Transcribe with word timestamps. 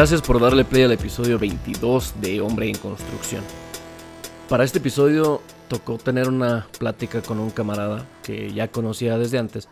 Gracias 0.00 0.22
por 0.22 0.40
darle 0.40 0.64
play 0.64 0.84
al 0.84 0.92
episodio 0.92 1.38
22 1.38 2.22
de 2.22 2.40
Hombre 2.40 2.66
en 2.66 2.78
Construcción. 2.78 3.44
Para 4.48 4.64
este 4.64 4.78
episodio 4.78 5.42
tocó 5.68 5.98
tener 5.98 6.26
una 6.26 6.66
plática 6.78 7.20
con 7.20 7.38
un 7.38 7.50
camarada 7.50 8.08
que 8.22 8.50
ya 8.50 8.68
conocía 8.68 9.18
desde 9.18 9.36
antes, 9.36 9.68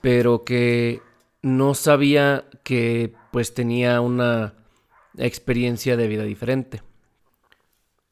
pero 0.00 0.42
que 0.42 1.00
no 1.42 1.74
sabía 1.74 2.46
que 2.64 3.14
pues 3.30 3.54
tenía 3.54 4.00
una 4.00 4.54
experiencia 5.16 5.96
de 5.96 6.08
vida 6.08 6.24
diferente. 6.24 6.82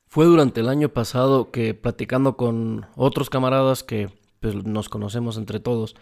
Fue 0.06 0.26
durante 0.26 0.60
el 0.60 0.68
año 0.68 0.90
pasado 0.90 1.50
que 1.50 1.74
platicando 1.74 2.36
con 2.36 2.86
otros 2.94 3.28
camaradas 3.28 3.82
que 3.82 4.08
pues, 4.38 4.54
nos 4.54 4.88
conocemos 4.88 5.36
entre 5.36 5.58
todos, 5.58 5.96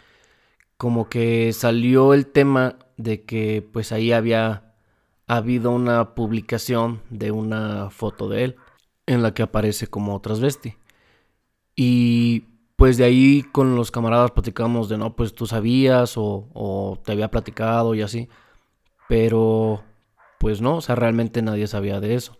como 0.77 1.09
que 1.09 1.55
salió 1.55 2.13
el 2.13 2.27
tema 2.27 2.77
de 2.99 3.25
que 3.25 3.67
pues 3.73 3.93
ahí 3.93 4.13
había 4.13 4.72
habido 5.27 5.71
una 5.71 6.15
publicación 6.15 7.03
de 7.11 7.31
una 7.31 7.91
foto 7.91 8.29
de 8.29 8.45
él 8.45 8.57
en 9.07 9.23
la 9.23 9.35
que 9.35 9.43
aparece 9.43 9.87
como 9.87 10.21
transvesti. 10.21 10.77
Y 11.77 12.47
pues 12.77 12.97
de 12.97 13.05
ahí 13.05 13.43
con 13.53 13.77
los 13.77 13.91
camaradas 13.91 14.33
platicamos 14.33 14.89
de 14.89 14.99
no, 14.99 15.15
pues 15.17 15.35
tú 15.35 15.47
sabías 15.47 16.17
o, 16.17 16.49
o 16.55 16.99
te 17.05 17.13
había 17.13 17.31
platicado 17.31 17.95
y 17.95 18.03
así. 18.03 18.29
Pero 19.09 19.83
pues 20.39 20.61
no, 20.61 20.77
o 20.77 20.81
sea, 20.81 20.95
realmente 20.97 21.43
nadie 21.43 21.67
sabía 21.67 22.01
de 22.01 22.15
eso 22.15 22.39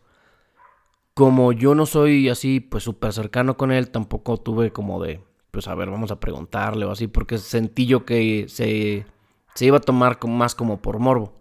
como 1.15 1.53
yo 1.53 1.75
no 1.75 1.87
soy 1.87 2.29
así, 2.29 2.61
pues 2.61 2.85
súper 2.85 3.13
cercano 3.13 3.57
con 3.57 3.71
él, 3.73 3.91
tampoco 3.91 4.39
tuve 4.39 4.73
como 4.73 5.03
de, 5.03 5.21
pues 5.51 5.69
a 5.69 5.75
ver, 5.75 5.91
vamos 5.91 6.11
a 6.11 6.21
preguntarle 6.21 6.85
o 6.87 6.91
así, 6.91 7.07
porque 7.07 7.39
sentí 7.39 7.87
yo 7.87 8.05
que 8.05 8.47
se, 8.49 9.07
se 9.55 9.67
iba 9.67 9.77
a 9.79 9.81
tomar 9.81 10.19
más 10.27 10.55
como 10.55 10.81
por 10.81 10.99
morbo. 10.99 11.35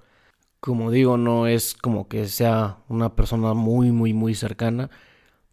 Como 0.62 0.92
digo, 0.92 1.18
no 1.18 1.48
es 1.48 1.74
como 1.74 2.08
que 2.08 2.28
sea 2.28 2.78
una 2.88 3.16
persona 3.16 3.54
muy, 3.56 3.92
muy, 3.92 4.14
muy 4.14 4.36
cercana. 4.36 4.90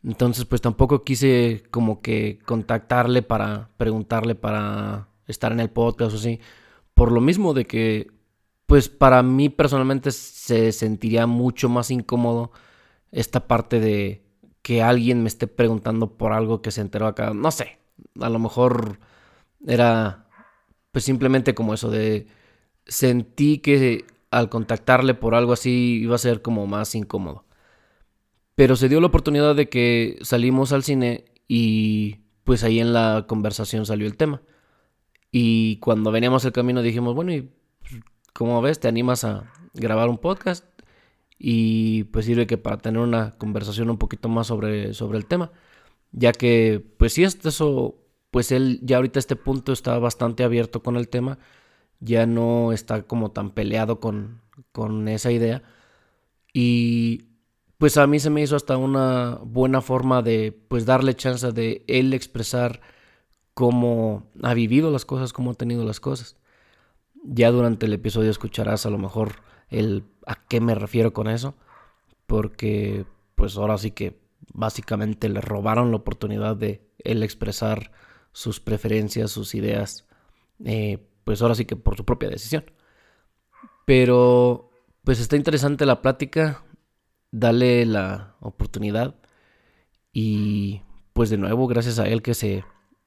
Entonces, 0.05 0.45
pues 0.45 0.61
tampoco 0.61 1.05
quise 1.05 1.65
como 1.71 2.03
que 2.03 2.39
contactarle 2.47 3.23
para 3.23 3.71
preguntarle 3.79 4.35
para 4.35 5.09
estar 5.27 5.53
en 5.53 5.61
el 5.61 5.71
podcast 5.71 6.15
o 6.15 6.17
así. 6.19 6.41
Por 6.95 7.13
lo 7.13 7.21
mismo 7.21 7.55
de 7.55 7.67
que, 7.67 8.09
pues 8.67 8.89
para 8.89 9.23
mí 9.23 9.49
personalmente 9.49 10.13
se 10.13 10.73
sentiría 10.73 11.27
mucho 11.27 11.69
más 11.69 11.91
incómodo 11.91 12.53
esta 13.13 13.47
parte 13.49 13.81
de 13.81 14.25
que 14.63 14.83
alguien 14.83 15.23
me 15.23 15.29
esté 15.29 15.47
preguntando 15.47 16.19
por 16.19 16.33
algo 16.33 16.63
que 16.63 16.71
se 16.71 16.83
enteró 16.83 17.07
acá. 17.07 17.33
No 17.35 17.51
sé, 17.51 17.79
a 18.21 18.29
lo 18.29 18.39
mejor 18.39 18.99
era 19.67 20.27
pues 20.93 21.05
simplemente 21.05 21.55
como 21.55 21.75
eso 21.75 21.91
de 21.91 22.27
sentí 22.87 23.59
que 23.59 24.05
al 24.31 24.49
contactarle 24.49 25.15
por 25.15 25.35
algo 25.35 25.53
así 25.53 26.01
iba 26.03 26.15
a 26.15 26.19
ser 26.19 26.43
como 26.43 26.67
más 26.67 26.95
incómodo. 26.95 27.45
Pero 28.55 28.77
se 28.77 28.89
dio 28.89 29.01
la 29.01 29.07
oportunidad 29.09 29.55
de 29.55 29.69
que 29.69 30.19
salimos 30.23 30.73
al 30.73 30.83
cine 30.83 31.27
y 31.47 32.17
pues 32.45 32.65
ahí 32.65 32.81
en 32.81 32.93
la 32.93 33.27
conversación 33.29 33.87
salió 33.87 34.07
el 34.07 34.17
tema. 34.17 34.43
Y 35.31 35.77
cuando 35.79 36.11
veníamos 36.11 36.45
el 36.45 36.53
camino 36.53 36.83
dijimos, 36.83 37.15
bueno, 37.15 37.33
¿y 37.33 37.51
cómo 38.33 38.61
ves? 38.63 38.81
¿Te 38.81 38.89
animas 38.89 39.25
a 39.25 39.53
grabar 39.75 40.09
un 40.09 40.19
podcast? 40.19 40.65
y 41.39 42.05
pues 42.05 42.27
sirve 42.27 42.47
que 42.47 42.59
para 42.59 42.79
tener 42.79 43.01
una 43.01 43.33
conversación 43.39 43.91
un 43.91 43.99
poquito 43.99 44.29
más 44.29 44.49
sobre, 44.49 44.93
sobre 44.95 45.19
el 45.19 45.27
tema, 45.27 45.53
ya 46.13 46.33
que 46.33 46.85
pues 46.99 47.19
es 47.19 47.45
eso, 47.45 47.97
pues 48.31 48.53
él 48.53 48.81
ya 48.83 48.97
ahorita 48.97 49.19
este 49.19 49.37
punto 49.37 49.73
está 49.73 49.99
bastante 49.99 50.45
abierto 50.45 50.83
con 50.83 50.97
el 50.97 51.09
tema, 51.09 51.39
ya 52.01 52.27
no 52.27 52.73
está 52.73 53.03
como 53.03 53.31
tan 53.31 53.51
peleado 53.51 54.01
con, 54.01 54.41
con 54.73 55.09
esa 55.09 55.33
idea 55.33 55.63
y 56.53 57.29
pues 57.79 57.97
a 57.97 58.07
mí 58.07 58.19
se 58.19 58.31
me 58.31 58.43
hizo 58.43 58.57
hasta 58.57 58.77
una 58.77 59.39
buena 59.45 59.81
forma 59.81 60.23
de 60.23 60.53
pues 60.69 60.85
darle 60.85 61.15
chance 61.15 61.53
de 61.53 61.85
él 61.87 62.13
expresar 62.13 62.81
cómo 63.55 64.25
ha 64.43 64.55
vivido 64.55 64.91
las 64.91 65.05
cosas, 65.05 65.33
cómo 65.33 65.53
ha 65.53 65.55
tenido 65.55 65.85
las 65.85 66.01
cosas. 66.01 66.37
Ya 67.25 67.51
durante 67.51 67.87
el 67.87 67.93
episodio 67.93 68.31
escucharás 68.31 68.87
a 68.87 68.91
lo 68.91 68.99
mejor 68.99 69.43
el 69.69 70.05
a 70.27 70.37
qué 70.47 70.61
me 70.61 70.75
refiero 70.75 71.13
con 71.13 71.29
eso, 71.29 71.55
porque 72.27 73.07
pues 73.35 73.57
ahora 73.57 73.79
sí 73.79 73.93
que 73.93 74.21
básicamente 74.53 75.29
le 75.29 75.41
robaron 75.41 75.91
la 75.91 75.99
oportunidad 75.99 76.57
de 76.57 76.83
él 76.99 77.23
expresar 77.23 77.93
sus 78.33 78.61
preferencias, 78.61 79.31
sus 79.31 79.55
ideas, 79.55 80.07
eh, 80.65 81.08
pues 81.29 81.43
ahora 81.43 81.55
sí 81.55 81.67
que 81.67 81.77
por 81.77 81.95
su 81.95 82.07
propia 82.07 82.31
decisión. 82.31 82.65
Pero 83.85 84.71
pues 85.05 85.21
está 85.21 85.37
interesante 85.37 85.85
la 85.85 86.01
plática, 86.01 86.65
dale 87.31 87.85
la 87.85 88.35
oportunidad 88.41 89.15
y 90.11 90.81
pues 91.13 91.29
de 91.29 91.37
nuevo 91.37 91.67
gracias 91.67 91.99
a 91.99 92.09
él 92.09 92.23
que 92.23 92.33
se 92.33 92.65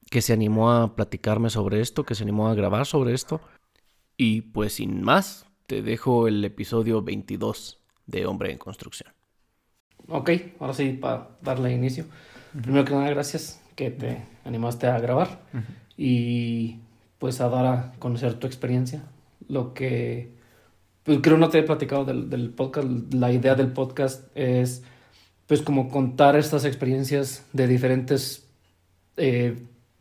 que 0.08 0.22
se 0.22 0.32
animó 0.32 0.70
a 0.70 0.94
platicarme 0.94 1.50
sobre 1.50 1.80
esto, 1.80 2.04
que 2.04 2.14
se 2.14 2.22
animó 2.22 2.46
a 2.46 2.54
grabar 2.54 2.86
sobre 2.86 3.12
esto. 3.12 3.40
Y 4.16 4.42
pues 4.42 4.74
sin 4.74 5.02
más, 5.02 5.44
te 5.66 5.82
dejo 5.82 6.28
el 6.28 6.44
episodio 6.44 7.02
22 7.02 7.82
de 8.06 8.26
Hombre 8.26 8.52
en 8.52 8.58
Construcción. 8.58 9.12
Ok, 10.06 10.30
ahora 10.60 10.74
sí, 10.74 10.92
para 10.92 11.30
darle 11.42 11.72
inicio. 11.72 12.04
Primero 12.52 12.84
que 12.84 12.92
nada, 12.92 13.10
gracias 13.10 13.60
que 13.74 13.90
te 13.90 14.22
animaste 14.44 14.86
a 14.86 15.00
grabar 15.00 15.42
y 15.96 16.78
pues 17.22 17.40
a 17.40 17.48
dar 17.48 17.66
a 17.66 17.92
conocer 18.00 18.34
tu 18.34 18.48
experiencia. 18.48 19.04
Lo 19.46 19.74
que 19.74 20.32
pues, 21.04 21.20
creo 21.22 21.38
no 21.38 21.50
te 21.50 21.60
he 21.60 21.62
platicado 21.62 22.04
del, 22.04 22.50
podcast, 22.50 22.88
la 23.14 23.30
idea 23.30 23.54
del 23.54 23.68
podcast 23.68 24.24
es 24.34 24.82
pues 25.46 25.62
como 25.62 25.88
contar 25.88 26.34
estas 26.34 26.64
experiencias 26.64 27.44
de 27.52 27.68
diferentes 27.68 28.42
eh, 29.16 29.56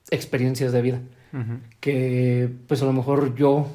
experiencias 0.09 0.71
de 0.71 0.81
vida. 0.81 0.99
Que 1.79 2.49
pues 2.65 2.81
a 2.81 2.85
lo 2.85 2.93
mejor 2.93 3.35
yo 3.35 3.67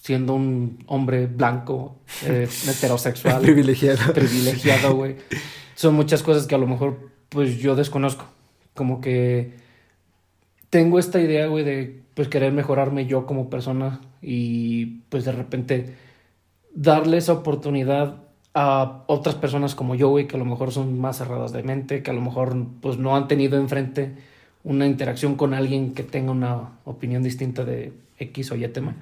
siendo 0.00 0.34
un 0.34 0.84
hombre 0.86 1.26
blanco, 1.26 1.96
eh, 2.24 2.48
heterosexual. 2.68 3.42
privilegiado. 3.42 4.12
Privilegiado, 4.12 4.94
güey. 4.94 5.16
Son 5.74 5.94
muchas 5.94 6.22
cosas 6.22 6.46
que 6.46 6.54
a 6.54 6.58
lo 6.58 6.68
mejor, 6.68 7.10
pues, 7.30 7.58
yo 7.58 7.74
desconozco. 7.74 8.26
Como 8.74 9.00
que 9.00 9.58
tengo 10.70 10.98
esta 10.98 11.20
idea, 11.20 11.46
güey, 11.48 11.64
de, 11.64 12.02
pues, 12.14 12.28
querer 12.28 12.52
mejorarme 12.52 13.06
yo 13.06 13.26
como 13.26 13.50
persona 13.50 14.00
y, 14.22 15.00
pues, 15.08 15.24
de 15.24 15.32
repente 15.32 15.94
darle 16.72 17.18
esa 17.18 17.32
oportunidad 17.32 18.16
a 18.54 19.04
otras 19.06 19.34
personas 19.34 19.74
como 19.74 19.94
yo, 19.94 20.08
güey, 20.08 20.26
que 20.26 20.36
a 20.36 20.38
lo 20.38 20.44
mejor 20.44 20.72
son 20.72 20.98
más 20.98 21.18
cerradas 21.18 21.52
de 21.52 21.62
mente, 21.62 22.02
que 22.02 22.10
a 22.10 22.14
lo 22.14 22.20
mejor, 22.20 22.56
pues, 22.80 22.98
no 22.98 23.16
han 23.16 23.28
tenido 23.28 23.58
enfrente 23.58 24.14
una 24.62 24.86
interacción 24.86 25.36
con 25.36 25.54
alguien 25.54 25.94
que 25.94 26.02
tenga 26.02 26.32
una 26.32 26.70
opinión 26.84 27.22
distinta 27.22 27.64
de 27.64 27.92
X 28.18 28.52
o 28.52 28.56
Y 28.56 28.66
tema 28.68 28.94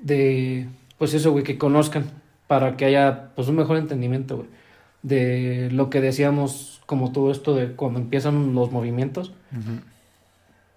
de, 0.00 0.68
pues 0.98 1.14
eso, 1.14 1.32
güey, 1.32 1.44
que 1.44 1.58
conozcan 1.58 2.04
para 2.46 2.76
que 2.76 2.84
haya, 2.84 3.30
pues, 3.34 3.48
un 3.48 3.56
mejor 3.56 3.76
entendimiento, 3.76 4.36
güey, 4.38 4.48
de 5.02 5.70
lo 5.70 5.90
que 5.90 6.00
decíamos, 6.00 6.80
como 6.86 7.12
todo 7.12 7.30
esto 7.30 7.54
de 7.54 7.72
cuando 7.72 8.00
empiezan 8.00 8.54
los 8.54 8.70
movimientos. 8.72 9.32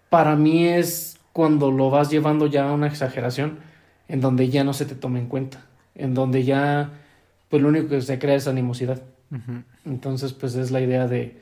Para 0.09 0.35
mí 0.35 0.67
es 0.67 1.17
cuando 1.33 1.71
lo 1.71 1.89
vas 1.89 2.09
llevando 2.09 2.47
ya 2.47 2.69
a 2.69 2.73
una 2.73 2.87
exageración 2.87 3.59
en 4.07 4.21
donde 4.21 4.49
ya 4.49 4.63
no 4.63 4.73
se 4.73 4.85
te 4.85 4.95
toma 4.95 5.19
en 5.19 5.27
cuenta, 5.27 5.65
en 5.95 6.13
donde 6.13 6.43
ya, 6.43 6.91
pues, 7.49 7.61
lo 7.61 7.69
único 7.69 7.89
que 7.89 8.01
se 8.01 8.19
crea 8.19 8.35
es 8.35 8.47
animosidad. 8.47 9.01
Entonces, 9.85 10.33
pues, 10.33 10.55
es 10.55 10.71
la 10.71 10.81
idea 10.81 11.07
de, 11.07 11.41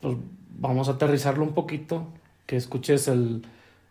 pues, 0.00 0.16
vamos 0.58 0.88
a 0.88 0.92
aterrizarlo 0.92 1.44
un 1.44 1.54
poquito, 1.54 2.08
que 2.46 2.56
escuches 2.56 3.08
el, 3.08 3.42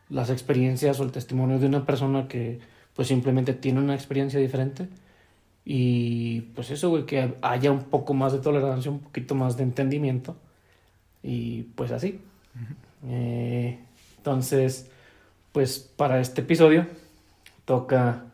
las 0.09 0.30
experiencias 0.30 1.00
o 1.00 1.03
el 1.03 1.12
testimonio 1.12 1.59
de 1.59 1.68
una 1.68 1.86
persona 1.86 2.27
que 2.27 2.59
pues 2.95 3.07
simplemente 3.09 3.53
tiene 3.53 3.80
una 3.80 3.94
experiencia 3.95 4.39
diferente. 4.39 4.88
Y 5.65 6.42
pues 6.56 6.71
eso, 6.71 6.89
güey, 6.89 7.06
que 7.06 7.36
haya 7.42 7.71
un 7.71 7.83
poco 7.83 8.13
más 8.13 8.31
de 8.31 8.39
tolerancia, 8.39 8.92
un 8.92 9.00
poquito 9.00 9.36
más 9.36 9.57
de 9.57 9.63
entendimiento. 9.63 10.36
Y 11.21 11.63
pues 11.75 11.92
así. 11.92 12.21
Eh, 13.07 13.80
entonces, 14.18 14.90
pues 15.52 15.80
para 15.80 16.19
este 16.19 16.42
episodio 16.42 16.88
toca 17.66 18.25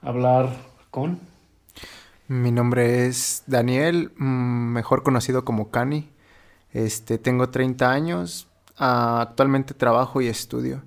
hablar 0.00 0.50
con... 0.90 1.20
Mi 2.28 2.50
nombre 2.50 3.06
es 3.06 3.44
Daniel, 3.46 4.10
mm, 4.16 4.72
mejor 4.72 5.02
conocido 5.02 5.44
como 5.44 5.70
Cani. 5.70 6.10
Este, 6.72 7.18
tengo 7.18 7.50
30 7.50 7.92
años, 7.92 8.48
ah, 8.76 9.20
actualmente 9.20 9.74
trabajo 9.74 10.20
y 10.20 10.26
estudio. 10.26 10.82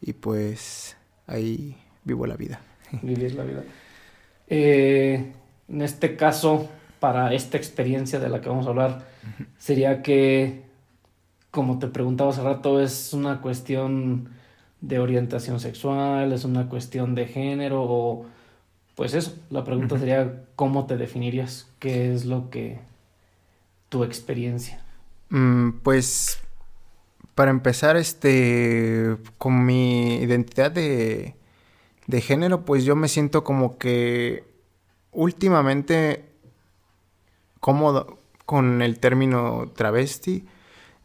Y 0.00 0.12
pues 0.12 0.96
ahí 1.26 1.76
vivo 2.04 2.26
la 2.26 2.36
vida. 2.36 2.60
Vivir 3.02 3.34
la 3.34 3.44
vida. 3.44 3.64
Eh, 4.48 5.32
en 5.68 5.82
este 5.82 6.14
caso, 6.14 6.68
para 7.00 7.32
esta 7.32 7.56
experiencia 7.56 8.18
de 8.20 8.28
la 8.28 8.40
que 8.40 8.48
vamos 8.48 8.66
a 8.66 8.70
hablar, 8.70 9.08
sería 9.58 10.02
que, 10.02 10.65
como 11.56 11.78
te 11.78 11.86
preguntaba 11.86 12.28
hace 12.28 12.42
rato, 12.42 12.82
es 12.82 13.14
una 13.14 13.40
cuestión 13.40 14.28
de 14.82 14.98
orientación 14.98 15.58
sexual, 15.58 16.34
es 16.34 16.44
una 16.44 16.68
cuestión 16.68 17.14
de 17.14 17.24
género 17.24 17.82
o 17.82 18.26
pues 18.94 19.14
eso, 19.14 19.34
la 19.48 19.64
pregunta 19.64 19.98
sería, 19.98 20.44
¿cómo 20.54 20.84
te 20.84 20.98
definirías? 20.98 21.66
¿Qué 21.78 22.12
es 22.12 22.26
lo 22.26 22.50
que 22.50 22.78
tu 23.88 24.04
experiencia? 24.04 24.84
Mm, 25.30 25.78
pues 25.82 26.40
para 27.34 27.50
empezar, 27.50 27.96
este, 27.96 29.16
con 29.38 29.64
mi 29.64 30.16
identidad 30.16 30.70
de, 30.70 31.36
de 32.06 32.20
género, 32.20 32.66
pues 32.66 32.84
yo 32.84 32.96
me 32.96 33.08
siento 33.08 33.44
como 33.44 33.78
que 33.78 34.44
últimamente 35.10 36.26
cómodo 37.60 38.18
con 38.44 38.82
el 38.82 38.98
término 38.98 39.72
travesti, 39.74 40.44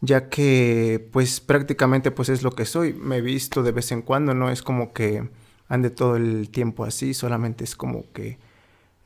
ya 0.02 0.28
que 0.28 1.08
pues 1.12 1.40
prácticamente 1.40 2.10
pues 2.10 2.28
es 2.28 2.42
lo 2.42 2.50
que 2.50 2.66
soy, 2.66 2.92
me 2.92 3.18
he 3.18 3.20
visto 3.22 3.62
de 3.62 3.72
vez 3.72 3.92
en 3.92 4.02
cuando, 4.02 4.34
no 4.34 4.50
es 4.50 4.60
como 4.60 4.92
que 4.92 5.30
ande 5.68 5.90
todo 5.90 6.16
el 6.16 6.50
tiempo 6.50 6.84
así, 6.84 7.14
solamente 7.14 7.64
es 7.64 7.76
como 7.76 8.04
que 8.12 8.38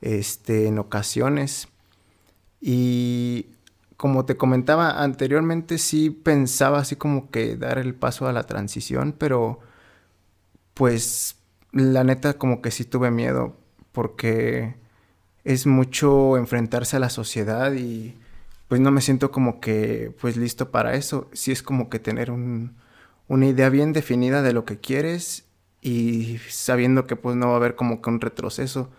este 0.00 0.66
en 0.66 0.78
ocasiones. 0.78 1.68
Y 2.60 3.46
como 3.96 4.24
te 4.24 4.36
comentaba 4.36 5.02
anteriormente, 5.02 5.78
sí 5.78 6.10
pensaba 6.10 6.78
así 6.78 6.96
como 6.96 7.30
que 7.30 7.56
dar 7.56 7.78
el 7.78 7.94
paso 7.94 8.26
a 8.26 8.32
la 8.32 8.44
transición, 8.44 9.14
pero 9.16 9.60
pues 10.74 11.36
la 11.72 12.04
neta 12.04 12.38
como 12.38 12.62
que 12.62 12.70
sí 12.70 12.84
tuve 12.84 13.10
miedo 13.10 13.56
porque 13.92 14.76
es 15.44 15.66
mucho 15.66 16.36
enfrentarse 16.38 16.96
a 16.96 17.00
la 17.00 17.10
sociedad 17.10 17.74
y 17.74 18.16
pues 18.68 18.80
no 18.80 18.90
me 18.90 19.00
siento 19.00 19.30
como 19.30 19.60
que 19.60 20.12
pues 20.20 20.36
listo 20.36 20.70
para 20.70 20.94
eso. 20.94 21.28
Sí 21.32 21.52
es 21.52 21.62
como 21.62 21.88
que 21.88 21.98
tener 21.98 22.30
una 22.30 23.46
idea 23.46 23.68
bien 23.68 23.92
definida 23.92 24.42
de 24.42 24.52
lo 24.52 24.64
que 24.64 24.78
quieres 24.78 25.46
y 25.80 26.38
sabiendo 26.48 27.06
que 27.06 27.16
pues 27.16 27.36
no 27.36 27.48
va 27.48 27.54
a 27.54 27.56
haber 27.56 27.76
como 27.76 28.02
que 28.02 28.10
un 28.10 28.20
retroceso. 28.20 28.90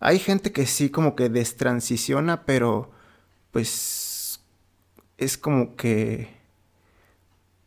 Hay 0.00 0.18
gente 0.18 0.52
que 0.52 0.66
sí 0.66 0.90
como 0.90 1.16
que 1.16 1.28
destransiciona, 1.28 2.44
pero 2.44 2.92
pues 3.50 4.40
es 5.16 5.36
como 5.36 5.74
que, 5.74 6.28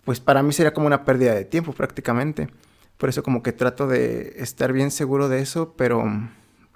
pues 0.06 0.21
para 0.21 0.42
mí 0.42 0.53
sería 0.53 0.74
como 0.74 0.88
una 0.88 1.03
pérdida 1.03 1.33
de 1.36 1.44
tiempo 1.45 1.74
prácticamente. 1.74 2.48
Por 2.98 3.09
eso 3.09 3.24
como 3.24 3.44
que 3.44 3.51
trato 3.51 3.88
de 3.88 4.36
estar 4.38 4.71
bien 4.71 4.92
seguro 4.92 5.27
de 5.27 5.42
eso, 5.42 5.74
pero 5.75 6.06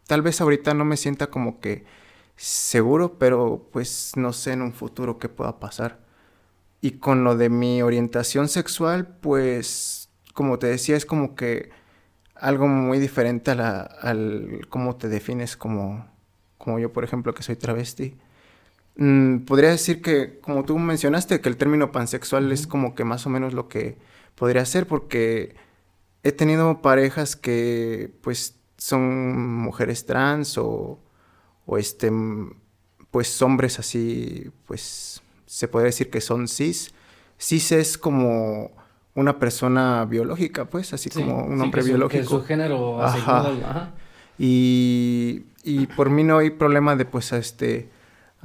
tal 0.08 0.22
vez 0.22 0.42
ahorita 0.42 0.74
no 0.74 0.84
me 0.84 0.98
sienta 0.98 1.28
como 1.28 1.62
que 1.62 1.86
seguro, 2.36 3.18
pero 3.18 3.70
pues 3.72 4.14
no 4.16 4.34
sé 4.34 4.54
en 4.54 4.62
un 4.62 4.74
futuro 4.74 5.20
qué 5.20 5.30
pueda 5.30 5.60
pasar. 5.60 6.00
Y 6.82 7.00
con 7.00 7.24
lo 7.24 7.38
de 7.38 7.50
mi 7.50 7.82
orientación 7.82 8.48
sexual, 8.50 9.08
pues 9.22 10.10
como 10.34 10.60
te 10.60 10.68
decía, 10.68 10.98
es 10.98 11.06
como 11.06 11.36
que 11.36 11.70
algo 12.36 12.68
muy 12.68 13.00
diferente 13.00 13.52
a 13.52 13.56
la, 13.56 13.82
al 13.82 14.68
cómo 14.70 14.98
te 14.98 15.10
defines 15.10 15.58
como, 15.58 16.08
como 16.58 16.80
yo, 16.80 16.94
por 16.94 17.04
ejemplo, 17.04 17.34
que 17.34 17.44
soy 17.44 17.56
travesti. 17.56 18.16
Mm, 18.98 19.40
podría 19.46 19.70
decir 19.72 20.02
que, 20.02 20.40
como 20.42 20.66
tú 20.66 20.78
mencionaste, 20.80 21.42
que 21.42 21.50
el 21.50 21.58
término 21.58 21.92
pansexual 21.92 22.52
es 22.52 22.68
como 22.68 22.96
que 22.96 23.04
más 23.06 23.26
o 23.26 23.30
menos 23.30 23.54
lo 23.54 23.68
que 23.68 23.98
podría 24.36 24.66
ser, 24.66 24.88
porque 24.88 25.56
he 26.24 26.32
tenido 26.32 26.82
parejas 26.82 27.36
que, 27.36 28.14
pues, 28.22 28.58
son 28.78 29.60
mujeres 29.62 30.06
trans 30.06 30.58
o, 30.58 31.00
o 31.66 31.78
este, 31.78 32.12
pues, 33.12 33.42
hombres 33.42 33.80
así, 33.80 34.52
pues, 34.66 35.22
se 35.46 35.68
podría 35.68 35.88
decir 35.88 36.10
que 36.10 36.22
son 36.22 36.48
cis. 36.48 36.94
Cis 37.38 37.72
es 37.72 37.98
como 37.98 38.72
una 39.14 39.40
persona 39.40 40.06
biológica, 40.06 40.66
pues, 40.66 40.94
así 40.94 41.10
como 41.10 41.46
un 41.46 41.60
hombre 41.62 41.84
biológico. 41.84 42.24
Que 42.24 42.30
su 42.30 42.44
género 42.44 43.02
ajá. 43.02 43.94
Y, 44.38 45.44
y 45.64 45.88
por 45.88 46.10
mí 46.10 46.24
no 46.24 46.40
hay 46.40 46.50
problema 46.50 46.96
de, 46.96 47.06
pues, 47.06 47.32
este 47.32 47.90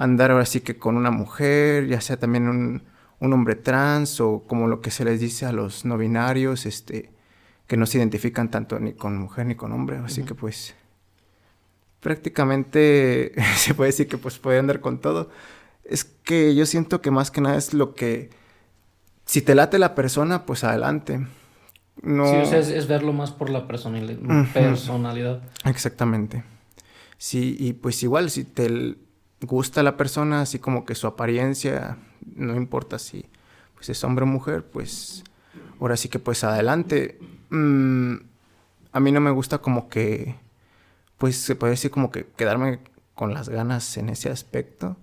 andar 0.01 0.31
ahora 0.31 0.47
sí 0.47 0.63
que 0.63 0.79
con 0.79 0.97
una 0.97 1.11
mujer, 1.11 1.87
ya 1.87 2.01
sea 2.01 2.17
también 2.17 2.49
un, 2.49 2.83
hombre 3.21 3.55
trans 3.55 4.19
o 4.23 4.45
como 4.47 4.67
lo 4.67 4.81
que 4.81 4.91
se 4.91 5.05
les 5.05 5.21
dice 5.21 5.45
a 5.45 5.53
los 5.53 5.85
no 5.85 5.99
binarios, 5.99 6.65
este, 6.65 7.11
que 7.67 7.77
no 7.77 7.85
se 7.85 7.99
identifican 7.99 8.51
tanto 8.51 8.81
ni 8.81 8.95
con 8.95 9.19
mujer 9.19 9.45
ni 9.45 9.57
con 9.57 9.73
hombre, 9.73 9.99
así 9.99 10.23
que 10.23 10.35
pues 10.35 10.75
prácticamente 12.01 13.33
se 13.57 13.75
puede 13.75 13.89
decir 13.89 14.09
que 14.09 14.19
pues 14.19 14.39
puede 14.39 14.59
andar 14.59 14.81
con 14.81 15.01
todo. 15.01 15.31
Es 15.85 16.05
que 16.05 16.55
yo 16.55 16.67
siento 16.67 17.01
que 17.01 17.11
más 17.11 17.31
que 17.31 17.41
nada 17.41 17.57
es 17.57 17.75
lo 17.75 17.95
que, 17.95 18.31
si 19.25 19.43
te 19.43 19.55
late 19.55 19.79
la 19.79 19.95
persona, 19.95 20.47
pues 20.47 20.65
adelante. 20.65 21.27
No... 22.03 22.27
Sí, 22.27 22.37
o 22.37 22.47
sea, 22.47 22.59
es, 22.59 22.87
verlo 22.87 23.13
más 23.13 23.33
por 23.33 23.51
la 23.51 23.67
personalidad. 23.67 24.19
personalidad. 24.53 25.43
Exactamente. 25.65 26.45
Sí, 27.19 27.57
y 27.59 27.75
pues 27.75 28.03
igual, 28.03 28.31
si 28.31 28.45
te 28.45 28.97
gusta 29.43 29.83
la 29.83 29.97
persona, 29.97 30.43
así 30.43 30.59
como 30.59 30.85
que 30.85 30.95
su 30.95 31.07
apariencia, 31.07 31.99
no 32.35 32.57
importa 32.57 32.99
si 32.99 33.27
pues 33.75 33.89
es 33.89 34.05
hombre 34.05 34.25
o 34.25 34.27
mujer, 34.27 34.65
pues 34.65 35.25
ahora 35.81 35.97
sí 35.97 36.09
que 36.09 36.19
pues 36.19 36.45
adelante. 36.45 37.19
Mm, 37.51 38.15
a 38.93 39.01
mí 39.01 39.13
no 39.13 39.21
me 39.21 39.31
gusta 39.31 39.59
como 39.59 39.89
que, 39.89 40.37
pues 41.21 41.37
se 41.37 41.55
puede 41.57 41.73
decir 41.73 41.91
como 41.93 42.11
que 42.11 42.27
quedarme 42.37 42.81
con 43.15 43.35
las 43.35 43.49
ganas 43.51 43.97
en 43.99 44.09
ese 44.09 44.31
aspecto. 44.31 44.97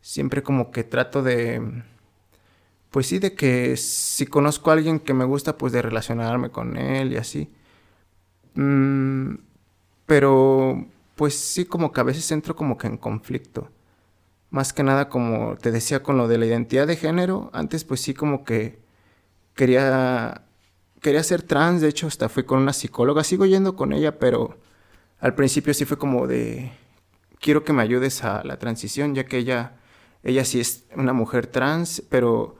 Siempre 0.00 0.42
como 0.42 0.70
que 0.72 0.84
trato 0.84 1.22
de, 1.22 1.84
pues 2.90 3.06
sí, 3.08 3.18
de 3.18 3.34
que 3.34 3.76
si 3.76 4.26
conozco 4.26 4.70
a 4.70 4.74
alguien 4.74 5.00
que 5.00 5.14
me 5.14 5.24
gusta, 5.26 5.58
pues 5.58 5.72
de 5.72 5.82
relacionarme 5.82 6.50
con 6.50 6.76
él 6.76 7.12
y 7.12 7.16
así. 7.18 7.50
Mm, 8.54 9.34
pero 10.06 10.86
pues 11.16 11.34
sí, 11.34 11.64
como 11.66 11.92
que 11.92 12.00
a 12.00 12.04
veces 12.04 12.30
entro 12.32 12.56
como 12.56 12.78
que 12.78 12.86
en 12.88 12.96
conflicto 12.98 13.70
más 14.50 14.72
que 14.72 14.82
nada 14.82 15.08
como 15.08 15.56
te 15.56 15.70
decía 15.72 16.02
con 16.02 16.16
lo 16.16 16.28
de 16.28 16.38
la 16.38 16.46
identidad 16.46 16.86
de 16.86 16.96
género, 16.96 17.50
antes 17.52 17.84
pues 17.84 18.00
sí 18.00 18.14
como 18.14 18.44
que 18.44 18.78
quería 19.54 20.42
quería 21.00 21.22
ser 21.22 21.42
trans, 21.42 21.80
de 21.80 21.88
hecho 21.88 22.06
hasta 22.06 22.28
fui 22.28 22.44
con 22.44 22.58
una 22.60 22.72
psicóloga, 22.72 23.24
sigo 23.24 23.46
yendo 23.46 23.76
con 23.76 23.92
ella, 23.92 24.18
pero 24.18 24.58
al 25.20 25.34
principio 25.34 25.74
sí 25.74 25.84
fue 25.84 25.98
como 25.98 26.26
de 26.26 26.72
quiero 27.40 27.64
que 27.64 27.72
me 27.72 27.82
ayudes 27.82 28.24
a 28.24 28.42
la 28.44 28.58
transición, 28.58 29.14
ya 29.14 29.24
que 29.24 29.38
ella 29.38 29.78
ella 30.22 30.44
sí 30.44 30.60
es 30.60 30.84
una 30.96 31.12
mujer 31.12 31.46
trans, 31.46 32.02
pero 32.08 32.56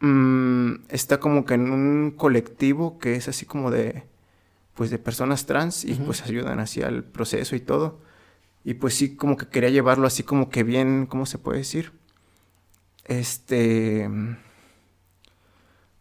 mm, 0.00 0.74
está 0.88 1.20
como 1.20 1.44
que 1.44 1.54
en 1.54 1.70
un 1.70 2.10
colectivo 2.12 2.98
que 2.98 3.14
es 3.16 3.28
así 3.28 3.46
como 3.46 3.70
de 3.70 4.04
pues 4.74 4.90
de 4.90 4.98
personas 4.98 5.46
trans 5.46 5.84
y 5.84 5.94
pues 5.94 6.22
ayudan 6.22 6.58
así 6.60 6.82
al 6.82 7.04
proceso 7.04 7.56
y 7.56 7.60
todo. 7.60 8.00
Y 8.64 8.74
pues 8.74 8.94
sí, 8.94 9.16
como 9.16 9.36
que 9.36 9.48
quería 9.48 9.70
llevarlo 9.70 10.06
así 10.06 10.22
como 10.22 10.50
que 10.50 10.62
bien, 10.64 11.06
¿cómo 11.06 11.26
se 11.26 11.38
puede 11.38 11.58
decir? 11.58 11.92
Este... 13.04 14.08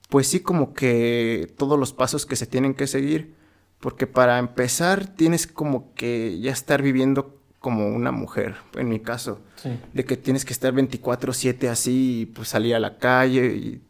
Pues 0.09 0.27
sí, 0.27 0.41
como 0.41 0.73
que 0.73 1.53
todos 1.57 1.79
los 1.79 1.93
pasos 1.93 2.25
que 2.25 2.35
se 2.35 2.45
tienen 2.45 2.73
que 2.73 2.87
seguir, 2.87 3.33
porque 3.81 4.07
para 4.07 4.39
empezar 4.39 5.07
tienes 5.07 5.47
como 5.47 5.93
que 5.93 6.39
ya 6.39 6.51
estar 6.51 6.81
viviendo 6.81 7.37
como 7.59 7.87
una 7.89 8.11
mujer, 8.11 8.55
en 8.75 8.89
mi 8.89 8.99
caso, 8.99 9.39
de 9.93 10.05
que 10.05 10.17
tienes 10.17 10.45
que 10.45 10.53
estar 10.53 10.73
24/7 10.73 11.67
así, 11.69 12.21
y 12.21 12.25
pues 12.27 12.47
salir 12.47 12.75
a 12.75 12.79
la 12.79 12.97
calle 12.97 13.47
y 13.47 13.81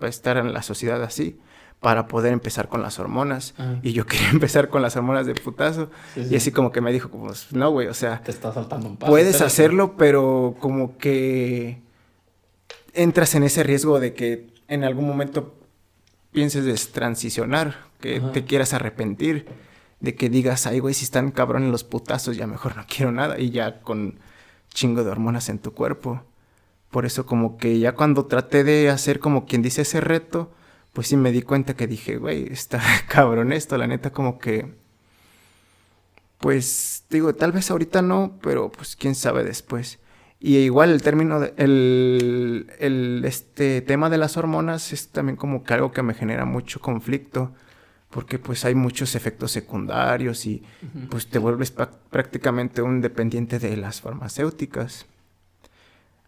estar 0.00 0.36
en 0.36 0.52
la 0.52 0.62
sociedad 0.62 1.02
así 1.02 1.38
para 1.80 2.06
poder 2.06 2.32
empezar 2.32 2.68
con 2.68 2.80
las 2.80 2.98
hormonas. 2.98 3.54
Y 3.82 3.92
yo 3.92 4.06
quería 4.06 4.30
empezar 4.30 4.70
con 4.70 4.80
las 4.80 4.96
hormonas 4.96 5.26
de 5.26 5.34
putazo. 5.34 5.90
Y 6.16 6.34
así 6.34 6.50
como 6.50 6.72
que 6.72 6.80
me 6.80 6.90
dijo, 6.90 7.10
como, 7.10 7.30
no, 7.52 7.70
güey, 7.70 7.88
o 7.88 7.94
sea... 7.94 8.22
Te 8.22 8.30
está 8.30 8.52
saltando 8.54 8.88
un 8.88 8.96
paso. 8.96 9.12
Puedes 9.12 9.42
hacerlo, 9.42 9.96
pero 9.98 10.56
como 10.60 10.96
que 10.96 11.82
entras 12.94 13.34
en 13.34 13.42
ese 13.42 13.62
riesgo 13.62 14.00
de 14.00 14.14
que 14.14 14.46
en 14.68 14.82
algún 14.84 15.06
momento 15.06 15.54
pienses 16.32 16.64
de 16.64 16.74
transicionar, 16.90 17.76
que 18.04 18.20
te 18.20 18.44
quieras 18.44 18.74
arrepentir, 18.74 19.46
de 20.00 20.14
que 20.14 20.28
digas, 20.28 20.66
ay, 20.66 20.78
güey, 20.80 20.92
si 20.92 21.04
están 21.04 21.30
cabrones 21.30 21.70
los 21.70 21.84
putazos, 21.84 22.36
ya 22.36 22.46
mejor 22.46 22.76
no 22.76 22.84
quiero 22.86 23.12
nada. 23.12 23.40
Y 23.40 23.50
ya 23.50 23.80
con 23.80 24.18
chingo 24.74 25.04
de 25.04 25.10
hormonas 25.10 25.48
en 25.48 25.58
tu 25.58 25.72
cuerpo. 25.72 26.22
Por 26.90 27.06
eso 27.06 27.24
como 27.24 27.56
que 27.56 27.78
ya 27.78 27.94
cuando 27.94 28.26
traté 28.26 28.62
de 28.62 28.90
hacer 28.90 29.20
como 29.20 29.46
quien 29.46 29.62
dice 29.62 29.82
ese 29.82 30.02
reto, 30.02 30.52
pues 30.92 31.08
sí 31.08 31.16
me 31.16 31.32
di 31.32 31.40
cuenta 31.40 31.74
que 31.74 31.86
dije, 31.86 32.18
güey, 32.18 32.52
está 32.52 32.82
cabrón 33.08 33.52
esto, 33.52 33.78
la 33.78 33.86
neta 33.86 34.12
como 34.12 34.38
que... 34.38 34.74
Pues 36.38 37.04
digo, 37.08 37.34
tal 37.34 37.52
vez 37.52 37.70
ahorita 37.70 38.02
no, 38.02 38.38
pero 38.42 38.70
pues 38.70 38.96
quién 38.96 39.14
sabe 39.14 39.44
después. 39.44 39.98
Y 40.40 40.58
igual 40.58 40.90
el 40.90 41.00
término, 41.00 41.40
de, 41.40 41.54
el, 41.56 42.70
el, 42.78 43.22
este 43.24 43.80
tema 43.80 44.10
de 44.10 44.18
las 44.18 44.36
hormonas 44.36 44.92
es 44.92 45.08
también 45.08 45.36
como 45.36 45.64
que 45.64 45.72
algo 45.72 45.90
que 45.92 46.02
me 46.02 46.12
genera 46.12 46.44
mucho 46.44 46.80
conflicto, 46.80 47.54
porque 48.14 48.38
pues 48.38 48.64
hay 48.64 48.76
muchos 48.76 49.16
efectos 49.16 49.50
secundarios 49.50 50.46
y 50.46 50.62
pues 51.10 51.26
te 51.26 51.40
vuelves 51.40 51.72
prácticamente 51.72 52.80
un 52.80 53.00
dependiente 53.00 53.58
de 53.58 53.76
las 53.76 54.00
farmacéuticas. 54.00 55.06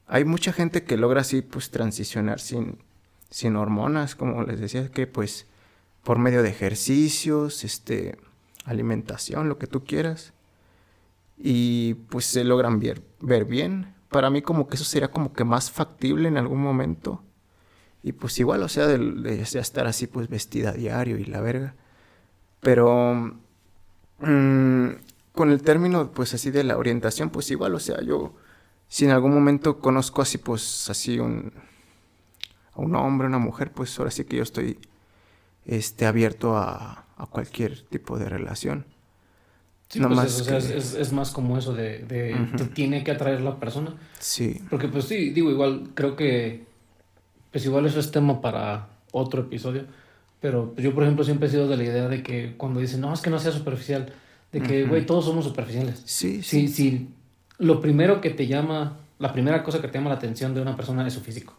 Hay 0.09 0.25
mucha 0.25 0.53
gente 0.53 0.83
que 0.83 0.97
logra 0.97 1.21
así 1.21 1.43
pues 1.43 1.71
transicionar 1.71 2.41
sin, 2.41 2.79
sin 3.31 3.55
hormonas, 3.55 4.17
como 4.17 4.43
les 4.43 4.59
decía, 4.59 4.91
que 4.91 5.07
pues 5.07 5.47
por 6.03 6.19
medio 6.19 6.43
de 6.43 6.49
ejercicios, 6.49 7.63
este, 7.63 8.19
alimentación, 8.65 9.49
lo 9.49 9.57
que 9.57 9.69
tú 9.69 9.85
quieras. 9.85 10.33
y 11.39 11.95
pues 12.11 12.25
se 12.25 12.43
logran 12.43 12.81
ver, 12.81 13.01
ver 13.21 13.45
bien. 13.45 13.95
Para 14.09 14.29
mí 14.29 14.43
como 14.43 14.67
que 14.67 14.75
eso 14.75 14.85
sería 14.85 15.13
como 15.13 15.33
que 15.33 15.45
más 15.45 15.71
factible 15.71 16.27
en 16.27 16.37
algún 16.37 16.61
momento. 16.61 17.23
Y 18.07 18.13
pues 18.13 18.39
igual, 18.39 18.63
o 18.63 18.69
sea, 18.69 18.87
de, 18.87 18.99
de 18.99 19.43
estar 19.43 19.89
así 19.89 20.07
pues 20.07 20.29
vestida 20.29 20.71
a 20.71 20.75
diario 20.75 21.19
y 21.19 21.25
la 21.25 21.41
verga. 21.41 21.75
Pero 22.61 23.35
mm, 24.21 24.89
con 25.33 25.51
el 25.51 25.61
término 25.61 26.13
pues 26.13 26.33
así 26.33 26.53
de 26.53 26.63
la 26.63 26.79
orientación, 26.79 27.31
pues 27.31 27.51
igual, 27.51 27.75
o 27.75 27.81
sea, 27.81 28.01
yo 28.03 28.33
si 28.87 29.07
en 29.07 29.11
algún 29.11 29.35
momento 29.35 29.81
conozco 29.81 30.23
así 30.23 30.39
pues 30.39 30.89
así 30.89 31.19
un, 31.19 31.53
a 32.75 32.81
un 32.81 32.95
hombre, 32.95 33.27
una 33.27 33.41
mujer, 33.41 33.73
pues 33.73 33.99
ahora 33.99 34.13
sí 34.13 34.23
que 34.23 34.37
yo 34.37 34.45
estoy 34.45 34.79
este, 35.65 36.07
abierto 36.07 36.57
a, 36.57 37.07
a 37.17 37.27
cualquier 37.27 37.83
tipo 37.83 38.21
de 38.21 38.29
relación. 38.29 38.87
Sí, 39.89 39.99
pues 39.99 40.49
es, 40.49 41.13
más 41.13 41.33
como 41.33 41.59
eso 41.59 41.73
de, 41.73 42.05
te 42.57 42.65
tiene 42.67 43.03
que 43.03 43.11
atraer 43.11 43.41
la 43.41 43.59
persona. 43.59 43.97
Sí. 44.21 44.61
Porque 44.71 44.87
pues 44.87 45.07
sí, 45.07 45.31
digo, 45.31 45.51
igual 45.51 45.91
creo 45.95 46.15
que 46.15 46.67
pues 47.57 47.65
igual 47.65 47.87
eso 47.87 48.01
es 48.01 48.11
tema 48.11 48.43
para 48.43 48.87
otro 49.13 49.41
episodio. 49.41 49.85
Pero 50.43 50.75
yo, 50.77 50.93
por 50.95 51.05
ejemplo, 51.05 51.25
siempre 51.25 51.49
he 51.49 51.51
sido 51.51 51.67
de 51.67 51.79
la 51.79 51.85
idea 51.85 52.07
de 52.07 52.23
que 52.23 52.53
cuando 52.59 52.81
dicen, 52.81 53.01
no, 53.01 53.15
es 53.15 53.23
que 53.23 53.31
no 53.31 53.39
sea 53.39 53.51
superficial, 53.51 54.13
de 54.53 54.61
que, 54.61 54.85
güey, 54.85 55.07
todos 55.07 55.25
somos 55.25 55.47
superficiales. 55.47 56.03
Sí, 56.05 56.43
sí. 56.43 56.69
Sí, 56.69 57.09
Lo 57.57 57.81
primero 57.81 58.21
que 58.21 58.29
te 58.29 58.47
llama, 58.47 58.99
la 59.19 59.33
primera 59.33 59.63
cosa 59.63 59.81
que 59.81 59.89
te 59.89 59.97
llama 59.97 60.11
la 60.11 60.17
atención 60.17 60.53
de 60.53 60.61
una 60.61 60.77
persona 60.77 61.07
es 61.07 61.15
su 61.15 61.23
físico. 61.23 61.55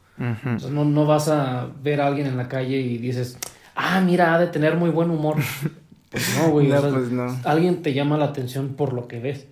no, 0.69 0.85
no 0.85 1.05
vas 1.07 1.29
a 1.29 1.67
ver 1.81 1.99
a 1.99 2.05
alguien 2.05 2.27
en 2.27 2.37
la 2.37 2.47
calle 2.47 2.79
y 2.79 2.99
dices, 2.99 3.39
ah, 3.73 3.99
mira, 3.99 4.35
ha 4.35 4.39
de 4.39 4.45
tener 4.45 4.75
muy 4.75 4.91
buen 4.91 5.09
humor. 5.09 5.37
Pues 6.09 6.37
no, 6.37 6.51
güey. 6.51 6.69
pues 6.69 7.11
no. 7.11 7.37
Alguien 7.43 7.81
te 7.81 7.93
llama 7.93 8.17
la 8.17 8.25
atención 8.25 8.75
por 8.75 8.93
lo 8.93 9.09
que 9.09 9.19
ves. 9.19 9.47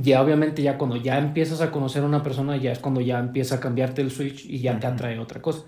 Ya 0.00 0.22
obviamente 0.22 0.62
ya 0.62 0.78
cuando 0.78 0.96
ya 0.96 1.18
empiezas 1.18 1.60
a 1.60 1.70
conocer 1.70 2.02
a 2.02 2.06
una 2.06 2.22
persona, 2.22 2.56
ya 2.56 2.72
es 2.72 2.78
cuando 2.78 3.00
ya 3.00 3.18
empieza 3.18 3.56
a 3.56 3.60
cambiarte 3.60 4.02
el 4.02 4.10
switch 4.10 4.44
y 4.44 4.60
ya 4.60 4.78
te 4.78 4.86
atrae 4.86 5.18
otra 5.18 5.42
cosa. 5.42 5.62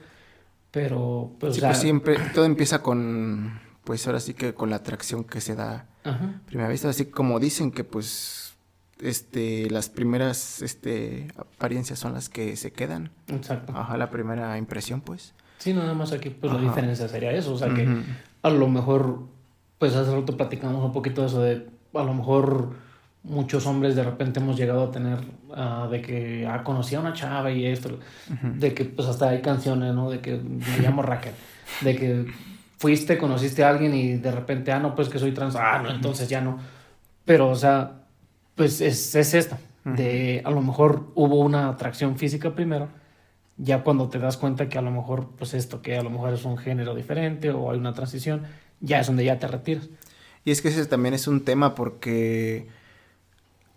Pero, 0.70 1.32
pues, 1.40 1.56
sí, 1.56 1.60
pues 1.60 1.78
siempre, 1.78 2.16
todo 2.32 2.44
empieza 2.44 2.80
con, 2.80 3.60
pues 3.82 4.06
ahora 4.06 4.20
sí 4.20 4.34
que 4.34 4.54
con 4.54 4.70
la 4.70 4.76
atracción 4.76 5.24
que 5.24 5.40
se 5.40 5.56
da 5.56 5.86
a 6.04 6.40
primera 6.46 6.68
vista. 6.68 6.88
Así 6.88 7.06
como 7.06 7.40
dicen 7.40 7.72
que 7.72 7.82
pues, 7.82 8.54
este, 9.00 9.68
las 9.70 9.88
primeras, 9.88 10.62
este, 10.62 11.28
apariencias 11.36 11.98
son 11.98 12.14
las 12.14 12.28
que 12.28 12.56
se 12.56 12.72
quedan. 12.72 13.10
Exacto. 13.26 13.72
Ajá, 13.74 13.96
la 13.96 14.10
primera 14.10 14.56
impresión, 14.58 15.00
pues. 15.00 15.34
Sí, 15.58 15.74
nada 15.74 15.92
más 15.92 16.12
aquí, 16.12 16.30
pues 16.30 16.52
la 16.52 16.60
diferencia 16.60 17.08
sería 17.08 17.32
eso. 17.32 17.52
O 17.52 17.58
sea, 17.58 17.74
que 17.74 17.86
a 18.42 18.50
lo 18.50 18.68
mejor 18.68 19.26
pues 19.80 19.96
hace 19.96 20.14
rato 20.14 20.36
platicamos 20.36 20.84
un 20.84 20.92
poquito 20.92 21.22
de 21.22 21.26
eso 21.26 21.40
de 21.40 21.66
a 21.94 22.02
lo 22.02 22.12
mejor 22.12 22.74
muchos 23.22 23.66
hombres 23.66 23.96
de 23.96 24.02
repente 24.02 24.40
hemos 24.40 24.56
llegado 24.56 24.84
a 24.84 24.90
tener 24.90 25.18
uh, 25.48 25.88
de 25.88 26.00
que 26.00 26.46
ah, 26.46 26.62
conocí 26.64 26.94
a 26.94 27.00
una 27.00 27.12
chava 27.12 27.50
y 27.50 27.66
esto, 27.66 27.98
de 28.42 28.74
que 28.74 28.84
pues 28.84 29.08
hasta 29.08 29.28
hay 29.28 29.42
canciones, 29.42 29.94
¿no? 29.94 30.10
De 30.10 30.20
que 30.20 30.36
me 30.36 30.78
llamo 30.80 31.02
Raquel, 31.02 31.34
de 31.82 31.96
que 31.96 32.26
fuiste, 32.78 33.18
conociste 33.18 33.62
a 33.62 33.68
alguien 33.68 33.94
y 33.94 34.16
de 34.16 34.30
repente, 34.30 34.72
ah, 34.72 34.78
no, 34.78 34.94
pues 34.94 35.08
que 35.08 35.18
soy 35.18 35.32
trans, 35.32 35.54
ah, 35.56 35.80
no, 35.82 35.90
entonces 35.90 36.28
ya 36.28 36.40
no. 36.40 36.58
Pero, 37.24 37.50
o 37.50 37.56
sea, 37.56 38.04
pues 38.54 38.80
es, 38.80 39.14
es 39.14 39.34
esto, 39.34 39.58
de 39.84 40.42
a 40.44 40.50
lo 40.50 40.62
mejor 40.62 41.10
hubo 41.14 41.40
una 41.40 41.68
atracción 41.68 42.16
física 42.16 42.54
primero, 42.54 42.88
ya 43.58 43.82
cuando 43.82 44.08
te 44.08 44.18
das 44.18 44.38
cuenta 44.38 44.70
que 44.70 44.78
a 44.78 44.82
lo 44.82 44.90
mejor, 44.90 45.28
pues 45.36 45.52
esto, 45.52 45.82
que 45.82 45.98
a 45.98 46.02
lo 46.02 46.08
mejor 46.08 46.32
es 46.32 46.44
un 46.46 46.56
género 46.56 46.94
diferente 46.94 47.50
o 47.50 47.70
hay 47.70 47.78
una 47.78 47.92
transición, 47.92 48.44
ya 48.80 49.00
es 49.00 49.06
donde 49.06 49.24
ya 49.24 49.38
te 49.38 49.46
retiras. 49.46 49.90
Y 50.46 50.50
es 50.50 50.62
que 50.62 50.68
ese 50.68 50.86
también 50.86 51.12
es 51.12 51.28
un 51.28 51.44
tema 51.44 51.74
porque 51.74 52.68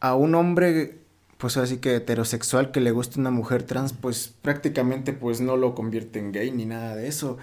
a 0.03 0.15
un 0.15 0.35
hombre, 0.35 0.97
pues 1.37 1.55
así 1.55 1.77
que 1.77 1.95
heterosexual 1.95 2.71
que 2.71 2.81
le 2.81 2.91
guste 2.91 3.21
una 3.21 3.31
mujer 3.31 3.63
trans, 3.63 3.93
pues 3.93 4.33
prácticamente 4.41 5.13
pues 5.13 5.39
no 5.39 5.55
lo 5.55 5.75
convierte 5.75 6.19
en 6.19 6.33
gay 6.33 6.51
ni 6.51 6.65
nada 6.65 6.93
de 6.93 7.07
eso. 7.07 7.37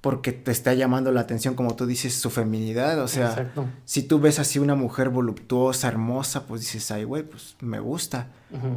Porque 0.00 0.30
te 0.30 0.52
está 0.52 0.72
llamando 0.72 1.10
la 1.10 1.20
atención, 1.22 1.54
como 1.54 1.74
tú 1.74 1.86
dices, 1.86 2.14
su 2.14 2.30
feminidad. 2.30 3.00
O 3.00 3.08
sea, 3.08 3.52
si 3.84 4.04
tú 4.04 4.20
ves 4.20 4.38
así 4.38 4.60
una 4.60 4.76
mujer 4.76 5.10
voluptuosa, 5.10 5.88
hermosa, 5.88 6.46
pues 6.46 6.62
dices, 6.62 6.90
ay, 6.92 7.02
güey, 7.04 7.24
pues 7.24 7.56
me 7.60 7.80
gusta. 7.80 8.28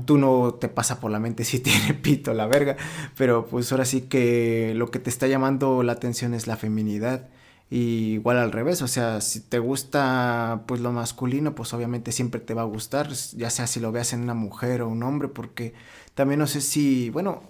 Tú 0.06 0.18
no 0.18 0.56
te 0.56 0.68
pasa 0.68 1.00
por 1.00 1.12
la 1.12 1.20
mente 1.20 1.46
si 1.46 1.60
tiene 1.62 1.94
pito 1.94 2.34
la 2.34 2.48
verga. 2.48 2.76
Pero 3.16 3.46
pues 3.46 3.72
ahora 3.72 3.86
sí 3.86 4.02
que 4.02 4.74
lo 4.76 4.90
que 4.90 4.98
te 4.98 5.12
está 5.12 5.28
llamando 5.28 5.84
la 5.84 5.94
atención 5.94 6.34
es 6.34 6.48
la 6.48 6.58
feminidad. 6.58 7.30
Y 7.70 8.14
igual 8.14 8.38
al 8.38 8.52
revés, 8.52 8.82
o 8.82 8.88
sea, 8.88 9.20
si 9.20 9.40
te 9.40 9.58
gusta 9.58 10.64
pues 10.68 10.80
lo 10.82 10.92
masculino, 10.92 11.56
pues 11.56 11.74
obviamente 11.74 12.12
siempre 12.12 12.40
te 12.40 12.54
va 12.54 12.62
a 12.62 12.66
gustar, 12.66 13.10
ya 13.36 13.50
sea 13.50 13.66
si 13.66 13.80
lo 13.80 13.92
veas 13.92 14.14
en 14.14 14.22
una 14.22 14.36
mujer 14.36 14.84
o 14.84 14.90
un 14.90 15.02
hombre, 15.02 15.28
porque 15.28 15.74
también 16.14 16.40
no 16.40 16.46
sé 16.46 16.62
si, 16.62 17.10
bueno, 17.10 17.42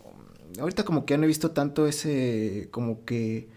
ahorita 0.59 0.85
como 0.85 1.05
que 1.05 1.15
ya 1.15 1.17
no 1.17 1.25
he 1.25 1.27
visto 1.27 1.51
tanto 1.51 1.87
ese, 1.87 2.69
como 2.71 3.03
que 3.03 3.49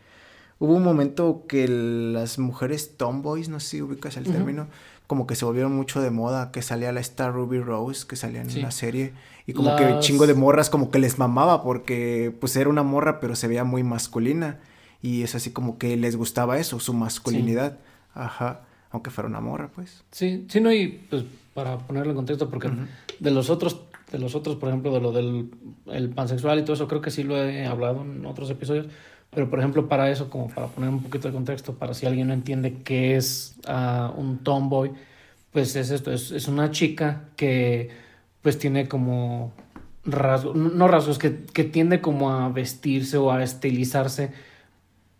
hubo 0.58 0.74
un 0.74 0.82
momento 0.82 1.44
que 1.46 1.68
las 1.68 2.38
mujeres 2.38 2.96
tomboys, 2.96 3.48
no 3.48 3.60
sé 3.60 3.68
si 3.68 3.82
ubicas 3.82 4.16
el 4.16 4.24
término, 4.24 4.66
como 5.06 5.28
que 5.28 5.36
se 5.36 5.44
volvieron 5.44 5.72
mucho 5.72 6.00
de 6.00 6.10
moda, 6.10 6.50
que 6.50 6.62
salía 6.62 6.90
la 6.90 7.00
Star 7.00 7.32
Ruby 7.32 7.60
Rose, 7.60 8.06
que 8.08 8.16
salía 8.16 8.42
en 8.42 8.58
una 8.58 8.72
serie, 8.72 9.12
y 9.46 9.52
como 9.52 9.76
que 9.76 9.98
chingo 10.00 10.26
de 10.26 10.34
morras 10.34 10.68
como 10.68 10.90
que 10.90 10.98
les 10.98 11.16
mamaba, 11.18 11.62
porque 11.62 12.34
pues 12.40 12.56
era 12.56 12.68
una 12.68 12.82
morra, 12.82 13.20
pero 13.20 13.36
se 13.36 13.46
veía 13.46 13.62
muy 13.62 13.84
masculina. 13.84 14.58
Y 15.06 15.22
es 15.22 15.36
así 15.36 15.52
como 15.52 15.78
que 15.78 15.96
les 15.96 16.16
gustaba 16.16 16.58
eso, 16.58 16.80
su 16.80 16.92
masculinidad. 16.92 17.78
Ajá. 18.12 18.62
Aunque 18.90 19.10
fuera 19.10 19.28
una 19.28 19.40
morra, 19.40 19.70
pues. 19.72 20.02
Sí, 20.10 20.46
sí, 20.48 20.60
no, 20.60 20.72
y 20.72 20.88
pues 21.08 21.22
para 21.54 21.78
ponerlo 21.78 22.10
en 22.10 22.16
contexto, 22.16 22.50
porque 22.50 22.72
de 23.20 23.30
los 23.30 23.48
otros, 23.48 23.82
de 24.10 24.18
los 24.18 24.34
otros, 24.34 24.56
por 24.56 24.68
ejemplo, 24.68 24.92
de 24.92 25.00
lo 25.00 25.12
del 25.12 25.50
el 25.86 26.10
pansexual 26.10 26.58
y 26.58 26.62
todo 26.62 26.74
eso, 26.74 26.88
creo 26.88 27.02
que 27.02 27.12
sí 27.12 27.22
lo 27.22 27.36
he 27.36 27.66
hablado 27.66 28.02
en 28.02 28.26
otros 28.26 28.50
episodios. 28.50 28.86
Pero, 29.30 29.48
por 29.48 29.60
ejemplo, 29.60 29.88
para 29.88 30.10
eso, 30.10 30.28
como 30.28 30.48
para 30.48 30.66
poner 30.66 30.90
un 30.90 31.04
poquito 31.04 31.28
de 31.28 31.34
contexto, 31.34 31.74
para 31.74 31.94
si 31.94 32.04
alguien 32.06 32.26
no 32.26 32.34
entiende 32.34 32.78
qué 32.82 33.14
es 33.14 33.54
uh, 33.68 34.10
un 34.20 34.38
tomboy, 34.38 34.90
pues 35.52 35.76
es 35.76 35.92
esto, 35.92 36.12
es, 36.12 36.32
es, 36.32 36.48
una 36.48 36.72
chica 36.72 37.28
que 37.36 37.90
pues 38.42 38.58
tiene 38.58 38.88
como 38.88 39.52
rasgos, 40.04 40.56
no 40.56 40.88
rasgos, 40.88 41.18
que, 41.18 41.44
que 41.44 41.62
tiende 41.62 42.00
como 42.00 42.32
a 42.32 42.48
vestirse 42.48 43.18
o 43.18 43.30
a 43.30 43.44
estilizarse 43.44 44.32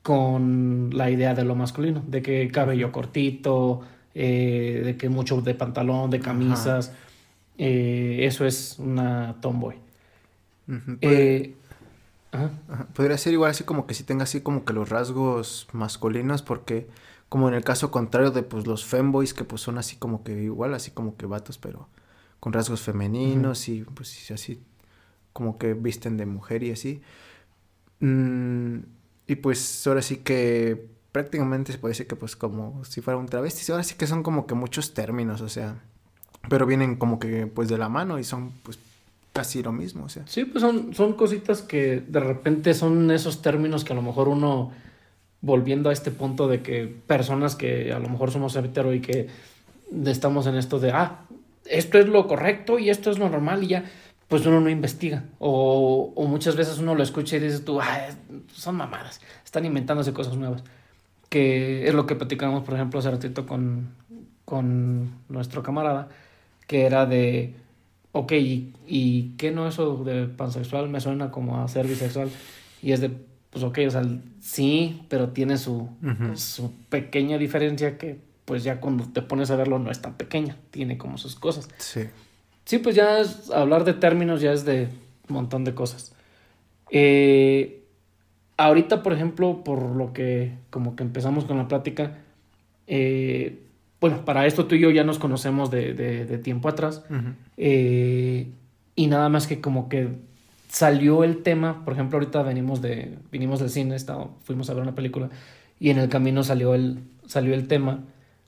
con 0.06 0.90
la 0.92 1.10
idea 1.10 1.34
de 1.34 1.44
lo 1.44 1.56
masculino, 1.56 2.00
de 2.06 2.22
que 2.22 2.48
cabello 2.52 2.92
cortito, 2.92 3.80
eh, 4.14 4.82
de 4.84 4.96
que 4.96 5.08
mucho 5.08 5.40
de 5.40 5.52
pantalón, 5.52 6.10
de 6.10 6.20
camisas. 6.20 6.92
Eh, 7.58 8.18
eso 8.20 8.46
es 8.46 8.78
una 8.78 9.34
tomboy. 9.40 9.74
Eh, 11.00 11.56
Podría 12.94 13.18
ser 13.18 13.32
igual 13.32 13.50
así 13.50 13.64
como 13.64 13.88
que 13.88 13.94
si 13.94 14.04
tenga 14.04 14.22
así 14.22 14.42
como 14.42 14.64
que 14.64 14.72
los 14.72 14.90
rasgos 14.90 15.66
masculinos, 15.72 16.42
porque 16.42 16.86
como 17.28 17.48
en 17.48 17.54
el 17.54 17.64
caso 17.64 17.90
contrario 17.90 18.30
de 18.30 18.44
pues 18.44 18.68
los 18.68 18.84
femboys, 18.84 19.34
que 19.34 19.42
pues 19.42 19.60
son 19.60 19.76
así 19.76 19.96
como 19.96 20.22
que 20.22 20.40
igual, 20.40 20.72
así 20.74 20.92
como 20.92 21.16
que 21.16 21.26
vatos, 21.26 21.58
pero 21.58 21.88
con 22.38 22.52
rasgos 22.52 22.80
femeninos 22.80 23.68
y 23.68 23.82
pues 23.82 24.30
así 24.30 24.62
como 25.32 25.58
que 25.58 25.74
visten 25.74 26.16
de 26.16 26.26
mujer 26.26 26.62
y 26.62 26.70
así. 26.70 27.02
Mm, 27.98 28.78
y 29.26 29.36
pues 29.36 29.86
ahora 29.86 30.02
sí 30.02 30.18
que 30.18 30.86
prácticamente 31.12 31.72
se 31.72 31.78
puede 31.78 31.92
decir 31.92 32.06
que 32.06 32.16
pues 32.16 32.36
como 32.36 32.84
si 32.84 33.00
fuera 33.00 33.18
un 33.18 33.26
travesti. 33.26 33.70
Ahora 33.72 33.84
sí 33.84 33.94
que 33.96 34.06
son 34.06 34.22
como 34.22 34.46
que 34.46 34.54
muchos 34.54 34.94
términos, 34.94 35.40
o 35.40 35.48
sea, 35.48 35.76
pero 36.48 36.66
vienen 36.66 36.96
como 36.96 37.18
que 37.18 37.46
pues 37.46 37.68
de 37.68 37.78
la 37.78 37.88
mano 37.88 38.18
y 38.18 38.24
son 38.24 38.52
pues 38.62 38.78
casi 39.32 39.62
lo 39.62 39.72
mismo, 39.72 40.04
o 40.04 40.08
sea. 40.08 40.24
Sí, 40.26 40.44
pues 40.44 40.62
son, 40.62 40.94
son 40.94 41.14
cositas 41.14 41.62
que 41.62 42.02
de 42.06 42.20
repente 42.20 42.74
son 42.74 43.10
esos 43.10 43.42
términos 43.42 43.84
que 43.84 43.92
a 43.92 43.96
lo 43.96 44.02
mejor 44.02 44.28
uno, 44.28 44.72
volviendo 45.40 45.90
a 45.90 45.92
este 45.92 46.10
punto 46.10 46.48
de 46.48 46.62
que 46.62 46.86
personas 47.06 47.56
que 47.56 47.92
a 47.92 47.98
lo 47.98 48.08
mejor 48.08 48.30
somos 48.30 48.56
hetero 48.56 48.94
y 48.94 49.00
que 49.00 49.28
estamos 50.06 50.46
en 50.46 50.56
esto 50.56 50.78
de, 50.78 50.92
ah, 50.92 51.20
esto 51.64 51.98
es 51.98 52.08
lo 52.08 52.26
correcto 52.26 52.78
y 52.78 52.90
esto 52.90 53.10
es 53.10 53.18
lo 53.18 53.28
normal 53.28 53.64
y 53.64 53.68
ya 53.68 53.84
pues 54.28 54.44
uno 54.46 54.60
no 54.60 54.68
investiga. 54.68 55.24
O, 55.38 56.12
o, 56.14 56.26
muchas 56.26 56.56
veces 56.56 56.78
uno 56.78 56.94
lo 56.94 57.02
escucha 57.02 57.36
y 57.36 57.40
dices 57.40 57.64
tú, 57.64 57.78
son 58.52 58.76
mamadas, 58.76 59.20
están 59.44 59.64
inventándose 59.64 60.12
cosas 60.12 60.36
nuevas. 60.36 60.62
Que 61.28 61.88
es 61.88 61.94
lo 61.94 62.06
que 62.06 62.14
platicamos, 62.14 62.64
por 62.64 62.74
ejemplo, 62.74 63.00
hace 63.00 63.10
ratito 63.10 63.46
con, 63.46 63.90
con 64.44 65.10
nuestro 65.28 65.62
camarada, 65.62 66.08
que 66.66 66.86
era 66.86 67.06
de, 67.06 67.54
ok, 68.12 68.32
¿y, 68.32 68.74
y 68.86 69.30
qué 69.36 69.50
no 69.50 69.68
eso 69.68 70.02
de 70.04 70.26
pansexual 70.26 70.88
me 70.88 71.00
suena 71.00 71.30
como 71.30 71.62
a 71.62 71.68
ser 71.68 71.86
bisexual? 71.86 72.30
Y 72.82 72.92
es 72.92 73.00
de, 73.00 73.10
pues 73.50 73.64
ok, 73.64 73.78
o 73.86 73.90
sea, 73.90 74.02
sí, 74.40 75.02
pero 75.08 75.30
tiene 75.30 75.58
su, 75.58 75.88
su 76.34 76.72
pequeña 76.88 77.38
diferencia 77.38 77.98
que 77.98 78.18
pues 78.44 78.62
ya 78.62 78.80
cuando 78.80 79.04
te 79.04 79.22
pones 79.22 79.50
a 79.50 79.56
verlo 79.56 79.78
no 79.78 79.90
es 79.90 80.00
tan 80.00 80.14
pequeña, 80.14 80.56
tiene 80.70 80.96
como 80.96 81.18
sus 81.18 81.34
cosas. 81.34 81.68
Sí. 81.78 82.02
Sí, 82.66 82.78
pues 82.78 82.96
ya 82.96 83.20
es, 83.20 83.50
hablar 83.50 83.84
de 83.84 83.94
términos 83.94 84.40
ya 84.40 84.52
es 84.52 84.64
de 84.64 84.88
un 85.28 85.34
montón 85.34 85.64
de 85.64 85.74
cosas. 85.74 86.12
Eh, 86.90 87.84
ahorita, 88.56 89.04
por 89.04 89.12
ejemplo, 89.12 89.62
por 89.64 89.82
lo 89.82 90.12
que 90.12 90.52
como 90.70 90.96
que 90.96 91.04
empezamos 91.04 91.44
con 91.44 91.58
la 91.58 91.68
plática, 91.68 92.18
eh, 92.88 93.60
bueno, 94.00 94.24
para 94.24 94.46
esto 94.46 94.66
tú 94.66 94.74
y 94.74 94.80
yo 94.80 94.90
ya 94.90 95.04
nos 95.04 95.20
conocemos 95.20 95.70
de, 95.70 95.94
de, 95.94 96.38
tiempo 96.38 96.68
atrás. 96.68 97.04
Eh, 97.56 98.48
y 98.96 99.06
nada 99.06 99.28
más 99.28 99.46
que 99.46 99.60
como 99.60 99.88
que 99.88 100.08
salió 100.68 101.22
el 101.22 101.44
tema, 101.44 101.84
por 101.84 101.94
ejemplo, 101.94 102.18
ahorita 102.18 102.42
venimos 102.42 102.82
de, 102.82 103.16
vinimos 103.30 103.60
del 103.60 103.70
cine, 103.70 103.96
fuimos 104.42 104.68
a 104.70 104.74
ver 104.74 104.82
una 104.82 104.94
película 104.94 105.30
y 105.78 105.90
en 105.90 105.98
el 105.98 106.08
camino 106.08 106.42
salió 106.42 106.74
el, 106.74 106.98
salió 107.26 107.54
el 107.54 107.68
tema 107.68 108.00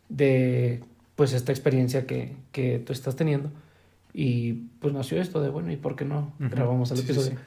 de 0.08 0.82
pues 1.14 1.32
esta 1.32 1.52
experiencia 1.52 2.04
que, 2.04 2.34
que 2.50 2.80
tú 2.80 2.92
estás 2.92 3.14
teniendo. 3.14 3.50
Y 4.20 4.54
pues 4.80 4.92
nació 4.92 5.22
esto 5.22 5.40
de, 5.40 5.48
bueno, 5.48 5.70
¿y 5.70 5.76
por 5.76 5.94
qué 5.94 6.04
no 6.04 6.32
grabamos 6.40 6.90
el 6.90 6.98
episodio? 6.98 7.38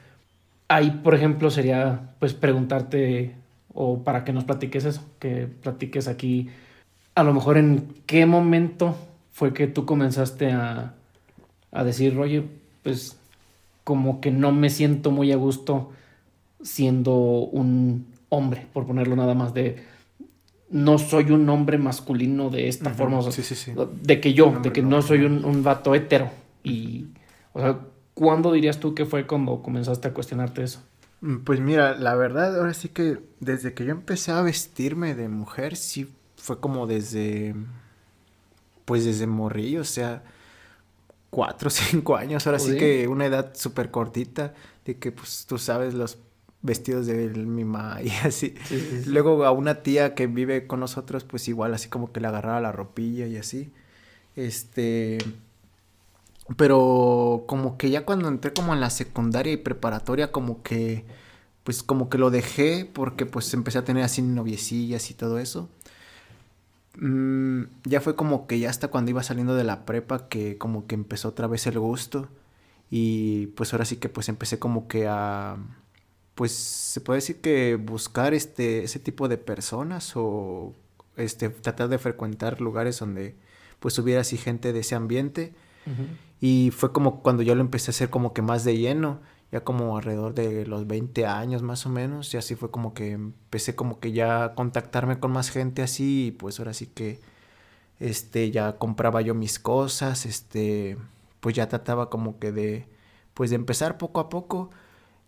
Ahí, 0.68 1.02
por 1.04 1.14
ejemplo, 1.14 1.50
sería 1.50 2.14
pues 2.18 2.32
preguntarte 2.32 3.34
o 3.74 4.02
para 4.04 4.24
que 4.24 4.32
nos 4.32 4.44
platiques 4.44 4.86
eso, 4.86 5.04
que 5.18 5.46
platiques 5.46 6.08
aquí, 6.08 6.48
a 7.14 7.24
lo 7.24 7.34
mejor 7.34 7.58
en 7.58 7.88
qué 8.06 8.24
momento 8.24 8.96
fue 9.32 9.52
que 9.52 9.66
tú 9.66 9.84
comenzaste 9.84 10.50
a, 10.52 10.94
a 11.72 11.84
decir, 11.84 12.18
oye, 12.18 12.42
pues 12.82 13.18
como 13.84 14.22
que 14.22 14.30
no 14.30 14.50
me 14.50 14.70
siento 14.70 15.10
muy 15.10 15.30
a 15.30 15.36
gusto 15.36 15.90
siendo 16.62 17.14
un 17.14 18.06
hombre, 18.30 18.66
por 18.72 18.86
ponerlo 18.86 19.14
nada 19.14 19.34
más 19.34 19.52
de 19.52 19.84
no 20.70 20.96
soy 20.96 21.32
un 21.32 21.46
hombre 21.50 21.76
masculino 21.76 22.48
de 22.48 22.68
esta 22.68 22.94
forma, 22.94 23.20
de 24.00 24.20
que 24.22 24.32
yo, 24.32 24.58
de 24.62 24.72
que 24.72 24.80
no 24.80 25.02
soy 25.02 25.24
un, 25.24 25.44
un, 25.44 25.62
vato 25.62 25.94
hetero. 25.94 26.30
Y, 26.62 27.08
o 27.52 27.60
sea, 27.60 27.80
¿cuándo 28.14 28.52
dirías 28.52 28.78
tú 28.78 28.94
que 28.94 29.06
fue 29.06 29.26
cuando 29.26 29.62
comenzaste 29.62 30.08
a 30.08 30.14
cuestionarte 30.14 30.62
eso? 30.62 30.82
Mm, 31.20 31.38
pues 31.38 31.60
mira, 31.60 31.96
la 31.96 32.14
verdad, 32.14 32.58
ahora 32.58 32.74
sí 32.74 32.88
que 32.88 33.20
desde 33.40 33.74
que 33.74 33.84
yo 33.84 33.92
empecé 33.92 34.32
a 34.32 34.42
vestirme 34.42 35.14
de 35.14 35.28
mujer, 35.28 35.76
sí 35.76 36.08
fue 36.36 36.60
como 36.60 36.86
desde, 36.86 37.54
pues 38.84 39.04
desde 39.04 39.26
morrillo, 39.26 39.82
o 39.82 39.84
sea, 39.84 40.24
cuatro 41.30 41.68
o 41.68 41.70
cinco 41.70 42.16
años, 42.16 42.46
ahora 42.46 42.58
sí? 42.58 42.76
que 42.76 43.08
una 43.08 43.26
edad 43.26 43.52
súper 43.54 43.90
cortita, 43.90 44.54
de 44.84 44.98
que 44.98 45.12
pues 45.12 45.46
tú 45.46 45.58
sabes 45.58 45.94
los 45.94 46.18
vestidos 46.62 47.06
de 47.06 47.28
mi 47.28 47.64
mamá 47.64 48.00
y 48.02 48.10
así. 48.24 48.54
Luego 49.06 49.44
a 49.44 49.52
una 49.52 49.82
tía 49.82 50.14
que 50.14 50.26
vive 50.26 50.66
con 50.66 50.80
nosotros, 50.80 51.24
pues 51.24 51.48
igual 51.48 51.74
así 51.74 51.88
como 51.88 52.12
que 52.12 52.20
le 52.20 52.28
agarraba 52.28 52.60
la 52.60 52.72
ropilla 52.72 53.26
y 53.26 53.36
así. 53.36 53.72
Este... 54.36 55.18
Pero 56.56 57.44
como 57.46 57.78
que 57.78 57.90
ya 57.90 58.04
cuando 58.04 58.28
entré 58.28 58.52
como 58.52 58.74
en 58.74 58.80
la 58.80 58.90
secundaria 58.90 59.52
y 59.52 59.56
preparatoria, 59.56 60.32
como 60.32 60.62
que, 60.62 61.04
pues 61.64 61.82
como 61.82 62.08
que 62.10 62.18
lo 62.18 62.30
dejé 62.30 62.84
porque 62.92 63.26
pues 63.26 63.52
empecé 63.54 63.78
a 63.78 63.84
tener 63.84 64.04
así 64.04 64.22
noviecillas 64.22 65.10
y 65.10 65.14
todo 65.14 65.38
eso. 65.38 65.68
Mm, 66.96 67.64
ya 67.84 68.00
fue 68.00 68.16
como 68.16 68.46
que 68.46 68.58
ya 68.58 68.68
hasta 68.70 68.88
cuando 68.88 69.10
iba 69.10 69.22
saliendo 69.22 69.54
de 69.54 69.64
la 69.64 69.86
prepa 69.86 70.28
que 70.28 70.58
como 70.58 70.86
que 70.86 70.94
empezó 70.94 71.28
otra 71.28 71.46
vez 71.46 71.66
el 71.66 71.78
gusto. 71.78 72.28
Y 72.90 73.48
pues 73.48 73.72
ahora 73.72 73.84
sí 73.86 73.96
que 73.96 74.08
pues 74.08 74.28
empecé 74.28 74.58
como 74.58 74.88
que 74.88 75.06
a 75.08 75.56
pues 76.34 76.52
se 76.52 77.00
puede 77.00 77.18
decir 77.18 77.40
que 77.40 77.76
buscar 77.76 78.34
este 78.34 78.84
ese 78.84 78.98
tipo 78.98 79.28
de 79.28 79.38
personas 79.38 80.12
o 80.16 80.74
este 81.16 81.50
tratar 81.50 81.88
de 81.88 81.98
frecuentar 81.98 82.60
lugares 82.60 82.98
donde 82.98 83.36
pues 83.80 83.98
hubiera 83.98 84.22
así 84.22 84.36
gente 84.38 84.72
de 84.72 84.80
ese 84.80 84.94
ambiente 84.94 85.54
y 86.42 86.72
fue 86.72 86.92
como 86.92 87.22
cuando 87.22 87.42
yo 87.42 87.54
lo 87.54 87.62
empecé 87.62 87.90
a 87.90 87.92
hacer 87.92 88.10
como 88.10 88.34
que 88.34 88.42
más 88.42 88.64
de 88.64 88.76
lleno 88.76 89.20
ya 89.52 89.64
como 89.64 89.96
alrededor 89.98 90.34
de 90.34 90.66
los 90.66 90.86
20 90.86 91.26
años 91.26 91.62
más 91.62 91.86
o 91.86 91.90
menos, 91.90 92.34
y 92.34 92.38
así 92.38 92.56
fue 92.56 92.70
como 92.70 92.94
que 92.94 93.12
empecé 93.12 93.74
como 93.76 94.00
que 94.00 94.12
ya 94.12 94.44
a 94.44 94.54
contactarme 94.54 95.20
con 95.20 95.30
más 95.32 95.50
gente 95.50 95.82
así, 95.82 96.28
y 96.28 96.30
pues 96.32 96.58
ahora 96.58 96.74
sí 96.74 96.86
que 96.86 97.20
este 98.00 98.50
ya 98.50 98.78
compraba 98.78 99.20
yo 99.22 99.34
mis 99.34 99.58
cosas, 99.58 100.26
este 100.26 100.98
pues 101.40 101.54
ya 101.54 101.68
trataba 101.68 102.10
como 102.10 102.38
que 102.38 102.52
de 102.52 102.88
pues 103.34 103.50
de 103.50 103.56
empezar 103.56 103.98
poco 103.98 104.20
a 104.20 104.28
poco, 104.28 104.70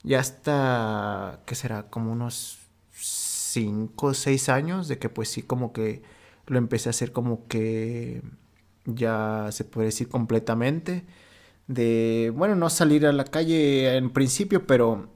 ya 0.03 0.21
hasta 0.21 1.41
qué 1.47 1.55
será, 1.55 1.85
como 1.91 2.13
unos 2.13 2.59
5 2.93 4.07
o 4.09 4.15
6 4.15 4.49
años 4.49 4.89
de 4.89 4.99
que 4.99 5.09
pues 5.11 5.29
sí 5.29 5.43
como 5.43 5.73
que 5.73 6.03
lo 6.47 6.59
empecé 6.59 6.89
a 6.89 6.91
hacer 6.91 7.13
como 7.13 7.47
que 7.47 8.23
ya 8.87 9.49
se 9.51 9.65
puede 9.65 9.87
decir 9.87 10.09
completamente 10.09 11.05
de, 11.67 12.33
bueno, 12.35 12.55
no 12.57 12.71
salir 12.71 13.07
a 13.07 13.13
la 13.13 13.25
calle 13.25 13.97
en 13.97 14.11
principio, 14.11 14.67
pero 14.67 15.09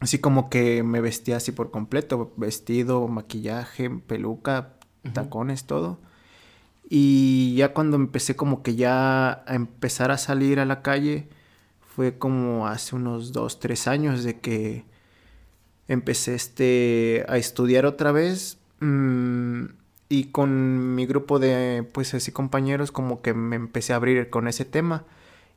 así 0.00 0.18
como 0.18 0.50
que 0.50 0.82
me 0.82 1.00
vestía 1.00 1.36
así 1.36 1.52
por 1.52 1.70
completo, 1.70 2.32
vestido, 2.36 3.08
maquillaje, 3.08 3.90
peluca, 3.90 4.74
tacones, 5.12 5.64
todo. 5.64 5.98
Y 6.88 7.54
ya 7.56 7.72
cuando 7.72 7.96
empecé 7.96 8.36
como 8.36 8.62
que 8.62 8.76
ya 8.76 9.44
a 9.46 9.54
empezar 9.54 10.10
a 10.10 10.18
salir 10.18 10.60
a 10.60 10.66
la 10.66 10.82
calle, 10.82 11.28
fue 11.80 12.18
como 12.18 12.66
hace 12.66 12.96
unos 12.96 13.32
dos, 13.32 13.60
tres 13.60 13.88
años 13.88 14.24
de 14.24 14.40
que 14.40 14.84
empecé 15.88 16.34
este, 16.34 17.24
a 17.28 17.36
estudiar 17.38 17.86
otra 17.86 18.12
vez. 18.12 18.58
Mm, 18.80 19.66
y 20.12 20.24
con 20.24 20.94
mi 20.94 21.06
grupo 21.06 21.38
de, 21.38 21.88
pues 21.90 22.12
así 22.12 22.32
compañeros, 22.32 22.92
como 22.92 23.22
que 23.22 23.32
me 23.32 23.56
empecé 23.56 23.94
a 23.94 23.96
abrir 23.96 24.28
con 24.28 24.46
ese 24.46 24.66
tema 24.66 25.06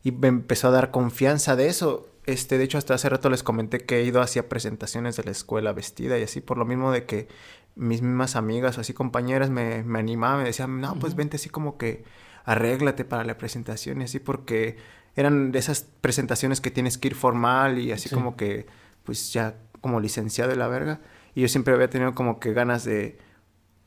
y 0.01 0.13
me 0.13 0.29
empezó 0.29 0.69
a 0.69 0.71
dar 0.71 0.91
confianza 0.91 1.57
de 1.57 1.67
eso. 1.67 2.07
Este, 2.25 2.57
de 2.57 2.63
hecho, 2.63 2.77
hasta 2.77 2.93
hace 2.93 3.09
rato 3.09 3.29
les 3.29 3.43
comenté 3.43 3.79
que 3.79 3.99
he 3.99 4.03
ido 4.05 4.21
hacia 4.21 4.47
presentaciones 4.47 5.17
de 5.17 5.25
la 5.25 5.31
escuela 5.31 5.73
vestida 5.73 6.17
y 6.17 6.23
así, 6.23 6.39
por 6.39 6.57
lo 6.57 6.63
mismo 6.63 6.93
de 6.93 7.03
que 7.03 7.27
mis 7.75 8.01
mismas 8.01 8.37
amigas 8.37 8.77
o 8.77 8.81
así 8.81 8.93
compañeras 8.93 9.49
me, 9.49 9.83
me 9.83 9.99
animaban, 9.99 10.39
me 10.39 10.45
decían, 10.45 10.79
no, 10.79 10.95
pues 11.01 11.15
vente 11.15 11.35
así 11.35 11.49
como 11.49 11.77
que 11.77 12.05
arréglate 12.45 13.03
para 13.03 13.25
la 13.25 13.37
presentación 13.37 13.99
y 13.99 14.05
así, 14.05 14.19
porque 14.19 14.77
eran 15.17 15.51
de 15.51 15.59
esas 15.59 15.85
presentaciones 15.99 16.61
que 16.61 16.71
tienes 16.71 16.97
que 16.97 17.09
ir 17.09 17.15
formal 17.15 17.77
y 17.77 17.91
así 17.91 18.09
como 18.09 18.37
que, 18.37 18.67
pues 19.03 19.33
ya 19.33 19.55
como 19.81 19.99
licenciado 19.99 20.49
de 20.49 20.55
la 20.55 20.69
verga. 20.69 21.01
Y 21.33 21.41
yo 21.41 21.49
siempre 21.49 21.73
había 21.73 21.89
tenido 21.89 22.15
como 22.15 22.39
que 22.39 22.53
ganas 22.53 22.85
de, 22.85 23.17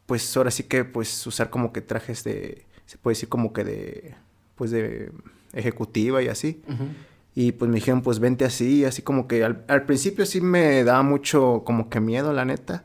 pues 0.08 0.34
ahora 0.38 0.50
sí 0.50 0.62
que, 0.62 0.86
pues 0.86 1.26
usar 1.26 1.50
como 1.50 1.70
que 1.70 1.82
trajes 1.82 2.24
de, 2.24 2.64
se 2.86 2.96
puede 2.96 3.12
decir 3.12 3.28
como 3.28 3.52
que 3.52 3.62
de, 3.62 4.14
pues 4.54 4.70
de 4.70 5.12
ejecutiva 5.52 6.22
y 6.22 6.28
así. 6.28 6.62
Y 7.34 7.52
pues 7.52 7.68
me 7.68 7.74
dijeron, 7.74 8.00
pues 8.00 8.18
vente 8.18 8.46
así, 8.46 8.86
así 8.86 9.02
como 9.02 9.28
que 9.28 9.44
al, 9.44 9.84
principio 9.84 10.24
sí 10.24 10.40
me 10.40 10.82
daba 10.82 11.02
mucho 11.02 11.62
como 11.66 11.90
que 11.90 12.00
miedo, 12.00 12.32
la 12.32 12.46
neta. 12.46 12.84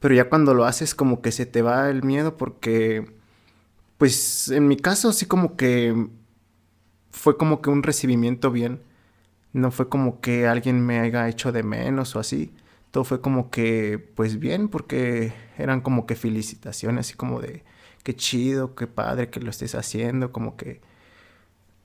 Pero 0.00 0.14
ya 0.14 0.30
cuando 0.30 0.54
lo 0.54 0.64
haces 0.64 0.94
como 0.94 1.20
que 1.20 1.30
se 1.30 1.44
te 1.44 1.60
va 1.60 1.90
el 1.90 2.04
miedo 2.04 2.38
porque, 2.38 3.04
pues 3.98 4.48
en 4.48 4.66
mi 4.66 4.78
caso 4.78 5.12
sí 5.12 5.26
como 5.26 5.56
que 5.56 6.08
fue 7.10 7.36
como 7.36 7.60
que 7.60 7.68
un 7.68 7.82
recibimiento 7.82 8.50
bien. 8.50 8.80
No 9.52 9.70
fue 9.70 9.90
como 9.90 10.22
que 10.22 10.46
alguien 10.46 10.80
me 10.80 11.00
haya 11.00 11.28
hecho 11.28 11.52
de 11.52 11.62
menos 11.64 12.16
o 12.16 12.18
así. 12.18 12.50
Todo 12.92 13.04
fue 13.04 13.20
como 13.20 13.50
que, 13.50 13.98
pues 14.14 14.38
bien, 14.38 14.68
porque 14.68 15.32
eran 15.58 15.80
como 15.80 16.06
que 16.06 16.14
felicitaciones, 16.14 17.06
así 17.06 17.14
como 17.14 17.40
de, 17.40 17.64
qué 18.02 18.14
chido, 18.14 18.74
qué 18.74 18.86
padre 18.86 19.30
que 19.30 19.40
lo 19.40 19.50
estés 19.50 19.74
haciendo, 19.74 20.30
como 20.30 20.56
que 20.56 20.80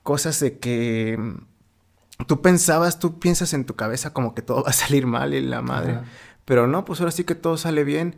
cosas 0.02 0.40
de 0.40 0.58
que 0.58 1.16
mm, 1.18 2.24
tú 2.26 2.42
pensabas, 2.42 2.98
tú 2.98 3.18
piensas 3.18 3.52
en 3.54 3.64
tu 3.64 3.74
cabeza 3.74 4.12
como 4.12 4.34
que 4.34 4.42
todo 4.42 4.62
va 4.64 4.70
a 4.70 4.72
salir 4.72 5.06
mal 5.06 5.34
y 5.34 5.40
la 5.40 5.62
madre. 5.62 6.00
Pero 6.44 6.66
no, 6.66 6.84
pues 6.84 7.00
ahora 7.00 7.12
sí 7.12 7.24
que 7.24 7.34
todo 7.34 7.56
sale 7.56 7.84
bien. 7.84 8.16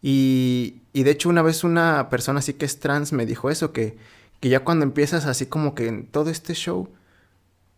Y, 0.00 0.82
y, 0.92 1.04
de 1.04 1.12
hecho 1.12 1.28
una 1.28 1.42
vez 1.42 1.62
una 1.62 2.08
persona 2.08 2.40
así 2.40 2.54
que 2.54 2.64
es 2.64 2.80
trans 2.80 3.12
me 3.12 3.24
dijo 3.24 3.50
eso, 3.50 3.72
que, 3.72 3.96
que 4.40 4.48
ya 4.48 4.64
cuando 4.64 4.84
empiezas 4.84 5.26
así 5.26 5.46
como 5.46 5.76
que 5.76 5.86
en 5.86 6.06
todo 6.08 6.28
este 6.28 6.54
show, 6.54 6.88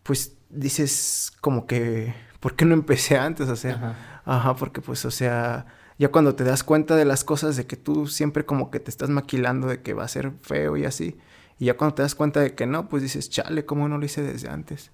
pues 0.01 0.33
dices 0.49 1.31
como 1.39 1.67
que, 1.67 2.15
¿por 2.39 2.55
qué 2.55 2.65
no 2.65 2.73
empecé 2.73 3.17
antes? 3.17 3.47
O 3.47 3.55
sea, 3.55 3.75
ajá, 3.75 4.14
ajá 4.25 4.55
porque 4.55 4.81
pues, 4.81 5.05
o 5.05 5.11
sea, 5.11 5.65
ya 5.97 6.09
cuando 6.09 6.35
te 6.35 6.43
das 6.43 6.63
cuenta 6.63 6.95
de 6.95 7.05
las 7.05 7.23
cosas, 7.23 7.55
de 7.55 7.65
que 7.65 7.77
tú 7.77 8.07
siempre 8.07 8.45
como 8.45 8.69
que 8.71 8.79
te 8.79 8.89
estás 8.89 9.09
maquilando 9.09 9.67
de 9.67 9.81
que 9.81 9.93
va 9.93 10.03
a 10.03 10.07
ser 10.07 10.31
feo 10.41 10.75
y 10.77 10.85
así, 10.85 11.15
y 11.59 11.65
ya 11.65 11.77
cuando 11.77 11.95
te 11.95 12.01
das 12.01 12.15
cuenta 12.15 12.41
de 12.41 12.53
que 12.53 12.65
no, 12.65 12.89
pues 12.89 13.01
dices, 13.03 13.29
chale, 13.29 13.65
¿cómo 13.65 13.87
no 13.87 13.97
lo 13.97 14.05
hice 14.05 14.21
desde 14.21 14.49
antes? 14.49 14.91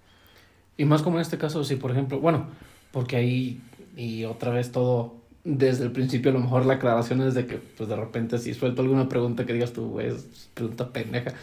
Y 0.78 0.86
más 0.86 1.02
como 1.02 1.18
en 1.18 1.22
este 1.22 1.38
caso, 1.38 1.64
si 1.64 1.76
por 1.76 1.92
ejemplo, 1.92 2.20
bueno, 2.20 2.48
porque 2.92 3.16
ahí, 3.16 3.62
y 3.98 4.26
otra 4.26 4.52
vez 4.52 4.72
todo, 4.72 5.16
desde 5.44 5.86
el 5.86 5.92
principio 5.92 6.30
a 6.30 6.34
lo 6.36 6.40
mejor 6.40 6.66
la 6.66 6.76
aclaración 6.76 7.22
es 7.22 7.34
de 7.34 7.48
que, 7.48 7.58
pues 7.58 7.90
de 7.90 7.96
repente 7.96 8.38
si 8.38 8.54
suelto 8.54 8.82
alguna 8.84 9.10
pregunta 9.10 9.46
que 9.46 9.54
digas 9.54 9.74
tú, 9.74 9.90
güey, 9.90 10.08
es 10.08 10.50
pregunta 10.54 10.94
pendeja, 10.94 11.34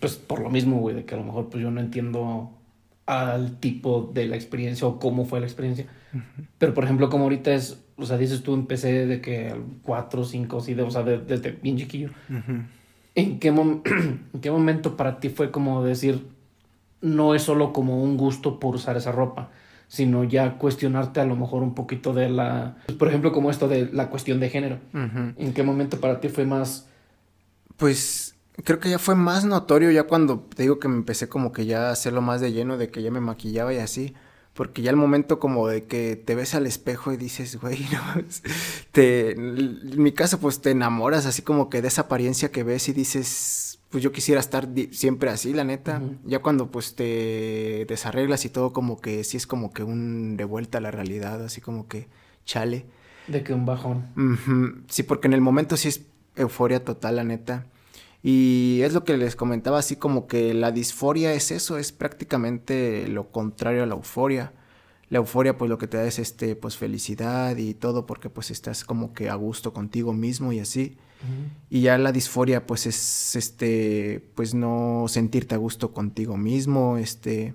pues 0.00 0.16
por 0.16 0.40
lo 0.40 0.50
mismo, 0.50 0.78
güey, 0.80 0.96
de 0.96 1.04
que 1.04 1.14
a 1.14 1.18
lo 1.18 1.24
mejor 1.24 1.48
pues 1.48 1.62
yo 1.62 1.70
no 1.70 1.80
entiendo 1.80 2.50
al 3.06 3.58
tipo 3.58 4.10
de 4.12 4.26
la 4.26 4.36
experiencia 4.36 4.86
o 4.86 4.98
cómo 4.98 5.24
fue 5.24 5.40
la 5.40 5.46
experiencia. 5.46 5.86
Pero 6.58 6.74
por 6.74 6.84
ejemplo, 6.84 7.08
como 7.10 7.24
ahorita 7.24 7.52
es, 7.52 7.80
o 7.96 8.06
sea, 8.06 8.16
dices 8.16 8.42
tú, 8.42 8.54
empecé 8.54 9.06
de 9.06 9.20
que 9.20 9.48
al 9.50 9.64
4, 9.82 10.24
5, 10.24 10.60
sí, 10.60 10.74
de, 10.74 10.82
o 10.82 10.90
sea, 10.90 11.02
desde 11.02 11.52
bien 11.52 11.76
chiquillo. 11.76 12.10
¿En 13.14 13.38
qué, 13.38 13.48
¿En 13.48 14.40
qué 14.40 14.50
momento 14.50 14.96
para 14.96 15.20
ti 15.20 15.28
fue 15.28 15.50
como 15.50 15.84
decir, 15.84 16.26
no 17.00 17.34
es 17.34 17.42
solo 17.42 17.72
como 17.72 18.02
un 18.02 18.16
gusto 18.16 18.60
por 18.60 18.74
usar 18.74 18.96
esa 18.96 19.12
ropa, 19.12 19.50
sino 19.88 20.24
ya 20.24 20.58
cuestionarte 20.58 21.20
a 21.20 21.24
lo 21.24 21.36
mejor 21.36 21.62
un 21.62 21.74
poquito 21.74 22.12
de 22.12 22.28
la, 22.28 22.76
por 22.98 23.08
ejemplo, 23.08 23.32
como 23.32 23.50
esto 23.50 23.68
de 23.68 23.90
la 23.92 24.10
cuestión 24.10 24.40
de 24.40 24.50
género? 24.50 24.78
¿En 24.92 25.52
qué 25.52 25.62
momento 25.62 26.00
para 26.00 26.20
ti 26.20 26.28
fue 26.28 26.44
más... 26.44 26.88
Pues 27.76 28.34
creo 28.64 28.80
que 28.80 28.90
ya 28.90 28.98
fue 28.98 29.14
más 29.14 29.44
notorio 29.44 29.90
ya 29.90 30.04
cuando 30.04 30.40
te 30.40 30.62
digo 30.62 30.78
que 30.78 30.88
me 30.88 30.96
empecé 30.96 31.28
como 31.28 31.52
que 31.52 31.66
ya 31.66 31.88
a 31.88 31.92
hacerlo 31.92 32.22
más 32.22 32.40
de 32.40 32.52
lleno, 32.52 32.76
de 32.76 32.90
que 32.90 33.02
ya 33.02 33.10
me 33.10 33.20
maquillaba 33.20 33.72
y 33.72 33.78
así. 33.78 34.14
Porque 34.58 34.82
ya 34.82 34.90
el 34.90 34.96
momento 34.96 35.38
como 35.38 35.68
de 35.68 35.84
que 35.84 36.16
te 36.16 36.34
ves 36.34 36.56
al 36.56 36.66
espejo 36.66 37.12
y 37.12 37.16
dices, 37.16 37.60
güey, 37.60 37.78
no, 37.92 38.22
te, 38.90 39.30
en 39.30 40.02
mi 40.02 40.10
caso 40.10 40.40
pues 40.40 40.60
te 40.60 40.72
enamoras 40.72 41.26
así 41.26 41.42
como 41.42 41.70
que 41.70 41.80
de 41.80 41.86
esa 41.86 42.02
apariencia 42.02 42.50
que 42.50 42.64
ves 42.64 42.88
y 42.88 42.92
dices, 42.92 43.78
pues 43.88 44.02
yo 44.02 44.10
quisiera 44.10 44.40
estar 44.40 44.68
siempre 44.90 45.30
así, 45.30 45.52
la 45.52 45.62
neta. 45.62 46.02
Ya 46.24 46.40
cuando 46.40 46.72
pues 46.72 46.96
te 46.96 47.86
desarreglas 47.88 48.44
y 48.46 48.48
todo 48.48 48.72
como 48.72 49.00
que 49.00 49.22
sí 49.22 49.36
es 49.36 49.46
como 49.46 49.72
que 49.72 49.84
un 49.84 50.36
de 50.36 50.42
vuelta 50.42 50.78
a 50.78 50.80
la 50.80 50.90
realidad, 50.90 51.44
así 51.44 51.60
como 51.60 51.86
que 51.86 52.08
chale. 52.44 52.84
De 53.28 53.44
que 53.44 53.54
un 53.54 53.64
bajón. 53.64 54.08
Sí, 54.88 55.04
porque 55.04 55.28
en 55.28 55.34
el 55.34 55.40
momento 55.40 55.76
sí 55.76 55.86
es 55.86 56.02
euforia 56.34 56.84
total, 56.84 57.14
la 57.14 57.22
neta. 57.22 57.66
Y 58.22 58.80
es 58.82 58.94
lo 58.94 59.04
que 59.04 59.16
les 59.16 59.36
comentaba, 59.36 59.78
así 59.78 59.96
como 59.96 60.26
que 60.26 60.52
la 60.54 60.72
disforia 60.72 61.32
es 61.34 61.50
eso, 61.50 61.78
es 61.78 61.92
prácticamente 61.92 63.06
lo 63.08 63.30
contrario 63.30 63.82
a 63.82 63.86
la 63.86 63.94
euforia. 63.94 64.52
La 65.10 65.18
euforia 65.18 65.56
pues 65.56 65.70
lo 65.70 65.78
que 65.78 65.86
te 65.86 65.96
da 65.96 66.04
es 66.04 66.18
este 66.18 66.54
pues 66.54 66.76
felicidad 66.76 67.56
y 67.56 67.74
todo 67.74 68.06
porque 68.06 68.28
pues 68.28 68.50
estás 68.50 68.84
como 68.84 69.14
que 69.14 69.30
a 69.30 69.34
gusto 69.36 69.72
contigo 69.72 70.12
mismo 70.12 70.52
y 70.52 70.60
así. 70.60 70.98
Y 71.68 71.80
ya 71.80 71.98
la 71.98 72.12
disforia 72.12 72.66
pues 72.66 72.86
es 72.86 73.34
este 73.34 74.28
pues 74.34 74.54
no 74.54 75.06
sentirte 75.08 75.54
a 75.54 75.58
gusto 75.58 75.92
contigo 75.92 76.36
mismo, 76.36 76.98
este 76.98 77.54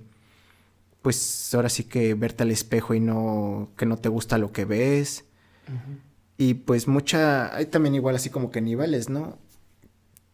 pues 1.02 1.54
ahora 1.54 1.70
sí 1.70 1.84
que 1.84 2.14
verte 2.14 2.44
al 2.44 2.52
espejo 2.52 2.94
y 2.94 3.00
no 3.00 3.70
que 3.78 3.86
no 3.86 3.98
te 3.98 4.10
gusta 4.10 4.38
lo 4.38 4.52
que 4.52 4.66
ves. 4.66 5.26
Y 6.38 6.56
pues 6.56 6.88
mucha 6.88 7.56
hay 7.56 7.68
también 7.68 7.96
igual 7.96 8.16
así 8.16 8.30
como 8.30 8.50
que 8.50 8.62
niveles, 8.62 9.10
¿no? 9.10 9.38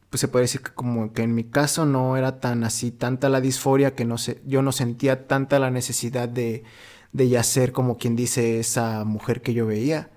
Pues 0.10 0.22
se 0.22 0.28
puede 0.28 0.44
decir 0.44 0.62
que 0.62 0.72
como 0.72 1.14
que 1.14 1.22
en 1.24 1.36
mi 1.36 1.44
caso 1.44 1.86
no 1.86 2.18
era 2.18 2.40
tan 2.40 2.64
así, 2.64 2.92
tanta 2.92 3.30
la 3.30 3.42
disforia 3.42 3.96
que 3.96 4.06
no 4.06 4.18
sé, 4.18 4.42
yo 4.46 4.62
no 4.62 4.72
sentía 4.72 5.28
tanta 5.28 5.60
la 5.60 5.72
necesidad 5.72 6.28
de, 6.28 6.64
de 7.12 7.30
ya 7.30 7.44
ser 7.44 7.72
como 7.72 7.98
quien 7.98 8.16
dice 8.16 8.60
esa 8.60 9.04
mujer 9.06 9.42
que 9.42 9.54
yo 9.54 9.66
veía. 9.68 10.10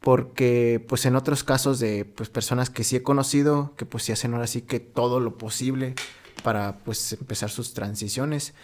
Porque 0.00 0.84
pues 0.86 1.06
en 1.06 1.16
otros 1.16 1.44
casos 1.44 1.80
de 1.80 2.04
pues 2.04 2.28
personas 2.28 2.70
que 2.70 2.84
sí 2.84 2.96
he 2.96 3.02
conocido, 3.02 3.74
que 3.76 3.86
pues 3.86 4.04
sí 4.04 4.12
hacen 4.12 4.34
ahora 4.34 4.46
sí 4.46 4.62
que 4.62 4.78
todo 4.80 5.18
lo 5.18 5.38
posible 5.38 5.94
para 6.42 6.78
pues 6.84 7.14
empezar 7.14 7.50
sus 7.50 7.74
transiciones. 7.74 8.54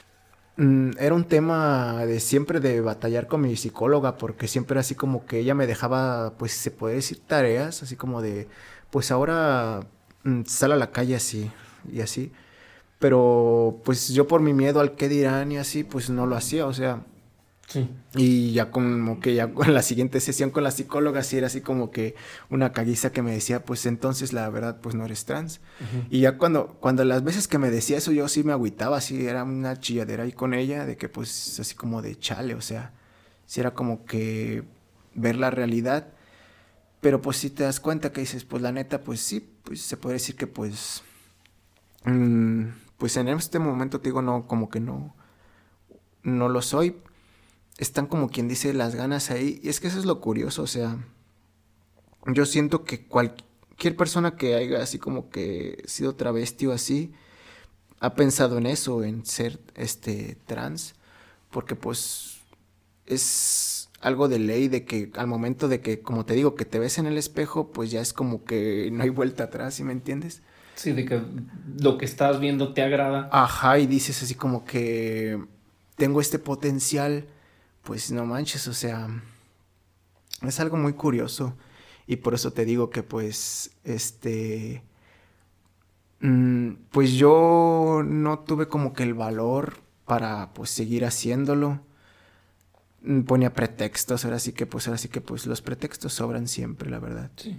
Mm, 0.56 0.90
era 0.98 1.14
un 1.14 1.24
tema 1.24 2.04
de 2.06 2.20
siempre 2.20 2.60
de 2.60 2.80
batallar 2.80 3.26
con 3.26 3.40
mi 3.40 3.56
psicóloga 3.56 4.18
porque 4.18 4.48
siempre 4.48 4.78
así 4.78 4.94
como 4.94 5.24
que 5.24 5.38
ella 5.38 5.54
me 5.54 5.66
dejaba 5.66 6.34
pues 6.38 6.52
se 6.52 6.70
puede 6.70 6.96
decir 6.96 7.20
tareas 7.26 7.82
así 7.82 7.96
como 7.96 8.20
de 8.20 8.48
pues 8.90 9.10
ahora 9.10 9.86
sale 10.46 10.74
a 10.74 10.76
la 10.76 10.90
calle 10.90 11.16
así 11.16 11.50
y 11.90 12.00
así. 12.00 12.32
Pero 12.98 13.80
pues 13.84 14.08
yo 14.08 14.28
por 14.28 14.42
mi 14.42 14.52
miedo 14.52 14.80
al 14.80 14.94
que 14.94 15.08
dirán 15.08 15.52
y 15.52 15.58
así, 15.58 15.84
pues 15.84 16.10
no 16.10 16.26
lo 16.26 16.36
hacía, 16.36 16.66
o 16.66 16.72
sea. 16.72 17.04
Sí. 17.66 17.88
Y 18.16 18.52
ya 18.52 18.72
como 18.72 19.20
que 19.20 19.34
ya 19.34 19.54
con 19.54 19.72
la 19.72 19.82
siguiente 19.82 20.18
sesión 20.18 20.50
con 20.50 20.64
la 20.64 20.72
psicóloga 20.72 21.22
sí 21.22 21.36
era 21.38 21.46
así 21.46 21.60
como 21.60 21.92
que 21.92 22.16
una 22.50 22.72
caguiza 22.72 23.12
que 23.12 23.22
me 23.22 23.30
decía, 23.30 23.64
pues 23.64 23.86
entonces 23.86 24.32
la 24.32 24.50
verdad 24.50 24.80
pues 24.80 24.96
no 24.96 25.04
eres 25.04 25.24
trans. 25.24 25.60
Y 26.10 26.20
ya 26.20 26.36
cuando, 26.36 26.76
cuando 26.80 27.04
las 27.04 27.22
veces 27.22 27.46
que 27.46 27.58
me 27.58 27.70
decía 27.70 27.96
eso 27.98 28.10
yo 28.10 28.26
sí 28.26 28.42
me 28.42 28.52
agüitaba, 28.52 28.96
así 28.96 29.24
era 29.24 29.44
una 29.44 29.78
chilladera 29.78 30.24
ahí 30.24 30.32
con 30.32 30.52
ella, 30.52 30.84
de 30.84 30.96
que 30.96 31.08
pues 31.08 31.60
así 31.60 31.76
como 31.76 32.02
de 32.02 32.18
chale, 32.18 32.54
o 32.54 32.60
sea, 32.60 32.92
sí 33.46 33.60
era 33.60 33.72
como 33.72 34.04
que 34.04 34.64
ver 35.14 35.36
la 35.36 35.50
realidad. 35.50 36.08
Pero 37.00 37.22
pues 37.22 37.36
si 37.38 37.50
te 37.50 37.62
das 37.62 37.80
cuenta 37.80 38.12
que 38.12 38.20
dices, 38.20 38.44
pues 38.44 38.62
la 38.62 38.72
neta, 38.72 39.02
pues 39.02 39.20
sí, 39.20 39.48
pues 39.64 39.82
se 39.82 39.96
puede 39.96 40.14
decir 40.14 40.36
que 40.36 40.46
pues, 40.46 41.02
mm, 42.04 42.64
pues 42.98 43.16
en 43.16 43.28
este 43.28 43.58
momento 43.58 44.00
te 44.00 44.08
digo, 44.08 44.22
no, 44.22 44.46
como 44.46 44.68
que 44.68 44.80
no, 44.80 45.14
no 46.22 46.48
lo 46.48 46.62
soy. 46.62 46.96
Están 47.78 48.06
como 48.06 48.28
quien 48.28 48.48
dice 48.48 48.74
las 48.74 48.94
ganas 48.94 49.30
ahí. 49.30 49.60
Y 49.62 49.68
es 49.68 49.80
que 49.80 49.88
eso 49.88 49.98
es 49.98 50.04
lo 50.04 50.20
curioso, 50.20 50.62
o 50.62 50.66
sea, 50.66 50.98
yo 52.26 52.44
siento 52.46 52.84
que 52.84 53.06
cualquier 53.06 53.96
persona 53.96 54.36
que 54.36 54.54
haya 54.54 54.82
así 54.82 54.98
como 54.98 55.30
que 55.30 55.82
sido 55.86 56.14
travesti 56.14 56.66
o 56.66 56.72
así, 56.72 57.12
ha 58.00 58.14
pensado 58.14 58.58
en 58.58 58.66
eso, 58.66 59.04
en 59.04 59.24
ser 59.26 59.60
este 59.74 60.36
trans, 60.46 60.94
porque 61.50 61.76
pues 61.76 62.40
es 63.06 63.79
algo 64.00 64.28
de 64.28 64.38
ley 64.38 64.68
de 64.68 64.84
que 64.84 65.10
al 65.16 65.26
momento 65.26 65.68
de 65.68 65.80
que, 65.80 66.00
como 66.00 66.24
te 66.24 66.34
digo, 66.34 66.54
que 66.54 66.64
te 66.64 66.78
ves 66.78 66.98
en 66.98 67.06
el 67.06 67.18
espejo, 67.18 67.70
pues 67.70 67.90
ya 67.90 68.00
es 68.00 68.12
como 68.12 68.44
que 68.44 68.90
no 68.92 69.02
hay 69.02 69.10
vuelta 69.10 69.44
atrás, 69.44 69.74
¿sí 69.74 69.84
me 69.84 69.92
entiendes? 69.92 70.42
Sí, 70.74 70.92
de 70.92 71.04
que 71.04 71.20
lo 71.78 71.98
que 71.98 72.06
estás 72.06 72.40
viendo 72.40 72.72
te 72.72 72.82
agrada. 72.82 73.28
Ajá, 73.32 73.78
y 73.78 73.86
dices 73.86 74.22
así 74.22 74.34
como 74.34 74.64
que 74.64 75.38
tengo 75.96 76.22
este 76.22 76.38
potencial, 76.38 77.26
pues 77.82 78.10
no 78.10 78.24
manches, 78.24 78.66
o 78.66 78.72
sea, 78.72 79.08
es 80.42 80.60
algo 80.60 80.78
muy 80.78 80.94
curioso. 80.94 81.54
Y 82.06 82.16
por 82.16 82.34
eso 82.34 82.52
te 82.52 82.64
digo 82.64 82.88
que 82.88 83.02
pues, 83.02 83.72
este, 83.84 84.82
mm, 86.20 86.72
pues 86.90 87.12
yo 87.12 88.02
no 88.04 88.38
tuve 88.40 88.66
como 88.66 88.94
que 88.94 89.02
el 89.02 89.14
valor 89.14 89.74
para 90.06 90.52
pues 90.54 90.70
seguir 90.70 91.04
haciéndolo 91.04 91.80
ponía 93.26 93.52
pretextos, 93.52 94.24
ahora 94.24 94.38
sí 94.38 94.52
que 94.52 94.66
pues 94.66 94.86
ahora 94.86 94.98
sí 94.98 95.08
que 95.08 95.20
pues 95.20 95.46
los 95.46 95.62
pretextos 95.62 96.12
sobran 96.14 96.48
siempre, 96.48 96.90
la 96.90 96.98
verdad. 96.98 97.30
Sí. 97.36 97.56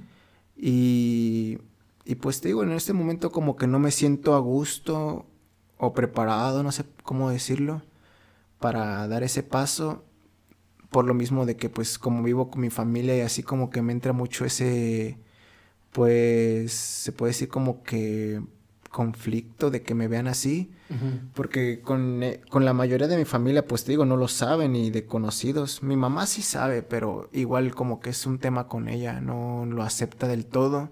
Y, 0.56 1.58
y 2.06 2.16
pues 2.16 2.42
te 2.42 2.50
digo, 2.50 2.64
en 2.64 2.72
este 2.72 2.94
momento 2.94 3.32
como 3.32 3.56
que 3.56 3.68
no 3.68 3.80
me 3.80 3.92
siento 3.92 4.36
a 4.36 4.40
gusto 4.40 5.26
o 5.78 5.94
preparado, 5.94 6.64
no 6.64 6.72
sé 6.72 6.86
cómo 7.04 7.30
decirlo, 7.30 7.82
para 8.60 9.08
dar 9.08 9.24
ese 9.24 9.44
paso, 9.44 10.04
por 10.92 11.06
lo 11.06 11.14
mismo 11.14 11.46
de 11.46 11.56
que 11.58 11.70
pues 11.70 11.98
como 11.98 12.22
vivo 12.22 12.52
con 12.52 12.62
mi 12.62 12.70
familia 12.70 13.18
y 13.18 13.22
así 13.22 13.44
como 13.44 13.70
que 13.72 13.82
me 13.82 13.94
entra 13.94 14.14
mucho 14.14 14.46
ese, 14.46 15.18
pues 15.92 16.72
se 16.74 17.12
puede 17.12 17.32
decir 17.32 17.50
como 17.50 17.82
que 17.84 18.42
conflicto 18.92 19.72
de 19.72 19.82
que 19.82 19.96
me 19.96 20.08
vean 20.08 20.28
así, 20.28 20.72
porque 21.34 21.82
con, 21.82 22.22
eh, 22.22 22.42
con, 22.50 22.66
la 22.66 22.74
mayoría 22.74 23.08
de 23.08 23.16
mi 23.16 23.24
familia, 23.24 23.66
pues 23.66 23.86
te 23.86 23.94
digo, 23.94 24.04
no 24.06 24.18
lo 24.18 24.28
saben 24.28 24.74
ni 24.74 24.92
de 24.92 25.06
conocidos. 25.06 25.82
Mi 25.82 25.96
mamá 25.96 26.26
sí 26.28 26.42
sabe, 26.42 26.84
pero 26.84 27.30
igual 27.32 27.74
como 27.74 28.02
que 28.02 28.10
es 28.10 28.26
un 28.26 28.40
tema 28.40 28.68
con 28.68 28.90
ella, 28.90 29.22
no 29.22 29.66
lo 29.66 29.84
acepta 29.84 30.28
del 30.28 30.46
todo. 30.46 30.92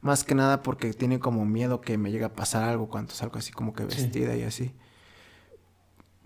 Más 0.00 0.24
que 0.24 0.34
nada 0.34 0.62
porque 0.62 0.92
tiene 0.92 1.20
como 1.20 1.44
miedo 1.44 1.80
que 1.80 1.96
me 1.96 2.10
llegue 2.10 2.24
a 2.24 2.32
pasar 2.32 2.64
algo 2.64 2.88
cuando 2.88 3.12
salgo 3.12 3.38
así 3.38 3.52
como 3.52 3.72
que 3.72 3.84
vestida 3.84 4.34
y 4.36 4.42
así. 4.42 4.74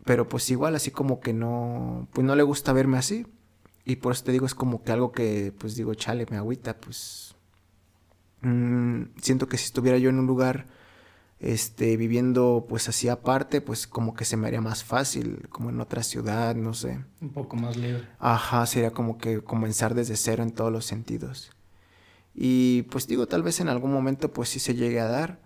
Pero 0.04 0.28
pues 0.28 0.50
igual 0.50 0.74
así 0.74 0.90
como 0.90 1.20
que 1.20 1.34
no, 1.34 2.08
pues 2.12 2.26
no 2.26 2.34
le 2.34 2.42
gusta 2.42 2.72
verme 2.72 2.96
así. 2.96 3.26
Y 3.84 3.96
por 3.96 4.12
eso 4.12 4.24
te 4.24 4.32
digo, 4.32 4.46
es 4.46 4.54
como 4.54 4.82
que 4.82 4.92
algo 4.92 5.12
que 5.12 5.52
pues 5.58 5.76
digo, 5.76 5.94
chale, 5.94 6.26
me 6.30 6.38
agüita, 6.38 6.78
pues... 6.78 7.36
Mm, 8.40 9.04
siento 9.20 9.48
que 9.48 9.58
si 9.58 9.66
estuviera 9.66 9.98
yo 9.98 10.08
en 10.08 10.18
un 10.18 10.26
lugar 10.26 10.66
este, 11.40 11.96
viviendo 11.96 12.66
pues 12.68 12.88
así 12.88 13.08
aparte, 13.08 13.60
pues 13.60 13.86
como 13.86 14.14
que 14.14 14.24
se 14.24 14.36
me 14.36 14.46
haría 14.46 14.60
más 14.60 14.84
fácil, 14.84 15.48
como 15.50 15.70
en 15.70 15.80
otra 15.80 16.02
ciudad, 16.02 16.54
no 16.54 16.74
sé. 16.74 17.04
Un 17.20 17.30
poco 17.30 17.56
más 17.56 17.76
libre. 17.76 18.08
Ajá, 18.18 18.64
sería 18.66 18.92
como 18.92 19.18
que 19.18 19.42
comenzar 19.42 19.94
desde 19.94 20.16
cero 20.16 20.42
en 20.42 20.52
todos 20.52 20.72
los 20.72 20.86
sentidos. 20.86 21.50
Y 22.34 22.82
pues 22.84 23.06
digo, 23.06 23.26
tal 23.26 23.42
vez 23.42 23.60
en 23.60 23.68
algún 23.68 23.92
momento 23.92 24.32
pues 24.32 24.48
sí 24.48 24.58
se 24.58 24.74
llegue 24.74 25.00
a 25.00 25.08
dar. 25.08 25.40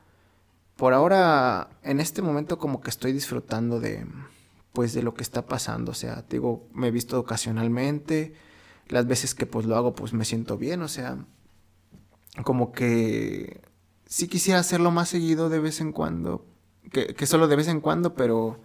Por 0.77 0.95
ahora, 0.95 1.71
en 1.83 2.01
este 2.01 2.23
momento 2.23 2.59
como 2.59 2.81
que 2.81 2.91
estoy 2.91 3.13
disfrutando 3.13 3.81
de 3.81 4.07
pues 4.73 4.93
de 4.93 5.03
lo 5.03 5.15
que 5.15 5.25
está 5.25 5.47
pasando, 5.47 5.91
o 5.91 5.95
sea, 5.95 6.25
digo, 6.31 6.69
me 6.73 6.87
he 6.87 6.91
visto 6.93 7.19
ocasionalmente, 7.19 8.35
las 8.87 9.09
veces 9.09 9.35
que 9.35 9.45
pues 9.45 9.67
lo 9.67 9.75
hago 9.75 9.95
pues 9.95 10.13
me 10.13 10.25
siento 10.25 10.57
bien, 10.57 10.83
o 10.83 10.89
sea, 10.89 11.19
como 12.45 12.71
que 12.71 13.61
sí 14.09 14.27
quisiera 14.27 14.59
hacerlo 14.59 14.91
más 14.91 15.11
seguido 15.11 15.49
de 15.49 15.61
vez 15.61 15.81
en 15.81 15.93
cuando, 15.93 16.45
que, 16.91 17.15
que 17.15 17.27
solo 17.27 17.47
de 17.47 17.57
vez 17.57 17.69
en 17.69 17.81
cuando, 17.81 18.15
pero 18.15 18.59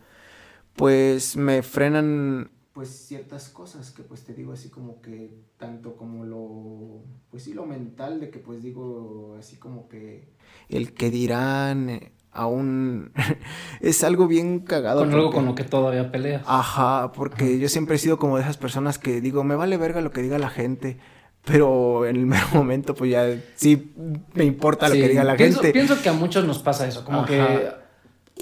pues 0.76 1.38
me 1.38 1.62
frenan 1.62 2.50
pues 2.74 2.90
ciertas 2.90 3.50
cosas 3.50 3.92
que 3.92 4.02
pues 4.02 4.24
te 4.24 4.34
digo 4.34 4.52
así 4.52 4.70
como 4.70 5.00
que 5.00 5.38
tanto 5.58 5.96
como 5.96 6.26
lo 6.26 7.04
pues 7.30 7.44
sí 7.44 7.54
lo 7.54 7.68
mental 7.68 8.20
de 8.20 8.32
que 8.32 8.40
pues 8.40 8.64
digo 8.64 9.36
así 9.38 9.58
como 9.58 9.88
que 9.88 10.34
el 10.70 10.94
que 10.96 11.12
dirán 11.12 11.90
eh, 11.90 12.12
aún 12.32 13.12
es 13.80 14.04
algo 14.04 14.28
bien 14.28 14.62
cagado 14.62 15.02
con 15.02 15.14
algo 15.14 15.32
con 15.32 15.46
lo 15.46 15.54
que 15.54 15.64
todavía 15.64 16.12
peleas. 16.12 16.42
Ajá 16.48 17.12
porque 17.12 17.60
yo 17.60 17.70
siempre 17.70 17.98
he 17.98 18.00
sido 18.00 18.18
como 18.18 18.38
de 18.38 18.44
esas 18.44 18.58
personas 18.58 18.98
que 18.98 19.22
digo 19.22 19.44
me 19.44 19.56
vale 19.56 19.78
verga 19.78 20.02
lo 20.02 20.12
que 20.12 20.24
diga 20.24 20.40
la 20.40 20.50
gente 20.50 20.98
pero 21.46 22.06
en 22.06 22.16
el 22.16 22.26
mero 22.26 22.48
momento, 22.54 22.96
pues 22.96 23.12
ya 23.12 23.28
sí 23.56 23.94
me 24.34 24.46
importa 24.46 24.88
lo 24.88 24.96
que 24.96 25.10
diga 25.10 25.24
la 25.24 25.36
gente. 25.36 25.72
Pienso 25.72 26.02
que 26.02 26.10
a 26.10 26.14
muchos 26.14 26.46
nos 26.46 26.60
pasa 26.60 26.88
eso, 26.88 27.04
como 27.04 27.26
que 27.26 27.70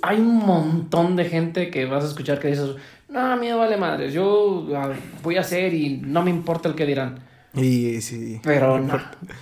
hay 0.02 0.20
un 0.20 0.38
montón 0.38 1.16
de 1.16 1.26
gente 1.26 1.70
que 1.70 1.86
vas 1.86 2.04
a 2.04 2.08
escuchar 2.08 2.40
que 2.40 2.48
dices, 2.48 2.76
no, 3.10 3.38
miedo 3.38 3.58
vale 3.58 3.78
madres, 3.78 4.14
yo 4.14 4.68
ah, 4.76 4.94
voy 5.22 5.38
a 5.38 5.42
hacer 5.42 5.74
y 5.74 5.98
no 5.98 6.24
me 6.24 6.30
importa 6.30 6.70
el 6.70 6.76
que 6.76 6.86
dirán. 6.86 7.20
Y 7.54 8.00
sí. 8.02 8.40
Pero 8.44 8.80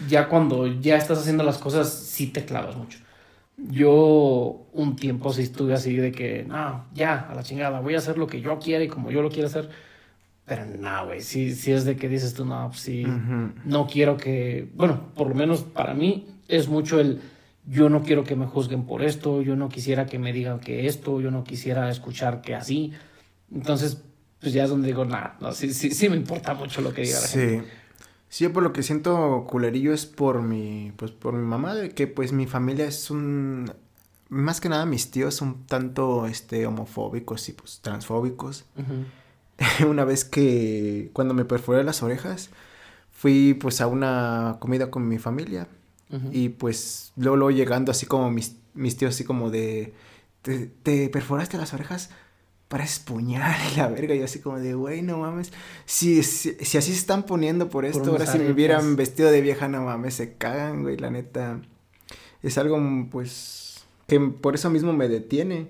ya 0.07 0.27
cuando 0.27 0.65
ya 0.65 0.97
estás 0.97 1.19
haciendo 1.19 1.43
las 1.43 1.59
cosas, 1.59 1.93
sí 1.93 2.27
te 2.27 2.43
clavas 2.43 2.75
mucho. 2.75 2.97
Yo 3.57 4.65
un 4.73 4.95
tiempo 4.95 5.31
sí 5.33 5.43
estuve 5.43 5.73
así 5.73 5.95
de 5.95 6.11
que, 6.11 6.45
no, 6.47 6.85
ya, 6.93 7.27
a 7.29 7.35
la 7.35 7.43
chingada, 7.43 7.81
voy 7.81 7.95
a 7.95 7.99
hacer 7.99 8.17
lo 8.17 8.25
que 8.25 8.41
yo 8.41 8.57
quiera 8.57 8.83
y 8.83 8.87
como 8.87 9.11
yo 9.11 9.21
lo 9.21 9.29
quiero 9.29 9.47
hacer. 9.47 9.69
Pero 10.49 10.65
no, 10.65 11.05
güey, 11.05 11.21
sí, 11.21 11.53
sí 11.53 11.71
es 11.71 11.85
de 11.85 11.95
que 11.95 12.09
dices 12.09 12.33
tú, 12.33 12.43
no, 12.43 12.69
pues 12.69 12.81
sí, 12.81 13.05
no 13.65 13.85
quiero 13.85 14.17
que, 14.17 14.67
bueno, 14.73 14.99
por 15.13 15.29
lo 15.29 15.35
menos 15.35 15.61
para 15.61 15.93
mí 15.93 16.27
es 16.47 16.67
mucho 16.67 16.99
el, 16.99 17.21
yo 17.67 17.87
no 17.87 18.01
quiero 18.01 18.23
que 18.23 18.35
me 18.35 18.47
juzguen 18.47 18.87
por 18.87 19.03
esto, 19.03 19.43
yo 19.43 19.55
no 19.55 19.69
quisiera 19.69 20.07
que 20.07 20.17
me 20.17 20.33
digan 20.33 20.59
que 20.59 20.87
esto, 20.87 21.21
yo 21.21 21.29
no 21.29 21.43
quisiera 21.43 21.91
escuchar 21.91 22.41
que 22.41 22.55
así. 22.55 22.93
Entonces, 23.53 24.01
pues 24.41 24.51
ya 24.51 24.63
es 24.63 24.71
donde 24.71 24.87
digo, 24.87 25.05
nada, 25.05 25.37
no, 25.39 25.51
sí, 25.53 25.71
sí, 25.71 25.91
sí 25.91 26.09
me 26.09 26.15
importa 26.15 26.55
mucho 26.55 26.81
lo 26.81 26.91
que 26.95 27.03
diga 27.03 27.21
la 27.21 27.27
sí. 27.27 27.39
gente. 27.39 27.67
Sí, 28.27 28.43
yo 28.43 28.51
por 28.51 28.63
lo 28.63 28.73
que 28.73 28.81
siento 28.81 29.45
culerillo 29.47 29.93
es 29.93 30.07
por 30.07 30.41
mi, 30.41 30.93
pues 30.95 31.11
por 31.11 31.35
mi 31.35 31.45
mamá, 31.45 31.75
de 31.75 31.91
que 31.91 32.07
pues 32.07 32.31
mi 32.31 32.47
familia 32.47 32.87
es 32.87 33.11
un, 33.11 33.71
más 34.29 34.59
que 34.59 34.69
nada 34.69 34.87
mis 34.87 35.11
tíos 35.11 35.35
son 35.35 35.67
tanto, 35.67 36.25
este, 36.25 36.65
homofóbicos 36.65 37.49
y 37.49 37.53
pues 37.53 37.81
transfóbicos. 37.83 38.65
una 39.87 40.05
vez 40.05 40.25
que, 40.25 41.09
cuando 41.13 41.33
me 41.33 41.45
perforé 41.45 41.83
las 41.83 42.03
orejas, 42.03 42.49
fui 43.11 43.53
pues 43.53 43.81
a 43.81 43.87
una 43.87 44.57
comida 44.59 44.89
con 44.91 45.07
mi 45.07 45.17
familia 45.17 45.67
y 46.31 46.49
pues 46.49 47.11
luego, 47.17 47.37
luego 47.37 47.51
llegando 47.51 47.91
así 47.91 48.07
como 48.07 48.31
mis, 48.31 48.55
mis 48.73 48.97
tíos 48.97 49.13
así 49.13 49.23
como 49.23 49.51
de, 49.51 49.93
¿te, 50.41 50.65
te 50.65 51.07
perforaste 51.09 51.57
las 51.57 51.73
orejas? 51.73 52.09
pareces 52.69 52.99
puñal 52.99 53.55
y 53.73 53.77
la 53.77 53.87
verga. 53.87 54.15
Y 54.15 54.21
así 54.21 54.39
como 54.39 54.59
de, 54.59 54.75
güey, 54.75 55.01
no 55.01 55.17
mames. 55.17 55.51
Si, 55.85 56.23
si, 56.23 56.53
si, 56.61 56.77
así 56.77 56.91
se 56.93 56.99
están 56.99 57.23
poniendo 57.23 57.69
por 57.69 57.83
esto, 57.83 58.11
ahora 58.11 58.25
si 58.25 58.37
me 58.37 58.51
hubieran 58.51 58.95
vestido 58.95 59.29
de 59.31 59.41
vieja, 59.41 59.67
no 59.67 59.83
mames, 59.83 60.13
se 60.13 60.35
cagan, 60.35 60.83
güey, 60.83 60.95
la 60.95 61.09
neta. 61.09 61.59
Es 62.41 62.57
algo, 62.57 62.79
pues, 63.11 63.83
que 64.07 64.19
por 64.19 64.55
eso 64.55 64.69
mismo 64.69 64.93
me 64.93 65.09
detiene. 65.09 65.67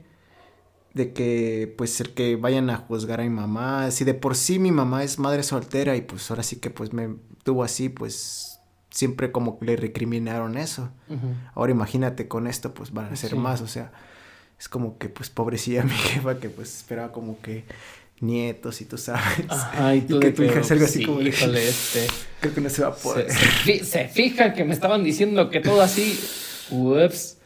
De 0.94 1.14
que, 1.14 1.74
pues, 1.78 2.00
el 2.02 2.14
que 2.14 2.36
vayan 2.36 2.70
a 2.70 2.78
juzgar 2.78 3.22
a 3.22 3.24
mi 3.24 3.30
mamá. 3.30 3.92
Si 3.92 4.04
de 4.04 4.14
por 4.14 4.36
sí 4.36 4.60
mi 4.60 4.72
mamá 4.72 5.04
es 5.04 5.20
madre 5.20 5.44
soltera 5.44 5.96
y 5.96 6.02
pues 6.02 6.30
ahora 6.32 6.44
sí 6.44 6.58
que, 6.58 6.70
pues, 6.70 6.94
me 6.94 7.16
tuvo 7.44 7.64
así, 7.64 7.90
pues, 7.90 8.60
siempre 8.90 9.32
como 9.32 9.58
le 9.62 9.76
recriminaron 9.76 10.58
eso. 10.58 10.90
Uh 11.08 11.14
-huh. 11.14 11.52
Ahora 11.54 11.72
imagínate 11.72 12.28
con 12.28 12.48
esto, 12.48 12.74
pues, 12.74 12.92
van 12.92 13.14
a 13.14 13.16
ser 13.16 13.32
sí. 13.32 13.36
más, 13.36 13.62
o 13.62 13.68
sea 13.68 13.92
es 14.60 14.68
como 14.68 14.98
que 14.98 15.10
pues 15.10 15.30
pobrecilla 15.30 15.84
mi 15.86 15.96
jefa 15.96 16.40
que 16.40 16.50
pues 16.50 16.76
esperaba 16.76 17.12
como 17.12 17.40
que 17.42 17.64
nietos 18.20 18.82
y 18.82 18.86
tú 18.86 18.98
sabes. 18.98 19.46
Ajá, 19.48 19.96
y, 19.96 20.02
tú 20.08 20.18
y 20.18 20.20
que 20.20 20.32
tu 20.32 20.44
hija 20.44 20.62
salga 20.64 20.88
sí, 20.88 21.00
así 21.00 21.06
como 21.06 21.20
de, 21.20 21.30
híjole, 21.30 21.70
este. 21.70 22.08
Creo 22.42 22.54
que 22.54 22.62
no 22.62 22.70
se 22.70 22.82
va 22.82 22.90
a 22.90 22.96
poder. 22.96 23.32
Se, 23.32 23.80
se, 23.80 23.86
se, 23.86 24.08
fijan 24.10 24.54
que 24.54 24.66
me 24.66 24.74
estaban 24.74 25.04
diciendo 25.04 25.50
que 25.50 25.62
todo 25.62 25.82
así. 25.82 26.20
Ups. 26.72 27.38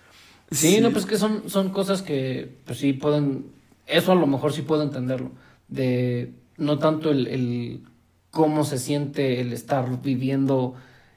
Sí, 0.54 0.76
sí, 0.76 0.82
no, 0.82 0.92
pues 0.92 1.06
que 1.06 1.18
son, 1.18 1.50
son 1.50 1.70
cosas 1.70 2.02
que 2.02 2.58
pues 2.66 2.80
sí 2.80 2.94
pueden. 2.94 3.48
Eso 3.88 4.12
a 4.12 4.16
lo 4.16 4.28
mejor 4.28 4.54
sí 4.54 4.62
puedo 4.62 4.84
entenderlo. 4.84 5.32
De 5.68 6.34
no 6.58 6.80
tanto 6.80 7.12
el, 7.12 7.28
el 7.28 7.84
cómo 8.32 8.64
se 8.64 8.78
siente 8.78 9.42
el 9.42 9.54
estar 9.54 10.02
viviendo 10.02 10.76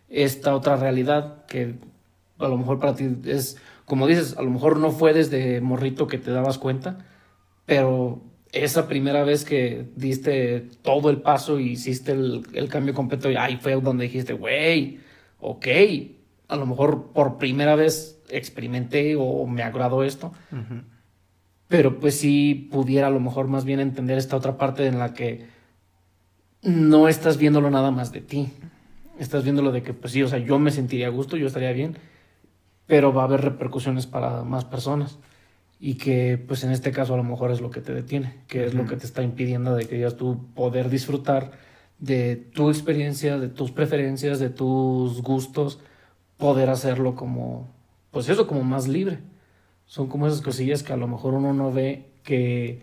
esta 0.08 0.54
otra 0.54 0.76
realidad 0.76 1.44
que 1.46 1.74
a 2.38 2.48
lo 2.48 2.56
mejor 2.56 2.78
para 2.78 2.94
ti 2.94 3.06
es 3.24 3.56
como 3.86 4.06
dices, 4.06 4.36
a 4.36 4.42
lo 4.42 4.50
mejor 4.50 4.78
no 4.78 4.90
fue 4.90 5.14
desde 5.14 5.60
morrito 5.60 6.06
que 6.08 6.18
te 6.18 6.32
dabas 6.32 6.58
cuenta, 6.58 6.98
pero 7.66 8.20
esa 8.52 8.88
primera 8.88 9.24
vez 9.24 9.44
que 9.44 9.86
diste 9.96 10.68
todo 10.82 11.08
el 11.08 11.22
paso 11.22 11.60
y 11.60 11.70
hiciste 11.70 12.12
el, 12.12 12.44
el 12.52 12.68
cambio 12.68 12.94
completo, 12.94 13.30
y 13.30 13.36
ahí 13.36 13.56
fue 13.56 13.80
donde 13.80 14.04
dijiste, 14.04 14.32
güey, 14.32 14.98
ok, 15.40 15.66
a 16.48 16.56
lo 16.56 16.66
mejor 16.66 17.12
por 17.12 17.38
primera 17.38 17.74
vez 17.76 18.20
experimenté 18.28 19.16
o 19.16 19.46
me 19.46 19.62
agradó 19.62 20.02
esto, 20.02 20.32
uh 20.52 20.56
-huh. 20.56 20.82
pero 21.68 21.98
pues 22.00 22.18
sí 22.18 22.68
pudiera 22.70 23.08
a 23.08 23.10
lo 23.10 23.20
mejor 23.20 23.48
más 23.48 23.64
bien 23.64 23.80
entender 23.80 24.18
esta 24.18 24.36
otra 24.36 24.56
parte 24.56 24.86
en 24.86 24.98
la 24.98 25.14
que 25.14 25.46
no 26.62 27.08
estás 27.08 27.36
viéndolo 27.36 27.70
nada 27.70 27.90
más 27.90 28.12
de 28.12 28.20
ti, 28.20 28.52
estás 29.18 29.44
viéndolo 29.44 29.72
de 29.72 29.82
que 29.82 29.94
pues 29.94 30.12
sí, 30.12 30.22
o 30.22 30.28
sea, 30.28 30.38
yo 30.38 30.58
me 30.58 30.70
sentiría 30.70 31.06
a 31.06 31.10
gusto, 31.10 31.36
yo 31.36 31.46
estaría 31.46 31.72
bien, 31.72 31.96
pero 32.86 33.12
va 33.12 33.22
a 33.22 33.24
haber 33.26 33.42
repercusiones 33.42 34.06
para 34.06 34.42
más 34.42 34.64
personas 34.64 35.18
y 35.78 35.94
que 35.94 36.38
pues 36.38 36.64
en 36.64 36.70
este 36.70 36.90
caso 36.90 37.14
a 37.14 37.16
lo 37.16 37.24
mejor 37.24 37.50
es 37.50 37.60
lo 37.60 37.70
que 37.70 37.80
te 37.80 37.92
detiene, 37.92 38.34
que 38.48 38.64
es 38.64 38.72
uh 38.72 38.76
-huh. 38.76 38.82
lo 38.82 38.86
que 38.88 38.96
te 38.96 39.06
está 39.06 39.22
impidiendo 39.22 39.74
de 39.74 39.86
que 39.86 39.98
ya 39.98 40.10
tú 40.10 40.46
poder 40.54 40.88
disfrutar 40.88 41.52
de 41.98 42.36
tu 42.36 42.68
experiencia, 42.70 43.38
de 43.38 43.48
tus 43.48 43.72
preferencias, 43.72 44.38
de 44.38 44.50
tus 44.50 45.22
gustos, 45.22 45.80
poder 46.38 46.70
hacerlo 46.70 47.14
como, 47.14 47.68
pues 48.10 48.28
eso, 48.28 48.46
como 48.46 48.62
más 48.62 48.88
libre. 48.88 49.18
Son 49.86 50.08
como 50.08 50.26
esas 50.26 50.42
cosillas 50.42 50.82
que 50.82 50.92
a 50.92 50.96
lo 50.96 51.06
mejor 51.06 51.34
uno 51.34 51.52
no 51.52 51.72
ve 51.72 52.10
que, 52.22 52.82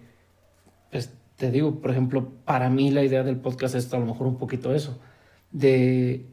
pues 0.91 1.13
te 1.35 1.51
digo, 1.51 1.81
por 1.81 1.91
ejemplo, 1.91 2.29
para 2.45 2.69
mí 2.69 2.91
la 2.91 3.03
idea 3.03 3.23
del 3.23 3.37
podcast 3.37 3.75
es 3.75 3.93
a 3.93 3.99
lo 3.99 4.05
mejor 4.05 4.27
un 4.27 4.37
poquito 4.37 4.73
eso, 4.73 4.99
de 5.51 6.27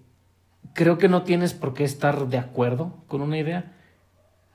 creo 0.75 0.99
que 0.99 1.09
no 1.09 1.23
tienes 1.23 1.55
por 1.55 1.75
qué 1.75 1.85
estar 1.85 2.29
de 2.29 2.39
acuerdo 2.39 3.03
con 3.09 3.23
una 3.23 3.39
idea, 3.39 3.73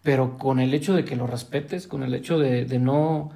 pero 0.03 0.37
con 0.37 0.59
el 0.59 0.73
hecho 0.73 0.93
de 0.93 1.03
que 1.03 1.15
lo 1.15 1.27
respetes, 1.27 1.87
con 1.87 2.03
el 2.03 2.13
hecho 2.13 2.39
de, 2.39 2.65
de, 2.65 2.79
no 2.79 3.31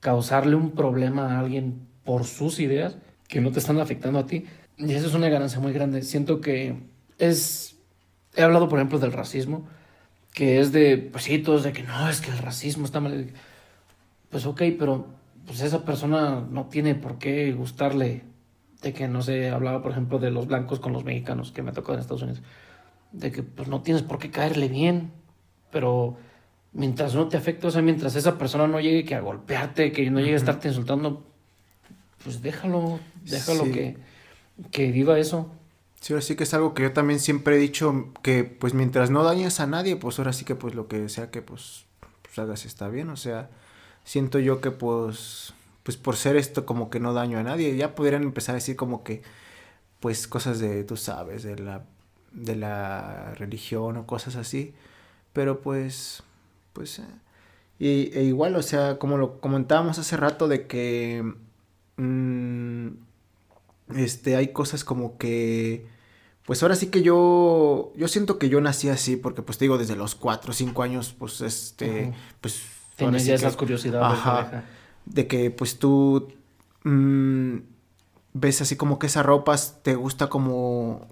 causarle 0.00 0.56
un 0.56 0.72
problema 0.72 1.36
a 1.36 1.40
alguien 1.40 1.86
por 2.04 2.24
sus 2.24 2.60
ideas 2.60 2.96
que 3.28 3.40
no 3.40 3.52
te 3.52 3.58
están 3.58 3.78
afectando 3.78 4.18
a 4.18 4.26
ti, 4.26 4.46
y 4.76 4.92
eso 4.92 5.06
es 5.06 5.14
una 5.14 5.28
ganancia 5.28 5.60
muy 5.60 5.72
grande. 5.72 6.02
Siento 6.02 6.40
que 6.40 6.76
es... 7.18 7.73
He 8.36 8.42
hablado, 8.42 8.68
por 8.68 8.78
ejemplo, 8.78 8.98
del 8.98 9.12
racismo, 9.12 9.66
que 10.32 10.60
es 10.60 10.72
de, 10.72 10.98
pues 10.98 11.24
sí, 11.24 11.38
todos 11.38 11.62
de 11.62 11.72
que 11.72 11.82
no, 11.82 12.08
es 12.08 12.20
que 12.20 12.30
el 12.30 12.38
racismo 12.38 12.84
está 12.84 13.00
mal. 13.00 13.30
Pues 14.30 14.46
ok, 14.46 14.62
pero 14.78 15.06
pues 15.46 15.60
esa 15.60 15.84
persona 15.84 16.44
no 16.50 16.66
tiene 16.66 16.94
por 16.94 17.18
qué 17.18 17.52
gustarle 17.52 18.24
de 18.82 18.92
que 18.92 19.08
no 19.08 19.22
sé, 19.22 19.48
hablaba 19.48 19.82
por 19.82 19.92
ejemplo 19.92 20.18
de 20.18 20.30
los 20.30 20.46
blancos 20.46 20.78
con 20.78 20.92
los 20.92 21.04
mexicanos 21.04 21.52
que 21.52 21.62
me 21.62 21.72
tocó 21.72 21.94
en 21.94 22.00
Estados 22.00 22.22
Unidos, 22.22 22.42
de 23.12 23.32
que 23.32 23.42
pues 23.42 23.68
no 23.68 23.82
tienes 23.82 24.02
por 24.02 24.18
qué 24.18 24.30
caerle 24.30 24.68
bien, 24.68 25.10
pero 25.70 26.16
mientras 26.72 27.14
no 27.14 27.28
te 27.28 27.36
afecte, 27.36 27.66
o 27.66 27.70
sea, 27.70 27.80
mientras 27.80 28.14
esa 28.14 28.36
persona 28.36 28.66
no 28.66 28.80
llegue 28.80 29.04
que 29.04 29.14
a 29.14 29.20
golpearte, 29.20 29.90
que 29.92 30.10
no 30.10 30.20
llegue 30.20 30.34
a 30.34 30.36
estarte 30.36 30.68
insultando, 30.68 31.24
pues 32.22 32.42
déjalo, 32.42 33.00
déjalo 33.24 33.64
sí. 33.64 33.72
que, 33.72 33.96
que 34.70 34.92
viva 34.92 35.18
eso. 35.18 35.50
Sí, 36.04 36.12
ahora 36.12 36.20
sí 36.20 36.36
que 36.36 36.44
es 36.44 36.52
algo 36.52 36.74
que 36.74 36.82
yo 36.82 36.92
también 36.92 37.18
siempre 37.18 37.56
he 37.56 37.58
dicho, 37.58 38.12
que 38.20 38.44
pues 38.44 38.74
mientras 38.74 39.08
no 39.08 39.24
dañes 39.24 39.58
a 39.58 39.66
nadie, 39.66 39.96
pues 39.96 40.18
ahora 40.18 40.34
sí 40.34 40.44
que 40.44 40.54
pues 40.54 40.74
lo 40.74 40.86
que 40.86 41.08
sea 41.08 41.30
que 41.30 41.40
pues, 41.40 41.86
pues 42.20 42.38
hagas 42.38 42.66
está 42.66 42.88
bien, 42.88 43.08
o 43.08 43.16
sea, 43.16 43.48
siento 44.04 44.38
yo 44.38 44.60
que 44.60 44.70
pues 44.70 45.54
pues 45.82 45.96
por 45.96 46.16
ser 46.16 46.36
esto 46.36 46.66
como 46.66 46.90
que 46.90 47.00
no 47.00 47.14
daño 47.14 47.38
a 47.38 47.42
nadie, 47.42 47.74
ya 47.78 47.94
pudieran 47.94 48.22
empezar 48.22 48.54
a 48.54 48.56
decir 48.56 48.76
como 48.76 49.02
que, 49.02 49.22
pues 50.00 50.28
cosas 50.28 50.58
de, 50.60 50.84
tú 50.84 50.98
sabes, 50.98 51.42
de 51.42 51.58
la, 51.58 51.84
de 52.32 52.56
la 52.56 53.32
religión 53.36 53.96
o 53.96 54.06
cosas 54.06 54.36
así, 54.36 54.74
pero 55.32 55.62
pues, 55.62 56.22
pues, 56.74 56.98
eh, 56.98 57.04
y, 57.78 58.18
e 58.18 58.24
igual, 58.24 58.56
o 58.56 58.62
sea, 58.62 58.98
como 58.98 59.16
lo 59.16 59.40
comentábamos 59.40 59.98
hace 59.98 60.18
rato 60.18 60.48
de 60.48 60.66
que, 60.66 61.24
mmm, 61.96 62.88
este, 63.96 64.36
hay 64.36 64.48
cosas 64.48 64.84
como 64.84 65.18
que, 65.18 65.93
pues 66.46 66.62
ahora 66.62 66.76
sí 66.76 66.88
que 66.88 67.02
yo, 67.02 67.92
yo 67.96 68.08
siento 68.08 68.38
que 68.38 68.48
yo 68.48 68.60
nací 68.60 68.88
así, 68.88 69.16
porque 69.16 69.42
pues 69.42 69.58
digo, 69.58 69.78
desde 69.78 69.96
los 69.96 70.14
cuatro 70.14 70.50
o 70.50 70.54
cinco 70.54 70.82
años, 70.82 71.14
pues 71.18 71.40
este, 71.40 72.12
pues... 72.40 72.62
Tienes 72.96 73.22
sí 73.22 73.28
ya 73.28 73.34
esas 73.34 73.56
curiosidades. 73.56 74.18
Ajá 74.18 74.64
de 75.06 75.26
que 75.26 75.50
pues 75.50 75.78
tú 75.78 76.28
mmm, 76.84 77.58
ves 78.32 78.60
así 78.60 78.76
como 78.76 78.98
que 78.98 79.06
esa 79.06 79.22
ropa 79.22 79.56
te 79.82 79.94
gusta 79.94 80.28
como 80.28 81.06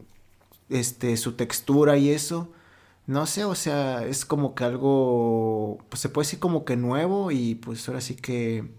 este 0.68 1.16
su 1.16 1.33
textura 1.33 1.97
y 1.99 2.11
eso 2.11 2.51
no 3.07 3.27
sé 3.27 3.45
o 3.45 3.55
sea 3.55 4.05
es 4.05 4.25
como 4.25 4.55
que 4.55 4.64
algo 4.64 5.79
pues 5.88 6.01
se 6.01 6.09
puede 6.09 6.27
decir 6.27 6.38
como 6.38 6.64
que 6.64 6.77
nuevo 6.77 7.31
y 7.31 7.57
pues 7.57 7.87
ahora 7.88 8.01
sí 8.01 8.14
que 8.14 8.73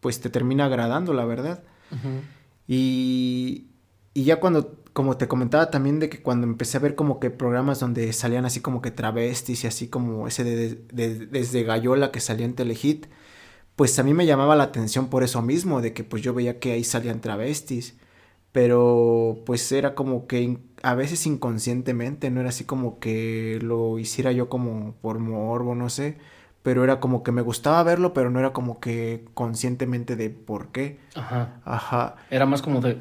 pues 0.00 0.20
te 0.20 0.30
termina 0.30 0.66
agradando 0.66 1.12
la 1.12 1.24
verdad 1.24 1.62
uh 1.90 1.94
-huh. 1.94 2.20
y 2.68 3.66
y 4.14 4.24
ya 4.24 4.40
cuando 4.40 4.76
como 4.98 5.16
te 5.16 5.28
comentaba 5.28 5.70
también 5.70 6.00
de 6.00 6.08
que 6.08 6.20
cuando 6.22 6.44
empecé 6.44 6.76
a 6.76 6.80
ver 6.80 6.96
como 6.96 7.20
que 7.20 7.30
programas 7.30 7.78
donde 7.78 8.12
salían 8.12 8.44
así 8.44 8.60
como 8.60 8.82
que 8.82 8.90
travestis 8.90 9.62
y 9.62 9.68
así 9.68 9.86
como 9.86 10.26
ese 10.26 10.42
de, 10.42 10.56
de, 10.92 11.14
de 11.14 11.26
desde 11.26 11.62
Gallola 11.62 12.10
que 12.10 12.18
salía 12.18 12.44
en 12.46 12.54
Telehit 12.56 13.06
pues 13.76 13.96
a 14.00 14.02
mí 14.02 14.12
me 14.12 14.26
llamaba 14.26 14.56
la 14.56 14.64
atención 14.64 15.06
por 15.08 15.22
eso 15.22 15.40
mismo, 15.40 15.80
de 15.80 15.92
que 15.92 16.02
pues 16.02 16.20
yo 16.20 16.34
veía 16.34 16.58
que 16.58 16.72
ahí 16.72 16.82
salían 16.82 17.20
travestis, 17.20 17.96
pero 18.50 19.38
pues 19.46 19.70
era 19.70 19.94
como 19.94 20.26
que 20.26 20.58
a 20.82 20.96
veces 20.96 21.26
inconscientemente, 21.26 22.28
no 22.30 22.40
era 22.40 22.48
así 22.48 22.64
como 22.64 22.98
que 22.98 23.60
lo 23.62 24.00
hiciera 24.00 24.32
yo 24.32 24.48
como 24.48 24.94
por 25.00 25.20
morbo, 25.20 25.76
no 25.76 25.90
sé, 25.90 26.18
pero 26.64 26.82
era 26.82 26.98
como 26.98 27.22
que 27.22 27.30
me 27.30 27.42
gustaba 27.42 27.80
verlo, 27.84 28.12
pero 28.14 28.30
no 28.30 28.40
era 28.40 28.52
como 28.52 28.80
que 28.80 29.24
conscientemente 29.34 30.16
de 30.16 30.30
por 30.30 30.72
qué. 30.72 30.98
Ajá. 31.14 31.60
Ajá. 31.64 32.16
Era 32.30 32.46
más 32.46 32.62
como 32.62 32.80
de, 32.80 32.98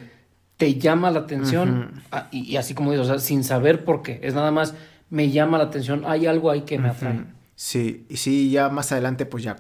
te 0.58 0.76
llama 0.76 1.12
la 1.12 1.20
atención, 1.20 2.02
uh 2.12 2.16
-huh. 2.16 2.28
y, 2.32 2.52
y, 2.52 2.58
así 2.58 2.74
como 2.74 2.92
digo, 2.92 3.04
o 3.04 3.06
sea, 3.06 3.20
sin 3.20 3.44
saber 3.44 3.86
por 3.86 4.02
qué, 4.02 4.20
es 4.24 4.34
nada 4.34 4.52
más, 4.52 4.74
me 5.10 5.30
llama 5.30 5.58
la 5.58 5.66
atención, 5.66 6.04
hay 6.06 6.26
algo 6.26 6.52
ahí 6.52 6.62
que 6.62 6.78
me 6.78 6.90
atrae. 6.90 7.14
Uh 7.14 7.20
-huh. 7.20 7.38
Sí, 7.58 8.06
y 8.08 8.18
sí, 8.18 8.52
ya 8.52 8.70
más 8.70 8.92
adelante 8.92 9.26
pues 9.26 9.44
ya 9.44 9.56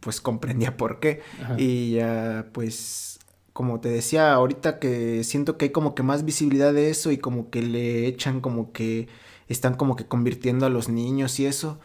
pues 0.00 0.20
comprendía 0.20 0.76
por 0.76 1.00
qué. 1.00 1.22
Y 1.58 1.94
ya 1.94 2.46
pues 2.52 3.18
como 3.52 3.80
te 3.80 3.88
decía 3.88 4.32
ahorita 4.32 4.78
que 4.78 5.24
siento 5.24 5.58
que 5.58 5.66
hay 5.66 5.70
como 5.72 5.94
que 5.94 6.04
más 6.04 6.24
visibilidad 6.24 6.72
de 6.72 6.88
eso 6.88 7.10
y 7.10 7.18
como 7.18 7.50
que 7.50 7.62
le 7.62 8.06
echan 8.06 8.40
como 8.40 8.72
que 8.72 9.08
están 9.48 9.74
como 9.74 9.96
que 9.96 10.06
convirtiendo 10.06 10.66
a 10.66 10.70
los 10.70 10.88
niños 10.88 11.38
y 11.40 11.46
eso. 11.46 11.80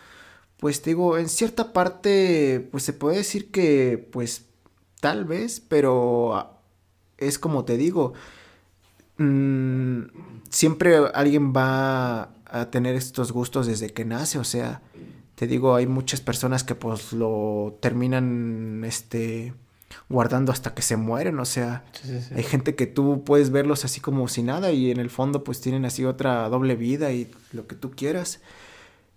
Pues 0.58 0.82
te 0.84 0.92
digo, 0.92 1.18
en 1.18 1.28
cierta 1.28 1.74
parte 1.74 2.68
pues 2.72 2.84
se 2.84 2.94
puede 2.94 3.18
decir 3.18 3.50
que 3.52 3.98
pues 4.12 4.46
tal 5.02 5.26
vez, 5.26 5.60
pero 5.60 6.62
es 7.18 7.40
como 7.40 7.66
te 7.66 7.78
digo, 7.78 8.14
mmm, 9.18 10.02
siempre 10.50 10.98
alguien 11.14 11.54
va 11.54 12.30
a 12.46 12.70
tener 12.72 12.96
estos 12.96 13.32
gustos 13.32 13.68
desde 13.68 13.90
que 13.90 14.06
nace, 14.06 14.40
o 14.40 14.44
sea, 14.44 14.82
te 15.36 15.48
digo, 15.48 15.76
hay 15.76 15.86
muchas 15.86 16.22
personas 16.22 16.64
que 16.64 16.76
pues 16.76 17.14
lo 17.14 17.78
terminan, 17.82 18.84
este, 18.86 19.54
guardando 20.10 20.52
hasta 20.52 20.74
que 20.74 20.82
se 20.82 20.98
mueren, 20.98 21.40
o 21.40 21.46
sea, 21.46 21.86
hay 22.36 22.44
gente 22.44 22.76
que 22.76 22.88
tú 22.88 23.24
puedes 23.24 23.52
verlos 23.52 23.86
así 23.86 24.00
como 24.00 24.28
si 24.28 24.44
nada 24.44 24.72
y 24.72 24.92
en 24.92 25.00
el 25.00 25.10
fondo 25.10 25.44
pues 25.44 25.62
tienen 25.62 25.86
así 25.86 26.06
otra 26.06 26.48
doble 26.50 26.76
vida 26.76 27.12
y 27.12 27.30
lo 27.52 27.68
que 27.68 27.76
tú 27.76 27.92
quieras. 27.92 28.40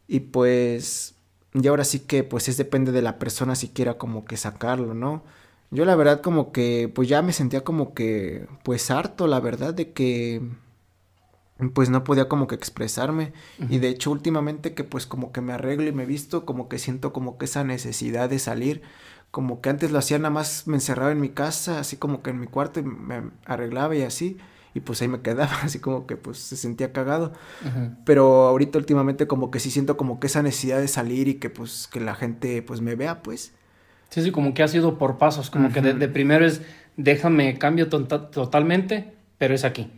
Y 0.08 0.20
pues, 0.20 1.14
y 1.54 1.66
ahora 1.68 1.84
sí 1.84 2.00
que 2.00 2.24
pues 2.24 2.48
es 2.48 2.56
depende 2.56 2.92
de 2.92 3.02
la 3.02 3.18
persona 3.18 3.54
si 3.54 3.68
quiera 3.68 3.96
como 3.96 4.24
que 4.24 4.36
sacarlo, 4.36 4.94
¿no? 4.94 5.22
Yo 5.70 5.84
la 5.84 5.94
verdad 5.94 6.20
como 6.20 6.52
que 6.52 6.90
pues 6.92 7.08
ya 7.08 7.22
me 7.22 7.32
sentía 7.32 7.62
como 7.62 7.94
que 7.94 8.46
pues 8.64 8.90
harto, 8.90 9.26
la 9.26 9.40
verdad, 9.40 9.72
de 9.72 9.92
que 9.92 10.42
pues 11.74 11.90
no 11.90 12.04
podía 12.04 12.28
como 12.28 12.46
que 12.46 12.54
expresarme. 12.54 13.32
Y 13.68 13.78
de 13.78 13.88
hecho 13.88 14.10
últimamente 14.10 14.74
que 14.74 14.84
pues 14.84 15.06
como 15.06 15.32
que 15.32 15.40
me 15.40 15.52
arreglo 15.52 15.88
y 15.88 15.92
me 15.92 16.06
visto 16.06 16.44
como 16.44 16.68
que 16.68 16.78
siento 16.78 17.12
como 17.12 17.38
que 17.38 17.44
esa 17.44 17.64
necesidad 17.64 18.28
de 18.28 18.38
salir. 18.38 18.82
Como 19.30 19.60
que 19.60 19.70
antes 19.70 19.92
lo 19.92 19.98
hacía 19.98 20.18
nada 20.18 20.30
más 20.30 20.66
me 20.66 20.76
encerraba 20.76 21.12
en 21.12 21.20
mi 21.20 21.28
casa 21.28 21.78
así 21.78 21.96
como 21.96 22.22
que 22.22 22.30
en 22.30 22.40
mi 22.40 22.46
cuarto 22.48 22.80
y 22.80 22.82
me 22.82 23.30
arreglaba 23.44 23.94
y 23.94 24.02
así 24.02 24.38
y 24.74 24.80
pues 24.80 25.02
ahí 25.02 25.08
me 25.08 25.20
quedaba 25.20 25.52
así 25.62 25.78
como 25.78 26.06
que 26.06 26.16
pues 26.16 26.38
se 26.38 26.56
sentía 26.56 26.92
cagado. 26.92 27.32
Pero 28.04 28.48
ahorita 28.48 28.78
últimamente 28.78 29.26
como 29.26 29.50
que 29.50 29.60
sí 29.60 29.70
siento 29.70 29.96
como 29.96 30.20
que 30.20 30.26
esa 30.26 30.42
necesidad 30.42 30.80
de 30.80 30.88
salir 30.88 31.28
y 31.28 31.34
que 31.34 31.50
pues 31.50 31.88
que 31.92 32.00
la 32.00 32.14
gente 32.14 32.62
pues 32.62 32.80
me 32.80 32.94
vea 32.94 33.22
pues 33.22 33.52
sí 34.10 34.22
sí 34.22 34.30
como 34.30 34.54
que 34.54 34.62
ha 34.62 34.68
sido 34.68 34.98
por 34.98 35.18
pasos 35.18 35.50
como 35.50 35.72
que 35.72 35.80
de, 35.80 36.08
primero 36.08 36.44
es 36.44 36.62
déjame 36.96 37.56
cambio 37.58 37.88
tota-, 37.88 38.30
totalmente 38.30 39.14
pero 39.40 39.54
es 39.54 39.64
aquí. 39.64 39.90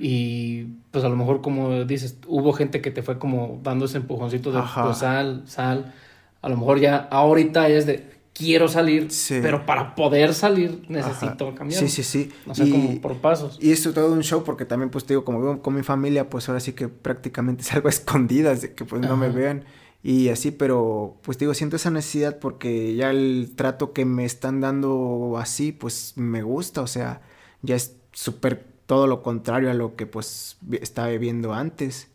Y 0.00 0.64
pues 0.90 1.04
a 1.04 1.08
lo 1.08 1.14
mejor 1.14 1.40
como 1.40 1.84
dices, 1.84 2.18
hubo 2.26 2.52
gente 2.52 2.80
que 2.80 2.90
te 2.90 3.04
fue 3.04 3.16
como 3.16 3.60
dando 3.62 3.84
ese 3.84 3.98
empujoncito 3.98 4.50
de 4.50 4.60
pues, 4.60 4.98
sal, 4.98 5.44
sal. 5.46 5.94
A 6.40 6.48
lo 6.48 6.56
mejor 6.56 6.80
ya 6.80 6.96
ahorita 6.96 7.68
es 7.68 7.86
de 7.86 8.10
quiero 8.34 8.66
salir, 8.66 9.06
pero 9.40 9.66
para 9.66 9.94
poder 9.94 10.34
salir 10.34 10.82
necesito 10.88 11.54
cambiar. 11.54 11.80
Sí, 11.80 11.88
sí, 11.88 12.02
sí. 12.02 12.32
O 12.44 12.56
sea, 12.56 12.68
como 12.68 13.00
por 13.00 13.18
pasos. 13.18 13.56
Y 13.62 13.70
esto 13.70 13.92
todo 13.92 14.12
un 14.12 14.24
show 14.24 14.42
porque 14.42 14.64
también 14.64 14.90
pues 14.90 15.04
te 15.04 15.14
digo, 15.14 15.24
como 15.24 15.40
vivo 15.40 15.62
con 15.62 15.76
mi 15.76 15.84
familia, 15.84 16.28
pues 16.28 16.48
ahora 16.48 16.58
sí 16.58 16.72
que 16.72 16.88
prácticamente 16.88 17.62
salgo 17.62 17.86
a 17.86 17.90
escondidas 17.90 18.62
de 18.62 18.74
que 18.74 18.84
pues 18.84 19.00
no 19.00 19.16
me 19.16 19.28
vean 19.28 19.64
y 20.02 20.30
así, 20.30 20.50
pero 20.50 21.16
pues 21.22 21.38
digo, 21.38 21.54
siento 21.54 21.76
esa 21.76 21.90
necesidad 21.90 22.38
porque 22.40 22.94
ya 22.96 23.10
el 23.10 23.52
trato 23.54 23.92
que 23.92 24.04
me 24.04 24.24
están 24.24 24.60
dando 24.60 25.36
así, 25.38 25.70
pues 25.70 26.14
me 26.16 26.42
gusta, 26.42 26.82
o 26.82 26.88
sea, 26.88 27.22
ya 27.62 27.76
es 27.76 27.96
súper 28.12 28.64
todo 28.86 29.06
lo 29.06 29.22
contrario 29.22 29.70
a 29.70 29.74
lo 29.74 29.94
que 29.94 30.06
pues 30.06 30.58
estaba 30.80 31.08
viviendo 31.08 31.52
antes. 31.54 32.08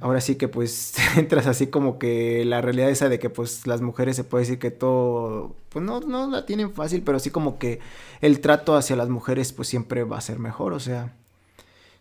Ahora 0.00 0.22
sí 0.22 0.36
que 0.36 0.48
pues 0.48 0.94
entras 1.16 1.46
así 1.46 1.66
como 1.66 1.98
que 1.98 2.44
la 2.44 2.62
realidad 2.62 2.90
esa 2.90 3.08
de 3.08 3.18
que 3.18 3.28
pues 3.28 3.66
las 3.66 3.82
mujeres 3.82 4.16
se 4.16 4.24
puede 4.24 4.44
decir 4.44 4.58
que 4.58 4.70
todo, 4.70 5.54
pues 5.68 5.84
no, 5.84 6.00
no 6.00 6.28
la 6.28 6.46
tienen 6.46 6.72
fácil, 6.72 7.02
pero 7.02 7.18
sí 7.18 7.30
como 7.30 7.58
que 7.58 7.80
el 8.20 8.40
trato 8.40 8.74
hacia 8.74 8.96
las 8.96 9.08
mujeres 9.10 9.52
pues 9.52 9.68
siempre 9.68 10.04
va 10.04 10.18
a 10.18 10.22
ser 10.22 10.38
mejor, 10.38 10.72
o 10.72 10.80
sea, 10.80 11.14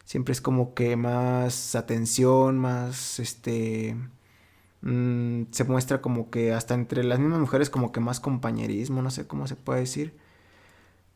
siempre 0.06 0.32
es 0.32 0.42
como 0.42 0.74
que 0.74 0.96
más 0.96 1.76
atención, 1.76 2.58
más 2.58 3.20
este, 3.20 3.98
mm, 4.82 5.44
se 5.52 5.64
muestra 5.64 6.02
como 6.02 6.30
que 6.30 6.54
hasta 6.54 6.74
entre 6.74 7.04
las 7.04 7.20
mismas 7.20 7.40
mujeres 7.40 7.70
como 7.70 7.92
que 7.92 8.00
más 8.00 8.20
compañerismo, 8.20 9.02
no 9.02 9.12
sé 9.12 9.28
cómo 9.28 9.48
se 9.48 9.56
puede 9.56 9.82
decir, 9.82 10.14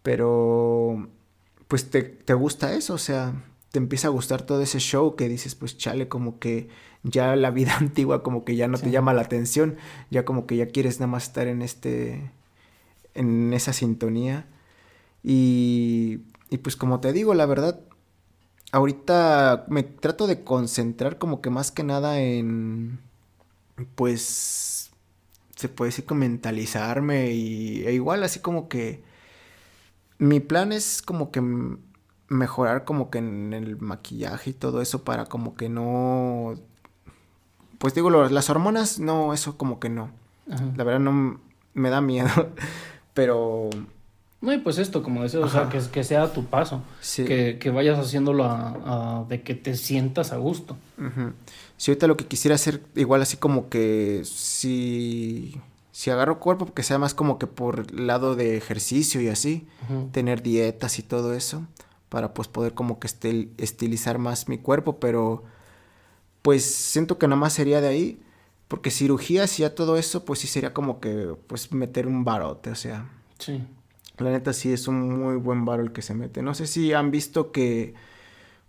pero 0.04 1.08
pues 1.68 1.90
te, 1.90 2.04
te 2.04 2.34
gusta 2.34 2.74
eso, 2.74 2.94
o 2.96 2.98
sea, 2.98 3.34
te 3.72 3.80
empieza 3.80 4.08
a 4.08 4.12
gustar 4.12 4.44
todo 4.44 4.62
ese 4.62 4.80
show 4.80 5.16
que 5.16 5.28
dices, 5.28 5.56
pues 5.56 5.78
chale, 5.78 6.08
como 6.08 6.40
que 6.40 6.70
ya 7.04 7.36
la 7.36 7.52
vida 7.52 7.76
antigua 7.80 8.24
como 8.24 8.46
que 8.46 8.56
ya 8.56 8.68
no 8.68 8.78
te 8.78 8.92
llama 8.92 9.14
la 9.14 9.24
atención, 9.24 9.78
ya 10.12 10.26
como 10.26 10.46
que 10.46 10.58
ya 10.58 10.68
quieres 10.68 11.00
nada 11.00 11.12
más 11.12 11.24
estar 11.24 11.48
en 11.48 11.62
este, 11.62 12.32
en 13.16 13.54
esa 13.54 13.74
sintonía. 13.74 14.46
Y, 15.24 16.20
y 16.50 16.58
pues 16.58 16.76
como 16.76 17.00
te 17.00 17.14
digo, 17.14 17.34
la 17.34 17.46
verdad, 17.46 17.80
ahorita 18.72 19.66
me 19.70 19.84
trato 19.84 20.28
de 20.28 20.44
concentrar 20.44 21.18
como 21.18 21.42
que 21.42 21.50
más 21.50 21.72
que 21.72 21.84
nada 21.84 22.20
en, 22.20 23.00
pues, 23.96 24.92
se 25.56 25.70
puede 25.70 25.90
decir 25.90 26.06
que 26.06 26.14
mentalizarme 26.14 27.32
y 27.32 27.86
e 27.86 27.94
igual 27.94 28.24
así 28.24 28.40
como 28.40 28.68
que 28.70 29.04
mi 30.18 30.40
plan 30.40 30.72
es 30.72 31.02
como 31.02 31.32
que 31.32 31.42
mejorar 32.30 32.86
como 32.86 33.10
que 33.10 33.20
en 33.20 33.54
el 33.54 33.78
maquillaje 33.78 34.52
y 34.52 34.54
todo 34.54 34.82
eso 34.82 35.04
para 35.04 35.26
como 35.26 35.56
que 35.56 35.70
no... 35.70 36.56
Pues 37.78 37.94
digo, 37.94 38.10
las 38.10 38.50
hormonas, 38.50 39.00
no, 39.00 39.34
eso 39.34 39.58
como 39.58 39.80
que 39.80 39.90
no. 39.90 40.12
La 40.48 40.84
verdad 40.84 41.00
no 41.00 41.40
me 41.74 41.90
da 41.90 42.02
miedo, 42.02 42.30
pero... 43.14 43.70
No, 44.44 44.52
y 44.52 44.58
pues 44.58 44.78
esto, 44.78 45.02
como 45.02 45.24
decía, 45.24 45.40
o 45.40 45.48
sea, 45.48 45.70
que, 45.70 45.80
que 45.80 46.04
sea 46.04 46.34
tu 46.34 46.44
paso. 46.44 46.82
Que, 47.16 47.58
que, 47.62 47.70
vayas 47.70 47.98
haciéndolo 47.98 48.44
a, 48.44 49.26
de 49.30 49.42
que 49.42 49.56
te 49.56 49.74
sientas 49.74 50.34
a 50.34 50.38
gusto. 50.38 50.76
Si 51.78 51.92
ahorita 51.92 52.08
lo 52.08 52.18
que 52.18 52.26
quisiera 52.26 52.56
hacer, 52.56 52.82
igual 52.94 53.22
así 53.22 53.38
como 53.38 53.70
que 53.70 54.24
si 54.26 55.62
si 55.94 56.10
agarro 56.10 56.42
cuerpo, 56.42 56.74
que 56.74 56.84
sea 56.84 56.98
más 56.98 57.14
como 57.14 57.40
que 57.40 57.48
por 57.48 57.94
lado 57.98 58.36
de 58.36 58.58
ejercicio 58.58 59.22
y 59.22 59.30
así, 59.30 59.66
tener 60.12 60.44
dietas 60.44 61.00
y 61.00 61.04
todo 61.04 61.34
eso, 61.34 61.66
para 62.10 62.34
pues 62.34 62.50
poder 62.50 62.74
como 62.74 63.00
que 63.00 63.08
estilizar 63.58 64.18
más 64.18 64.50
mi 64.50 64.58
cuerpo, 64.58 65.00
pero 65.00 65.46
pues 66.42 66.66
siento 66.66 67.18
que 67.18 67.30
nada 67.30 67.40
más 67.40 67.54
sería 67.54 67.80
de 67.80 67.88
ahí, 67.88 68.22
porque 68.68 68.92
cirugías 68.92 69.58
y 69.58 69.62
ya 69.62 69.74
todo 69.74 69.96
eso, 69.96 70.26
pues 70.26 70.40
sí 70.40 70.48
sería 70.48 70.74
como 70.74 71.00
que 71.00 71.34
pues 71.48 71.72
meter 71.72 72.08
un 72.08 72.26
barote, 72.26 72.72
o 72.72 72.76
sea. 72.76 73.10
Sí. 73.40 73.64
La 74.18 74.32
neta 74.32 74.54
sí 74.54 74.72
es 74.72 74.88
un 74.88 75.20
muy 75.20 75.36
buen 75.38 75.66
baro 75.66 75.84
el 75.84 75.92
que 75.92 76.02
se 76.02 76.14
mete. 76.14 76.42
No 76.42 76.54
sé 76.54 76.68
si 76.68 76.94
han 76.94 77.12
visto 77.12 77.52
que 77.52 77.94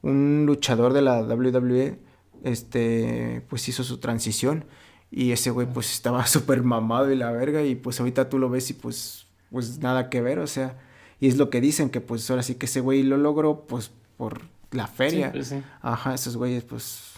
un 0.03 0.45
luchador 0.47 0.93
de 0.93 1.03
la 1.03 1.23
WWE, 1.23 1.99
este, 2.45 3.43
pues 3.49 3.69
hizo 3.69 3.85
su 3.85 3.99
transición 3.99 4.65
y 5.11 5.33
ese 5.33 5.51
güey 5.51 5.67
pues 5.67 5.93
estaba 5.93 6.27
súper 6.27 6.63
mamado 6.63 7.11
y 7.11 7.17
la 7.17 7.31
verga 7.31 7.63
y 7.63 7.75
pues 7.75 8.01
ahorita 8.01 8.29
tú 8.29 8.39
lo 8.39 8.51
ves 8.51 8.71
y 8.71 8.75
pues, 8.75 9.27
pues 9.51 9.79
nada 9.79 10.11
que 10.11 10.21
ver, 10.21 10.39
o 10.39 10.47
sea, 10.47 10.79
y 11.21 11.29
es 11.29 11.37
lo 11.37 11.51
que 11.51 11.61
dicen, 11.61 11.91
que 11.91 12.01
pues 12.01 12.29
ahora 12.31 12.43
sí 12.43 12.57
que 12.57 12.67
ese 12.67 12.81
güey 12.81 13.03
lo 13.03 13.17
logró 13.17 13.67
pues 13.67 13.91
por 14.17 14.43
la 14.73 14.87
feria. 14.87 15.33
Pues, 15.33 15.49
sí, 15.49 15.63
Ajá, 15.81 16.15
esos 16.15 16.37
güeyes 16.37 16.65
pues, 16.65 17.13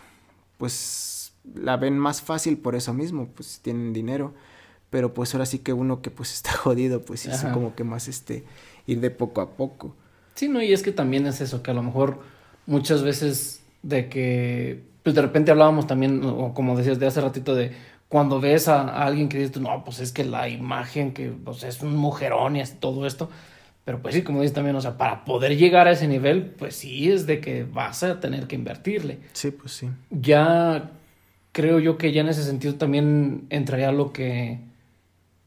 pues 0.59 1.33
la 1.55 1.77
ven 1.77 1.99
más 1.99 2.23
fácil 2.23 2.59
por 2.59 2.75
eso 2.75 2.93
mismo, 2.93 3.29
pues 3.35 3.61
tienen 3.63 3.93
dinero. 3.93 4.35
Pero 4.91 5.13
pues 5.15 5.35
ahora 5.35 5.47
sí 5.47 5.59
que 5.59 5.73
uno 5.73 6.03
que 6.03 6.11
pues 6.11 6.33
está 6.35 6.53
jodido, 6.53 7.03
pues 7.03 7.21
sí, 7.21 7.31
como 7.53 7.75
que 7.75 7.85
más 7.85 8.09
este, 8.09 8.45
ir 8.87 9.01
de 9.01 9.11
poco 9.11 9.41
a 9.41 9.51
poco. 9.51 9.95
Sí, 10.35 10.49
no, 10.49 10.63
y 10.63 10.73
es 10.73 10.83
que 10.83 10.93
también 10.93 11.27
es 11.27 11.41
eso, 11.41 11.63
que 11.63 11.71
a 11.71 11.75
lo 11.75 11.83
mejor 11.83 12.21
muchas 12.67 13.03
veces 13.03 13.63
de 13.83 14.09
que 14.09 14.83
pues 15.03 15.15
de 15.15 15.23
repente 15.23 15.53
hablábamos 15.53 15.87
también, 15.87 16.25
o 16.25 16.53
como 16.53 16.77
decías 16.77 16.99
de 16.99 17.07
hace 17.07 17.21
ratito, 17.21 17.55
de 17.55 17.73
cuando 18.09 18.41
ves 18.41 18.69
a, 18.69 19.05
alguien 19.05 19.29
que 19.29 19.39
dices, 19.39 19.61
no, 19.61 19.85
pues 19.85 20.01
es 20.01 20.13
que 20.13 20.25
la 20.25 20.49
imagen, 20.49 21.13
que 21.13 21.29
pues, 21.29 21.63
es 21.63 21.81
un 21.83 21.97
mujerón 21.97 22.57
y 22.57 22.63
todo 22.81 23.07
esto. 23.07 23.31
Pero 23.85 24.03
pues 24.03 24.17
sí, 24.17 24.23
como 24.23 24.41
dices 24.41 24.55
también, 24.55 24.75
o 24.75 24.81
sea, 24.81 24.99
para 24.99 25.25
poder 25.25 25.57
llegar 25.57 25.87
a 25.87 25.93
ese 25.93 26.09
nivel, 26.09 26.43
pues 26.43 26.75
sí 26.75 27.11
es 27.11 27.27
de 27.27 27.41
que 27.41 27.63
vas 27.63 28.03
a 28.03 28.19
tener 28.19 28.49
que 28.49 28.57
invertirle. 28.57 29.21
Sí, 29.33 29.53
pues 29.53 29.73
sí. 29.73 29.89
Ya 30.11 30.91
creo 31.53 31.79
yo 31.79 31.97
que 31.97 32.11
ya 32.11 32.23
en 32.23 32.29
ese 32.29 32.43
sentido 32.43 32.75
también 32.75 33.47
entraría 33.49 33.93
lo 33.93 34.13
que 34.13 34.59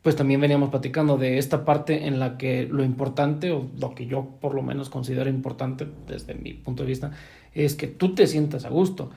pues 0.10 0.16
también 0.16 0.42
veníamos 0.42 0.72
platicando 0.72 1.20
de 1.20 1.38
esta 1.38 1.66
parte 1.66 2.08
en 2.08 2.18
la 2.18 2.36
que 2.36 2.66
lo 2.66 2.84
importante, 2.84 3.52
o 3.52 3.68
lo 3.80 3.94
que 3.94 4.08
yo 4.08 4.28
por 4.42 4.56
lo 4.56 4.64
menos 4.64 4.90
considero 4.90 5.30
importante 5.30 5.88
desde 6.08 6.34
mi 6.34 6.56
punto 6.56 6.82
de 6.82 6.90
vista, 6.90 7.12
es 7.54 7.76
que 7.76 7.86
tú 7.86 8.16
te 8.16 8.26
sientas 8.26 8.66
a 8.66 8.70
gusto, 8.70 9.12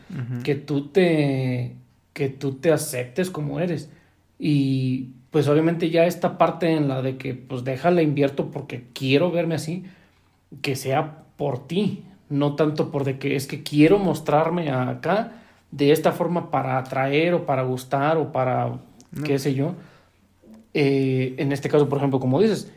que 0.44 0.54
tú 0.54 0.88
te 0.88 1.76
que 2.12 2.28
tú 2.28 2.56
te 2.56 2.72
aceptes 2.72 3.30
como 3.30 3.58
eres. 3.58 3.90
Y 4.38 5.12
pues 5.30 5.48
obviamente 5.48 5.88
ya 5.88 6.04
esta 6.04 6.36
parte 6.36 6.72
en 6.72 6.88
la 6.88 7.00
de 7.00 7.16
que 7.16 7.32
pues 7.32 7.64
déjala 7.64 8.02
invierto 8.02 8.50
porque 8.50 8.84
quiero 8.92 9.30
verme 9.30 9.54
así, 9.54 9.84
que 10.60 10.76
sea 10.76 11.22
por 11.38 11.66
ti, 11.66 12.04
no 12.28 12.54
tanto 12.54 12.90
por 12.90 13.04
de 13.04 13.18
que 13.18 13.34
es 13.34 13.46
que 13.46 13.62
quiero 13.62 13.98
mostrarme 13.98 14.70
acá 14.70 15.40
de 15.70 15.90
esta 15.90 16.12
forma 16.12 16.50
para 16.50 16.76
atraer 16.76 17.32
o 17.32 17.46
para 17.46 17.62
gustar 17.62 18.18
o 18.18 18.30
para 18.30 18.74
qué 19.24 19.38
sé 19.38 19.54
yo. 19.54 19.74
Eh, 20.74 21.34
en 21.38 21.52
este 21.52 21.68
caso, 21.68 21.88
por 21.88 21.98
ejemplo, 21.98 22.20
como 22.20 22.40
dices, 22.40 22.70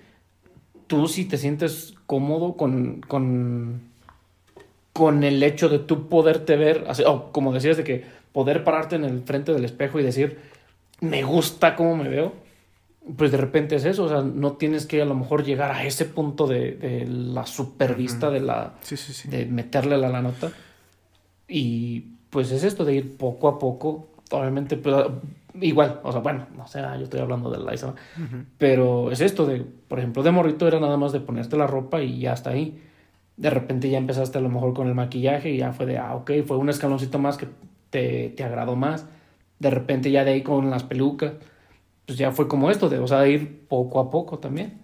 tú 0.88 1.08
si 1.08 1.26
te 1.26 1.38
sientes 1.38 1.94
cómodo 2.06 2.54
con, 2.54 3.02
con, 3.08 3.82
con 4.94 5.24
el 5.24 5.42
hecho 5.44 5.70
de 5.70 5.80
tú 5.80 6.08
poderte 6.08 6.56
ver, 6.56 6.86
o 7.06 7.32
como 7.32 7.54
decías, 7.54 7.78
de 7.78 7.84
que 7.84 8.04
poder 8.32 8.64
pararte 8.64 8.96
en 8.96 9.06
el 9.06 9.22
frente 9.24 9.54
del 9.54 9.66
espejo 9.66 10.00
y 10.00 10.04
decir, 10.04 10.40
me 11.00 11.24
gusta 11.24 11.76
cómo 11.76 11.96
me 11.96 12.10
veo, 12.10 12.34
pues 13.18 13.32
de 13.32 13.38
repente 13.38 13.76
es 13.76 13.86
eso, 13.86 14.06
o 14.06 14.10
sea, 14.10 14.22
no 14.22 14.54
tienes 14.54 14.86
que 14.86 15.02
a 15.02 15.06
lo 15.06 15.16
mejor 15.16 15.44
llegar 15.44 15.72
a 15.72 15.86
ese 15.86 16.06
punto 16.06 16.48
de, 16.48 16.72
de 16.72 17.06
la 17.06 17.46
supervista, 17.46 18.30
de 18.30 18.40
la 18.40 18.74
de 19.26 19.46
meterle 19.46 19.98
la, 19.98 20.10
la 20.10 20.22
nota. 20.22 20.52
Y 21.48 22.06
pues 22.32 22.52
es 22.52 22.64
esto 22.64 22.84
de 22.84 22.96
ir 22.96 23.18
poco 23.18 23.48
a 23.48 23.60
poco, 23.60 24.08
obviamente, 24.32 24.78
pues, 24.78 24.96
igual, 25.62 26.00
o 26.04 26.12
sea, 26.12 26.22
bueno, 26.22 26.48
no 26.58 26.68
sé, 26.68 26.82
yo 26.82 27.04
estoy 27.04 27.20
hablando 27.20 27.50
de 27.50 27.60
la 27.60 27.94
pero 28.58 29.12
es 29.12 29.22
esto 29.22 29.46
de, 29.46 29.62
por 29.62 30.00
ejemplo, 30.00 30.24
de 30.24 30.32
morrito 30.32 30.68
era 30.68 30.80
nada 30.80 30.98
más 30.98 31.12
de 31.12 31.20
ponerte 31.20 31.58
la 31.58 31.68
ropa 31.68 32.02
y 32.02 32.20
ya 32.20 32.34
está 32.34 32.52
ahí. 32.52 32.82
De 33.38 33.50
repente 33.50 33.90
ya 33.90 33.98
empezaste 33.98 34.38
a 34.38 34.42
lo 34.42 34.50
mejor 34.50 34.74
con 34.74 34.88
el 34.88 34.96
maquillaje 34.96 35.50
y 35.52 35.58
ya 35.58 35.74
fue 35.74 35.86
de, 35.86 35.98
ah, 35.98 36.16
ok, 36.16 36.32
fue 36.46 36.58
un 36.58 36.70
escaloncito 36.70 37.20
más 37.20 37.38
que 37.38 37.48
te, 37.90 38.30
te 38.30 38.44
agradó 38.44 38.76
más. 38.76 39.08
De 39.60 39.70
repente 39.70 40.12
ya 40.12 40.24
de 40.24 40.32
ahí 40.32 40.42
con 40.42 40.70
las 40.70 40.84
pelucas 40.84 41.34
pues 42.06 42.18
ya 42.18 42.32
fue 42.32 42.48
como 42.48 42.70
esto, 42.70 42.90
de, 42.90 43.00
o 43.00 43.08
sea, 43.08 43.28
ir 43.28 43.66
poco 43.68 44.00
a 44.00 44.10
poco 44.12 44.40
también. 44.40 44.80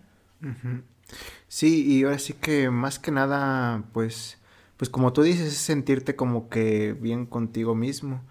Sí, 1.47 1.85
y 1.85 2.03
ahora 2.03 2.19
sí 2.19 2.33
que 2.33 2.69
más 2.69 2.99
que 2.99 3.11
nada, 3.11 3.83
pues, 3.93 4.39
pues 4.77 4.89
como 4.89 5.13
tú 5.13 5.21
dices, 5.21 5.47
es 5.47 5.57
sentirte 5.57 6.15
como 6.15 6.49
que 6.49 6.93
bien 6.93 7.25
contigo 7.25 7.75
mismo. 7.75 8.21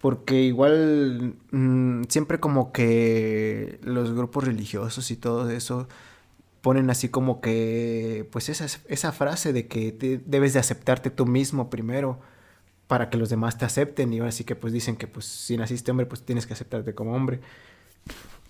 Porque 0.00 0.42
igual 0.42 1.36
mm, 1.50 2.04
siempre 2.08 2.40
como 2.40 2.72
que 2.72 3.78
los 3.82 4.12
grupos 4.12 4.44
religiosos 4.44 5.10
y 5.10 5.16
todo 5.16 5.50
eso 5.50 5.88
ponen 6.62 6.90
así 6.90 7.08
como 7.08 7.40
que, 7.40 8.28
pues 8.32 8.48
esa, 8.48 8.66
esa 8.88 9.12
frase 9.12 9.52
de 9.52 9.66
que 9.66 10.22
debes 10.26 10.52
de 10.54 10.60
aceptarte 10.60 11.10
tú 11.10 11.26
mismo 11.26 11.70
primero 11.70 12.20
para 12.86 13.10
que 13.10 13.18
los 13.18 13.30
demás 13.30 13.58
te 13.58 13.64
acepten. 13.64 14.12
Y 14.12 14.20
ahora 14.20 14.32
sí 14.32 14.44
que 14.44 14.56
pues 14.56 14.72
dicen 14.72 14.96
que 14.96 15.06
pues 15.06 15.26
si 15.26 15.56
naciste 15.56 15.90
hombre, 15.90 16.06
pues 16.06 16.22
tienes 16.22 16.46
que 16.46 16.54
aceptarte 16.54 16.94
como 16.94 17.14
hombre. 17.14 17.40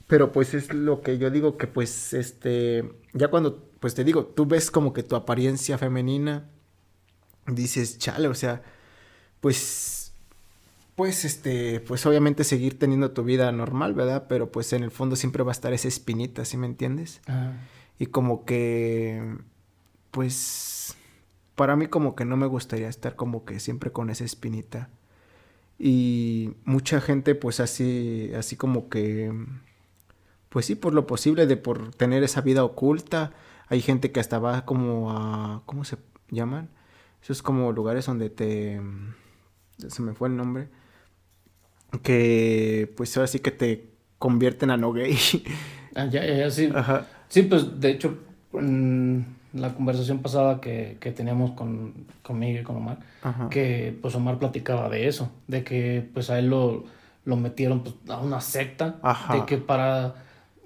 Pero 0.06 0.32
pues 0.32 0.54
es 0.54 0.72
lo 0.72 1.02
que 1.02 1.18
yo 1.18 1.30
digo 1.30 1.56
que 1.56 1.66
pues 1.66 2.14
este, 2.14 2.90
ya 3.12 3.28
cuando, 3.28 3.62
pues 3.80 3.94
te 3.94 4.02
digo, 4.02 4.24
tú 4.26 4.46
ves 4.46 4.70
como 4.70 4.92
que 4.92 5.02
tu 5.04 5.14
apariencia 5.14 5.78
femenina, 5.78 6.48
dices, 7.46 7.98
chale, 7.98 8.28
o 8.28 8.34
sea, 8.34 8.62
pues, 9.40 9.99
pues 11.00 11.24
este, 11.24 11.80
pues 11.80 12.04
obviamente 12.04 12.44
seguir 12.44 12.78
teniendo 12.78 13.12
tu 13.12 13.24
vida 13.24 13.50
normal, 13.52 13.94
¿verdad? 13.94 14.26
Pero 14.28 14.52
pues 14.52 14.74
en 14.74 14.82
el 14.82 14.90
fondo 14.90 15.16
siempre 15.16 15.42
va 15.42 15.50
a 15.50 15.56
estar 15.56 15.72
esa 15.72 15.88
espinita, 15.88 16.44
¿sí 16.44 16.58
me 16.58 16.66
entiendes? 16.66 17.22
Y 17.98 18.08
como 18.08 18.44
que, 18.44 19.38
pues, 20.10 20.94
para 21.54 21.74
mí 21.74 21.86
como 21.86 22.14
que 22.14 22.26
no 22.26 22.36
me 22.36 22.46
gustaría 22.46 22.90
estar 22.90 23.16
como 23.16 23.46
que 23.46 23.60
siempre 23.60 23.90
con 23.92 24.10
esa 24.10 24.24
espinita. 24.24 24.90
Y 25.78 26.52
mucha 26.66 27.00
gente 27.00 27.34
pues 27.34 27.60
así, 27.60 28.30
así 28.36 28.56
como 28.56 28.90
que 28.90 29.32
pues 30.50 30.66
sí, 30.66 30.74
por 30.74 30.92
lo 30.92 31.06
posible 31.06 31.46
de 31.46 31.56
por 31.56 31.94
tener 31.94 32.22
esa 32.24 32.42
vida 32.42 32.62
oculta. 32.62 33.32
Hay 33.68 33.80
gente 33.80 34.12
que 34.12 34.20
hasta 34.20 34.38
va 34.38 34.66
como 34.66 35.12
a, 35.12 35.62
¿cómo 35.64 35.84
se 35.84 35.96
llaman? 36.28 36.68
Esos 37.22 37.40
como 37.42 37.72
lugares 37.72 38.04
donde 38.04 38.28
te, 38.28 38.82
se 39.88 40.02
me 40.02 40.12
fue 40.12 40.28
el 40.28 40.36
nombre, 40.36 40.68
que 42.02 42.92
pues 42.96 43.16
ahora 43.16 43.26
sí 43.26 43.40
que 43.40 43.50
te 43.50 43.86
convierten 44.18 44.70
a 44.70 44.76
no 44.76 44.92
gay. 44.92 45.16
Ah, 45.92 46.06
ya, 46.06 46.24
ya, 46.24 46.36
ya, 46.36 46.50
sí. 46.50 46.70
Ajá. 46.72 47.04
Sí, 47.28 47.42
pues 47.42 47.80
de 47.80 47.90
hecho, 47.90 48.16
en 48.52 49.26
la 49.52 49.74
conversación 49.74 50.20
pasada 50.20 50.60
que, 50.60 50.98
que 51.00 51.10
teníamos 51.10 51.50
con, 51.52 51.92
conmigo 52.22 52.60
y 52.60 52.62
con 52.62 52.76
Omar, 52.76 52.98
que 53.50 53.96
pues 54.00 54.14
Omar 54.14 54.38
platicaba 54.38 54.88
de 54.88 55.08
eso, 55.08 55.32
de 55.48 55.64
que 55.64 56.08
pues 56.14 56.30
a 56.30 56.38
él 56.38 56.46
lo, 56.46 56.84
lo 57.24 57.36
metieron 57.36 57.82
pues, 57.82 57.96
a 58.08 58.20
una 58.20 58.40
secta, 58.40 58.96
de 59.32 59.44
que 59.46 59.58
para 59.58 60.14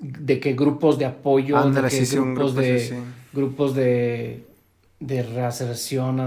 de 0.00 0.40
que 0.40 0.52
grupos 0.52 0.98
de 0.98 1.06
apoyo, 1.06 1.70
de 1.70 1.88
que 1.88 2.04
grupos, 2.04 2.54
de, 2.54 3.02
grupos 3.32 3.74
de, 3.74 4.46
de 5.00 5.22
reaserción, 5.22 6.20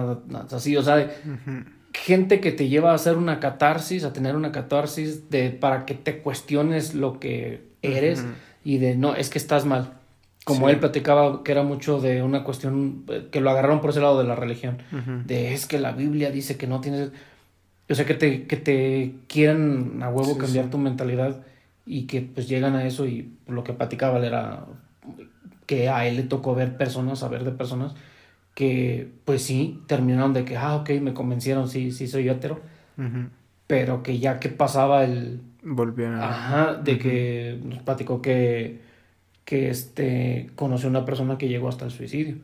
así, 0.52 0.76
o 0.76 0.82
sea, 0.82 1.12
gente 2.04 2.40
que 2.40 2.52
te 2.52 2.70
lleva 2.70 2.92
a 2.92 2.96
hacer 2.96 3.18
una 3.18 3.40
catarsis, 3.40 4.04
a 4.04 4.14
tener 4.14 4.36
una 4.36 4.52
catarsis 4.52 5.30
de, 5.30 5.50
para 5.50 5.86
que 5.86 5.94
te 5.94 6.20
cuestiones 6.20 6.94
lo 6.94 7.20
que 7.20 7.62
eres 7.82 8.24
y 8.64 8.78
de, 8.78 8.96
no, 8.96 9.16
es 9.16 9.30
que 9.30 9.38
estás 9.38 9.66
mal. 9.66 9.94
Como 10.46 10.70
él 10.70 10.80
platicaba 10.80 11.44
que 11.44 11.52
era 11.52 11.64
mucho 11.64 12.00
de 12.00 12.24
una 12.24 12.44
cuestión, 12.46 13.04
eh, 13.10 13.28
que 13.32 13.42
lo 13.42 13.50
agarraron 13.50 13.82
por 13.82 13.90
ese 13.90 14.00
lado 14.00 14.18
de 14.18 14.24
la 14.24 14.36
religión, 14.36 14.78
de 15.26 15.54
es 15.54 15.66
que 15.66 15.78
la 15.78 15.92
Biblia 15.92 16.32
dice 16.32 16.56
que 16.56 16.68
no 16.68 16.80
tienes, 16.80 17.12
o 17.90 17.96
sea, 17.96 18.06
que 18.06 18.14
te, 18.14 18.48
que 18.48 18.56
te 18.56 19.16
quieren 19.28 20.02
a 20.02 20.10
huevo 20.10 20.38
cambiar 20.38 20.70
tu 20.70 20.78
mentalidad 20.78 21.44
y 21.86 22.04
que 22.04 22.22
pues 22.22 22.48
llegan 22.48 22.76
a 22.76 22.86
eso 22.86 23.06
y 23.06 23.34
lo 23.48 23.64
que 23.64 23.74
platicaba 23.74 24.26
era 24.26 24.66
que 25.66 25.90
a 25.90 26.08
él 26.08 26.16
le 26.16 26.24
tocó 26.24 26.56
ver 26.56 26.78
personas, 26.78 27.20
saber 27.20 27.44
de 27.44 27.52
personas 27.52 27.94
que 28.58 29.08
pues 29.24 29.44
sí, 29.44 29.84
terminaron 29.86 30.34
de 30.34 30.44
que, 30.44 30.58
ah, 30.58 30.78
ok, 30.78 30.90
me 31.00 31.14
convencieron, 31.14 31.70
sí, 31.70 31.92
sí 31.92 32.08
soy 32.08 32.28
hetero, 32.28 32.60
pero 33.68 34.02
que 34.02 34.18
ya 34.18 34.40
que 34.40 34.50
pasaba 34.50 35.04
el... 35.04 35.42
Volvieron 35.62 36.16
a... 36.16 36.30
Ajá, 36.30 36.74
de 36.74 36.98
que 36.98 37.62
nos 37.64 37.84
platicó 37.84 38.20
que, 38.20 38.82
que 39.46 39.70
este, 39.70 40.50
conoció 40.56 40.90
una 40.90 41.06
persona 41.06 41.38
que 41.38 41.48
llegó 41.48 41.70
hasta 41.70 41.86
el 41.86 41.92
suicidio, 41.92 42.38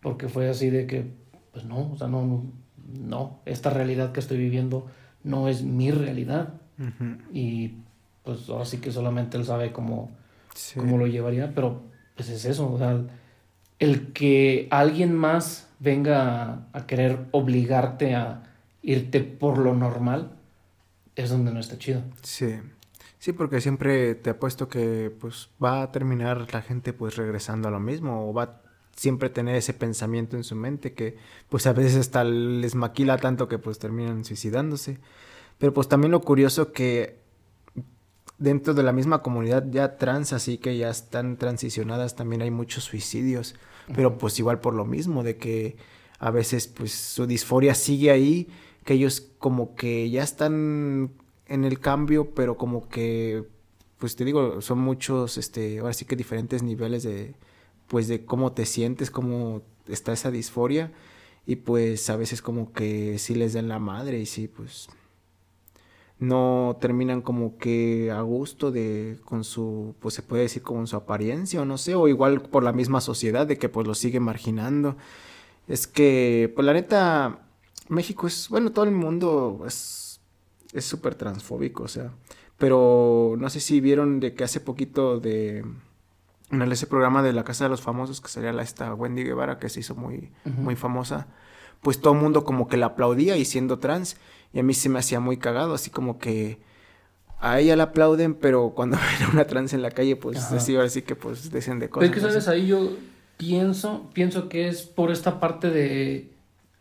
porque 0.00 0.28
fue 0.28 0.48
así 0.48 0.70
de 0.70 0.86
que, 0.86 1.10
pues 1.50 1.64
no, 1.64 1.90
o 1.90 1.96
sea, 1.96 2.06
no, 2.06 2.44
no, 3.00 3.40
esta 3.44 3.70
realidad 3.70 4.12
que 4.12 4.20
estoy 4.20 4.38
viviendo 4.38 4.86
no 5.24 5.48
es 5.48 5.64
mi 5.64 5.90
realidad. 5.90 6.54
Y 7.32 7.72
pues 8.22 8.48
ahora 8.48 8.66
sí 8.66 8.78
que 8.78 8.92
solamente 8.92 9.36
él 9.36 9.44
sabe 9.44 9.72
cómo, 9.72 10.12
cómo 10.76 10.96
lo 10.96 11.08
llevaría, 11.08 11.52
pero 11.56 11.82
pues 12.14 12.28
es 12.28 12.44
eso, 12.44 12.72
o 12.72 12.78
sea, 12.78 13.00
el 13.80 14.12
que 14.12 14.68
alguien 14.70 15.14
más 15.14 15.68
venga 15.80 16.68
a, 16.72 16.86
querer 16.86 17.26
obligarte 17.32 18.14
a 18.14 18.42
irte 18.82 19.20
por 19.20 19.58
lo 19.58 19.74
normal 19.74 20.36
es 21.16 21.30
donde 21.30 21.52
no 21.52 21.58
está 21.58 21.78
chido. 21.78 22.02
Sí. 22.22 22.60
Sí, 23.18 23.32
porque 23.32 23.60
siempre 23.60 24.14
te 24.14 24.30
apuesto 24.30 24.68
que 24.68 25.12
pues 25.20 25.50
va 25.62 25.82
a 25.82 25.92
terminar 25.92 26.46
la 26.54 26.62
gente 26.62 26.94
pues 26.94 27.16
regresando 27.16 27.68
a 27.68 27.70
lo 27.70 27.80
mismo 27.80 28.30
o 28.30 28.32
va 28.32 28.42
a 28.44 28.60
siempre 28.96 29.28
tener 29.28 29.56
ese 29.56 29.74
pensamiento 29.74 30.36
en 30.36 30.44
su 30.44 30.56
mente 30.56 30.94
que 30.94 31.16
pues 31.48 31.66
a 31.66 31.74
veces 31.74 31.96
hasta 31.96 32.24
les 32.24 32.74
maquila 32.74 33.18
tanto 33.18 33.48
que 33.48 33.58
pues 33.58 33.78
terminan 33.78 34.24
suicidándose. 34.24 34.98
Pero 35.58 35.74
pues 35.74 35.88
también 35.88 36.12
lo 36.12 36.22
curioso 36.22 36.72
que 36.72 37.19
dentro 38.40 38.74
de 38.74 38.82
la 38.82 38.92
misma 38.92 39.22
comunidad 39.22 39.66
ya 39.70 39.98
trans, 39.98 40.32
así 40.32 40.58
que 40.58 40.76
ya 40.76 40.90
están 40.90 41.36
transicionadas, 41.36 42.16
también 42.16 42.42
hay 42.42 42.50
muchos 42.50 42.84
suicidios, 42.84 43.54
pero 43.94 44.18
pues 44.18 44.38
igual 44.38 44.60
por 44.60 44.74
lo 44.74 44.84
mismo, 44.84 45.22
de 45.22 45.36
que 45.36 45.76
a 46.18 46.30
veces 46.30 46.66
pues 46.66 46.92
su 46.92 47.26
disforia 47.26 47.74
sigue 47.74 48.10
ahí, 48.10 48.48
que 48.84 48.94
ellos 48.94 49.20
como 49.38 49.74
que 49.76 50.10
ya 50.10 50.22
están 50.22 51.12
en 51.46 51.64
el 51.64 51.80
cambio, 51.80 52.34
pero 52.34 52.56
como 52.56 52.88
que, 52.88 53.44
pues 53.98 54.16
te 54.16 54.24
digo, 54.24 54.62
son 54.62 54.78
muchos, 54.78 55.36
este, 55.36 55.80
ahora 55.80 55.92
sí 55.92 56.06
que 56.06 56.16
diferentes 56.16 56.62
niveles 56.62 57.02
de, 57.02 57.34
pues 57.88 58.08
de 58.08 58.24
cómo 58.24 58.52
te 58.52 58.64
sientes, 58.64 59.10
cómo 59.10 59.60
está 59.86 60.14
esa 60.14 60.30
disforia, 60.30 60.92
y 61.46 61.56
pues 61.56 62.08
a 62.08 62.16
veces 62.16 62.40
como 62.40 62.72
que 62.72 63.18
sí 63.18 63.34
les 63.34 63.52
den 63.52 63.68
la 63.68 63.78
madre 63.78 64.18
y 64.18 64.24
sí, 64.24 64.48
pues 64.48 64.88
no 66.20 66.76
terminan 66.80 67.22
como 67.22 67.56
que 67.56 68.10
a 68.10 68.20
gusto 68.20 68.70
de 68.70 69.18
con 69.24 69.42
su 69.42 69.94
pues 70.00 70.14
se 70.14 70.22
puede 70.22 70.42
decir 70.42 70.62
con 70.62 70.86
su 70.86 70.96
apariencia 70.96 71.62
o 71.62 71.64
no 71.64 71.78
sé 71.78 71.94
o 71.94 72.08
igual 72.08 72.42
por 72.42 72.62
la 72.62 72.72
misma 72.72 73.00
sociedad 73.00 73.46
de 73.46 73.56
que 73.56 73.70
pues 73.70 73.86
lo 73.86 73.94
sigue 73.94 74.20
marginando. 74.20 74.96
Es 75.66 75.86
que 75.86 76.52
pues 76.54 76.66
la 76.66 76.74
neta 76.74 77.40
México 77.88 78.26
es 78.26 78.50
bueno 78.50 78.70
todo 78.70 78.84
el 78.84 78.92
mundo 78.92 79.64
es 79.66 80.20
es 80.74 80.84
súper 80.84 81.14
transfóbico 81.14 81.84
o 81.84 81.88
sea 81.88 82.12
pero 82.58 83.36
no 83.38 83.48
sé 83.48 83.60
si 83.60 83.80
vieron 83.80 84.20
de 84.20 84.34
que 84.34 84.44
hace 84.44 84.60
poquito 84.60 85.18
de 85.20 85.64
en 86.50 86.62
ese 86.72 86.86
programa 86.86 87.22
de 87.22 87.32
la 87.32 87.44
casa 87.44 87.64
de 87.64 87.70
los 87.70 87.80
famosos 87.80 88.20
que 88.20 88.28
sería 88.28 88.52
la 88.52 88.62
esta 88.62 88.92
Wendy 88.94 89.24
Guevara 89.24 89.58
que 89.58 89.70
se 89.70 89.80
hizo 89.80 89.94
muy 89.94 90.30
muy 90.44 90.76
famosa 90.76 91.28
pues 91.80 92.00
todo 92.00 92.14
el 92.14 92.20
mundo 92.20 92.44
como 92.44 92.68
que 92.68 92.76
la 92.76 92.86
aplaudía 92.86 93.36
y 93.36 93.44
siendo 93.44 93.78
trans 93.78 94.16
y 94.52 94.58
a 94.58 94.62
mí 94.62 94.74
se 94.74 94.88
me 94.88 94.98
hacía 94.98 95.20
muy 95.20 95.36
cagado, 95.36 95.74
así 95.74 95.90
como 95.90 96.18
que 96.18 96.58
a 97.40 97.58
ella 97.58 97.74
la 97.76 97.84
aplauden, 97.84 98.34
pero 98.34 98.72
cuando 98.74 98.96
ven 99.18 99.28
a 99.28 99.32
una 99.32 99.46
trans 99.46 99.72
en 99.72 99.82
la 99.82 99.90
calle, 99.90 100.16
pues 100.16 100.38
así, 100.52 100.76
ahora 100.76 100.88
sí 100.88 101.02
que 101.02 101.16
pues 101.16 101.50
dicen 101.50 101.78
de 101.78 101.88
cosas. 101.88 102.08
Pero 102.08 102.18
es 102.18 102.24
que, 102.24 102.30
¿sabes? 102.30 102.48
Ahí 102.48 102.66
yo 102.66 102.90
pienso, 103.36 104.10
pienso 104.12 104.48
que 104.48 104.68
es 104.68 104.82
por 104.82 105.10
esta 105.10 105.40
parte 105.40 105.70
de 105.70 106.30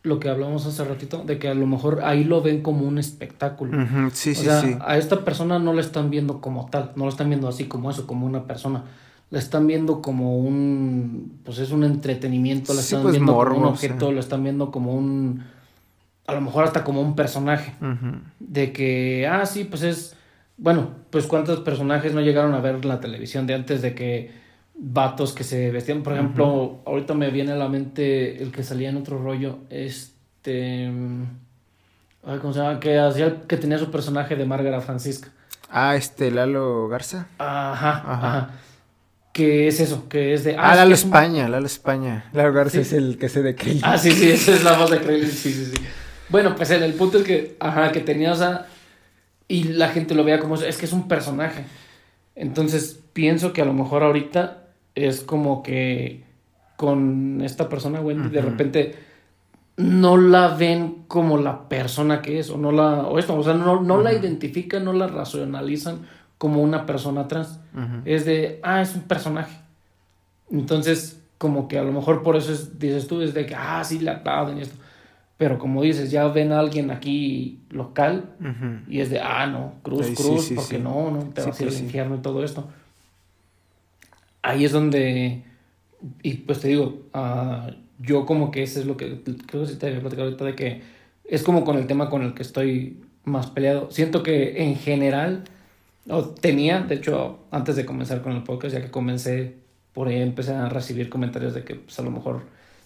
lo 0.03 0.19
que 0.19 0.29
hablamos 0.29 0.65
hace 0.65 0.83
ratito, 0.83 1.23
de 1.25 1.39
que 1.39 1.49
a 1.49 1.53
lo 1.53 1.67
mejor 1.67 2.01
ahí 2.03 2.23
lo 2.23 2.41
ven 2.41 2.61
como 2.61 2.85
un 2.85 2.97
espectáculo. 2.97 3.77
Sí, 4.13 4.31
o 4.31 4.35
sí, 4.35 4.43
sea, 4.43 4.61
sí. 4.61 4.75
a 4.81 4.97
esta 4.97 5.23
persona 5.25 5.59
no 5.59 5.73
la 5.73 5.81
están 5.81 6.09
viendo 6.09 6.41
como 6.41 6.69
tal, 6.69 6.93
no 6.95 7.05
la 7.05 7.11
están 7.11 7.29
viendo 7.29 7.47
así 7.47 7.65
como 7.65 7.91
eso, 7.91 8.07
como 8.07 8.25
una 8.25 8.45
persona. 8.45 8.85
La 9.31 9.37
están 9.39 9.67
viendo 9.67 10.01
como 10.01 10.37
un, 10.37 11.39
pues 11.45 11.59
es 11.59 11.71
un 11.71 11.83
entretenimiento, 11.83 12.73
la 12.73 12.81
Sí, 12.81 12.87
están 12.95 13.03
pues, 13.03 13.13
viendo 13.13 13.33
como 13.35 13.57
un 13.57 13.63
o 13.65 13.69
objeto, 13.69 14.05
sea. 14.07 14.13
la 14.15 14.19
están 14.21 14.43
viendo 14.43 14.71
como 14.71 14.93
un, 14.95 15.43
a 16.25 16.33
lo 16.33 16.41
mejor 16.41 16.63
hasta 16.63 16.83
como 16.83 17.01
un 17.01 17.15
personaje. 17.15 17.73
De 18.39 18.73
que, 18.73 19.27
ah, 19.27 19.45
sí, 19.45 19.65
pues 19.65 19.83
es, 19.83 20.15
bueno, 20.57 20.89
pues 21.11 21.27
cuántos 21.27 21.59
personajes 21.59 22.13
no 22.13 22.21
llegaron 22.21 22.53
a 22.55 22.59
ver 22.59 22.85
la 22.85 22.99
televisión 22.99 23.45
de 23.45 23.53
antes 23.53 23.81
de 23.83 23.93
que 23.93 24.31
vatos 24.81 25.33
que 25.33 25.43
se 25.43 25.69
vestían, 25.71 26.01
por 26.01 26.13
ejemplo, 26.13 26.79
ahorita 26.85 27.13
me 27.13 27.29
viene 27.29 27.51
a 27.51 27.55
la 27.55 27.67
mente 27.69 28.41
el 28.41 28.51
que 28.51 28.63
salía 28.63 28.89
en 28.89 28.97
otro 28.97 29.21
rollo, 29.21 29.59
este, 29.69 30.89
mm, 30.89 31.23
ay, 32.25 32.39
¿cómo 32.39 32.53
se 32.53 32.61
llama? 32.61 32.79
Que 32.79 32.97
hacía, 32.97 33.41
que 33.41 33.57
tenía 33.57 33.77
su 33.77 33.91
personaje 33.91 34.35
de 34.35 34.45
Márgara 34.45 34.81
Francisca. 34.81 35.29
Ah, 35.69 35.95
este, 35.95 36.31
Lalo 36.31 36.87
Garza. 36.87 37.27
Ajá, 37.37 37.89
Ajá. 37.97 38.13
ajá. 38.13 38.49
Que 39.31 39.67
es 39.67 39.79
eso, 39.79 40.09
que 40.09 40.33
es 40.33 40.43
de... 40.43 40.55
Ah, 40.57 40.71
es 40.71 40.77
Lalo 40.77 40.87
un- 40.89 40.93
España, 40.93 41.47
Lalo 41.49 41.65
España. 41.67 42.29
Lalo 42.33 42.51
Garza 42.53 42.71
Sí. 42.71 42.79
es 42.79 42.93
el 42.93 43.17
que 43.17 43.29
se 43.29 43.41
de 43.43 43.55
que 43.55 43.77
Ah, 43.83 43.97
sí, 43.97 44.11
sí, 44.11 44.29
esa 44.31 44.53
es 44.53 44.63
la 44.63 44.77
voz 44.77 44.89
de 44.89 44.99
Krillin, 44.99 45.29
sí, 45.29 45.53
sí, 45.53 45.65
sí. 45.65 45.81
Bueno, 46.29 46.55
pues 46.55 46.69
el, 46.71 46.83
el 46.83 46.93
punto 46.93 47.19
es 47.19 47.23
que, 47.23 47.55
ajá, 47.59 47.91
que 47.91 47.99
tenía, 48.01 48.31
o 48.33 48.35
sea, 48.35 48.65
y 49.47 49.63
la 49.65 49.89
gente 49.89 50.15
lo 50.15 50.23
veía 50.23 50.39
como, 50.39 50.55
es 50.55 50.77
que 50.77 50.85
es 50.85 50.93
un 50.93 51.07
personaje. 51.07 51.63
Entonces, 52.35 52.99
pienso 53.13 53.53
que 53.53 53.61
a 53.61 53.65
lo 53.65 53.73
mejor 53.73 54.03
ahorita 54.03 54.63
es 54.95 55.21
como 55.21 55.63
que 55.63 56.23
con 56.75 57.41
esta 57.43 57.69
persona, 57.69 57.99
Wendy, 58.01 58.29
de 58.29 58.41
repente 58.41 58.95
no 59.77 60.17
la 60.17 60.49
ven 60.55 61.03
como 61.07 61.37
la 61.37 61.67
persona 61.69 62.21
que 62.21 62.39
es, 62.39 62.49
o 62.49 62.57
no 62.57 62.71
la, 62.71 63.03
o 63.07 63.17
esto, 63.19 63.35
o 63.35 63.43
sea, 63.43 63.53
no, 63.53 63.81
no 63.81 64.01
la 64.01 64.13
identifican, 64.13 64.83
no 64.85 64.93
la 64.93 65.07
racionalizan 65.07 66.01
como 66.39 66.63
una 66.63 66.87
persona 66.87 67.27
trans. 67.27 67.59
Ujú. 67.75 68.01
Es 68.05 68.25
de, 68.25 68.59
ah, 68.63 68.81
es 68.81 68.95
un 68.95 69.01
personaje. 69.03 69.55
Entonces, 70.51 71.21
como 71.37 71.67
que 71.67 71.77
a 71.77 71.83
lo 71.83 71.91
mejor 71.91 72.23
por 72.23 72.35
eso 72.35 72.51
es- 72.51 72.79
dices 72.79 73.05
tú, 73.07 73.21
es 73.21 73.33
de 73.35 73.45
que, 73.45 73.53
ah, 73.55 73.83
sí, 73.83 73.99
le 73.99 74.09
aplauden 74.09 74.57
y 74.57 74.61
esto. 74.61 74.75
Pero 75.37 75.57
como 75.59 75.81
dices, 75.83 76.11
ya 76.11 76.27
ven 76.27 76.51
a 76.51 76.59
alguien 76.59 76.91
aquí 76.91 77.59
local 77.69 78.31
Ujú. 78.41 78.91
y 78.91 78.99
es 78.99 79.09
de, 79.09 79.19
ah, 79.21 79.45
no, 79.47 79.73
cruz, 79.83 80.07
Ay, 80.07 80.15
sí, 80.15 80.23
cruz, 80.23 80.45
sí, 80.45 80.53
porque 80.55 80.77
sí. 80.77 80.81
no, 80.83 81.11
no, 81.11 81.19
te 81.33 81.41
vas 81.43 81.59
a 81.59 81.63
ir 81.63 81.69
al 81.69 81.77
infierno 81.77 82.15
y 82.15 82.19
todo 82.19 82.43
esto. 82.43 82.67
Ahí 84.41 84.65
es 84.65 84.71
donde, 84.71 85.43
y 86.23 86.33
pues 86.35 86.59
te 86.61 86.69
digo, 86.69 87.03
ah, 87.13 87.69
yo 87.99 88.25
como 88.25 88.51
que 88.51 88.63
ese 88.63 88.79
es 88.81 88.85
lo 88.85 88.95
que, 88.97 89.21
creo 89.45 89.63
que 89.63 89.67
sí 89.69 89.75
te 89.77 89.87
había 89.87 89.99
platicado 89.99 90.27
ahorita, 90.27 90.45
de 90.45 90.55
que 90.55 90.81
es 91.25 91.43
como 91.43 91.63
con 91.65 91.77
el 91.77 91.87
tema 91.87 92.09
con 92.09 92.21
el 92.23 92.33
que 92.33 92.41
estoy 92.41 93.01
más 93.25 93.47
peleado. 93.47 93.91
Siento 93.91 94.23
que 94.23 94.63
en 94.63 94.75
general, 94.77 95.43
o 96.07 96.23
tenía, 96.29 96.81
de 96.81 96.95
hecho, 96.95 97.39
antes 97.51 97.75
de 97.75 97.85
comenzar 97.85 98.21
con 98.21 98.33
el 98.33 98.43
podcast, 98.43 98.73
ya 98.75 98.81
que 98.81 98.91
comencé, 98.91 99.57
por 99.93 100.07
ahí 100.07 100.21
empecé 100.21 100.53
a 100.53 100.69
recibir 100.69 101.09
comentarios 101.09 101.53
de 101.53 101.63
que 101.63 101.75
pues 101.75 101.97
a 101.99 102.03
lo 102.03 102.11
mejor 102.11 102.43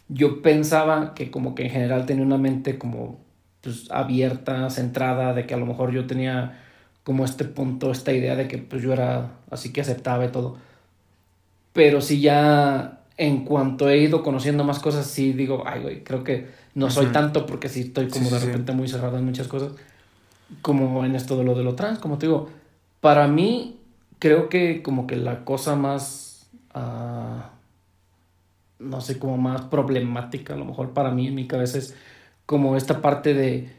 yo 0.09 0.41
pensaba 0.41 1.13
que 1.13 1.31
como 1.31 1.55
que 1.55 1.63
en 1.65 1.69
general 1.71 2.05
tenía 2.05 2.25
una 2.25 2.37
mente 2.37 2.77
como 2.77 3.19
pues 3.61 3.89
abierta, 3.91 4.69
centrada, 4.69 5.33
de 5.33 5.45
que 5.45 5.53
a 5.53 5.57
lo 5.57 5.65
mejor 5.65 5.91
yo 5.91 6.05
tenía 6.07 6.59
como 7.03 7.23
este 7.25 7.45
punto, 7.45 7.91
esta 7.91 8.13
idea 8.13 8.35
de 8.35 8.47
que 8.47 8.57
pues 8.57 8.81
yo 8.81 8.93
era 8.93 9.31
así 9.49 9.71
que 9.73 9.81
aceptaba 9.81 10.25
y 10.25 10.29
todo. 10.29 10.57
Pero 11.73 12.01
si 12.01 12.21
ya 12.21 12.99
en 13.17 13.45
cuanto 13.45 13.89
he 13.89 13.97
ido 13.97 14.23
conociendo 14.23 14.63
más 14.63 14.79
cosas, 14.79 15.07
sí 15.07 15.33
digo, 15.33 15.63
ay, 15.65 15.81
güey, 15.81 16.03
creo 16.03 16.23
que 16.23 16.47
no 16.75 16.89
soy 16.89 17.05
Ujú. 17.05 17.13
tanto 17.13 17.45
porque 17.45 17.69
sí 17.69 17.81
estoy 17.81 18.09
como 18.09 18.25
Sí, 18.25 18.31
de 18.31 18.39
sí, 18.39 18.45
sí. 18.45 18.51
repente 18.51 18.71
muy 18.73 18.87
cerrado 18.87 19.17
en 19.17 19.25
muchas 19.25 19.47
cosas, 19.47 19.71
como 20.61 21.05
en 21.05 21.15
esto 21.15 21.37
de 21.37 21.43
lo 21.43 21.55
de 21.55 21.63
lo 21.63 21.75
trans, 21.75 21.99
como 21.99 22.17
te 22.17 22.27
digo, 22.27 22.49
para 23.03 23.27
mí 23.27 23.81
creo 24.17 24.47
que 24.47 24.81
como 24.81 25.07
que 25.07 25.17
la 25.17 25.43
cosa 25.43 25.75
más, 25.75 26.49
ah, 26.73 27.51
no 28.79 29.01
sé, 29.01 29.19
como 29.19 29.37
más 29.37 29.63
problemática 29.63 30.53
a 30.53 30.57
lo 30.57 30.63
mejor 30.63 30.93
para 30.93 31.11
mí 31.11 31.27
en 31.27 31.35
mi 31.35 31.45
cabeza 31.45 31.79
es 31.79 31.97
como 32.45 32.77
esta 32.77 33.01
parte 33.01 33.33
de 33.33 33.73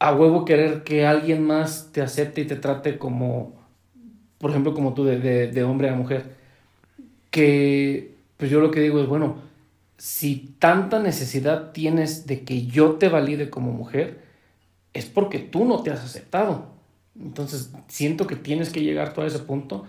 a 0.00 0.12
huevo 0.12 0.44
querer 0.44 0.82
que 0.82 1.06
alguien 1.06 1.46
más 1.46 1.90
te 1.92 2.02
acepte 2.02 2.40
y 2.40 2.46
te 2.46 2.56
trate 2.56 2.98
como, 2.98 3.54
por 4.38 4.50
ejemplo, 4.50 4.74
como 4.74 4.94
tú, 4.94 5.04
de, 5.04 5.20
de, 5.20 5.46
de 5.52 5.62
hombre 5.62 5.88
a 5.88 5.94
mujer. 5.94 6.34
Que, 7.30 8.16
pues 8.36 8.50
yo 8.50 8.60
lo 8.60 8.72
que 8.72 8.80
digo 8.80 9.00
es, 9.00 9.06
bueno, 9.06 9.36
si 9.96 10.56
tanta 10.58 10.98
necesidad 10.98 11.70
tienes 11.70 12.26
de 12.26 12.44
que 12.44 12.66
yo 12.66 12.94
te 12.94 13.08
valide 13.08 13.48
como 13.48 13.72
mujer, 13.72 14.22
es 14.92 15.06
porque 15.06 15.38
tú 15.38 15.64
no 15.66 15.84
te 15.84 15.92
has 15.92 16.00
aceptado. 16.04 16.69
Entonces, 17.18 17.72
siento 17.88 18.26
que 18.26 18.36
tienes 18.36 18.70
que 18.70 18.82
llegar 18.82 19.12
tú 19.12 19.20
a 19.20 19.26
ese 19.26 19.40
punto 19.40 19.86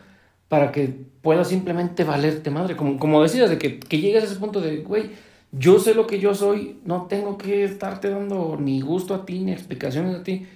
para 0.47 0.71
que 0.71 0.93
puedas 1.21 1.47
simplemente 1.47 2.03
valerte 2.03 2.49
madre. 2.49 2.75
Como, 2.75 2.97
como 2.97 3.21
decías, 3.23 3.49
de 3.49 3.57
que, 3.57 3.79
que 3.79 3.99
llegues 3.99 4.23
a 4.23 4.25
ese 4.25 4.35
punto 4.35 4.59
de, 4.59 4.77
güey, 4.77 5.11
yo 5.51 5.79
sé 5.79 5.93
lo 5.93 6.07
que 6.07 6.19
yo 6.19 6.33
soy, 6.33 6.79
no 6.83 7.03
tengo 7.07 7.37
que 7.37 7.63
estarte 7.63 8.09
dando 8.09 8.57
ni 8.59 8.81
gusto 8.81 9.13
a 9.13 9.25
ti, 9.25 9.39
ni 9.39 9.51
explicaciones 9.51 10.15
a 10.15 10.23
ti. 10.23 10.47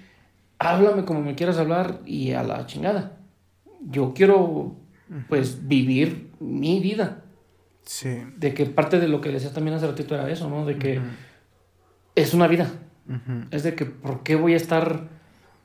Háblame 0.60 1.06
como 1.06 1.22
me 1.22 1.36
quieras 1.36 1.58
hablar 1.58 2.02
y 2.06 2.32
a 2.32 2.44
la 2.44 2.66
chingada. 2.66 3.18
Yo 3.90 4.14
quiero, 4.14 4.76
pues, 5.30 5.68
vivir 5.68 6.32
mi 6.40 6.80
vida. 6.80 7.24
Sí. 7.84 8.18
De 8.38 8.54
que 8.54 8.66
parte 8.66 9.00
de 9.00 9.08
lo 9.08 9.22
que 9.22 9.30
decías 9.32 9.54
también 9.54 9.76
hace 9.78 9.88
ratito 9.88 10.16
era 10.16 10.30
eso, 10.30 10.50
¿no? 10.50 10.66
De 10.66 10.78
que 10.78 10.98
Ujú. 10.98 11.08
es 12.16 12.34
una 12.34 12.48
vida. 12.48 12.72
Ujú. 13.08 13.48
Es 13.52 13.64
de 13.64 13.76
que, 13.76 13.86
¿por 13.86 14.24
qué 14.24 14.36
voy 14.36 14.54
a 14.54 14.58
estar 14.58 15.15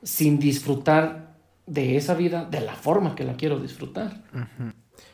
sin 0.02 0.38
disfrutar 0.38 1.36
de 1.66 1.96
esa 1.96 2.14
vida 2.14 2.44
de 2.44 2.60
la 2.60 2.74
forma 2.74 3.14
que 3.14 3.24
la 3.24 3.36
quiero 3.36 3.60
disfrutar? 3.60 4.24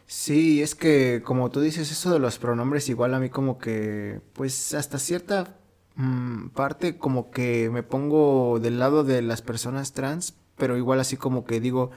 Sí, 0.07 0.63
es 0.63 0.75
que 0.75 1.23
como 1.25 1.51
tú 1.51 1.61
dices 1.61 1.91
eso 1.91 2.13
de 2.13 2.19
los 2.19 2.39
pronombres, 2.39 2.89
igual 2.89 3.15
a 3.15 3.19
mí 3.19 3.29
como 3.29 3.59
que, 3.59 4.21
pues 4.33 4.73
hasta 4.73 4.99
cierta 4.99 5.57
mm, 5.97 6.49
parte 6.49 6.97
como 6.97 7.31
que 7.31 7.71
me 7.71 7.83
pongo 7.83 8.59
del 8.61 8.79
lado 8.79 9.05
de 9.05 9.21
las 9.23 9.43
personas 9.43 9.93
trans, 9.93 10.35
pero 10.57 10.77
igual 10.77 11.01
así 11.01 11.17
como 11.17 11.45
que 11.45 11.61
digo, 11.61 11.91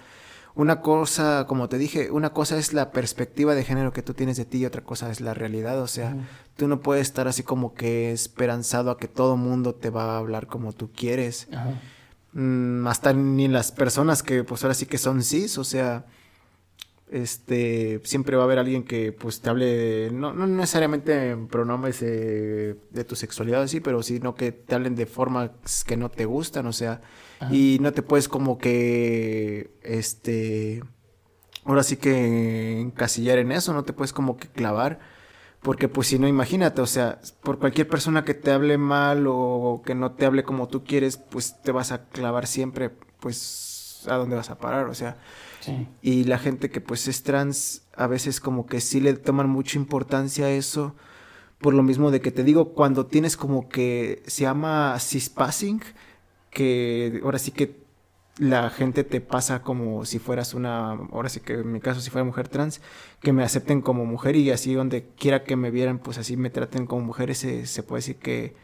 una 0.55 0.81
cosa, 0.81 1.45
como 1.47 1.69
te 1.69 1.77
dije, 1.77 2.11
una 2.11 2.31
cosa 2.31 2.57
es 2.57 2.73
la 2.73 2.91
perspectiva 2.91 3.55
de 3.55 3.63
género 3.63 3.93
que 3.93 4.01
tú 4.01 4.13
tienes 4.13 4.35
de 4.35 4.45
ti 4.45 4.57
y 4.57 4.65
otra 4.65 4.83
cosa 4.83 5.09
es 5.11 5.21
la 5.21 5.33
realidad, 5.33 5.79
o 5.81 5.87
sea, 5.87 6.17
tú 6.57 6.67
no 6.67 6.81
puedes 6.81 7.03
estar 7.03 7.27
así 7.27 7.43
como 7.43 7.75
que 7.75 8.11
esperanzado 8.11 8.91
a 8.91 8.97
que 8.97 9.07
todo 9.07 9.37
mundo 9.37 9.75
te 9.75 9.89
va 9.89 10.15
a 10.15 10.17
hablar 10.17 10.47
como 10.47 10.73
tú 10.73 10.91
quieres. 10.91 11.47
Ajá. 11.53 11.79
Mm, 12.33 12.85
hasta 12.87 13.13
ni 13.13 13.47
las 13.47 13.71
personas 13.71 14.21
que 14.21 14.43
pues 14.43 14.63
ahora 14.63 14.75
sí 14.75 14.85
que 14.85 14.97
son 14.97 15.23
cis, 15.23 15.57
o 15.57 15.63
sea, 15.63 16.05
este, 17.11 18.01
siempre 18.03 18.35
va 18.35 18.43
a 18.43 18.45
haber 18.45 18.59
alguien 18.59 18.83
que 18.83 19.11
pues 19.11 19.41
te 19.41 19.49
hable, 19.49 20.11
no, 20.11 20.33
no 20.33 20.45
necesariamente 20.45 21.31
en 21.31 21.47
pronombres 21.47 22.01
eh, 22.03 22.75
de 22.91 23.03
tu 23.03 23.15
sexualidad 23.15 23.63
así, 23.63 23.79
pero 23.79 24.03
sino 24.03 24.35
que 24.35 24.51
te 24.51 24.75
hablen 24.75 24.95
de 24.95 25.07
formas 25.07 25.83
que 25.85 25.97
no 25.97 26.09
te 26.09 26.25
gustan, 26.25 26.67
o 26.67 26.73
sea, 26.73 27.01
Ajá. 27.39 27.53
y 27.53 27.79
no 27.81 27.93
te 27.93 28.03
puedes 28.03 28.27
como 28.27 28.59
que, 28.59 29.71
este, 29.81 30.83
ahora 31.65 31.81
sí 31.81 31.97
que 31.97 32.79
encasillar 32.79 33.39
en 33.39 33.51
eso, 33.51 33.73
no 33.73 33.83
te 33.83 33.93
puedes 33.93 34.13
como 34.13 34.37
que 34.37 34.47
clavar. 34.47 34.99
Porque 35.61 35.89
pues 35.89 36.07
si 36.07 36.17
no, 36.19 36.27
imagínate, 36.27 36.81
o 36.81 36.87
sea, 36.87 37.19
por 37.43 37.59
cualquier 37.59 37.87
persona 37.87 38.23
que 38.23 38.33
te 38.33 38.51
hable 38.51 38.77
mal 38.77 39.25
o 39.27 39.81
que 39.85 39.93
no 39.93 40.13
te 40.13 40.25
hable 40.25 40.43
como 40.43 40.67
tú 40.67 40.83
quieres, 40.83 41.17
pues 41.17 41.61
te 41.61 41.71
vas 41.71 41.91
a 41.91 42.05
clavar 42.05 42.47
siempre, 42.47 42.91
pues, 43.19 44.03
a 44.07 44.15
dónde 44.15 44.37
vas 44.37 44.49
a 44.49 44.57
parar, 44.57 44.87
o 44.87 44.93
sea. 44.93 45.17
Sí. 45.59 45.87
Y 46.01 46.23
la 46.23 46.39
gente 46.39 46.69
que 46.69 46.79
pues 46.79 47.07
es 47.09 47.23
trans, 47.23 47.83
a 47.95 48.07
veces 48.07 48.39
como 48.39 48.65
que 48.65 48.79
sí 48.79 49.01
le 49.01 49.13
toman 49.13 49.49
mucha 49.49 49.77
importancia 49.77 50.45
a 50.45 50.51
eso, 50.51 50.95
por 51.59 51.73
lo 51.73 51.83
mismo 51.83 52.09
de 52.11 52.21
que 52.21 52.31
te 52.31 52.45
digo, 52.45 52.73
cuando 52.73 53.05
tienes 53.05 53.35
como 53.35 53.67
que 53.67 54.23
se 54.25 54.43
llama 54.43 54.97
cispassing, 54.99 55.81
que 56.51 57.19
ahora 57.23 57.39
sí 57.39 57.51
que 57.51 57.78
la 58.39 58.69
gente 58.69 59.03
te 59.03 59.21
pasa 59.21 59.61
como 59.61 60.05
si 60.05 60.17
fueras 60.17 60.53
una, 60.53 60.91
ahora 60.91 61.29
sí 61.29 61.41
que 61.41 61.53
en 61.53 61.71
mi 61.71 61.81
caso 61.81 61.99
si 62.01 62.09
fuera 62.09 62.23
mujer 62.23 62.47
trans, 62.47 62.81
que 63.21 63.33
me 63.33 63.43
acepten 63.43 63.81
como 63.81 64.05
mujer 64.05 64.35
y 64.37 64.49
así 64.49 64.73
donde 64.73 65.05
quiera 65.17 65.43
que 65.43 65.57
me 65.57 65.71
vieran, 65.71 65.99
pues 65.99 66.17
así 66.17 66.37
me 66.37 66.49
traten 66.49 66.87
como 66.87 67.01
mujer, 67.01 67.29
ese, 67.29 67.65
se 67.65 67.83
puede 67.83 67.99
decir 67.99 68.15
que 68.15 68.55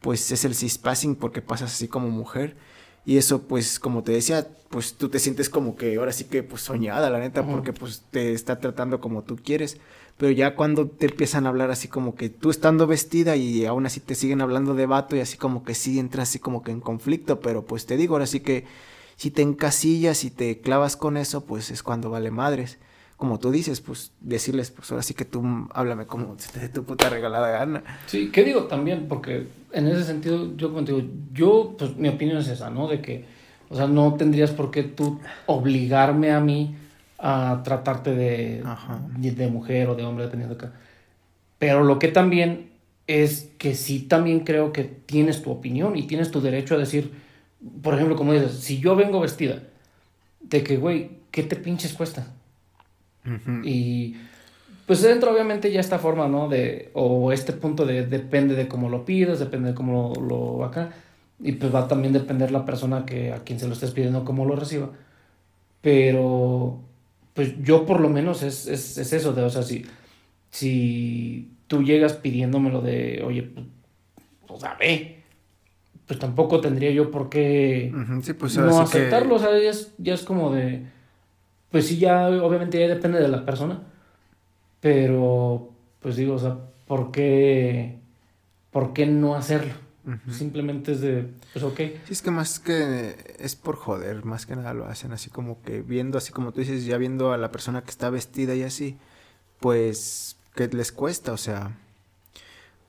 pues 0.00 0.32
es 0.32 0.44
el 0.44 0.54
cispassing 0.54 1.16
porque 1.16 1.42
pasas 1.42 1.72
así 1.72 1.86
como 1.86 2.08
mujer. 2.08 2.56
Y 3.04 3.16
eso, 3.16 3.42
pues, 3.42 3.78
como 3.80 4.02
te 4.02 4.12
decía, 4.12 4.46
pues 4.68 4.94
tú 4.94 5.08
te 5.08 5.18
sientes 5.18 5.48
como 5.48 5.74
que 5.76 5.96
ahora 5.96 6.12
sí 6.12 6.24
que, 6.24 6.42
pues, 6.42 6.62
soñada, 6.62 7.08
la 7.10 7.18
neta, 7.18 7.46
porque, 7.46 7.72
pues, 7.72 8.04
te 8.10 8.32
está 8.34 8.60
tratando 8.60 9.00
como 9.00 9.22
tú 9.22 9.36
quieres. 9.36 9.78
Pero 10.18 10.32
ya 10.32 10.54
cuando 10.54 10.86
te 10.86 11.06
empiezan 11.06 11.46
a 11.46 11.48
hablar 11.48 11.70
así 11.70 11.88
como 11.88 12.14
que 12.14 12.28
tú 12.28 12.50
estando 12.50 12.86
vestida 12.86 13.36
y 13.36 13.64
aún 13.64 13.86
así 13.86 14.00
te 14.00 14.14
siguen 14.14 14.42
hablando 14.42 14.74
de 14.74 14.84
vato 14.84 15.16
y 15.16 15.20
así 15.20 15.38
como 15.38 15.64
que 15.64 15.74
sí 15.74 15.98
entras 15.98 16.28
así 16.28 16.38
como 16.38 16.62
que 16.62 16.72
en 16.72 16.80
conflicto, 16.80 17.40
pero 17.40 17.64
pues 17.64 17.86
te 17.86 17.96
digo, 17.96 18.14
ahora 18.14 18.26
sí 18.26 18.40
que 18.40 18.66
si 19.20 19.30
te 19.30 19.42
encasillas 19.42 20.24
y 20.24 20.30
te 20.30 20.62
clavas 20.62 20.96
con 20.96 21.18
eso, 21.18 21.44
pues 21.44 21.70
es 21.70 21.82
cuando 21.82 22.08
vale 22.08 22.30
madres. 22.30 22.78
como 23.18 23.38
tú 23.38 23.50
dices, 23.50 23.82
pues 23.82 24.12
decirles, 24.22 24.70
pues 24.70 24.90
ahora 24.90 25.02
sí 25.02 25.12
que 25.12 25.26
tú 25.26 25.68
háblame 25.74 26.06
como 26.06 26.38
se 26.38 26.50
te 26.50 26.58
dé 26.58 26.68
tu 26.70 26.84
puta 26.84 27.10
regalada 27.10 27.50
gana. 27.50 27.82
Sí, 28.06 28.30
¿qué 28.32 28.44
digo 28.44 28.64
también? 28.64 29.08
Porque 29.08 29.46
en 29.72 29.88
ese 29.88 30.04
sentido, 30.04 30.56
yo 30.56 30.72
contigo, 30.72 31.02
yo, 31.34 31.74
pues 31.78 31.98
mi 31.98 32.08
opinión 32.08 32.38
es 32.38 32.48
esa, 32.48 32.70
¿no? 32.70 32.88
De 32.88 33.02
que, 33.02 33.26
o 33.68 33.76
sea, 33.76 33.86
no 33.86 34.14
tendrías 34.14 34.52
por 34.52 34.70
qué 34.70 34.84
tú 34.84 35.20
obligarme 35.44 36.30
a 36.30 36.40
mí 36.40 36.76
a 37.18 37.60
tratarte 37.62 38.14
de, 38.14 38.64
de 39.18 39.46
mujer 39.48 39.90
o 39.90 39.96
de 39.96 40.02
hombre, 40.02 40.24
dependiendo 40.24 40.54
de 40.54 40.66
acá. 40.66 40.76
Pero 41.58 41.84
lo 41.84 41.98
que 41.98 42.08
también 42.08 42.70
es 43.06 43.50
que 43.58 43.74
sí 43.74 44.00
también 44.00 44.40
creo 44.40 44.72
que 44.72 44.84
tienes 44.84 45.42
tu 45.42 45.50
opinión 45.50 45.98
y 45.98 46.04
tienes 46.04 46.30
tu 46.30 46.40
derecho 46.40 46.74
a 46.74 46.78
decir, 46.78 47.28
por 47.82 47.94
ejemplo, 47.94 48.16
como 48.16 48.32
dices, 48.32 48.52
si 48.52 48.80
yo 48.80 48.96
vengo 48.96 49.20
vestida, 49.20 49.62
de 50.40 50.62
que, 50.62 50.76
güey, 50.76 51.10
¿qué 51.30 51.42
te 51.42 51.56
pinches 51.56 51.92
cuesta? 51.92 52.26
Y 53.64 54.16
pues 54.86 55.02
dentro 55.02 55.30
obviamente 55.30 55.70
ya 55.70 55.80
esta 55.80 55.98
forma, 55.98 56.26
¿no? 56.26 56.48
De, 56.48 56.90
o 56.94 57.32
este 57.32 57.52
punto 57.52 57.84
de 57.86 58.06
depende 58.06 58.54
de 58.54 58.66
cómo 58.66 58.88
lo 58.88 59.04
pides, 59.04 59.38
depende 59.38 59.68
de 59.68 59.74
cómo 59.74 60.14
lo, 60.14 60.58
lo 60.58 60.64
acá. 60.64 60.92
Y 61.38 61.52
pues 61.52 61.72
va 61.74 61.80
a 61.80 61.88
también 61.88 62.12
depender 62.12 62.50
la 62.50 62.64
persona 62.64 63.06
que 63.06 63.32
a 63.32 63.44
quien 63.44 63.60
se 63.60 63.66
lo 63.66 63.74
estés 63.74 63.92
pidiendo, 63.92 64.24
cómo 64.24 64.44
lo 64.44 64.56
reciba. 64.56 64.90
Pero, 65.80 66.80
pues 67.34 67.54
yo 67.62 67.86
por 67.86 68.00
lo 68.00 68.08
menos 68.08 68.42
es, 68.42 68.66
es, 68.66 68.98
es 68.98 69.12
eso, 69.12 69.32
de, 69.32 69.42
o 69.42 69.50
sea, 69.50 69.62
si, 69.62 69.86
si 70.50 71.52
tú 71.66 71.82
llegas 71.82 72.14
pidiéndomelo 72.14 72.80
de, 72.82 73.22
oye, 73.24 73.42
pues, 73.42 73.66
o 74.48 74.58
sea, 74.58 74.76
ve, 74.78 75.19
pues 76.10 76.18
tampoco 76.18 76.60
tendría 76.60 76.90
yo 76.90 77.12
por 77.12 77.28
qué 77.28 77.94
pues 78.36 78.58
no 78.58 78.80
aceptarlo, 78.80 79.36
o 79.36 79.38
sea, 79.38 79.56
ya 79.56 79.70
es, 79.70 79.92
ya 79.96 80.12
es 80.12 80.24
como 80.24 80.52
de 80.52 80.84
pues 81.70 81.86
sí, 81.86 81.98
ya 81.98 82.26
obviamente 82.26 82.80
ya 82.80 82.88
depende 82.88 83.20
de 83.20 83.28
la 83.28 83.46
persona, 83.46 83.80
pero 84.80 85.70
pues 86.00 86.16
digo, 86.16 86.34
o 86.34 86.38
sea, 86.40 86.58
¿por 86.88 87.12
qué, 87.12 88.00
por 88.72 88.92
qué 88.92 89.06
no 89.06 89.36
hacerlo? 89.36 89.72
Simplemente 90.28 90.90
es 90.90 91.00
de, 91.00 91.28
pues 91.52 91.64
ok. 91.64 91.76
Sí, 91.78 92.12
es 92.12 92.22
que 92.22 92.32
más 92.32 92.58
que 92.58 93.36
es 93.38 93.54
por 93.54 93.76
joder, 93.76 94.24
más 94.24 94.46
que 94.46 94.56
nada 94.56 94.74
lo 94.74 94.86
hacen 94.86 95.12
así 95.12 95.30
como 95.30 95.62
que 95.62 95.80
viendo, 95.80 96.18
así 96.18 96.32
como 96.32 96.50
tú 96.50 96.58
dices, 96.58 96.86
ya 96.86 96.98
viendo 96.98 97.32
a 97.32 97.38
la 97.38 97.52
persona 97.52 97.84
que 97.84 97.90
está 97.90 98.10
vestida 98.10 98.56
y 98.56 98.64
así, 98.64 98.98
pues 99.60 100.36
que 100.56 100.66
les 100.66 100.90
cuesta, 100.90 101.30
o 101.30 101.36
sea, 101.36 101.78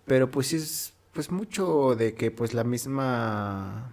pero 0.08 0.32
pues 0.32 0.48
sí 0.48 0.56
es 0.56 0.94
pues 1.14 1.32
mucho 1.32 1.96
de 1.96 2.14
que 2.14 2.32
pues 2.32 2.54
la 2.54 2.64
misma 2.64 3.92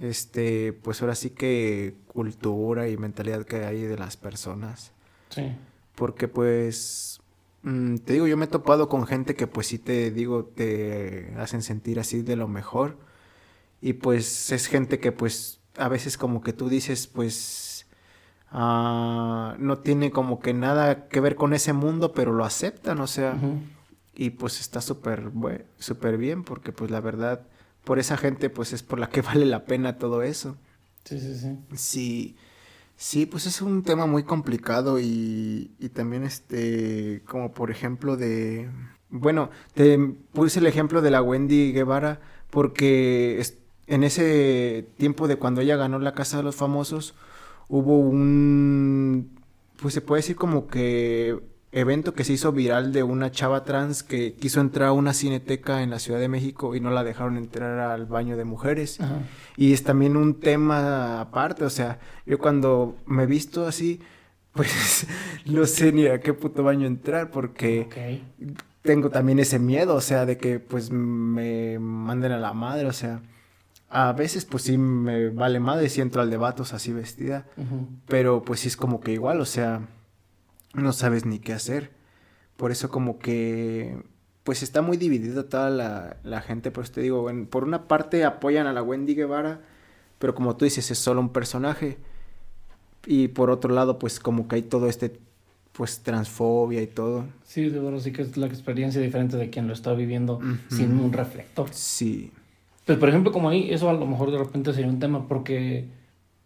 este, 0.00 0.72
pues 0.72 1.02
ahora 1.02 1.14
sí 1.14 1.30
que 1.30 1.94
cultura 2.08 2.88
y 2.88 2.96
mentalidad 2.96 3.44
que 3.44 3.64
hay 3.64 3.82
de 3.82 3.96
las 3.96 4.16
personas. 4.16 4.92
Sí. 5.28 5.52
Porque 5.94 6.26
pues, 6.26 7.20
mm, 7.62 7.96
te 7.96 8.14
digo, 8.14 8.26
yo 8.26 8.36
me 8.36 8.46
he 8.46 8.48
topado 8.48 8.88
con 8.88 9.06
gente 9.06 9.34
que 9.34 9.46
pues 9.46 9.66
sí 9.68 9.78
te 9.78 10.10
digo, 10.10 10.44
te 10.44 11.34
hacen 11.38 11.62
sentir 11.62 12.00
así 12.00 12.22
de 12.22 12.36
lo 12.36 12.48
mejor. 12.48 12.96
Y 13.82 13.94
pues 13.94 14.52
es 14.52 14.66
gente 14.66 14.98
que 15.00 15.12
pues 15.12 15.60
a 15.76 15.88
veces 15.88 16.18
como 16.18 16.42
que 16.42 16.52
tú 16.52 16.68
dices 16.68 17.06
pues 17.06 17.86
ah, 18.50 19.54
no 19.58 19.78
tiene 19.78 20.10
como 20.10 20.40
que 20.40 20.52
nada 20.54 21.08
que 21.08 21.20
ver 21.20 21.36
con 21.36 21.52
ese 21.54 21.72
mundo, 21.72 22.12
pero 22.12 22.32
lo 22.32 22.44
aceptan, 22.44 23.00
o 23.00 23.06
sea. 23.06 23.38
Y 24.20 24.28
pues 24.28 24.60
está 24.60 24.82
súper 24.82 25.30
súper 25.78 26.18
bien 26.18 26.44
porque 26.44 26.72
pues 26.72 26.90
la 26.90 27.00
verdad 27.00 27.46
por 27.84 27.98
esa 27.98 28.18
gente, 28.18 28.50
pues 28.50 28.74
es 28.74 28.82
por 28.82 28.98
la 28.98 29.08
que 29.08 29.22
vale 29.22 29.46
la 29.46 29.64
pena 29.64 29.96
todo 29.96 30.22
eso. 30.22 30.58
Sí, 31.06 31.18
sí, 31.18 31.34
sí. 31.38 31.56
Sí, 31.74 32.36
sí, 32.96 33.24
pues 33.24 33.46
es 33.46 33.62
un 33.62 33.82
tema 33.82 34.04
muy 34.04 34.24
complicado 34.24 35.00
y, 35.00 35.70
y 35.78 35.88
también 35.88 36.24
este, 36.24 37.22
como 37.26 37.52
por 37.52 37.70
ejemplo 37.70 38.18
de, 38.18 38.68
bueno, 39.08 39.48
te 39.72 39.98
puse 40.34 40.58
el 40.60 40.66
ejemplo 40.66 41.00
de 41.00 41.10
la 41.10 41.22
Wendy 41.22 41.72
Guevara 41.72 42.20
porque 42.50 43.42
en 43.86 44.04
ese 44.04 44.86
tiempo 44.98 45.28
de 45.28 45.36
cuando 45.36 45.62
ella 45.62 45.76
ganó 45.76 45.98
la 45.98 46.12
Casa 46.12 46.36
de 46.36 46.42
los 46.42 46.56
Famosos, 46.56 47.14
hubo 47.68 47.98
un, 47.98 49.30
pues 49.80 49.94
se 49.94 50.02
puede 50.02 50.18
decir 50.20 50.36
como 50.36 50.66
que 50.66 51.40
evento 51.72 52.14
que 52.14 52.24
se 52.24 52.32
hizo 52.32 52.52
viral 52.52 52.92
de 52.92 53.02
una 53.02 53.30
chava 53.30 53.64
trans 53.64 54.02
que 54.02 54.34
quiso 54.34 54.60
entrar 54.60 54.88
a 54.88 54.92
una 54.92 55.14
cineteca 55.14 55.82
en 55.82 55.90
la 55.90 55.98
Ciudad 56.00 56.18
de 56.18 56.28
México 56.28 56.74
y 56.74 56.80
no 56.80 56.90
la 56.90 57.04
dejaron 57.04 57.36
entrar 57.36 57.78
al 57.78 58.06
baño 58.06 58.36
de 58.36 58.44
mujeres. 58.44 58.98
Y 59.56 59.72
es 59.72 59.84
también 59.84 60.16
un 60.16 60.40
tema 60.40 61.20
aparte, 61.20 61.64
o 61.64 61.70
sea, 61.70 61.98
yo 62.26 62.38
cuando 62.38 62.96
me 63.06 63.26
visto 63.26 63.66
así, 63.66 64.00
pues 64.52 65.06
no 65.46 65.64
sé 65.66 65.92
ni 65.92 66.06
a 66.06 66.20
qué 66.20 66.34
puto 66.34 66.64
baño 66.64 66.86
entrar 66.86 67.30
porque 67.30 68.20
tengo 68.82 69.10
también 69.10 69.38
ese 69.38 69.58
miedo, 69.58 69.94
o 69.94 70.00
sea, 70.00 70.26
de 70.26 70.38
que 70.38 70.58
pues 70.58 70.90
me 70.90 71.78
manden 71.78 72.32
a 72.32 72.38
la 72.38 72.52
madre, 72.52 72.86
o 72.86 72.92
sea. 72.92 73.20
A 73.92 74.12
veces 74.12 74.44
pues 74.44 74.62
sí 74.62 74.78
me 74.78 75.30
vale 75.30 75.58
madre 75.58 75.88
si 75.88 76.00
entro 76.00 76.22
al 76.22 76.30
debate 76.30 76.62
así 76.62 76.92
vestida, 76.92 77.46
pero 78.06 78.42
pues 78.42 78.60
sí 78.60 78.68
es 78.68 78.76
como 78.76 79.00
que 79.00 79.10
igual, 79.10 79.40
o 79.40 79.44
sea, 79.44 79.80
no 80.74 80.92
sabes 80.92 81.26
ni 81.26 81.38
qué 81.38 81.52
hacer. 81.52 81.90
Por 82.56 82.70
eso 82.70 82.88
como 82.88 83.18
que 83.18 83.96
pues 84.44 84.62
está 84.62 84.82
muy 84.82 84.96
dividida 84.96 85.48
toda 85.48 85.70
la, 85.70 86.16
la 86.24 86.40
gente, 86.40 86.70
pues 86.70 86.90
te 86.90 87.00
digo, 87.00 87.30
por 87.50 87.64
una 87.64 87.86
parte 87.86 88.24
apoyan 88.24 88.66
a 88.66 88.72
la 88.72 88.82
Wendy 88.82 89.14
Guevara, 89.14 89.60
pero 90.18 90.34
como 90.34 90.56
tú 90.56 90.64
dices, 90.64 90.90
es 90.90 90.98
solo 90.98 91.20
un 91.20 91.30
personaje. 91.30 91.98
Y 93.06 93.28
por 93.28 93.50
otro 93.50 93.72
lado, 93.74 93.98
pues 93.98 94.20
como 94.20 94.48
que 94.48 94.56
hay 94.56 94.62
todo 94.62 94.88
este, 94.88 95.18
pues 95.72 96.00
transfobia 96.00 96.82
y 96.82 96.86
todo. 96.86 97.26
Sí, 97.44 97.68
de 97.68 97.78
verdad, 97.78 98.00
sí 98.00 98.12
que 98.12 98.22
es 98.22 98.36
la 98.36 98.46
experiencia 98.46 99.00
diferente 99.00 99.36
de 99.36 99.50
quien 99.50 99.66
lo 99.66 99.72
está 99.72 99.92
viviendo 99.94 100.40
sin 100.68 100.98
un 100.98 101.12
reflector. 101.12 101.68
Sí. 101.72 102.32
Pues 102.84 102.98
por 102.98 103.08
ejemplo, 103.08 103.32
como 103.32 103.48
ahí, 103.48 103.72
eso 103.72 103.88
a 103.88 103.92
lo 103.92 104.06
mejor 104.06 104.30
de 104.30 104.38
repente 104.38 104.72
sería 104.72 104.90
un 104.90 104.98
tema, 104.98 105.28
porque 105.28 105.86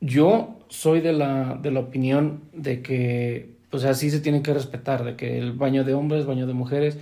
yo 0.00 0.58
soy 0.68 1.00
de 1.00 1.12
la, 1.12 1.58
de 1.60 1.70
la 1.70 1.80
opinión 1.80 2.42
de 2.52 2.82
que 2.82 3.53
o 3.74 3.78
sea, 3.78 3.94
sí 3.94 4.10
se 4.10 4.20
tiene 4.20 4.42
que 4.42 4.54
respetar, 4.54 5.04
de 5.04 5.16
que 5.16 5.38
el 5.38 5.52
baño 5.52 5.84
de 5.84 5.94
hombres, 5.94 6.26
baño 6.26 6.46
de 6.46 6.54
mujeres, 6.54 6.96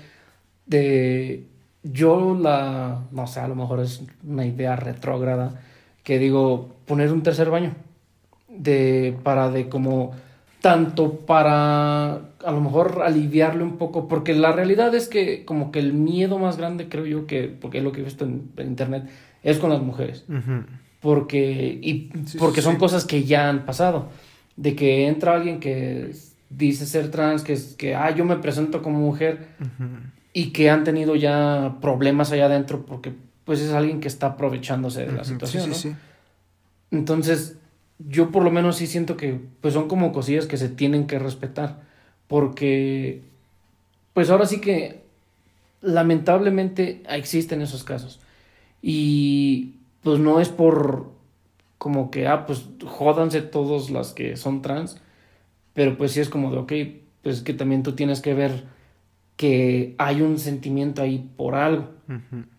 de 0.67 1.47
yo 1.83 2.37
la, 2.41 3.03
no 3.11 3.27
sé, 3.27 3.41
a 3.41 3.49
lo 3.49 3.55
mejor 3.55 3.81
es 3.81 4.03
una 4.27 4.47
idea 4.47 4.77
retrógrada, 4.77 5.61
que 6.03 6.19
digo, 6.19 6.71
poner 6.87 7.13
un 7.13 7.23
tercer 7.23 7.51
baño, 7.51 7.75
de, 8.49 9.17
para 9.23 9.51
de 9.51 9.69
como, 9.69 10.13
tanto 10.61 11.19
para 11.19 12.15
a 12.15 12.51
lo 12.51 12.61
mejor 12.61 13.03
aliviarle 13.05 13.63
un 13.63 13.77
poco, 13.77 14.09
porque 14.09 14.35
la 14.35 14.53
realidad 14.53 14.95
es 14.95 15.09
que 15.09 15.45
como 15.45 15.73
que 15.73 15.79
el 15.79 15.93
miedo 15.93 16.39
más 16.39 16.57
grande 16.57 16.89
creo 16.89 17.07
yo 17.07 17.27
que, 17.27 17.45
porque 17.49 17.79
es 17.79 17.85
lo 17.85 17.93
que 17.93 18.01
he 18.01 18.05
visto 18.05 18.25
en, 18.25 18.51
internet, 18.59 19.09
es 19.43 19.59
con 19.59 19.71
las 19.71 19.83
mujeres. 19.83 20.25
Porque, 21.01 21.79
y 21.83 22.11
porque 22.39 22.63
son 22.63 22.77
cosas 22.77 23.05
que 23.05 23.25
ya 23.25 23.49
han 23.49 23.67
pasado, 23.67 24.09
de 24.57 24.77
que 24.77 25.09
entra 25.09 25.35
alguien 25.35 25.61
que 25.61 26.13
dice 26.57 26.87
ser 26.87 27.11
trans, 27.11 27.43
que, 27.43 27.53
es, 27.53 27.75
que 27.77 27.95
ah, 27.95 28.15
yo 28.15 28.25
me 28.25 28.37
presento 28.37 28.83
como 28.83 28.99
mujer 28.99 29.49
y 30.33 30.51
que 30.51 30.71
han 30.71 30.85
tenido 30.85 31.17
ya 31.17 31.77
problemas 31.81 32.33
allá 32.33 32.47
adentro 32.47 32.85
porque 32.87 33.13
pues 33.45 33.61
es 33.61 33.73
alguien 33.73 34.01
que 34.01 34.09
está 34.09 34.29
aprovechándose 34.29 35.07
de 35.07 35.13
la 35.13 35.25
situación. 35.25 35.75
Sí, 35.75 35.95
Entonces, 36.91 37.57
yo 37.99 38.31
por 38.31 38.45
lo 38.45 38.51
menos 38.51 38.77
sí 38.77 38.87
siento 38.87 39.17
que 39.17 39.41
pues 39.61 39.75
son 39.75 39.89
como 39.89 40.13
cosillas 40.13 40.47
que 40.47 40.57
se 40.57 40.69
tienen 40.69 41.07
que 41.07 41.19
respetar 41.19 41.81
porque 42.29 43.23
pues 44.15 44.31
ahora 44.31 44.47
sí 44.47 44.61
que 44.61 45.03
lamentablemente 45.81 47.03
existen 47.09 47.63
esos 47.63 47.85
casos. 47.85 48.21
Y 48.81 49.75
pues 50.03 50.19
no 50.19 50.41
es 50.41 50.49
por 50.49 51.11
como 51.79 52.11
que 52.11 52.29
ah 52.29 52.47
pues 52.47 52.65
jódanse 52.87 53.43
todos 53.43 53.91
las 53.91 54.13
que 54.13 54.37
son 54.37 54.63
trans 54.63 55.01
pero 55.75 55.97
pues 55.97 56.13
sí 56.13 56.21
es 56.21 56.29
como 56.29 56.51
de, 56.51 56.59
ok, 56.59 56.73
pues 57.23 57.43
que 57.43 57.55
también 57.55 57.83
tú 57.83 57.93
tienes 57.93 58.21
que 58.21 58.35
ver 58.35 58.65
que 59.37 59.95
hay 59.99 60.21
un 60.21 60.39
sentimiento 60.39 61.03
ahí 61.03 61.29
por 61.37 61.55
algo. 61.55 61.91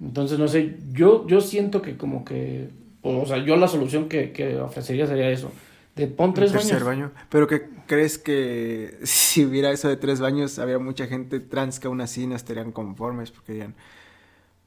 Entonces, 0.02 0.40
no 0.40 0.48
sé, 0.48 0.78
yo, 0.92 1.28
yo 1.28 1.40
siento 1.42 1.82
que 1.82 1.96
como 1.96 2.26
que, 2.26 2.70
o 3.04 3.26
sea, 3.26 3.38
yo 3.38 3.56
la 3.56 3.68
solución 3.68 4.10
que, 4.10 4.32
que 4.32 4.58
ofrecería 4.58 5.06
sería 5.06 5.30
eso. 5.30 5.52
De 5.96 6.08
pon 6.08 6.34
tres 6.34 6.52
baños. 6.52 6.84
baño. 6.84 7.12
Pero 7.30 7.48
que 7.48 7.70
crees 7.86 8.18
que 8.18 8.98
si 9.04 9.46
hubiera 9.46 9.72
eso 9.72 9.88
de 9.88 9.98
tres 9.98 10.20
baños, 10.20 10.58
había 10.58 10.80
mucha 10.80 11.06
gente 11.06 11.40
trans 11.40 11.80
que 11.80 11.88
aún 11.88 12.02
así 12.02 12.26
no 12.26 12.36
estarían 12.36 12.72
conformes 12.72 13.30
porque 13.30 13.54
dirían, 13.54 13.76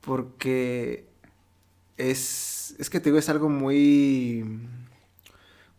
porque 0.01 1.05
es, 1.97 2.76
es 2.78 2.88
que 2.88 3.01
te 3.01 3.11
digo, 3.11 3.18
es 3.18 3.28
algo 3.28 3.49
muy, 3.49 4.44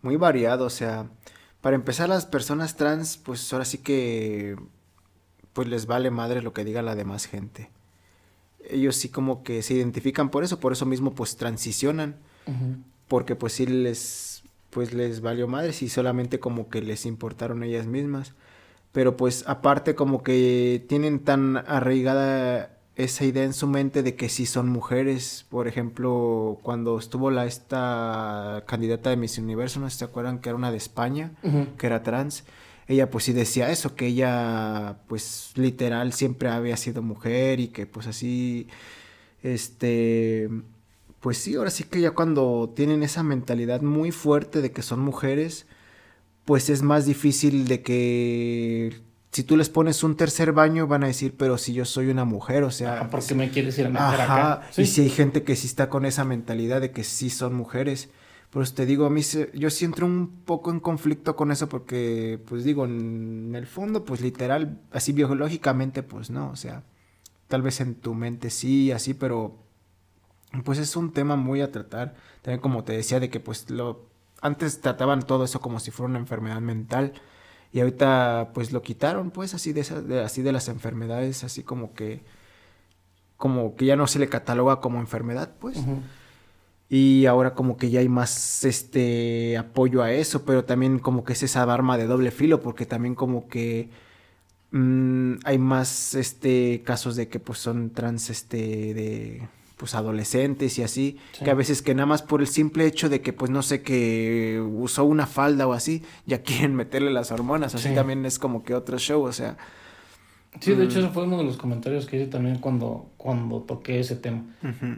muy 0.01 0.17
variado, 0.17 0.65
o 0.65 0.69
sea, 0.69 1.07
para 1.61 1.75
empezar, 1.75 2.09
las 2.09 2.25
personas 2.25 2.75
trans, 2.75 3.17
pues 3.17 3.51
ahora 3.51 3.65
sí 3.65 3.79
que 3.79 4.55
pues 5.53 5.67
les 5.67 5.87
vale 5.87 6.11
madre 6.11 6.41
lo 6.41 6.53
que 6.53 6.63
diga 6.63 6.81
la 6.81 6.95
demás 6.95 7.25
gente. 7.25 7.71
Ellos 8.69 8.95
sí 8.95 9.09
como 9.09 9.43
que 9.43 9.61
se 9.63 9.73
identifican 9.73 10.29
por 10.29 10.43
eso, 10.43 10.59
por 10.59 10.71
eso 10.71 10.85
mismo 10.85 11.15
pues 11.15 11.35
transicionan, 11.37 12.17
porque 13.07 13.35
pues 13.35 13.53
sí 13.53 13.65
les 13.65 14.43
pues 14.69 14.93
les 14.93 15.21
valió 15.21 15.47
madre, 15.47 15.73
si 15.73 15.89
solamente 15.89 16.39
como 16.39 16.69
que 16.69 16.81
les 16.81 17.05
importaron 17.05 17.63
ellas 17.63 17.87
mismas. 17.87 18.33
pero 18.91 19.15
pues 19.17 19.43
aparte 19.47 19.95
como 19.95 20.23
que 20.23 20.83
tienen 20.89 21.19
tan 21.19 21.57
arraigada 21.57 22.76
esa 22.97 23.25
idea 23.25 23.43
en 23.43 23.53
su 23.53 23.67
mente 23.67 24.01
de 24.01 24.15
que 24.15 24.27
sí 24.27 24.47
son 24.47 24.69
mujeres. 24.69 25.45
Por 25.49 25.67
ejemplo, 25.67 26.59
cuando 26.63 26.97
estuvo 26.97 27.29
la 27.29 27.45
esta 27.45 28.63
candidata 28.67 29.11
de 29.11 29.17
Miss 29.17 29.37
Universo, 29.37 29.79
¿no 29.79 29.89
se 29.89 30.03
acuerdan 30.03 30.39
que 30.39 30.49
era 30.49 30.55
una 30.55 30.71
de 30.71 30.77
España, 30.77 31.31
que 31.77 31.85
era 31.85 32.01
trans? 32.01 32.43
Ella 32.87 33.11
pues 33.11 33.25
sí 33.25 33.33
decía 33.33 33.69
eso, 33.69 33.95
que 33.95 34.07
ella 34.07 34.97
pues 35.07 35.51
literal 35.55 36.11
siempre 36.11 36.49
había 36.49 36.75
sido 36.75 37.03
mujer 37.03 37.59
y 37.59 37.67
que 37.67 37.85
pues 37.85 38.07
así, 38.07 38.67
este, 39.43 40.49
pues 41.19 41.37
sí, 41.37 41.55
ahora 41.55 41.69
sí 41.69 41.83
que 41.83 42.01
ya 42.01 42.11
cuando 42.11 42.73
tienen 42.75 43.03
esa 43.03 43.21
mentalidad 43.21 43.81
muy 43.81 44.11
fuerte 44.11 44.61
de 44.61 44.71
que 44.71 44.81
son 44.81 45.01
mujeres, 45.01 45.67
pues 46.45 46.69
es 46.69 46.81
más 46.81 47.05
difícil 47.05 47.67
de 47.67 47.83
que 47.83 49.01
si 49.31 49.43
tú 49.43 49.57
les 49.57 49.69
pones 49.69 50.03
un 50.03 50.15
tercer 50.15 50.51
baño, 50.51 50.87
van 50.87 51.03
a 51.03 51.07
decir, 51.07 51.35
pero 51.37 51.57
si 51.57 51.73
yo 51.73 51.85
soy 51.85 52.07
una 52.07 52.25
mujer, 52.25 52.63
o 52.63 52.71
sea... 52.71 53.09
¿Por 53.09 53.23
qué 53.23 53.35
me 53.35 53.49
quieres 53.49 53.77
ir 53.77 53.87
a 53.87 53.89
meter 53.89 54.21
acá? 54.21 54.61
Y 54.77 54.85
si 54.85 55.01
hay 55.01 55.09
gente 55.09 55.43
que 55.43 55.55
sí 55.55 55.67
está 55.67 55.89
con 55.89 56.05
esa 56.05 56.23
mentalidad 56.23 56.81
de 56.81 56.91
que 56.91 57.03
sí 57.03 57.29
son 57.29 57.53
mujeres. 57.53 58.09
Por 58.49 58.63
eso 58.63 58.73
te 58.73 58.85
digo, 58.85 59.05
a 59.05 59.09
mí 59.09 59.21
yo 59.53 59.69
sí 59.69 59.85
entro 59.85 60.05
un 60.05 60.41
poco 60.45 60.71
en 60.71 60.79
conflicto 60.79 61.35
con 61.35 61.51
eso 61.51 61.67
porque, 61.67 62.41
pues 62.47 62.63
digo, 62.63 62.85
en 62.85 63.53
el 63.55 63.67
fondo, 63.67 64.05
pues 64.05 64.21
literal, 64.21 64.79
así 64.91 65.11
biológicamente, 65.11 66.01
pues 66.01 66.29
no, 66.29 66.49
o 66.49 66.55
sea, 66.55 66.83
tal 67.47 67.61
vez 67.61 67.81
en 67.81 67.95
tu 67.95 68.13
mente 68.13 68.49
sí, 68.49 68.91
así, 68.91 69.13
pero 69.13 69.57
pues 70.63 70.79
es 70.79 70.95
un 70.95 71.11
tema 71.11 71.35
muy 71.35 71.61
a 71.61 71.71
tratar. 71.71 72.15
También 72.41 72.61
como 72.61 72.83
te 72.85 72.93
decía, 72.93 73.19
de 73.19 73.29
que 73.29 73.41
pues 73.41 73.69
lo... 73.69 74.07
Antes 74.41 74.81
trataban 74.81 75.23
todo 75.23 75.43
eso 75.43 75.59
como 75.59 75.79
si 75.79 75.91
fuera 75.91 76.09
una 76.09 76.19
enfermedad 76.19 76.61
mental 76.61 77.13
y 77.73 77.79
ahorita 77.79 78.51
pues 78.53 78.71
lo 78.71 78.81
quitaron 78.81 79.31
pues 79.31 79.53
así 79.53 79.73
de, 79.73 79.81
esas, 79.81 80.09
así 80.23 80.41
de 80.41 80.51
las 80.51 80.67
enfermedades, 80.67 81.43
así 81.43 81.63
como 81.63 81.93
que 81.93 82.21
como 83.37 83.75
que 83.75 83.85
ya 83.85 83.95
no 83.95 84.07
se 84.07 84.19
le 84.19 84.29
cataloga 84.29 84.79
como 84.81 84.99
enfermedad 84.99 85.51
pues. 85.59 85.77
Y 86.89 87.25
ahora 87.25 87.53
como 87.53 87.77
que 87.77 87.89
ya 87.89 87.99
hay 87.99 88.09
más 88.09 88.63
este 88.63 89.57
apoyo 89.57 90.01
a 90.03 90.11
eso, 90.11 90.45
pero 90.45 90.63
también 90.63 90.99
como 90.99 91.23
que 91.23 91.33
es 91.33 91.43
esa 91.43 91.63
arma 91.63 91.97
de 91.97 92.07
doble 92.07 92.31
filo 92.31 92.61
porque 92.61 92.85
también 92.85 93.13
como 93.13 93.47
que 93.47 93.89
mm, 94.71 95.33
hay 95.43 95.57
más 95.57 96.15
este 96.15 96.81
casos 96.85 97.15
de 97.15 97.27
que 97.27 97.39
pues 97.39 97.59
son 97.59 97.91
trans 97.91 98.29
este 98.29 98.93
de 98.93 99.47
pues 99.77 99.93
adolescentes 99.93 100.77
y 100.79 100.83
así, 100.83 101.17
que 101.43 101.51
a 101.51 101.53
veces 101.53 101.83
que 101.83 101.93
nada 101.93 102.07
más 102.07 102.23
por 102.23 102.41
el 102.41 102.47
simple 102.47 102.85
hecho 102.87 103.09
de 103.09 103.21
que 103.21 103.31
pues 103.31 103.51
no 103.51 103.61
sé 103.61 103.83
que 103.83 104.59
usó 104.59 105.05
una 105.05 105.27
falda 105.27 105.67
o 105.67 105.73
así, 105.73 106.03
ya 106.25 106.41
quieren 106.43 106.75
meterle 106.75 107.11
las 107.11 107.31
hormonas, 107.31 107.75
así 107.75 107.93
también 107.93 108.25
es 108.25 108.39
como 108.39 108.63
que 108.63 108.73
otro 108.73 108.97
show, 108.97 109.23
o 109.23 109.31
sea. 109.31 109.57
Sí, 110.59 110.73
de 110.73 110.85
hecho 110.85 110.97
mm. 110.99 111.03
eso 111.03 111.11
fue 111.11 111.23
uno 111.23 111.37
de 111.37 111.43
los 111.43 111.57
comentarios 111.57 112.07
que 112.07 112.17
hice 112.17 112.25
también 112.25 112.57
cuando, 112.57 113.11
cuando 113.17 113.61
toqué 113.61 113.99
ese 113.99 114.15
tema, 114.15 114.43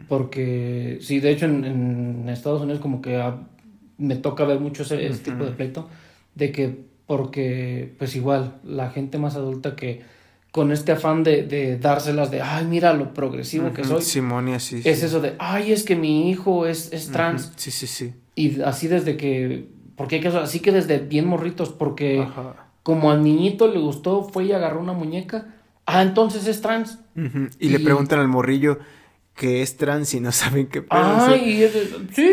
porque 0.08 0.98
sí, 1.02 1.20
de 1.20 1.30
hecho 1.30 1.44
en, 1.44 2.26
Estados 2.28 2.62
Unidos 2.62 2.80
como 2.80 3.02
que 3.02 3.22
me 3.98 4.16
toca 4.16 4.44
ver 4.44 4.60
mucho 4.60 4.82
ese, 4.82 5.06
ese 5.06 5.18
tipo 5.22 5.44
de 5.44 5.50
pleito, 5.50 5.88
de 6.34 6.52
que 6.52 6.90
porque 7.06 7.92
pues 7.98 8.16
igual 8.16 8.60
la 8.64 8.90
gente 8.90 9.18
más 9.18 9.34
adulta 9.34 9.76
que 9.76 10.00
con 10.52 10.72
este 10.72 10.92
afán 10.92 11.22
de, 11.22 11.44
de, 11.44 11.78
dárselas 11.78 12.30
de, 12.30 12.42
ay, 12.42 12.66
mira 12.66 12.92
lo 12.92 13.14
progresivo 13.14 13.72
que 13.72 13.84
soy. 13.84 14.02
Simonia, 14.02 14.58
sí. 14.58 14.80
Es 14.84 15.02
eso 15.02 15.20
de, 15.20 15.34
ay, 15.38 15.72
es 15.72 15.84
que 15.84 15.94
mi 15.94 16.30
hijo 16.30 16.66
es, 16.66 16.92
es 16.92 17.10
trans. 17.10 17.52
Sí, 17.56 17.70
sí, 17.70 17.86
sí. 17.86 18.14
Y 18.34 18.60
así 18.62 18.88
desde 18.88 19.16
que, 19.16 19.68
porque 19.96 20.16
hay 20.16 20.22
que 20.22 20.28
así 20.28 20.60
que 20.60 20.72
desde 20.72 20.98
bien 20.98 21.26
morritos, 21.26 21.70
porque 21.70 22.26
como 22.82 23.10
al 23.10 23.22
niñito 23.22 23.68
le 23.68 23.78
gustó, 23.78 24.24
fue 24.24 24.44
y 24.44 24.52
agarró 24.52 24.80
una 24.80 24.92
muñeca, 24.92 25.54
ah, 25.86 26.02
entonces 26.02 26.46
es 26.46 26.60
trans. 26.60 26.98
y, 27.58 27.68
le 27.68 27.78
preguntan 27.78 28.18
al 28.18 28.28
morrillo 28.28 28.78
que 29.34 29.62
es 29.62 29.76
trans 29.76 30.14
y 30.14 30.20
no 30.20 30.32
saben 30.32 30.66
qué 30.66 30.82
pedo. 30.82 31.00
Ay, 31.00 31.70
sí, 32.12 32.32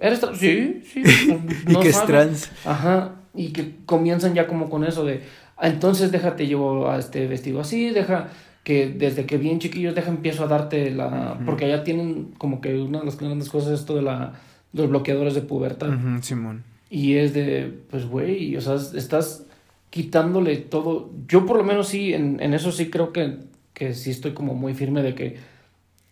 eres 0.00 0.20
trans, 0.20 0.38
sí, 0.38 0.82
sí. 0.92 1.02
y 1.68 1.76
que 1.76 1.88
es 1.88 2.06
trans. 2.06 2.50
Ajá, 2.64 3.16
y 3.34 3.52
que 3.52 3.76
comienzan 3.86 4.34
ya 4.34 4.46
como 4.46 4.70
con 4.70 4.84
eso 4.84 5.04
de 5.04 5.22
entonces 5.60 6.12
déjate 6.12 6.46
llevo 6.46 6.90
a 6.90 6.98
este 6.98 7.26
vestido 7.26 7.60
así, 7.60 7.90
deja 7.90 8.28
que 8.64 8.88
desde 8.88 9.26
que 9.26 9.38
bien 9.38 9.58
chiquillos 9.58 9.94
deja 9.94 10.10
empiezo 10.10 10.44
a 10.44 10.46
darte 10.46 10.90
la... 10.90 11.38
Porque 11.46 11.64
allá 11.64 11.82
tienen 11.82 12.32
como 12.38 12.60
que 12.60 12.80
una 12.80 13.00
de 13.00 13.06
las 13.06 13.18
grandes 13.18 13.48
cosas 13.48 13.72
es 13.72 13.80
esto 13.80 13.96
de 13.96 14.02
la, 14.02 14.34
los 14.72 14.88
bloqueadores 14.88 15.34
de 15.34 15.42
pubertad. 15.42 15.88
Simón. 16.22 16.62
Y 16.90 17.14
es 17.14 17.32
de, 17.32 17.72
pues 17.90 18.06
güey, 18.06 18.56
o 18.56 18.60
sea, 18.60 18.74
estás 18.74 19.44
quitándole 19.90 20.56
todo. 20.56 21.10
Yo 21.26 21.46
por 21.46 21.56
lo 21.56 21.64
menos 21.64 21.88
sí, 21.88 22.12
en, 22.12 22.40
en 22.40 22.52
eso 22.52 22.70
sí 22.70 22.90
creo 22.90 23.12
que, 23.12 23.38
que 23.72 23.94
sí 23.94 24.10
estoy 24.10 24.32
como 24.32 24.54
muy 24.54 24.74
firme 24.74 25.02
de 25.02 25.14
que 25.14 25.36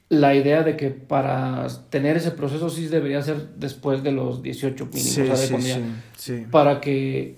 la 0.09 0.34
idea 0.34 0.62
de 0.62 0.76
que 0.76 0.90
para 0.90 1.66
tener 1.90 2.16
ese 2.16 2.30
proceso 2.30 2.70
sí 2.70 2.86
debería 2.86 3.20
ser 3.22 3.49
después 3.57 4.03
de 4.03 4.12
los 4.12 4.42
18 4.42 4.86
mínimos, 4.86 5.38
sí, 5.38 5.55
sí, 5.61 5.72
sí, 6.16 6.44
Para 6.51 6.80
que 6.80 7.36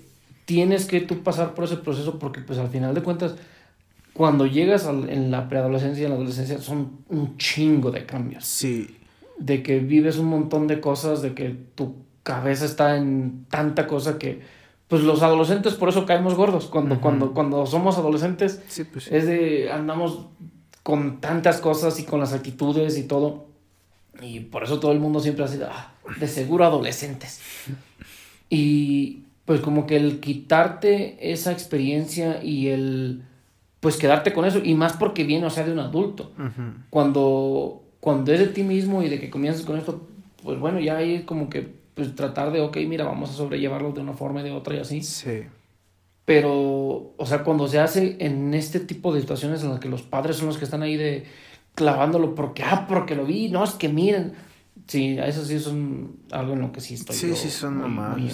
tienes 0.51 0.85
que 0.85 0.99
tú 0.99 1.23
pasar 1.23 1.53
por 1.53 1.63
ese 1.63 1.77
proceso 1.77 2.19
porque 2.19 2.41
pues 2.41 2.59
al 2.59 2.67
final 2.67 2.93
de 2.93 3.01
cuentas 3.01 3.35
cuando 4.11 4.45
llegas 4.45 4.85
en 4.85 5.31
la 5.31 5.47
preadolescencia 5.47 6.01
y 6.01 6.05
en 6.05 6.09
la 6.09 6.17
adolescencia 6.17 6.57
son 6.57 7.05
un 7.07 7.37
chingo 7.37 7.89
de 7.89 8.05
cambios. 8.05 8.43
Sí. 8.43 8.97
De 9.39 9.63
que 9.63 9.79
vives 9.79 10.17
un 10.17 10.25
montón 10.25 10.67
de 10.67 10.81
cosas, 10.81 11.21
de 11.21 11.33
que 11.33 11.55
tu 11.75 11.95
cabeza 12.23 12.65
está 12.65 12.97
en 12.97 13.45
tanta 13.49 13.87
cosa 13.87 14.19
que 14.19 14.41
pues 14.89 15.03
los 15.03 15.21
adolescentes 15.21 15.75
por 15.75 15.87
eso 15.87 16.05
caemos 16.05 16.35
gordos. 16.35 16.65
Cuando 16.65 16.99
cuando 16.99 17.33
cuando 17.33 17.65
somos 17.65 17.97
adolescentes 17.97 18.61
pues 18.91 19.07
es 19.07 19.25
de 19.25 19.71
andamos 19.71 20.27
con 20.83 21.21
tantas 21.21 21.61
cosas 21.61 21.97
y 21.97 22.03
con 22.03 22.19
las 22.19 22.33
actitudes 22.33 22.97
y 22.97 23.03
todo. 23.03 23.45
Y 24.21 24.41
por 24.41 24.65
eso 24.65 24.81
todo 24.81 24.91
el 24.91 24.99
mundo 24.99 25.21
siempre 25.21 25.45
ha 25.45 25.47
sido 25.47 25.69
ah, 25.71 25.93
de 26.19 26.27
seguro 26.27 26.65
adolescentes. 26.65 27.39
Y 28.49 29.21
pues 29.51 29.59
como 29.59 29.85
que 29.85 29.97
el 29.97 30.21
quitarte 30.21 31.17
esa 31.33 31.51
experiencia 31.51 32.41
y 32.41 32.69
el 32.69 33.23
pues 33.81 33.97
quedarte 33.97 34.31
con 34.31 34.45
eso 34.45 34.61
y 34.63 34.75
más 34.75 34.93
porque 34.93 35.25
viene 35.25 35.45
o 35.45 35.49
sea 35.49 35.65
de 35.65 35.73
un 35.73 35.79
adulto. 35.79 36.31
Cuando 36.89 37.83
cuando 37.99 38.31
es 38.31 38.39
de 38.39 38.47
ti 38.47 38.63
mismo 38.63 39.03
y 39.03 39.09
de 39.09 39.19
que 39.19 39.29
comienzas 39.29 39.65
con 39.65 39.77
esto 39.77 40.07
pues 40.41 40.57
bueno 40.57 40.79
ya 40.79 40.95
hay 40.95 41.23
como 41.23 41.49
que 41.49 41.69
pues 41.95 42.15
tratar 42.15 42.53
de 42.53 42.61
ok 42.61 42.77
mira 42.87 43.03
vamos 43.03 43.29
a 43.29 43.33
sobrellevarlo 43.33 43.91
de 43.91 43.99
una 43.99 44.13
forma 44.13 44.39
y 44.39 44.43
de 44.45 44.51
otra 44.51 44.75
y 44.75 44.79
así. 44.79 45.01
Sí. 45.03 45.41
Pero 46.23 47.11
o 47.17 47.25
sea 47.25 47.43
cuando 47.43 47.67
se 47.67 47.79
hace 47.79 48.15
en 48.19 48.53
este 48.53 48.79
tipo 48.79 49.13
de 49.13 49.19
situaciones 49.19 49.63
en 49.63 49.71
las 49.71 49.81
que 49.81 49.89
los 49.89 50.01
padres 50.01 50.37
son 50.37 50.47
los 50.47 50.57
que 50.57 50.63
están 50.63 50.81
ahí 50.81 50.95
de 50.95 51.25
clavándolo 51.75 52.35
porque 52.35 52.63
ah 52.63 52.85
porque 52.87 53.15
lo 53.15 53.25
vi 53.25 53.49
no 53.49 53.65
es 53.65 53.71
que 53.71 53.89
miren. 53.89 54.31
Sí 54.87 55.17
eso 55.21 55.43
sí 55.43 55.55
es 55.55 55.67
algo 56.31 56.53
en 56.53 56.61
lo 56.61 56.71
que 56.71 56.79
sí 56.79 56.93
estoy 56.93 57.17
sí 57.17 57.35
sí 57.35 57.49
son 57.49 57.79
muy, 57.93 58.31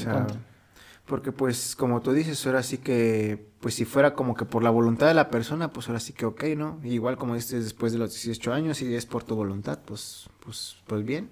porque 1.08 1.32
pues 1.32 1.76
como 1.76 2.02
tú 2.02 2.12
dices, 2.12 2.46
ahora 2.46 2.62
sí 2.62 2.78
que, 2.78 3.50
pues 3.62 3.76
si 3.76 3.86
fuera 3.86 4.14
como 4.14 4.36
que 4.36 4.46
por 4.46 4.62
la 4.62 4.70
voluntad 4.70 5.08
de 5.08 5.14
la 5.14 5.30
persona, 5.30 5.72
pues 5.72 5.88
ahora 5.88 6.02
sí 6.02 6.12
que 6.12 6.26
ok, 6.26 6.44
¿no? 6.58 6.80
Igual 6.84 7.18
como 7.18 7.36
dices 7.36 7.64
después 7.64 7.94
de 7.94 7.98
los 7.98 8.12
18 8.12 8.54
años 8.54 8.82
y 8.82 8.94
es 8.94 9.06
por 9.06 9.24
tu 9.24 9.36
voluntad, 9.36 9.80
pues, 9.86 10.30
pues, 10.42 10.76
pues 10.86 11.06
bien. 11.06 11.30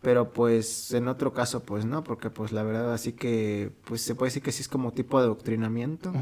Pero 0.00 0.32
pues 0.32 0.92
en 0.92 1.08
otro 1.08 1.32
caso, 1.32 1.64
pues 1.64 1.84
no, 1.84 2.04
porque 2.04 2.30
pues 2.30 2.52
la 2.52 2.62
verdad 2.62 2.94
así 2.94 3.12
que, 3.12 3.72
pues 3.84 4.02
se 4.02 4.14
puede 4.14 4.28
decir 4.28 4.42
que 4.42 4.52
sí 4.52 4.62
es 4.62 4.68
como 4.68 4.92
tipo 4.92 5.18
de 5.18 5.24
adoctrinamiento. 5.24 6.12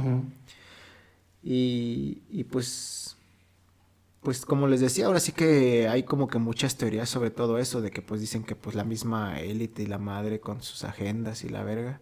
y, 1.43 2.23
y 2.31 2.45
pues, 2.45 3.19
pues 4.23 4.47
como 4.47 4.69
les 4.69 4.81
decía, 4.81 5.07
ahora 5.07 5.21
sí 5.21 5.33
que 5.33 5.87
hay 5.89 6.05
como 6.05 6.29
que 6.29 6.39
muchas 6.39 6.77
teorías 6.77 7.11
sobre 7.11 7.31
todo 7.31 7.59
eso, 7.59 7.83
de 7.83 7.91
que 7.91 8.01
pues 8.01 8.23
dicen 8.23 8.43
que 8.43 8.57
pues 8.57 8.75
la 8.75 8.85
misma 8.85 9.39
élite 9.41 9.83
y 9.83 9.87
la 9.87 9.99
madre 9.99 10.41
con 10.41 10.63
sus 10.63 10.83
agendas 10.85 11.45
y 11.45 11.51
la 11.51 11.63
verga 11.63 12.01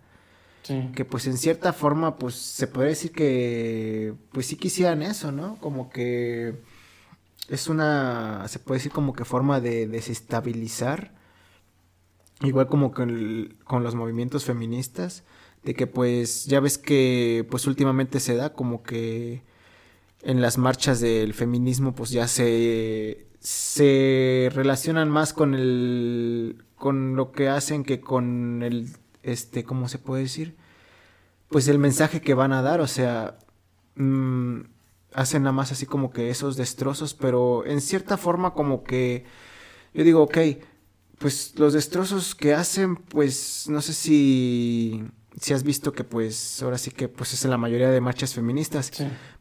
que 0.94 1.04
pues 1.04 1.26
en 1.26 1.36
cierta 1.36 1.72
forma 1.72 2.16
pues 2.16 2.34
se 2.34 2.66
puede 2.66 2.88
decir 2.88 3.12
que 3.12 4.14
pues 4.32 4.46
sí 4.46 4.56
quisieran 4.56 5.02
eso, 5.02 5.30
¿no? 5.30 5.56
Como 5.60 5.90
que 5.90 6.54
es 7.48 7.68
una, 7.68 8.46
se 8.48 8.58
puede 8.58 8.78
decir 8.78 8.92
como 8.92 9.12
que 9.12 9.24
forma 9.24 9.60
de 9.60 9.86
desestabilizar, 9.86 11.12
igual 12.40 12.66
como 12.66 12.92
con, 12.92 13.56
con 13.64 13.82
los 13.82 13.94
movimientos 13.94 14.44
feministas, 14.44 15.24
de 15.64 15.74
que 15.74 15.86
pues 15.86 16.46
ya 16.46 16.60
ves 16.60 16.78
que 16.78 17.46
pues 17.50 17.66
últimamente 17.66 18.20
se 18.20 18.34
da 18.34 18.54
como 18.54 18.82
que 18.82 19.42
en 20.22 20.40
las 20.40 20.56
marchas 20.58 21.00
del 21.00 21.34
feminismo 21.34 21.94
pues 21.94 22.10
ya 22.10 22.28
se 22.28 23.26
se 23.40 24.50
relacionan 24.54 25.10
más 25.10 25.34
con 25.34 25.54
el 25.54 26.64
con 26.76 27.14
lo 27.16 27.32
que 27.32 27.48
hacen 27.48 27.84
que 27.84 28.00
con 28.00 28.62
el 28.62 28.88
este, 29.24 29.64
¿cómo 29.64 29.88
se 29.88 29.98
puede 29.98 30.22
decir? 30.22 30.56
Pues 31.48 31.68
el 31.68 31.78
mensaje 31.78 32.20
que 32.20 32.34
van 32.34 32.52
a 32.52 32.62
dar, 32.62 32.80
o 32.80 32.86
sea, 32.86 33.38
mm, 33.96 34.60
hacen 35.12 35.42
nada 35.42 35.52
más 35.52 35.72
así 35.72 35.86
como 35.86 36.10
que 36.10 36.30
esos 36.30 36.56
destrozos, 36.56 37.14
pero 37.14 37.64
en 37.66 37.80
cierta 37.80 38.16
forma 38.16 38.54
como 38.54 38.84
que 38.84 39.24
yo 39.94 40.04
digo, 40.04 40.22
ok, 40.22 40.38
pues 41.18 41.58
los 41.58 41.72
destrozos 41.72 42.34
que 42.34 42.54
hacen, 42.54 42.96
pues 42.96 43.66
no 43.68 43.80
sé 43.80 43.92
si 43.92 45.04
si 45.40 45.52
has 45.52 45.64
visto 45.64 45.92
que 45.92 46.04
pues 46.04 46.62
ahora 46.62 46.78
sí 46.78 46.90
que 46.90 47.08
pues 47.08 47.32
es 47.32 47.44
en 47.44 47.50
la 47.50 47.58
mayoría 47.58 47.90
de 47.90 48.00
marchas 48.00 48.34
feministas, 48.34 48.92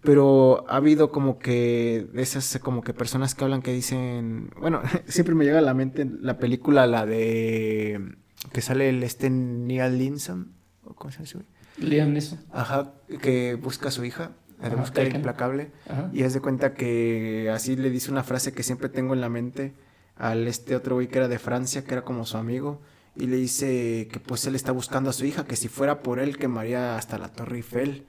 pero 0.02 0.66
ha 0.68 0.78
habido 0.78 1.12
como 1.12 1.38
que 1.38 2.08
esas 2.16 2.60
como 2.60 2.82
que 2.82 2.94
personas 2.94 3.36
que 3.36 3.44
hablan 3.44 3.62
que 3.62 3.74
dicen, 3.74 4.50
bueno, 4.60 4.82
siempre 5.08 5.36
me 5.36 5.46
llega 5.46 5.60
a 5.60 5.62
la 5.62 5.74
mente 5.74 6.10
la 6.20 6.40
película 6.40 6.88
la 6.88 7.06
de 7.06 8.16
que 8.52 8.62
sale 8.62 8.90
el 8.90 9.04
este 9.04 9.30
Neil 9.30 9.98
Linson, 9.98 10.54
¿cómo 10.96 11.12
se 11.12 11.24
llama? 11.24 11.46
Liam 11.78 12.14
Neeson. 12.14 12.40
Ajá, 12.52 12.94
que 13.22 13.56
busca 13.56 13.88
a 13.88 13.92
su 13.92 14.06
hija, 14.06 14.32
la 14.62 14.70
de 14.70 14.76
buscar 14.76 15.08
implacable, 15.08 15.72
y 16.12 16.24
haz 16.24 16.34
de 16.34 16.42
cuenta 16.42 16.74
que 16.74 17.50
así 17.54 17.76
le 17.76 17.90
dice 17.90 18.12
una 18.12 18.24
frase 18.24 18.54
que 18.54 18.64
siempre 18.64 18.90
tengo 18.90 19.14
en 19.14 19.22
la 19.22 19.30
mente 19.30 19.74
al 20.16 20.48
este 20.48 20.76
otro 20.76 20.96
güey 20.96 21.08
que 21.08 21.18
era 21.18 21.28
de 21.28 21.40
Francia, 21.40 21.84
que 21.84 21.94
era 21.94 22.04
como 22.04 22.26
su 22.26 22.38
amigo, 22.38 22.82
y 23.16 23.28
le 23.28 23.38
dice 23.38 24.08
que 24.12 24.20
pues 24.20 24.46
él 24.46 24.56
está 24.56 24.72
buscando 24.72 25.10
a 25.10 25.14
su 25.14 25.26
hija, 25.26 25.46
que 25.46 25.56
si 25.56 25.68
fuera 25.68 26.02
por 26.02 26.20
él 26.20 26.38
quemaría 26.38 26.98
hasta 26.98 27.18
la 27.18 27.30
Torre 27.30 27.58
Eiffel. 27.58 28.06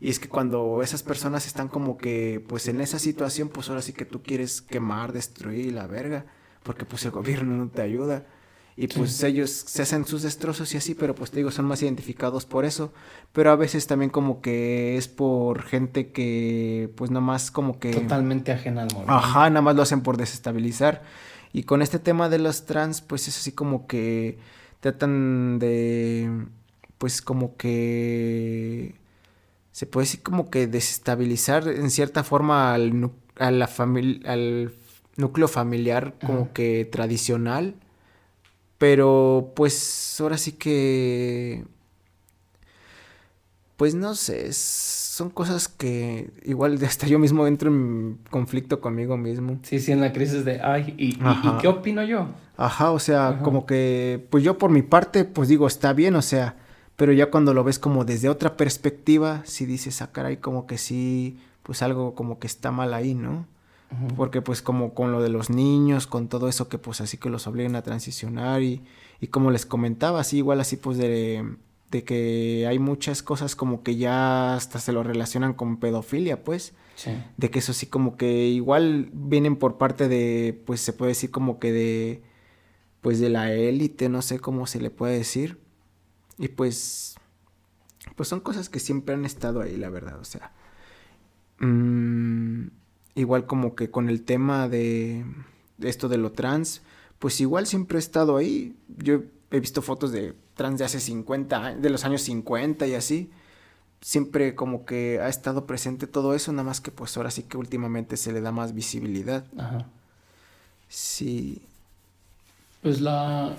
Y 0.00 0.08
es 0.08 0.18
que 0.18 0.28
cuando 0.28 0.82
esas 0.82 1.02
personas 1.02 1.46
están 1.46 1.68
como 1.68 1.98
que 1.98 2.44
pues 2.46 2.68
en 2.68 2.80
esa 2.80 2.98
situación, 2.98 3.48
pues 3.48 3.68
ahora 3.68 3.82
sí 3.82 3.92
que 3.92 4.06
tú 4.06 4.22
quieres 4.22 4.62
quemar, 4.62 5.12
destruir 5.12 5.72
la 5.72 5.86
verga, 5.86 6.24
porque 6.62 6.84
pues 6.84 7.04
el 7.04 7.10
gobierno 7.10 7.54
no 7.56 7.68
te 7.68 7.82
ayuda. 7.82 8.24
Y 8.78 8.88
pues 8.88 9.22
ellos 9.22 9.50
se 9.50 9.82
hacen 9.82 10.04
sus 10.04 10.22
destrozos 10.22 10.74
y 10.74 10.76
así, 10.76 10.94
pero 10.94 11.14
pues 11.14 11.30
te 11.30 11.38
digo, 11.38 11.50
son 11.50 11.64
más 11.64 11.82
identificados 11.82 12.44
por 12.44 12.66
eso. 12.66 12.92
Pero 13.32 13.50
a 13.50 13.56
veces 13.56 13.86
también 13.86 14.10
como 14.10 14.42
que 14.42 14.98
es 14.98 15.08
por 15.08 15.62
gente 15.62 16.12
que 16.12 16.90
pues 16.94 17.10
nada 17.10 17.22
más 17.22 17.50
como 17.50 17.78
que... 17.78 17.90
Totalmente 17.90 18.52
ajena 18.52 18.82
al 18.82 18.88
movimiento. 18.88 19.14
Ajá, 19.14 19.48
nada 19.48 19.62
más 19.62 19.76
lo 19.76 19.82
hacen 19.82 20.02
por 20.02 20.18
desestabilizar. 20.18 21.02
Y 21.54 21.62
con 21.62 21.80
este 21.80 21.98
tema 21.98 22.28
de 22.28 22.38
los 22.38 22.66
trans, 22.66 23.00
pues 23.00 23.28
es 23.28 23.38
así 23.38 23.50
como 23.52 23.86
que 23.86 24.36
tratan 24.80 25.58
de, 25.58 26.30
pues 26.98 27.22
como 27.22 27.56
que, 27.56 28.94
se 29.72 29.86
puede 29.86 30.04
decir 30.04 30.22
como 30.22 30.50
que 30.50 30.66
desestabilizar 30.66 31.66
en 31.68 31.90
cierta 31.90 32.24
forma 32.24 32.74
al, 32.74 33.10
a 33.38 33.50
la 33.50 33.70
al 34.26 34.72
núcleo 35.16 35.48
familiar 35.48 36.14
como 36.24 36.52
que 36.52 36.84
tradicional. 36.84 37.74
Pero 38.78 39.52
pues 39.54 40.16
ahora 40.20 40.38
sí 40.38 40.52
que 40.52 41.64
pues 43.76 43.94
no 43.94 44.14
sé, 44.14 44.52
son 44.52 45.30
cosas 45.30 45.68
que 45.68 46.30
igual 46.44 46.78
hasta 46.84 47.06
yo 47.06 47.18
mismo 47.18 47.46
entro 47.46 47.70
en 47.70 48.18
conflicto 48.30 48.80
conmigo 48.80 49.16
mismo. 49.16 49.58
Sí, 49.62 49.78
sí, 49.78 49.92
en 49.92 50.00
la 50.00 50.12
crisis 50.12 50.44
de, 50.44 50.60
ay, 50.62 50.94
¿y, 50.98 51.18
qué 51.60 51.68
opino 51.68 52.02
yo? 52.02 52.28
Ajá, 52.56 52.90
o 52.90 52.98
sea, 52.98 53.40
como 53.42 53.66
que, 53.66 54.26
pues 54.30 54.42
yo 54.42 54.56
por 54.56 54.70
mi 54.70 54.82
parte, 54.82 55.24
pues 55.24 55.48
digo, 55.48 55.66
está 55.66 55.92
bien, 55.92 56.16
o 56.16 56.22
sea, 56.22 56.56
pero 56.96 57.12
ya 57.12 57.30
cuando 57.30 57.52
lo 57.52 57.64
ves 57.64 57.78
como 57.78 58.06
desde 58.06 58.30
otra 58.30 58.56
perspectiva, 58.56 59.42
si 59.44 59.66
dices, 59.66 60.00
ah, 60.00 60.10
caray, 60.10 60.38
como 60.38 60.66
que 60.66 60.78
sí, 60.78 61.38
pues 61.62 61.82
algo 61.82 62.14
como 62.14 62.38
que 62.38 62.46
está 62.46 62.70
mal 62.70 62.94
ahí, 62.94 63.14
¿no? 63.14 63.46
Porque 64.16 64.42
pues 64.42 64.62
como 64.62 64.94
con 64.94 65.12
lo 65.12 65.22
de 65.22 65.28
los 65.28 65.48
niños, 65.48 66.06
con 66.06 66.28
todo 66.28 66.48
eso 66.48 66.68
que 66.68 66.76
pues 66.76 67.00
así 67.00 67.18
que 67.18 67.30
los 67.30 67.46
obligan 67.46 67.76
a 67.76 67.82
transicionar 67.82 68.62
y, 68.62 68.82
y 69.20 69.28
como 69.28 69.50
les 69.52 69.64
comentaba, 69.64 70.20
así 70.20 70.38
igual 70.38 70.60
así 70.60 70.76
pues 70.76 70.98
de 70.98 71.56
de 71.90 72.04
que 72.04 72.66
hay 72.68 72.78
muchas 72.78 73.22
cosas 73.22 73.54
como 73.54 73.82
que 73.82 73.96
ya 73.96 74.54
hasta 74.54 74.80
se 74.80 74.92
lo 74.92 75.02
relacionan 75.02 75.54
con 75.54 75.78
pedofilia, 75.78 76.42
pues. 76.42 76.74
Sí. 76.96 77.12
De 77.36 77.50
que 77.50 77.58
eso 77.58 77.72
sí 77.72 77.86
como 77.86 78.16
que 78.16 78.46
igual 78.48 79.10
vienen 79.12 79.56
por 79.56 79.78
parte 79.78 80.08
de, 80.08 80.60
pues 80.66 80.80
se 80.80 80.92
puede 80.92 81.10
decir 81.10 81.30
como 81.30 81.58
que 81.58 81.72
de, 81.72 82.22
pues 83.02 83.20
de 83.20 83.28
la 83.28 83.52
élite, 83.52 84.08
no 84.08 84.22
sé 84.22 84.40
cómo 84.40 84.66
se 84.66 84.80
le 84.80 84.90
puede 84.90 85.16
decir. 85.16 85.60
Y 86.38 86.48
pues, 86.48 87.16
pues 88.16 88.28
son 88.28 88.40
cosas 88.40 88.68
que 88.68 88.80
siempre 88.80 89.14
han 89.14 89.24
estado 89.24 89.60
ahí, 89.60 89.76
la 89.76 89.90
verdad, 89.90 90.18
o 90.18 90.24
sea. 90.24 90.52
Mm, 91.60 92.68
igual 93.16 93.46
como 93.46 93.74
que 93.74 93.90
con 93.90 94.08
el 94.08 94.22
tema 94.22 94.68
de, 94.68 95.24
esto 95.80 96.08
de 96.08 96.18
lo 96.18 96.30
trans, 96.32 96.82
pues 97.18 97.40
igual 97.40 97.66
siempre 97.66 97.96
ha 97.96 97.98
estado 97.98 98.36
ahí. 98.36 98.76
Yo 98.98 99.22
he 99.50 99.58
visto 99.58 99.82
fotos 99.82 100.12
de 100.12 100.34
trans 100.54 100.78
de 100.78 100.84
hace 100.84 101.00
50, 101.00 101.76
de 101.76 101.90
los 101.90 102.04
años 102.04 102.22
50 102.22 102.86
y 102.86 102.94
así. 102.94 103.30
Siempre 104.02 104.54
como 104.54 104.84
que 104.84 105.18
ha 105.20 105.28
estado 105.28 105.66
presente 105.66 106.06
todo 106.06 106.34
eso, 106.34 106.52
nada 106.52 106.64
más 106.64 106.80
que 106.80 106.92
pues 106.92 107.16
ahora 107.16 107.30
sí 107.30 107.42
que 107.42 107.56
últimamente 107.56 108.16
se 108.16 108.32
le 108.32 108.42
da 108.42 108.52
más 108.52 108.74
visibilidad. 108.74 109.44
Ajá. 109.58 109.86
Sí. 110.88 111.62
Pues 112.82 113.00
la, 113.00 113.56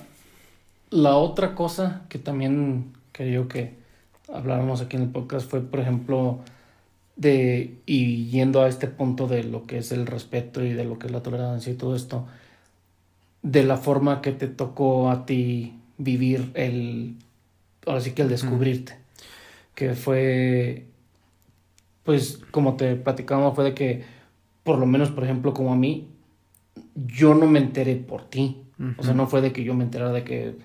la 0.92 1.16
otra 1.16 1.56
cosa 1.56 2.04
que 2.08 2.20
también 2.20 2.94
quería 3.12 3.46
que 3.48 3.76
habláramos 4.32 4.82
aquí 4.82 4.96
en 4.96 5.04
el 5.04 5.10
podcast 5.10 5.50
fue, 5.50 5.62
por 5.62 5.80
ejemplo, 5.80 6.40
de, 7.18 7.80
y 7.86 8.28
yendo 8.28 8.62
a 8.62 8.70
este 8.70 8.88
punto 8.88 9.28
de 9.28 9.44
lo 9.44 9.66
que 9.66 9.80
es 9.80 9.92
el 9.92 10.06
respeto 10.06 10.64
y 10.64 10.74
de 10.74 10.86
lo 10.86 11.00
que 11.00 11.08
es 11.08 11.12
la 11.12 11.24
tolerancia 11.24 11.74
y 11.74 11.76
todo 11.76 11.96
esto, 11.96 12.28
de 13.42 13.64
la 13.64 13.78
forma 13.78 14.22
que 14.22 14.32
te 14.32 14.48
tocó 14.48 15.10
a 15.10 15.26
ti 15.26 15.74
vivir 15.98 16.52
el, 16.54 17.16
ahora 17.86 18.02
sí 18.02 18.12
que 18.12 18.22
el 18.22 18.30
descubrirte, 18.30 18.98
que 19.74 19.96
fue, 19.96 20.86
pues 22.04 22.40
como 22.52 22.76
te 22.76 22.96
platicábamos, 22.96 23.56
fue 23.56 23.64
de 23.64 23.74
que, 23.74 24.04
por 24.64 24.78
lo 24.78 24.86
menos, 24.86 25.10
por 25.10 25.24
ejemplo, 25.24 25.54
como 25.54 25.74
a 25.74 25.76
mí, 25.76 26.08
yo 26.96 27.34
no 27.34 27.48
me 27.48 27.60
enteré 27.60 27.96
por 27.96 28.26
ti, 28.26 28.62
o 28.98 29.04
sea, 29.04 29.16
no 29.16 29.26
fue 29.26 29.42
de 29.42 29.52
que 29.52 29.64
yo 29.64 29.74
me 29.74 29.84
enterara 29.84 30.12
de 30.12 30.24
que 30.24 30.56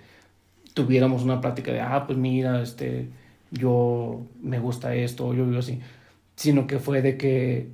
tuviéramos 0.74 1.22
una 1.22 1.40
plática 1.40 1.72
de, 1.72 1.80
ah, 1.80 2.04
pues 2.06 2.18
mira, 2.18 2.60
este, 2.62 3.08
yo 3.50 4.20
me 4.42 4.58
gusta 4.58 4.94
esto, 4.94 5.32
yo 5.32 5.46
vivo 5.46 5.58
así, 5.58 5.80
sino 6.36 6.66
que 6.66 6.78
fue 6.78 7.02
de 7.02 7.16
que, 7.16 7.68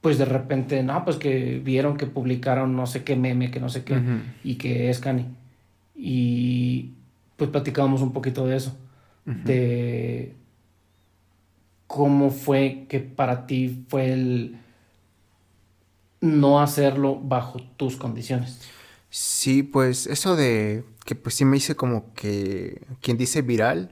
pues 0.00 0.18
de 0.18 0.24
repente, 0.24 0.82
no, 0.82 1.04
pues 1.04 1.16
que 1.16 1.60
vieron 1.62 1.96
que 1.96 2.06
publicaron 2.06 2.76
no 2.76 2.86
sé 2.86 3.04
qué 3.04 3.16
meme, 3.16 3.50
que 3.50 3.60
no 3.60 3.68
sé 3.68 3.84
qué, 3.84 4.00
y 4.44 4.56
que 4.56 4.90
es 4.90 5.00
Cani. 5.00 5.26
Y 5.94 6.92
pues 7.36 7.50
platicábamos 7.50 8.02
un 8.02 8.12
poquito 8.12 8.46
de 8.46 8.56
eso, 8.56 8.76
de 9.24 10.34
cómo 11.86 12.30
fue 12.30 12.86
que 12.88 13.00
para 13.00 13.46
ti 13.46 13.84
fue 13.88 14.12
el 14.12 14.58
no 16.20 16.60
hacerlo 16.60 17.20
bajo 17.20 17.60
tus 17.76 17.96
condiciones. 17.96 18.60
Sí, 19.10 19.62
pues 19.62 20.06
eso 20.06 20.36
de 20.36 20.84
que 21.04 21.14
pues 21.14 21.36
sí 21.36 21.44
me 21.44 21.56
hice 21.56 21.76
como 21.76 22.12
que 22.14 22.82
quien 23.00 23.16
dice 23.16 23.42
viral, 23.42 23.90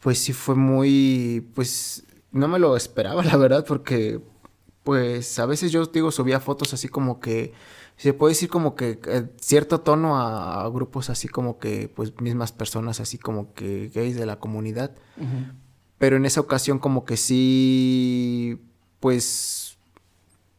pues 0.00 0.18
sí 0.18 0.32
fue 0.32 0.54
muy, 0.54 1.46
pues 1.54 2.05
no 2.36 2.48
me 2.48 2.58
lo 2.58 2.76
esperaba 2.76 3.22
la 3.24 3.36
verdad 3.36 3.64
porque 3.66 4.20
pues 4.84 5.38
a 5.38 5.46
veces 5.46 5.72
yo 5.72 5.84
digo 5.86 6.12
subía 6.12 6.38
fotos 6.38 6.72
así 6.72 6.88
como 6.88 7.18
que 7.18 7.52
se 7.96 8.12
puede 8.12 8.32
decir 8.32 8.48
como 8.50 8.76
que 8.76 9.00
eh, 9.06 9.26
cierto 9.40 9.80
tono 9.80 10.18
a, 10.18 10.68
grupos 10.68 11.08
así 11.08 11.28
como 11.28 11.58
que, 11.58 11.88
pues 11.88 12.20
mismas 12.20 12.52
personas 12.52 13.00
así 13.00 13.18
como 13.18 13.54
que 13.54 13.90
gays 13.94 14.16
de 14.16 14.26
la 14.26 14.38
comunidad. 14.38 14.94
Pero 15.98 16.16
en 16.16 16.26
esa 16.26 16.40
ocasión 16.40 16.78
como 16.78 17.06
que 17.06 17.16
sí, 17.16 18.60
pues, 19.00 19.78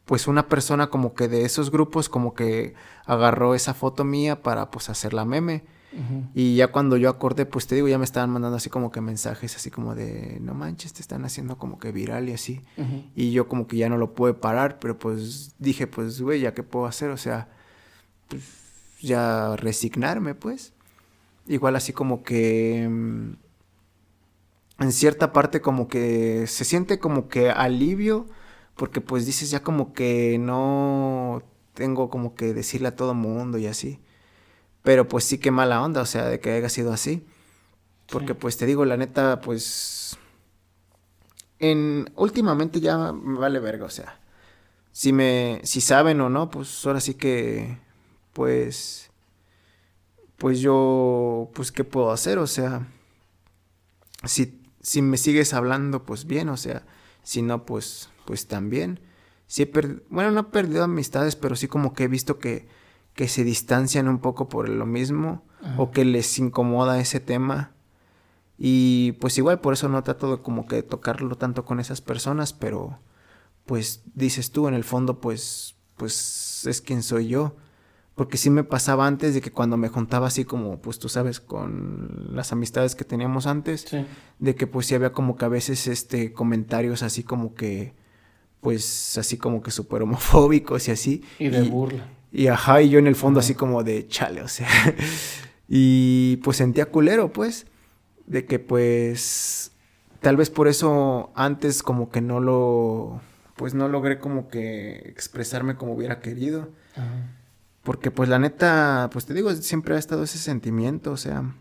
pues 0.05 0.28
una 0.28 0.47
persona 0.49 0.88
como 0.88 1.13
que 1.13 1.28
de 1.28 1.45
esos 1.45 1.69
grupos 1.69 2.09
como 2.09 2.34
que 2.34 2.73
agarró 3.05 3.53
esa 3.53 3.75
foto 3.75 4.03
mía 4.03 4.41
para 4.41 4.71
pues 4.71 4.89
hacer 4.89 5.13
Y 6.34 6.56
ya 6.56 6.68
cuando 6.68 6.98
yo 6.98 7.10
acordé, 7.10 7.46
pues 7.46 7.66
te 7.66 7.76
digo, 7.76 7.88
ya 7.88 7.98
me 7.98 8.04
estaban 8.04 8.30
mandando 8.30 8.58
así 8.58 8.70
como 8.70 8.92
que 8.92 9.02
mensajes, 9.02 9.56
así 9.56 9.72
como 9.72 9.96
de, 9.96 10.38
no 10.42 10.54
manches, 10.54 10.94
te 10.94 11.02
están 11.02 11.26
haciendo 11.26 11.58
como 11.58 11.80
que 11.80 11.92
viral 11.92 12.30
y 12.30 12.34
así. 12.34 12.62
Y 13.16 13.32
yo 13.32 13.48
como 13.48 13.68
que 13.68 13.78
ya 13.78 13.90
no 13.90 13.98
lo 13.98 14.14
pude 14.14 14.34
parar, 14.34 14.80
pero 14.80 15.00
pues 15.00 15.56
dije, 15.60 15.88
pues, 15.88 16.22
güey, 16.22 16.42
¿ya 16.42 16.54
qué 16.54 16.64
puedo 16.64 16.86
hacer? 16.86 17.10
O 17.10 17.18
sea, 17.18 17.50
pues 18.28 18.44
ya 19.02 19.56
resignarme, 19.56 20.36
pues. 20.36 20.74
Igual 21.48 21.76
así 21.76 21.94
como 21.94 22.24
que... 22.24 22.88
Mm, 22.90 23.34
en 24.80 24.92
cierta 24.92 25.34
parte 25.34 25.62
como 25.62 25.88
que 25.88 26.46
se 26.48 26.64
siente 26.64 27.00
como 27.00 27.28
que 27.30 27.50
alivio, 27.50 28.28
porque 28.76 29.02
pues 29.02 29.26
dices 29.26 29.50
ya 29.50 29.64
como 29.64 29.94
que 29.94 30.38
no 30.40 31.42
tengo 31.74 32.10
como 32.10 32.36
que 32.36 32.54
decirle 32.54 32.90
a 32.90 32.96
todo 32.96 33.14
mundo 33.14 33.58
y 33.58 33.68
así. 33.68 34.00
Pero 34.88 35.06
pues 35.10 35.26
sí 35.26 35.38
que 35.38 35.52
mala 35.52 35.84
onda, 35.84 36.02
o 36.02 36.06
sea, 36.06 36.30
de 36.30 36.40
que 36.40 36.50
haya 36.50 36.70
sido 36.70 36.94
así. 36.94 37.28
Porque 38.10 38.36
pues 38.36 38.56
te 38.56 38.66
digo, 38.66 38.86
la 38.86 38.96
neta, 38.96 39.42
pues... 39.42 40.18
En, 41.60 42.10
últimamente 42.16 42.80
ya 42.80 43.12
me 43.12 43.38
vale 43.38 43.60
verga, 43.60 43.84
o 43.84 43.90
sea. 43.90 44.18
Si 44.94 45.12
me... 45.12 45.60
Si 45.66 45.82
saben 45.82 46.22
o 46.22 46.30
no, 46.30 46.50
pues 46.50 46.86
ahora 46.86 47.02
sí 47.02 47.16
que... 47.16 47.78
Pues... 48.32 49.12
Pues 50.38 50.62
yo... 50.62 51.52
Pues 51.54 51.74
qué 51.74 51.84
puedo 51.84 52.10
hacer, 52.12 52.38
o 52.38 52.48
sea... 52.48 52.88
Si, 54.24 54.62
si 54.80 55.02
me 55.02 55.18
sigues 55.18 55.54
hablando, 55.54 56.06
pues 56.06 56.28
bien, 56.28 56.48
o 56.48 56.56
sea. 56.56 56.86
Si 57.24 57.42
no, 57.42 57.66
pues... 57.66 58.08
Pues 58.24 58.48
también. 58.48 59.02
Sí 59.48 59.64
he 59.64 59.82
bueno, 60.08 60.32
no 60.32 60.40
he 60.40 60.44
perdido 60.46 60.86
amistades, 60.86 61.36
pero 61.36 61.58
sí 61.58 61.68
como 61.68 61.94
que 61.94 62.06
he 62.06 62.08
visto 62.08 62.40
que 62.40 62.70
que 63.18 63.28
se 63.28 63.43
distancian 63.43 64.07
un 64.07 64.20
poco 64.20 64.47
por 64.47 64.70
lo 64.70 64.86
mismo 64.86 65.43
o 65.76 65.89
que 65.89 66.05
les 66.05 66.38
incomoda 66.38 66.99
ese 66.99 67.20
tema. 67.20 67.72
Y 68.59 69.13
pues 69.13 69.38
igual 69.39 69.59
por 69.59 69.74
eso 69.74 69.89
no 69.89 70.03
trato 70.03 70.38
de 70.38 70.41
como 70.43 70.68
que 70.68 70.84
tocarlo 70.84 71.36
tanto 71.36 71.65
con 71.65 71.80
esas 71.80 71.99
personas, 71.99 72.53
pero 72.53 72.99
pues 73.65 74.03
dices 74.13 74.51
tú 74.51 74.68
en 74.68 74.76
el 74.76 74.84
fondo 74.84 75.20
pues 75.20 75.76
pues 75.97 76.65
es 76.68 76.80
quien 76.80 77.01
soy 77.01 77.28
yo. 77.28 77.55
Porque 78.13 78.38
sí 78.38 78.51
me 78.51 78.63
pasaba 78.63 79.07
antes 79.07 79.34
de 79.34 79.41
que 79.41 79.51
cuando 79.51 79.78
me 79.78 79.89
juntaba 79.89 80.28
así 80.28 80.45
como, 80.45 80.80
pues 80.80 80.97
tú 80.97 81.09
sabes, 81.09 81.39
con 81.39 82.30
las 82.32 82.51
amistades 82.51 82.95
que 82.95 83.03
teníamos 83.03 83.45
antes, 83.45 83.86
de 84.39 84.55
que 84.55 84.68
pues 84.68 84.86
sí 84.88 84.95
había 84.95 85.11
como 85.11 85.36
que 85.36 85.45
a 85.45 85.49
veces 85.49 85.88
este 85.88 86.34
comentarios 86.34 87.03
así 87.03 87.24
como 87.24 87.53
que, 87.53 87.93
pues 88.61 89.18
así 89.18 89.38
como 89.38 89.61
que 89.61 89.72
súper 89.72 90.03
homofóbicos 90.03 90.88
y 90.88 90.91
así. 90.91 91.24
Y 91.39 91.49
de 91.49 91.63
burla. 91.63 92.16
Y 92.32 92.47
ajá, 92.47 92.82
y 92.82 92.89
yo 92.89 92.99
en 92.99 93.07
el 93.07 93.15
fondo 93.15 93.39
así 93.39 93.55
como 93.55 93.84
de 93.84 94.07
chale, 94.07 94.41
o 94.41 94.47
sea. 94.47 94.67
y 95.67 96.38
pues 96.38 96.57
sentía 96.57 96.88
culero, 96.88 97.32
pues, 97.34 97.67
de 98.25 98.45
que 98.45 98.59
pues 98.59 99.71
tal 100.19 100.38
vez 100.38 100.49
por 100.49 100.67
eso 100.67 101.32
antes 101.36 101.84
como 101.84 102.09
que 102.09 102.21
no 102.21 102.39
lo, 102.39 103.21
pues 103.55 103.73
no 103.73 103.88
logré 103.88 104.19
como 104.19 104.49
que 104.49 104.97
expresarme 105.07 105.75
como 105.75 105.93
hubiera 105.93 106.19
querido. 106.19 106.69
Ajá 106.95 107.38
porque 107.88 108.11
pues 108.11 108.28
la 108.28 108.38
neta, 108.38 109.09
pues 109.13 109.25
te 109.25 109.34
digo, 109.34 109.49
siempre 109.55 109.95
ha 109.95 109.97
estado 109.97 110.23
ese 110.23 110.39
sentimiento, 110.39 111.13
o 111.13 111.15
sea, 111.15 111.55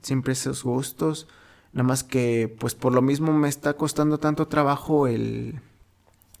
siempre 0.00 0.32
esos 0.32 0.62
gustos. 0.62 1.26
Nada 1.72 1.82
más 1.82 2.04
que 2.04 2.54
pues 2.60 2.76
por 2.76 2.92
lo 2.92 3.02
mismo 3.02 3.32
me 3.32 3.48
está 3.48 3.74
costando 3.74 4.18
tanto 4.18 4.46
trabajo 4.46 5.08
el, 5.08 5.58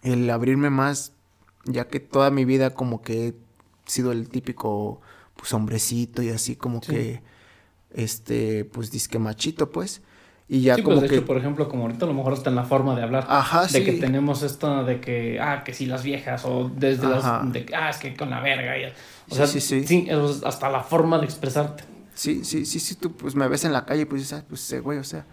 el 0.02 0.30
abrirme 0.30 0.70
más, 0.70 1.14
ya 1.64 1.88
que 1.88 1.98
toda 1.98 2.30
mi 2.30 2.44
vida 2.44 2.70
como 2.70 3.02
que 3.02 3.26
he 3.26 3.34
sido 3.86 4.12
el 4.12 4.28
típico 4.28 5.00
pues 5.36 5.52
hombrecito 5.52 6.22
y 6.22 6.30
así 6.30 6.56
como 6.56 6.80
que 6.80 7.22
este 7.90 8.64
pues 8.64 8.90
disque 8.90 9.18
machito 9.18 9.70
pues. 9.70 10.02
Y 10.48 10.62
ya 10.62 10.74
sí, 10.74 10.82
como 10.82 10.98
pues 10.98 11.10
de 11.10 11.16
hecho, 11.16 11.26
por 11.26 11.38
ejemplo, 11.38 11.68
como 11.68 11.84
ahorita 11.84 12.04
a 12.04 12.08
lo 12.08 12.14
mejor 12.14 12.34
está 12.34 12.50
en 12.50 12.56
la 12.56 12.64
forma 12.64 12.94
de 12.94 13.02
hablar. 13.02 13.24
Ajá, 13.28 13.66
de 13.66 13.84
que 13.84 13.92
tenemos 13.92 14.42
esto 14.42 14.84
de 14.84 15.00
que, 15.00 15.40
ah, 15.40 15.64
que 15.64 15.72
si 15.72 15.86
las 15.86 16.02
viejas, 16.02 16.44
o 16.44 16.70
desde 16.76 17.08
las, 17.08 17.52
de, 17.52 17.66
ah, 17.74 17.88
es 17.88 17.96
que 17.96 18.14
con 18.14 18.28
la 18.28 18.40
verga. 18.40 18.76
Y, 18.76 18.92
o 19.30 19.34
sea, 19.34 19.46
sí, 19.46 19.60
sí, 19.60 19.86
sí. 19.86 20.08
hasta 20.44 20.68
la 20.68 20.82
forma 20.82 21.18
de 21.18 21.24
expresarte. 21.24 21.84
Sí, 22.14 22.44
sí, 22.44 22.66
sí, 22.66 22.80
sí, 22.80 22.96
tú 22.96 23.12
pues 23.12 23.34
me 23.34 23.48
ves 23.48 23.64
en 23.64 23.72
la 23.72 23.86
calle, 23.86 24.04
pues 24.04 24.22
dices, 24.22 24.44
pues 24.46 24.82
güey, 24.82 24.98
o 24.98 25.04
sea, 25.04 25.24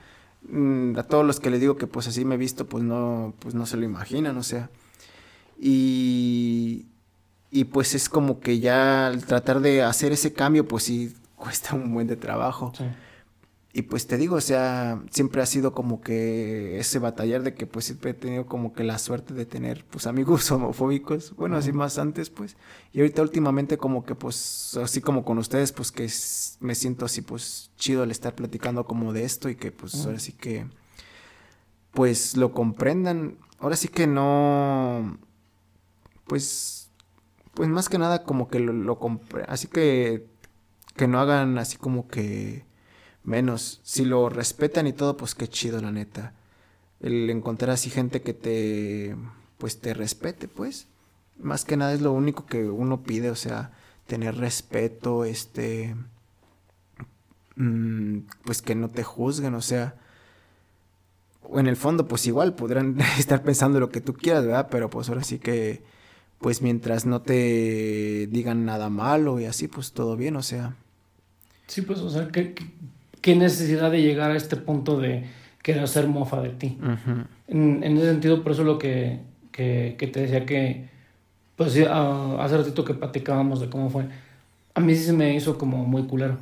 mm, 0.48 0.98
a 0.98 1.04
todos 1.04 1.26
los 1.26 1.42
que 1.42 1.50
les 1.50 1.60
digo 1.60 1.76
que 1.76 1.88
pues 1.88 2.08
así 2.08 2.24
me 2.24 2.36
he 2.36 2.38
visto, 2.38 2.68
pues 2.68 2.84
no, 2.84 3.34
pues 3.40 3.56
no 3.56 3.66
se 3.66 3.76
lo 3.76 3.84
imaginan, 3.84 4.38
o 4.38 4.44
sea. 4.44 4.70
Y, 5.60 6.86
y 7.52 7.66
pues 7.66 7.96
es 7.96 8.10
como 8.10 8.40
que 8.40 8.60
ya 8.60 9.08
al 9.08 9.26
tratar 9.26 9.60
de 9.60 9.84
hacer 9.84 10.12
ese 10.12 10.34
cambio, 10.34 10.68
pues 10.68 10.84
sí 10.84 11.16
cuesta 11.36 11.76
un 11.76 11.94
buen 11.94 12.08
de 12.08 12.16
trabajo. 12.16 12.74
Sí. 12.78 12.86
Y 13.72 13.84
pues 13.84 14.08
te 14.08 14.18
digo, 14.18 14.36
o 14.36 14.42
sea, 14.42 15.00
siempre 15.12 15.44
ha 15.44 15.46
sido 15.46 15.74
como 15.74 16.02
que 16.02 16.80
ese 16.80 16.98
batallar 16.98 17.44
de 17.44 17.54
que 17.54 17.68
pues 17.68 17.86
siempre 17.86 18.12
he 18.12 18.14
tenido 18.16 18.48
como 18.48 18.74
que 18.74 18.84
la 18.84 18.98
suerte 18.98 19.36
de 19.36 19.46
tener 19.46 19.86
pues 19.86 20.08
amigos 20.08 20.50
homofóbicos, 20.52 21.36
bueno, 21.36 21.56
así 21.56 21.72
más 21.72 22.00
antes 22.00 22.32
pues. 22.32 22.58
Y 22.94 23.00
ahorita 23.00 23.22
últimamente 23.22 23.78
como 23.78 24.06
que 24.06 24.16
pues 24.16 24.76
así 24.82 25.02
como 25.02 25.24
con 25.24 25.38
ustedes 25.38 25.72
pues 25.72 25.92
que 25.92 26.10
me 26.62 26.74
siento 26.74 27.06
así 27.06 27.22
pues 27.22 27.70
chido 27.78 28.02
al 28.02 28.10
estar 28.10 28.34
platicando 28.34 28.86
como 28.86 29.14
de 29.14 29.24
esto 29.24 29.50
y 29.50 29.56
que 29.56 29.72
pues 29.72 30.04
ahora 30.04 30.20
sí 30.20 30.34
que 30.34 30.66
pues 31.92 32.38
lo 32.38 32.54
comprendan. 32.54 33.38
Ahora 33.60 33.76
sí 33.76 33.88
que 33.88 34.08
no 34.08 35.20
pues 36.26 36.79
pues 37.60 37.68
más 37.68 37.90
que 37.90 37.98
nada 37.98 38.24
como 38.24 38.48
que 38.48 38.62
lo, 38.62 38.72
lo 38.72 38.98
así 39.50 39.68
que 39.68 40.26
que 40.96 41.10
no 41.10 41.20
hagan 41.20 41.58
así 41.58 41.76
como 41.76 42.08
que 42.08 42.64
menos. 43.26 43.82
Si 43.84 44.06
lo 44.06 44.30
respetan 44.30 44.88
y 44.88 44.94
todo, 44.94 45.18
pues 45.18 45.36
qué 45.36 45.50
chido, 45.50 45.82
la 45.82 45.92
neta. 45.92 46.32
El 47.02 47.30
encontrar 47.30 47.72
así 47.72 47.90
gente 47.90 48.22
que 48.22 48.34
te, 48.34 49.18
pues 49.58 49.82
te 49.82 49.94
respete, 49.94 50.48
pues. 50.48 50.88
Más 51.38 51.66
que 51.66 51.76
nada 51.76 51.92
es 51.92 52.00
lo 52.00 52.14
único 52.14 52.46
que 52.46 52.64
uno 52.70 53.04
pide, 53.04 53.30
o 53.30 53.36
sea, 53.36 53.74
tener 54.08 54.38
respeto, 54.38 55.26
este, 55.26 55.98
mm, 57.58 58.20
pues 58.46 58.62
que 58.62 58.74
no 58.74 58.88
te 58.88 59.04
juzguen, 59.04 59.54
o 59.54 59.62
sea, 59.62 59.96
en 61.54 61.68
el 61.68 61.76
fondo, 61.76 62.08
pues 62.08 62.26
igual 62.26 62.56
podrán 62.56 62.98
estar 63.20 63.44
pensando 63.44 63.82
lo 63.82 63.90
que 63.90 64.00
tú 64.00 64.14
quieras, 64.14 64.46
¿verdad? 64.46 64.70
Pero 64.72 64.90
pues 64.90 65.10
ahora 65.10 65.26
sí 65.26 65.40
que, 65.40 65.84
pues 66.40 66.62
mientras 66.62 67.06
no 67.06 67.22
te 67.22 68.28
digan 68.28 68.66
nada 68.66 68.90
malo 68.90 69.40
y 69.40 69.46
así, 69.46 69.68
pues 69.68 69.92
todo 69.92 70.16
bien, 70.16 70.36
o 70.36 70.42
sea. 70.42 70.76
Sí, 71.68 71.82
pues, 71.82 72.00
o 72.00 72.10
sea, 72.10 72.30
que, 72.30 72.56
qué 73.22 73.36
necesidad 73.36 73.92
de 73.92 74.02
llegar 74.02 74.32
a 74.32 74.38
este 74.38 74.56
punto 74.56 75.00
de 75.00 75.26
querer 75.62 75.84
hacer 75.84 76.08
mofa 76.08 76.42
de 76.42 76.50
ti. 76.50 76.78
en, 77.48 77.84
ese 77.84 78.06
sentido, 78.06 78.42
por 78.42 78.54
eso 78.54 78.64
lo 78.64 78.80
que, 78.80 79.20
que, 79.52 79.96
te 79.98 80.22
decía 80.22 80.46
que, 80.46 80.90
pues 81.58 81.76
hace 81.78 82.58
ratito 82.58 82.86
que 82.86 82.94
platicábamos 82.94 83.60
de 83.60 83.70
cómo 83.70 83.90
fue, 83.90 84.08
a 84.74 84.80
mí 84.80 84.96
sí 84.96 85.04
se 85.04 85.14
me 85.14 85.36
hizo 85.36 85.58
como 85.58 85.86
muy 85.86 86.04
culero. 86.04 86.38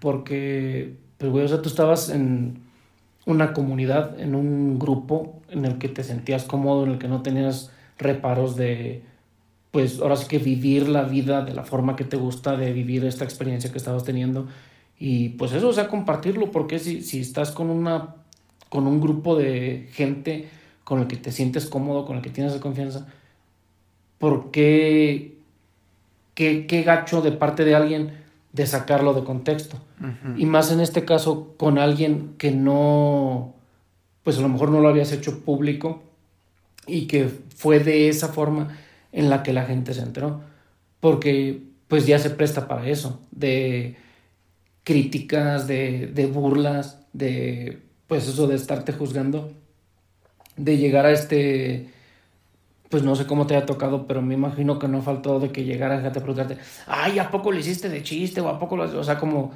Porque, 0.00 0.94
pues, 1.18 1.32
güey, 1.32 1.44
o 1.44 1.48
sea, 1.48 1.60
tú 1.60 1.68
estabas 1.68 2.08
en 2.08 2.60
una 3.26 3.52
comunidad, 3.52 4.20
en 4.20 4.36
un 4.36 4.78
grupo 4.78 5.42
en 5.48 5.64
el 5.64 5.78
que 5.78 5.88
te 5.88 6.04
sentías 6.04 6.44
cómodo, 6.44 6.84
en 6.84 6.92
el 6.92 6.98
que 6.98 7.08
no 7.08 7.22
tenías 7.22 7.72
reparos 7.98 8.56
de, 8.56 9.02
pues 9.74 9.98
ahora 9.98 10.14
sí 10.14 10.28
que 10.28 10.38
vivir 10.38 10.88
la 10.88 11.02
vida 11.02 11.44
de 11.44 11.52
la 11.52 11.64
forma 11.64 11.96
que 11.96 12.04
te 12.04 12.16
gusta, 12.16 12.56
de 12.56 12.72
vivir 12.72 13.04
esta 13.04 13.24
experiencia 13.24 13.72
que 13.72 13.78
estabas 13.78 14.04
teniendo 14.04 14.46
y 15.00 15.30
pues 15.30 15.50
eso, 15.50 15.68
o 15.68 15.72
sea, 15.72 15.88
compartirlo, 15.88 16.52
porque 16.52 16.78
si, 16.78 17.02
si 17.02 17.18
estás 17.18 17.50
con, 17.50 17.70
una, 17.70 18.14
con 18.68 18.86
un 18.86 19.00
grupo 19.00 19.34
de 19.34 19.88
gente 19.90 20.48
con 20.84 21.00
el 21.00 21.08
que 21.08 21.16
te 21.16 21.32
sientes 21.32 21.66
cómodo, 21.66 22.06
con 22.06 22.14
el 22.14 22.22
que 22.22 22.30
tienes 22.30 22.54
confianza, 22.58 23.08
¿por 24.18 24.52
qué, 24.52 25.38
qué, 26.34 26.68
qué 26.68 26.82
gacho 26.84 27.20
de 27.20 27.32
parte 27.32 27.64
de 27.64 27.74
alguien 27.74 28.12
de 28.52 28.68
sacarlo 28.68 29.12
de 29.12 29.24
contexto? 29.24 29.78
Y 30.36 30.46
más 30.46 30.70
en 30.70 30.78
este 30.78 31.04
caso 31.04 31.54
con 31.56 31.78
alguien 31.78 32.36
que 32.38 32.52
no, 32.52 33.54
pues 34.22 34.38
a 34.38 34.40
lo 34.40 34.48
mejor 34.48 34.70
no 34.70 34.78
lo 34.78 34.88
habías 34.88 35.10
hecho 35.10 35.40
público 35.40 36.04
y 36.86 37.08
que 37.08 37.28
fue 37.56 37.80
de 37.80 38.08
esa 38.08 38.28
forma 38.28 38.68
en 39.14 39.30
la 39.30 39.42
que 39.42 39.52
la 39.52 39.64
gente 39.64 39.94
se 39.94 40.02
enteró, 40.02 40.42
porque 41.00 41.62
pues 41.88 42.06
ya 42.06 42.18
se 42.18 42.30
presta 42.30 42.68
para 42.68 42.88
eso, 42.88 43.20
de 43.30 43.96
críticas, 44.82 45.66
de, 45.66 46.08
de 46.08 46.26
burlas, 46.26 47.06
de 47.12 47.80
pues 48.08 48.28
eso 48.28 48.46
de 48.48 48.56
estarte 48.56 48.92
juzgando, 48.92 49.52
de 50.56 50.76
llegar 50.76 51.06
a 51.06 51.12
este, 51.12 51.90
pues 52.90 53.04
no 53.04 53.14
sé 53.14 53.26
cómo 53.26 53.46
te 53.46 53.56
haya 53.56 53.66
tocado, 53.66 54.06
pero 54.06 54.20
me 54.20 54.34
imagino 54.34 54.78
que 54.78 54.88
no 54.88 55.00
faltó 55.00 55.38
de 55.38 55.52
que 55.52 55.64
llegara 55.64 56.06
a 56.06 56.12
preguntarte, 56.12 56.58
ay, 56.86 57.18
¿a 57.20 57.30
poco 57.30 57.52
lo 57.52 57.58
hiciste 57.58 57.88
de 57.88 58.02
chiste? 58.02 58.40
O 58.40 58.48
a 58.48 58.58
poco 58.58 58.76
lo, 58.76 58.84
o 58.98 59.04
sea, 59.04 59.18
como, 59.18 59.52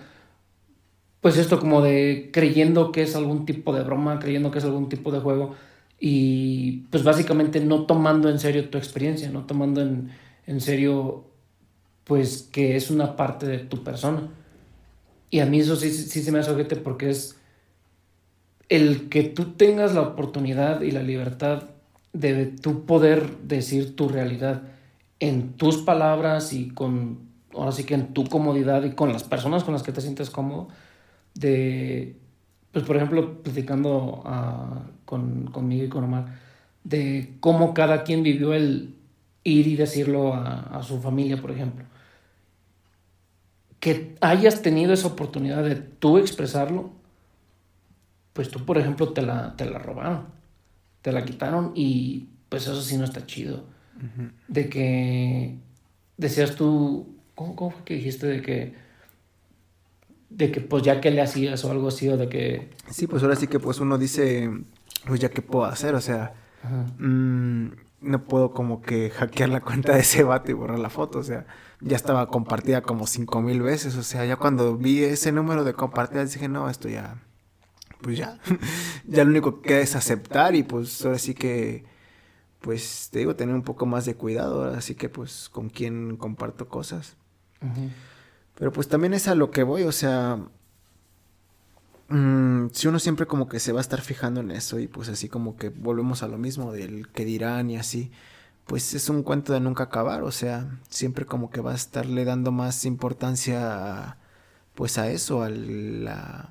pues 1.20 1.36
esto 1.36 1.58
como 1.58 1.82
de 1.82 2.30
creyendo 2.32 2.92
que 2.92 3.02
es 3.02 3.16
algún 3.16 3.44
tipo 3.44 3.74
de 3.74 3.82
broma, 3.82 4.20
creyendo 4.20 4.50
que 4.52 4.58
es 4.58 4.64
algún 4.64 4.88
tipo 4.88 5.10
de 5.10 5.18
juego 5.18 5.56
y 6.00 6.84
pues 6.90 7.02
básicamente 7.02 7.60
no 7.60 7.86
tomando 7.86 8.28
en 8.28 8.38
serio 8.38 8.68
tu 8.70 8.78
experiencia, 8.78 9.30
no 9.30 9.46
tomando 9.46 9.80
en, 9.82 10.10
en 10.46 10.60
serio 10.60 11.24
pues 12.04 12.48
que 12.50 12.76
es 12.76 12.90
una 12.90 13.16
parte 13.16 13.46
de 13.46 13.58
tu 13.58 13.84
persona. 13.84 14.30
Y 15.30 15.40
a 15.40 15.46
mí 15.46 15.60
eso 15.60 15.76
sí, 15.76 15.90
sí 15.90 16.22
se 16.22 16.32
me 16.32 16.38
hace 16.38 16.50
ojete 16.50 16.76
porque 16.76 17.10
es 17.10 17.36
el 18.68 19.08
que 19.08 19.24
tú 19.24 19.52
tengas 19.52 19.94
la 19.94 20.02
oportunidad 20.02 20.80
y 20.82 20.90
la 20.90 21.02
libertad 21.02 21.64
de 22.12 22.46
tú 22.46 22.86
poder 22.86 23.38
decir 23.38 23.94
tu 23.96 24.08
realidad 24.08 24.62
en 25.20 25.52
tus 25.54 25.78
palabras 25.78 26.52
y 26.52 26.70
con, 26.70 27.18
ahora 27.54 27.72
sí 27.72 27.84
que 27.84 27.94
en 27.94 28.14
tu 28.14 28.24
comodidad 28.26 28.84
y 28.84 28.92
con 28.92 29.12
las 29.12 29.24
personas 29.24 29.64
con 29.64 29.74
las 29.74 29.82
que 29.82 29.92
te 29.92 30.00
sientes 30.00 30.30
cómodo, 30.30 30.68
de, 31.34 32.16
pues 32.72 32.84
por 32.84 32.96
ejemplo, 32.96 33.42
platicando 33.42 34.22
uh, 34.24 34.97
con, 35.08 35.46
conmigo 35.46 35.84
y 35.86 35.88
con 35.88 36.04
Omar, 36.04 36.38
de 36.84 37.34
cómo 37.40 37.72
cada 37.72 38.04
quien 38.04 38.22
vivió 38.22 38.52
el 38.52 38.94
ir 39.42 39.66
y 39.66 39.76
decirlo 39.76 40.34
a, 40.34 40.60
a 40.78 40.82
su 40.82 41.00
familia, 41.00 41.40
por 41.40 41.50
ejemplo 41.50 41.84
que 43.80 44.16
hayas 44.20 44.62
tenido 44.62 44.92
esa 44.92 45.06
oportunidad 45.06 45.62
de 45.62 45.76
tú 45.76 46.18
expresarlo, 46.18 46.90
pues 48.32 48.50
tú, 48.50 48.64
por 48.64 48.78
ejemplo, 48.78 49.12
te 49.12 49.22
la, 49.22 49.56
te 49.56 49.64
la 49.66 49.78
robaron, 49.78 50.26
te 51.02 51.12
la 51.12 51.24
quitaron 51.24 51.72
y 51.74 52.28
pues 52.48 52.64
eso 52.64 52.80
sí 52.82 52.96
no 52.96 53.04
está 53.04 53.26
chido. 53.26 53.64
De 54.46 54.68
que 54.68 55.56
decías 56.16 56.54
tú, 56.54 57.16
¿cómo, 57.34 57.56
¿cómo, 57.56 57.70
fue 57.72 57.84
que 57.84 57.94
dijiste 57.94 58.26
de 58.26 58.42
que, 58.42 58.74
de 60.30 60.52
que 60.52 60.60
pues 60.60 60.84
ya 60.84 61.00
que 61.00 61.10
le 61.10 61.20
hacías 61.20 61.64
o 61.64 61.70
algo 61.70 61.88
así 61.88 62.08
o 62.08 62.16
de 62.16 62.28
que... 62.28 62.70
Sí, 62.90 63.08
pues 63.08 63.22
ahora 63.22 63.34
sí 63.34 63.48
que 63.48 63.58
pues 63.58 63.80
uno 63.80 63.98
dice, 63.98 64.50
pues 65.06 65.20
ya 65.20 65.30
que 65.30 65.42
puedo 65.42 65.64
hacer, 65.64 65.94
o 65.94 66.00
sea, 66.00 66.34
mmm, 66.98 67.68
no 68.00 68.24
puedo 68.24 68.52
como 68.52 68.80
que 68.82 69.10
hackear 69.10 69.48
la 69.48 69.60
cuenta 69.60 69.94
de 69.94 70.00
ese 70.00 70.22
vato 70.22 70.50
y 70.50 70.54
borrar 70.54 70.78
la 70.78 70.90
foto, 70.90 71.18
o 71.18 71.22
sea, 71.22 71.46
ya 71.80 71.96
estaba 71.96 72.28
compartida 72.28 72.82
como 72.82 73.06
cinco 73.06 73.40
mil 73.40 73.62
veces, 73.62 73.96
o 73.96 74.02
sea, 74.02 74.24
ya 74.24 74.36
cuando 74.36 74.76
vi 74.76 75.02
ese 75.02 75.32
número 75.32 75.64
de 75.64 75.74
compartidas 75.74 76.32
dije, 76.32 76.48
no, 76.48 76.68
esto 76.68 76.88
ya, 76.88 77.22
pues 78.00 78.18
ya, 78.18 78.38
ya 79.06 79.24
lo 79.24 79.30
único 79.30 79.60
que 79.60 79.68
queda 79.68 79.80
es 79.80 79.96
aceptar 79.96 80.54
y 80.54 80.62
pues 80.62 81.04
ahora 81.04 81.18
sí 81.18 81.34
que, 81.34 81.84
pues 82.60 83.08
te 83.10 83.20
digo, 83.20 83.36
tener 83.36 83.54
un 83.54 83.62
poco 83.62 83.86
más 83.86 84.04
de 84.04 84.14
cuidado, 84.14 84.64
así 84.64 84.94
que 84.94 85.08
pues 85.08 85.48
con 85.48 85.68
quién 85.68 86.16
comparto 86.16 86.68
cosas. 86.68 87.16
Pero 88.54 88.72
pues 88.72 88.88
también 88.88 89.14
es 89.14 89.28
a 89.28 89.34
lo 89.34 89.50
que 89.50 89.62
voy, 89.62 89.82
o 89.84 89.92
sea, 89.92 90.38
mm, 92.08 92.68
si 92.72 92.88
uno 92.88 92.98
siempre 92.98 93.26
como 93.26 93.48
que 93.48 93.60
se 93.60 93.72
va 93.72 93.80
a 93.80 93.82
estar 93.82 94.00
fijando 94.00 94.40
en 94.40 94.50
eso 94.50 94.78
y 94.78 94.88
pues 94.88 95.08
así 95.08 95.28
como 95.28 95.56
que 95.56 95.70
volvemos 95.70 96.22
a 96.22 96.28
lo 96.28 96.38
mismo 96.38 96.72
del 96.72 97.08
que 97.08 97.24
dirán 97.24 97.70
y 97.70 97.76
así, 97.76 98.10
pues 98.66 98.94
es 98.94 99.08
un 99.08 99.22
cuento 99.22 99.52
de 99.52 99.60
nunca 99.60 99.84
acabar, 99.84 100.22
o 100.22 100.30
sea, 100.30 100.68
siempre 100.90 101.24
como 101.24 101.50
que 101.50 101.60
va 101.60 101.72
a 101.72 101.76
estarle 101.76 102.24
dando 102.24 102.52
más 102.52 102.84
importancia 102.84 104.18
pues 104.74 104.98
a 104.98 105.10
eso, 105.10 105.42
a 105.42 105.50
la 105.50 106.50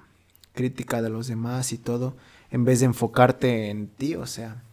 crítica 0.53 1.01
de 1.01 1.09
los 1.09 1.27
demás 1.27 1.71
y 1.73 1.77
todo, 1.77 2.15
en 2.51 2.65
vez 2.65 2.79
de 2.79 2.87
enfocarte 2.87 3.69
en 3.69 3.87
ti, 3.87 4.15
o 4.15 4.25
sea, 4.25 4.63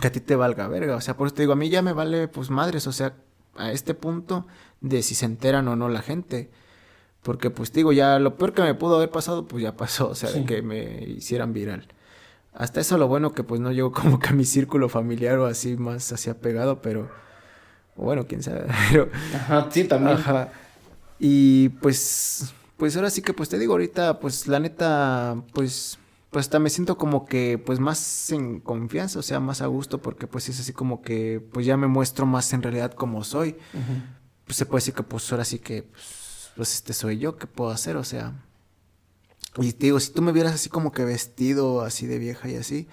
que 0.00 0.06
a 0.06 0.12
ti 0.12 0.20
te 0.20 0.36
valga 0.36 0.68
verga, 0.68 0.96
o 0.96 1.00
sea, 1.00 1.16
por 1.16 1.26
eso 1.26 1.34
te 1.36 1.42
digo, 1.42 1.54
a 1.54 1.56
mí 1.56 1.70
ya 1.70 1.82
me 1.82 1.92
vale 1.92 2.28
pues 2.28 2.50
madres, 2.50 2.86
o 2.86 2.92
sea, 2.92 3.14
a 3.56 3.72
este 3.72 3.94
punto 3.94 4.46
de 4.80 5.02
si 5.02 5.14
se 5.14 5.24
enteran 5.24 5.68
o 5.68 5.76
no 5.76 5.88
la 5.88 6.02
gente. 6.02 6.50
Porque 7.26 7.50
pues 7.50 7.72
digo, 7.72 7.90
ya 7.92 8.20
lo 8.20 8.36
peor 8.36 8.52
que 8.52 8.62
me 8.62 8.72
pudo 8.74 8.98
haber 8.98 9.10
pasado, 9.10 9.48
pues 9.48 9.60
ya 9.60 9.76
pasó, 9.76 10.10
o 10.10 10.14
sea, 10.14 10.30
de 10.30 10.44
que 10.44 10.62
me 10.62 11.02
hicieran 11.02 11.52
viral. 11.52 11.88
Hasta 12.54 12.80
eso 12.80 12.98
lo 12.98 13.08
bueno 13.08 13.32
que 13.32 13.42
pues 13.42 13.60
no 13.60 13.72
llegó 13.72 13.90
como 13.90 14.20
que 14.20 14.28
a 14.28 14.32
mi 14.32 14.44
círculo 14.44 14.88
familiar 14.88 15.36
o 15.40 15.46
así 15.46 15.76
más 15.76 16.12
así 16.12 16.30
apegado, 16.30 16.80
pero 16.82 17.10
bueno, 17.96 18.28
quién 18.28 18.44
sabe. 18.44 18.66
Ajá, 19.34 19.66
sí, 19.72 19.82
también. 19.82 20.18
Ajá. 20.18 20.52
Y 21.18 21.70
pues, 21.80 22.54
pues 22.76 22.94
ahora 22.94 23.10
sí 23.10 23.22
que 23.22 23.32
pues 23.32 23.48
te 23.48 23.58
digo 23.58 23.72
ahorita, 23.72 24.20
pues 24.20 24.46
la 24.46 24.60
neta, 24.60 25.34
pues, 25.52 25.98
pues 26.30 26.46
hasta 26.46 26.60
me 26.60 26.70
siento 26.70 26.96
como 26.96 27.26
que 27.26 27.58
pues 27.58 27.80
más 27.80 28.30
en 28.30 28.60
confianza, 28.60 29.18
o 29.18 29.22
sea, 29.22 29.40
más 29.40 29.62
a 29.62 29.66
gusto, 29.66 30.00
porque 30.00 30.28
pues 30.28 30.48
es 30.48 30.60
así 30.60 30.72
como 30.72 31.02
que 31.02 31.44
pues 31.52 31.66
ya 31.66 31.76
me 31.76 31.88
muestro 31.88 32.24
más 32.24 32.52
en 32.52 32.62
realidad 32.62 32.92
como 32.92 33.24
soy. 33.24 33.56
Pues 34.44 34.58
se 34.58 34.64
puede 34.64 34.82
decir 34.82 34.94
que 34.94 35.02
pues 35.02 35.32
ahora 35.32 35.44
sí 35.44 35.58
que 35.58 35.82
pues, 35.82 36.25
pues 36.56 36.74
este 36.74 36.92
soy 36.92 37.18
yo, 37.18 37.36
¿qué 37.36 37.46
puedo 37.46 37.70
hacer? 37.70 37.96
O 37.96 38.04
sea, 38.04 38.32
y 39.58 39.72
te 39.72 39.86
digo, 39.86 40.00
si 40.00 40.12
tú 40.12 40.22
me 40.22 40.32
vieras 40.32 40.54
así 40.54 40.68
como 40.68 40.92
que 40.92 41.04
vestido 41.04 41.82
así 41.82 42.06
de 42.06 42.18
vieja 42.18 42.48
y 42.48 42.56
así, 42.56 42.88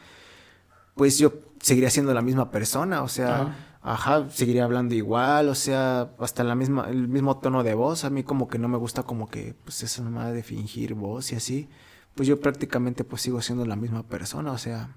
pues 0.95 1.17
yo 1.17 1.33
seguiría 1.61 1.89
siendo 1.89 2.13
la 2.13 2.21
misma 2.21 2.51
persona, 2.51 3.01
o 3.03 3.07
sea, 3.07 3.79
ajá, 3.81 4.29
seguiría 4.29 4.65
hablando 4.65 4.95
igual, 4.95 5.49
o 5.49 5.55
sea, 5.55 6.13
hasta 6.19 6.43
la 6.43 6.55
misma, 6.55 6.89
el 6.89 7.07
mismo 7.07 7.37
tono 7.37 7.63
de 7.63 7.73
voz. 7.73 8.05
A 8.05 8.09
mí 8.09 8.23
como 8.23 8.47
que 8.47 8.59
no 8.59 8.67
me 8.67 8.77
gusta 8.77 9.03
como 9.03 9.29
que, 9.29 9.55
pues 9.63 9.83
eso 9.83 10.03
nomás 10.03 10.33
de 10.33 10.43
fingir 10.43 10.93
voz 10.93 11.31
y 11.31 11.35
así. 11.35 11.69
Pues 12.15 12.27
yo 12.27 12.39
prácticamente 12.39 13.03
pues 13.03 13.23
sigo 13.23 13.41
siendo 13.41 13.65
la 13.65 13.75
misma 13.75 14.03
persona, 14.03 14.51
o 14.51 14.57
sea, 14.57 14.95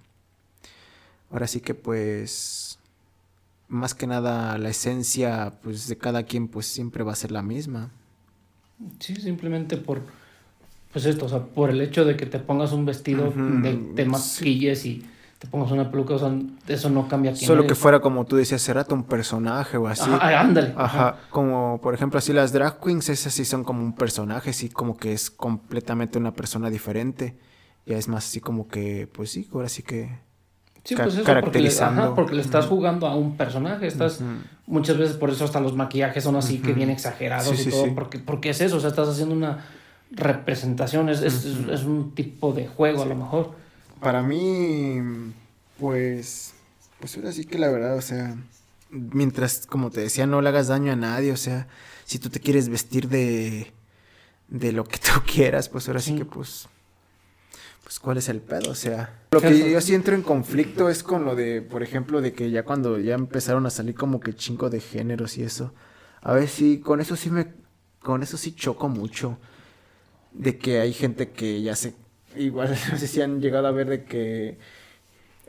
ahora 1.30 1.46
sí 1.46 1.60
que 1.60 1.74
pues, 1.74 2.78
más 3.68 3.94
que 3.94 4.06
nada 4.06 4.58
la 4.58 4.68
esencia 4.68 5.58
pues 5.62 5.88
de 5.88 5.96
cada 5.98 6.24
quien 6.24 6.48
pues 6.48 6.66
siempre 6.66 7.04
va 7.04 7.12
a 7.12 7.16
ser 7.16 7.32
la 7.32 7.42
misma. 7.42 7.90
Sí, 8.98 9.16
simplemente 9.16 9.76
por 9.76 10.02
pues 10.92 11.04
esto, 11.04 11.26
o 11.26 11.28
sea, 11.28 11.40
por 11.40 11.68
el 11.68 11.80
hecho 11.82 12.04
de 12.06 12.16
que 12.16 12.24
te 12.24 12.38
pongas 12.38 12.72
un 12.72 12.86
vestido, 12.86 13.30
de, 13.30 13.92
te 13.94 14.06
maquilles 14.06 14.86
y 14.86 15.04
te 15.38 15.46
pongas 15.46 15.70
una 15.70 15.90
peluca, 15.90 16.14
o 16.14 16.18
sea, 16.18 16.34
eso 16.68 16.88
no 16.88 17.06
cambia 17.06 17.32
quién 17.32 17.46
Solo 17.46 17.66
que 17.66 17.74
fuera 17.74 18.00
como 18.00 18.24
tú 18.24 18.36
decías, 18.36 18.62
será 18.62 18.86
un 18.88 19.04
personaje 19.04 19.76
o 19.76 19.88
así. 19.88 20.10
Ajá, 20.10 20.40
ándale. 20.40 20.72
Ajá, 20.74 21.18
como 21.28 21.80
por 21.82 21.92
ejemplo 21.92 22.18
así 22.18 22.32
las 22.32 22.52
drag 22.52 22.80
queens, 22.80 23.10
esas 23.10 23.34
sí 23.34 23.44
son 23.44 23.62
como 23.62 23.82
un 23.82 23.94
personaje, 23.94 24.54
sí, 24.54 24.70
como 24.70 24.96
que 24.96 25.12
es 25.12 25.30
completamente 25.30 26.18
una 26.18 26.32
persona 26.32 26.70
diferente. 26.70 27.36
Ya 27.84 27.98
es 27.98 28.08
más 28.08 28.26
así 28.26 28.40
como 28.40 28.66
que, 28.66 29.06
pues 29.12 29.30
sí, 29.30 29.48
ahora 29.52 29.68
sí 29.68 29.82
que... 29.82 30.25
Sí, 30.86 30.94
pues 30.94 31.14
eso, 31.14 31.24
caracterizando. 31.24 32.02
Porque 32.02 32.10
le, 32.10 32.14
porque 32.14 32.34
le 32.36 32.42
estás 32.42 32.66
jugando 32.66 33.06
a 33.06 33.16
un 33.16 33.36
personaje, 33.36 33.86
estás... 33.86 34.20
Muchas 34.68 34.98
veces 34.98 35.16
por 35.16 35.30
eso 35.30 35.44
hasta 35.44 35.60
los 35.60 35.74
maquillajes 35.74 36.24
son 36.24 36.36
así, 36.36 36.58
que 36.58 36.72
bien 36.72 36.90
exagerados 36.90 37.66
y 37.66 37.70
todo, 37.70 37.94
porque, 37.94 38.18
porque 38.18 38.50
es 38.50 38.60
eso, 38.60 38.76
o 38.76 38.80
sea, 38.80 38.90
estás 38.90 39.08
haciendo 39.08 39.34
una 39.34 39.64
representación, 40.10 41.08
es, 41.08 41.22
es, 41.22 41.84
un 41.84 42.12
tipo 42.14 42.52
de 42.52 42.66
juego 42.66 43.02
a 43.02 43.06
lo 43.06 43.14
mejor. 43.14 43.52
Para 44.00 44.22
mí, 44.22 45.00
pues, 45.78 46.54
pues 47.00 47.16
ahora 47.16 47.32
sí 47.32 47.44
que 47.44 47.58
la 47.58 47.68
verdad, 47.68 47.96
o 47.96 48.02
sea, 48.02 48.36
mientras, 48.90 49.66
como 49.66 49.90
te 49.90 50.00
decía, 50.00 50.26
no 50.26 50.40
le 50.40 50.48
hagas 50.48 50.68
daño 50.68 50.92
a 50.92 50.96
nadie, 50.96 51.32
o 51.32 51.36
sea, 51.36 51.66
si 52.04 52.18
tú 52.18 52.28
te 52.28 52.40
quieres 52.40 52.68
vestir 52.68 53.08
de, 53.08 53.72
de 54.48 54.72
lo 54.72 54.84
que 54.84 54.98
tú 54.98 55.10
quieras, 55.26 55.68
pues 55.68 55.88
ahora 55.88 56.00
sí, 56.00 56.14
que 56.14 56.24
pues, 56.24 56.68
pues 57.86 58.00
cuál 58.00 58.16
es 58.16 58.28
el 58.28 58.40
pedo, 58.40 58.72
o 58.72 58.74
sea, 58.74 59.14
lo 59.30 59.40
que 59.40 59.70
yo 59.70 59.80
sí 59.80 59.94
entro 59.94 60.16
en 60.16 60.22
conflicto 60.22 60.88
es 60.88 61.04
con 61.04 61.24
lo 61.24 61.36
de, 61.36 61.62
por 61.62 61.84
ejemplo, 61.84 62.20
de 62.20 62.32
que 62.32 62.50
ya 62.50 62.64
cuando 62.64 62.98
ya 62.98 63.14
empezaron 63.14 63.64
a 63.64 63.70
salir 63.70 63.94
como 63.94 64.18
que 64.18 64.34
chingo 64.34 64.68
de 64.70 64.80
géneros 64.80 65.38
y 65.38 65.44
eso, 65.44 65.72
a 66.20 66.32
ver 66.32 66.48
si 66.48 66.80
con 66.80 67.00
eso 67.00 67.14
sí 67.14 67.30
me, 67.30 67.46
con 68.00 68.24
eso 68.24 68.38
sí 68.38 68.56
choco 68.56 68.88
mucho 68.88 69.38
de 70.32 70.58
que 70.58 70.80
hay 70.80 70.92
gente 70.92 71.30
que 71.30 71.62
ya 71.62 71.76
se, 71.76 71.94
igual 72.34 72.70
no 72.90 72.98
sé 72.98 73.06
si 73.06 73.22
han 73.22 73.40
llegado 73.40 73.68
a 73.68 73.70
ver 73.70 73.88
de 73.88 74.04
que... 74.04 74.58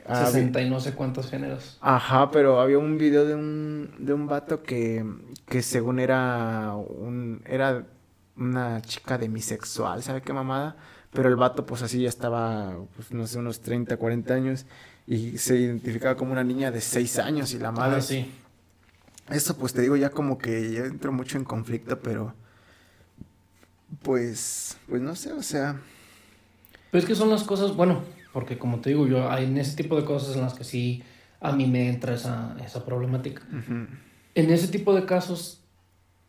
60 0.06 0.62
y 0.62 0.70
no 0.70 0.78
sé 0.78 0.94
cuántos 0.94 1.28
géneros. 1.28 1.76
Ajá, 1.80 2.30
pero 2.30 2.60
había 2.60 2.78
un 2.78 2.98
video 2.98 3.24
de 3.24 3.34
un, 3.34 3.90
de 3.98 4.12
un 4.12 4.28
vato 4.28 4.62
que, 4.62 5.04
que 5.48 5.60
según 5.60 5.98
era 5.98 6.72
un, 6.76 7.42
era 7.46 7.84
una 8.36 8.80
chica 8.80 9.18
demisexual, 9.18 10.04
¿sabe 10.04 10.22
qué 10.22 10.32
mamada? 10.32 10.76
Pero 11.12 11.28
el 11.28 11.36
vato 11.36 11.64
pues 11.64 11.82
así 11.82 12.02
ya 12.02 12.08
estaba, 12.08 12.76
pues 12.96 13.12
no 13.12 13.26
sé, 13.26 13.38
unos 13.38 13.60
30, 13.60 13.96
40 13.96 14.34
años 14.34 14.66
y 15.06 15.38
se 15.38 15.56
identificaba 15.56 16.16
como 16.16 16.32
una 16.32 16.44
niña 16.44 16.70
de 16.70 16.80
6 16.80 17.18
años 17.18 17.54
y 17.54 17.58
la 17.58 17.72
madre... 17.72 17.96
Ah, 17.96 18.02
sí. 18.02 18.30
Eso 19.30 19.56
pues 19.56 19.72
te 19.74 19.82
digo 19.82 19.96
ya 19.96 20.10
como 20.10 20.38
que 20.38 20.72
ya 20.72 20.84
entro 20.84 21.12
mucho 21.12 21.36
en 21.36 21.44
conflicto, 21.44 21.98
pero 22.00 22.34
pues, 24.02 24.78
pues 24.88 25.02
no 25.02 25.14
sé, 25.14 25.32
o 25.32 25.42
sea. 25.42 25.80
Pero 26.90 27.02
es 27.02 27.06
que 27.06 27.14
son 27.14 27.28
las 27.30 27.44
cosas, 27.44 27.76
bueno, 27.76 28.02
porque 28.32 28.58
como 28.58 28.80
te 28.80 28.90
digo, 28.90 29.06
yo 29.06 29.30
hay 29.30 29.44
en 29.44 29.58
ese 29.58 29.76
tipo 29.76 29.96
de 29.96 30.04
cosas 30.04 30.34
en 30.34 30.42
las 30.42 30.54
que 30.54 30.64
sí 30.64 31.02
a 31.40 31.52
mí 31.52 31.66
me 31.66 31.88
entra 31.88 32.14
esa, 32.14 32.56
esa 32.64 32.84
problemática. 32.84 33.42
En 34.34 34.50
ese 34.50 34.68
tipo 34.68 34.94
de 34.94 35.04
casos 35.04 35.62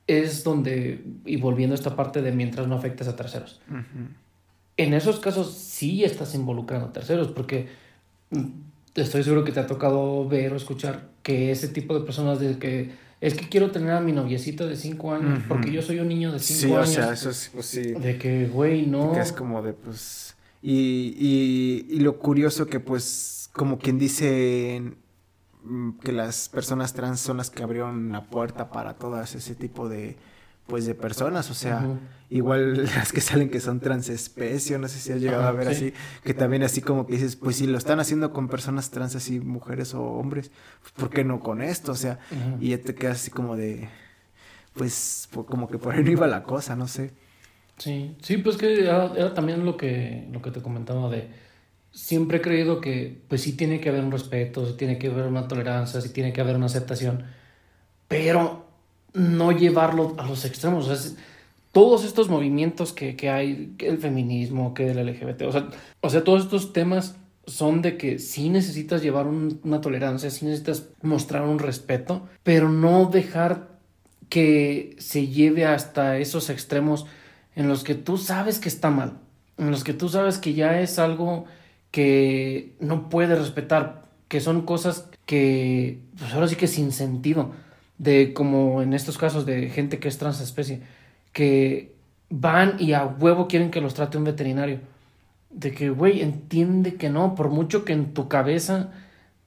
es 0.08 0.44
donde, 0.44 1.04
y 1.26 1.38
volviendo 1.38 1.74
a 1.74 1.78
esta 1.78 1.95
parte 1.95 2.22
de 2.22 2.32
mientras 2.32 2.68
no 2.68 2.76
afectes 2.76 3.08
a 3.08 3.16
terceros. 3.16 3.62
En 4.80 4.94
esos 4.94 5.20
casos 5.20 5.54
sí 5.54 6.06
estás 6.06 6.34
involucrando 6.36 6.88
a 6.88 6.94
terceros, 6.94 7.28
porque 7.28 7.68
mm, 8.30 8.46
estoy 8.96 9.24
seguro 9.24 9.44
que 9.44 9.52
te 9.52 9.60
ha 9.60 9.68
tocado 9.68 10.26
ver 10.26 10.54
o 10.54 10.56
escuchar 10.56 11.10
que 11.22 11.52
ese 11.52 11.68
tipo 11.68 12.00
de 12.00 12.06
personas 12.06 12.40
de 12.40 12.58
que 12.58 12.92
es 13.20 13.34
que 13.34 13.50
quiero 13.50 13.72
tener 13.72 13.92
a 13.92 14.00
mi 14.00 14.14
noviecito 14.14 14.66
de 14.66 14.78
5 14.78 15.14
años, 15.14 15.44
porque 15.50 15.70
yo 15.70 15.82
soy 15.82 16.00
un 16.00 16.08
niño 16.08 16.32
de 16.32 16.40
5 16.40 16.78
años. 16.78 16.90
Sí, 16.90 16.98
o 16.98 17.04
sea, 17.04 17.12
eso 17.12 17.30
es, 17.30 17.52
pues 17.54 17.66
sí. 17.66 17.82
De 17.92 18.18
que, 18.18 18.48
güey, 18.48 18.86
no. 18.86 19.12
Que 19.12 19.20
es 19.20 19.34
como 19.34 19.62
de, 19.62 19.74
pues... 19.74 20.38
Y, 20.62 21.14
y, 21.20 21.86
y 21.90 22.00
lo 22.00 22.18
curioso 22.18 22.68
que, 22.68 22.80
pues, 22.80 23.50
como 23.52 23.80
quien 23.80 24.00
dice 24.00 24.82
mm, 25.66 26.00
que 26.00 26.14
las 26.14 26.48
personas 26.48 26.94
trans 26.94 27.20
son 27.20 27.36
las 27.36 27.50
que 27.50 27.64
abrieron 27.64 28.14
la 28.14 28.24
puerta 28.28 28.70
para 28.70 28.94
todas 28.94 29.36
ese 29.36 29.56
tipo 29.56 29.90
de 29.90 30.16
pues 30.70 30.86
de 30.86 30.96
personas, 30.96 31.50
o 31.50 31.54
sea, 31.54 32.00
igual 32.30 32.86
las 32.96 33.12
que 33.12 33.20
salen 33.20 33.50
que 33.50 33.60
son 33.60 33.82
transespecie, 33.82 34.78
no 34.78 34.88
sé 34.88 35.00
si 35.00 35.12
has 35.12 35.20
llegado 35.20 35.44
a 35.44 35.52
ver 35.52 35.68
así, 35.68 35.94
que 36.24 36.34
también 36.34 36.64
así 36.64 36.82
como 36.82 37.06
que 37.06 37.14
dices, 37.14 37.36
pues 37.36 37.58
si 37.58 37.68
lo 37.68 37.78
están 37.78 38.00
haciendo 38.00 38.32
con 38.32 38.48
personas 38.48 38.91
trans 38.91 39.16
así, 39.16 39.41
mujeres 39.41 39.94
o 39.94 40.02
hombres, 40.02 40.52
pues 40.82 40.94
¿por 40.94 41.10
qué 41.10 41.26
no 41.26 41.41
con 41.41 41.62
esto? 41.62 41.91
O 41.91 41.96
sea, 41.96 42.20
y 42.62 42.70
ya 42.70 42.78
te 42.78 42.96
quedas 42.96 43.18
así 43.18 43.32
como 43.32 43.58
de, 43.58 43.90
pues 44.76 45.28
como 45.48 45.68
que 45.68 45.78
por 45.78 45.96
ahí 45.96 46.04
no 46.04 46.12
iba 46.12 46.28
la 46.28 46.44
cosa, 46.44 46.78
no 46.78 46.88
sé. 46.88 47.12
Sí, 47.78 48.16
sí, 48.22 48.38
pues 48.38 48.56
que 48.58 48.82
era, 48.82 49.34
también 49.34 49.66
lo 49.66 49.76
que, 49.76 50.28
lo 50.32 50.41
que 50.41 50.52
te 50.52 50.62
comentaba 50.62 51.10
de, 51.10 51.30
siempre 51.91 52.38
he 52.38 52.41
creído 52.41 52.80
que 52.80 53.22
pues 53.28 53.41
sí 53.41 53.54
tiene 53.54 53.80
que 53.82 53.90
haber 53.90 54.04
un 54.04 54.12
respeto, 54.12 54.66
sí 54.68 54.74
tiene 54.78 55.00
que 55.00 55.08
haber 55.08 55.26
una 55.26 55.48
tolerancia, 55.48 56.00
sí 56.00 56.10
tiene 56.10 56.32
que 56.32 56.41
haber 56.41 56.56
una 56.56 56.68
aceptación, 56.68 57.26
pero 58.08 58.69
no 59.14 59.52
llevarlo 59.52 60.15
a 60.18 60.27
los 60.27 60.45
extremos. 60.45 61.15
todos 61.72 62.03
estos 62.03 62.30
movimientos 62.30 62.94
que, 62.94 63.15
que, 63.15 63.30
hay, 63.30 63.73
que 63.77 63.88
el 63.88 63.98
feminismo, 63.98 64.73
que 64.73 64.91
el 64.91 65.06
LGBT, 65.06 65.44
o 65.44 65.52
sea, 65.52 65.69
o 66.02 66.10
sea, 66.10 66.23
todos 66.23 66.44
estos 66.44 66.73
temas 66.73 67.15
son 67.45 67.81
de 67.81 67.98
que 67.98 68.19
sí 68.19 68.49
necesitas 68.49 69.02
llevar 69.02 69.27
una 69.27 69.81
tolerancia, 69.81 70.30
sí 70.30 70.45
necesitas 70.45 70.90
mostrar 71.02 71.44
un 71.44 71.60
respeto, 71.60 72.27
pero 72.44 72.69
no 72.69 73.06
dejar 73.06 73.80
que 74.30 74.95
se 74.99 75.27
lleve 75.27 75.65
hasta 75.65 76.18
esos 76.18 76.49
extremos 76.49 77.07
en 77.56 77.68
los 77.68 77.84
que 77.84 77.95
tú 77.95 78.18
sabes 78.18 78.60
que 78.60 78.69
está 78.69 78.91
mal, 78.91 79.18
en 79.57 79.72
los 79.72 79.84
que 79.84 79.94
tú 79.94 80.10
sabes 80.10 80.38
que 80.38 80.53
ya 80.53 80.80
es 80.80 80.99
algo 80.99 81.45
que 81.91 82.76
no 82.80 83.10
puedes 83.10 83.38
respetar, 83.38 84.06
que 84.27 84.40
son 84.40 84.61
cosas 84.61 85.10
que, 85.26 85.99
pues 86.18 86.31
ahora 86.34 86.48
sí 86.48 86.56
que 86.56 86.68
sin 86.68 86.91
sentido 86.91 87.52
de 88.00 88.34
como 88.34 88.82
en 88.82 88.94
estos 88.94 89.20
casos 89.20 89.46
de 89.46 89.70
gente 89.70 90.00
que 90.00 90.08
es 90.08 90.18
transespecie, 90.18 90.82
que 91.32 91.94
van 92.30 92.78
y 92.80 92.94
a 92.94 93.06
huevo 93.06 93.48
quieren 93.48 93.70
que 93.70 93.82
los 93.82 93.94
trate 93.94 94.18
un 94.18 94.24
veterinario. 94.24 94.80
De 95.52 95.72
que, 95.72 95.90
güey, 95.90 96.22
entiende 96.22 96.96
que 96.96 97.10
no, 97.10 97.36
por 97.36 97.50
mucho 97.50 97.86
que 97.86 97.94
en 97.94 98.14
tu 98.14 98.28
cabeza 98.28 98.92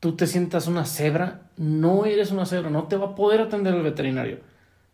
tú 0.00 0.16
te 0.16 0.26
sientas 0.26 0.66
una 0.66 0.84
cebra, 0.84 1.42
no 1.56 2.04
eres 2.04 2.30
una 2.30 2.46
cebra, 2.46 2.70
no 2.70 2.84
te 2.84 2.96
va 2.96 3.08
a 3.08 3.14
poder 3.14 3.40
atender 3.40 3.74
el 3.74 3.82
veterinario. 3.82 4.38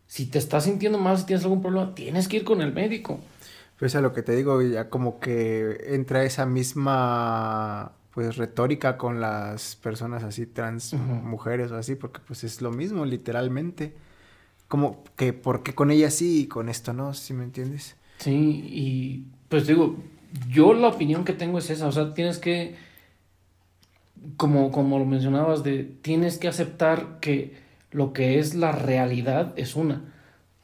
Si 0.06 0.26
te 0.26 0.38
estás 0.38 0.64
sintiendo 0.64 0.98
mal, 0.98 1.18
si 1.18 1.26
tienes 1.26 1.44
algún 1.44 1.62
problema, 1.62 1.94
tienes 1.94 2.28
que 2.28 2.38
ir 2.38 2.44
con 2.44 2.62
el 2.62 2.72
médico. 2.72 3.20
Pues 3.78 3.94
a 3.94 4.00
lo 4.00 4.12
que 4.12 4.22
te 4.22 4.36
digo, 4.36 4.60
ya 4.62 4.88
como 4.90 5.18
que 5.18 5.94
entra 5.94 6.24
esa 6.24 6.46
misma 6.46 7.92
pues 8.18 8.36
retórica 8.36 8.96
con 8.96 9.20
las 9.20 9.76
personas 9.76 10.24
así 10.24 10.44
trans 10.44 10.92
mujeres 10.92 11.70
o 11.70 11.76
así, 11.76 11.94
porque 11.94 12.18
pues 12.26 12.42
es 12.42 12.60
lo 12.60 12.72
mismo 12.72 13.04
literalmente. 13.04 13.94
Como 14.66 15.04
que 15.14 15.32
por 15.32 15.62
qué 15.62 15.72
con 15.72 15.92
ella 15.92 16.10
sí 16.10 16.40
y 16.40 16.46
con 16.48 16.68
esto 16.68 16.92
no, 16.92 17.14
si 17.14 17.32
me 17.32 17.44
entiendes? 17.44 17.94
Sí, 18.18 18.34
y 18.34 19.24
pues 19.48 19.68
digo, 19.68 19.94
yo 20.50 20.74
la 20.74 20.88
opinión 20.88 21.24
que 21.24 21.32
tengo 21.32 21.60
es 21.60 21.70
esa, 21.70 21.86
o 21.86 21.92
sea, 21.92 22.12
tienes 22.12 22.38
que 22.38 22.74
como 24.36 24.72
como 24.72 24.98
lo 24.98 25.04
mencionabas 25.04 25.62
de 25.62 25.84
tienes 25.84 26.38
que 26.38 26.48
aceptar 26.48 27.20
que 27.20 27.54
lo 27.92 28.12
que 28.12 28.40
es 28.40 28.56
la 28.56 28.72
realidad 28.72 29.52
es 29.54 29.76
una. 29.76 30.02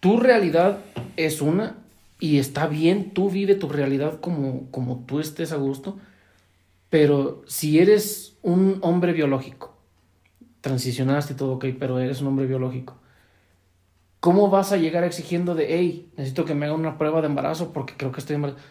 Tu 0.01 0.19
realidad 0.19 0.81
es 1.17 1.41
una 1.41 1.77
y 2.19 2.39
está 2.39 2.67
bien, 2.67 3.13
tú 3.13 3.31
vive 3.31 3.55
tu 3.55 3.69
realidad 3.69 4.19
como, 4.19 4.69
como 4.73 5.05
tú 5.07 5.21
estés 5.21 5.53
a 5.53 5.57
gusto, 5.57 6.01
pero 6.91 7.43
si 7.47 7.79
eres 7.79 8.37
un 8.43 8.79
hombre 8.83 9.13
biológico, 9.13 9.77
transicionaste 10.61 11.35
y 11.35 11.37
todo 11.37 11.55
ok, 11.55 11.67
pero 11.79 11.99
eres 11.99 12.21
un 12.21 12.29
hombre 12.29 12.47
biológico, 12.47 12.97
¿cómo 14.21 14.49
vas 14.49 14.73
a 14.73 14.77
llegar 14.77 15.05
exigiendo 15.05 15.55
de, 15.55 15.67
hey, 15.69 16.11
necesito 16.17 16.45
que 16.45 16.55
me 16.55 16.67
haga 16.67 16.75
una 16.75 16.97
prueba 16.97 17.21
de 17.21 17.27
embarazo 17.27 17.73
porque 17.73 17.95
creo 17.97 18.13
que 18.13 18.21
estoy 18.21 18.37
embarazado? 18.37 18.65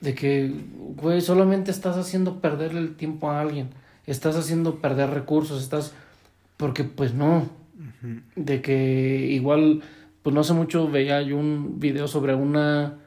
De 0.00 0.14
que, 0.14 0.52
güey, 0.96 1.20
solamente 1.20 1.70
estás 1.70 1.96
haciendo 1.96 2.40
perderle 2.40 2.80
el 2.80 2.96
tiempo 2.96 3.30
a 3.30 3.40
alguien, 3.40 3.70
estás 4.06 4.36
haciendo 4.36 4.80
perder 4.80 5.10
recursos, 5.10 5.62
estás... 5.62 5.94
Porque 6.56 6.82
pues 6.84 7.14
no, 7.14 7.48
de 8.36 8.62
que 8.62 9.28
igual, 9.30 9.82
pues 10.22 10.34
no 10.34 10.40
hace 10.40 10.52
mucho 10.52 10.88
veía 10.88 11.22
yo 11.22 11.36
un 11.36 11.78
video 11.78 12.08
sobre 12.08 12.34
una, 12.34 12.98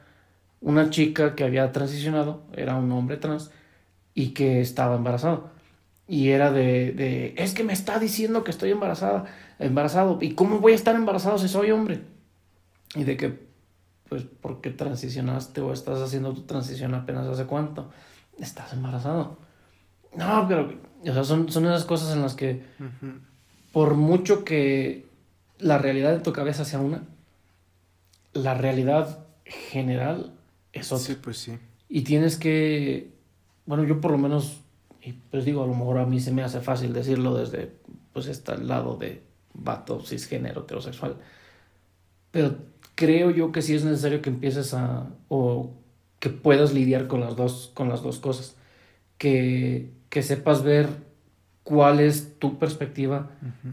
una 0.60 0.90
chica 0.90 1.34
que 1.34 1.44
había 1.44 1.72
transicionado, 1.72 2.42
era 2.54 2.76
un 2.76 2.90
hombre 2.92 3.18
trans, 3.18 3.50
y 4.16 4.30
que 4.30 4.60
estaba 4.62 4.96
embarazado. 4.96 5.50
Y 6.08 6.30
era 6.30 6.50
de, 6.50 6.92
de, 6.92 7.34
es 7.36 7.52
que 7.52 7.62
me 7.62 7.74
está 7.74 7.98
diciendo 7.98 8.42
que 8.42 8.50
estoy 8.50 8.70
embarazada, 8.70 9.26
embarazado. 9.58 10.18
¿Y 10.22 10.32
cómo 10.32 10.58
voy 10.58 10.72
a 10.72 10.76
estar 10.76 10.96
embarazado 10.96 11.38
si 11.38 11.48
soy 11.48 11.70
hombre? 11.70 12.00
Y 12.94 13.04
de 13.04 13.18
que, 13.18 13.38
pues, 14.08 14.22
¿por 14.22 14.62
qué 14.62 14.70
transicionaste 14.70 15.60
o 15.60 15.72
estás 15.72 16.00
haciendo 16.00 16.32
tu 16.32 16.42
transición 16.42 16.94
apenas 16.94 17.26
hace 17.26 17.44
cuánto? 17.44 17.90
Estás 18.38 18.72
embarazado. 18.72 19.36
No, 20.16 20.46
pero, 20.48 20.72
o 21.02 21.12
sea, 21.12 21.22
son, 21.22 21.52
son 21.52 21.66
esas 21.66 21.84
cosas 21.84 22.14
en 22.14 22.22
las 22.22 22.34
que 22.34 22.62
por 23.70 23.96
mucho 23.96 24.44
que 24.44 25.04
la 25.58 25.76
realidad 25.76 26.12
de 26.12 26.20
tu 26.20 26.32
cabeza 26.32 26.64
sea 26.64 26.78
una, 26.78 27.02
la 28.32 28.54
realidad 28.54 29.26
general 29.44 30.32
es 30.72 30.90
otra. 30.90 31.04
Sí, 31.04 31.18
pues 31.22 31.36
sí. 31.36 31.58
Y 31.90 32.00
tienes 32.00 32.38
que, 32.38 33.15
bueno, 33.66 33.84
yo 33.84 34.00
por 34.00 34.12
lo 34.12 34.18
menos, 34.18 34.60
y 35.02 35.12
pues 35.12 35.44
digo, 35.44 35.62
a 35.62 35.66
lo 35.66 35.74
mejor 35.74 35.98
a 35.98 36.06
mí 36.06 36.20
se 36.20 36.32
me 36.32 36.42
hace 36.42 36.60
fácil 36.60 36.92
decirlo 36.92 37.36
desde, 37.36 37.72
pues, 38.12 38.26
este 38.26 38.56
lado 38.58 38.96
de 38.96 39.22
vato, 39.52 40.00
cisgénero, 40.00 40.62
heterosexual. 40.62 41.16
Pero 42.30 42.56
creo 42.94 43.30
yo 43.30 43.52
que 43.52 43.62
sí 43.62 43.74
es 43.74 43.84
necesario 43.84 44.22
que 44.22 44.30
empieces 44.30 44.74
a, 44.74 45.08
o 45.28 45.72
que 46.18 46.30
puedas 46.30 46.72
lidiar 46.72 47.08
con 47.08 47.20
las 47.20 47.36
dos, 47.36 47.70
con 47.74 47.88
las 47.88 48.02
dos 48.02 48.18
cosas. 48.18 48.56
Que, 49.18 49.90
que 50.10 50.22
sepas 50.22 50.62
ver 50.62 50.88
cuál 51.62 52.00
es 52.00 52.38
tu 52.38 52.58
perspectiva 52.58 53.30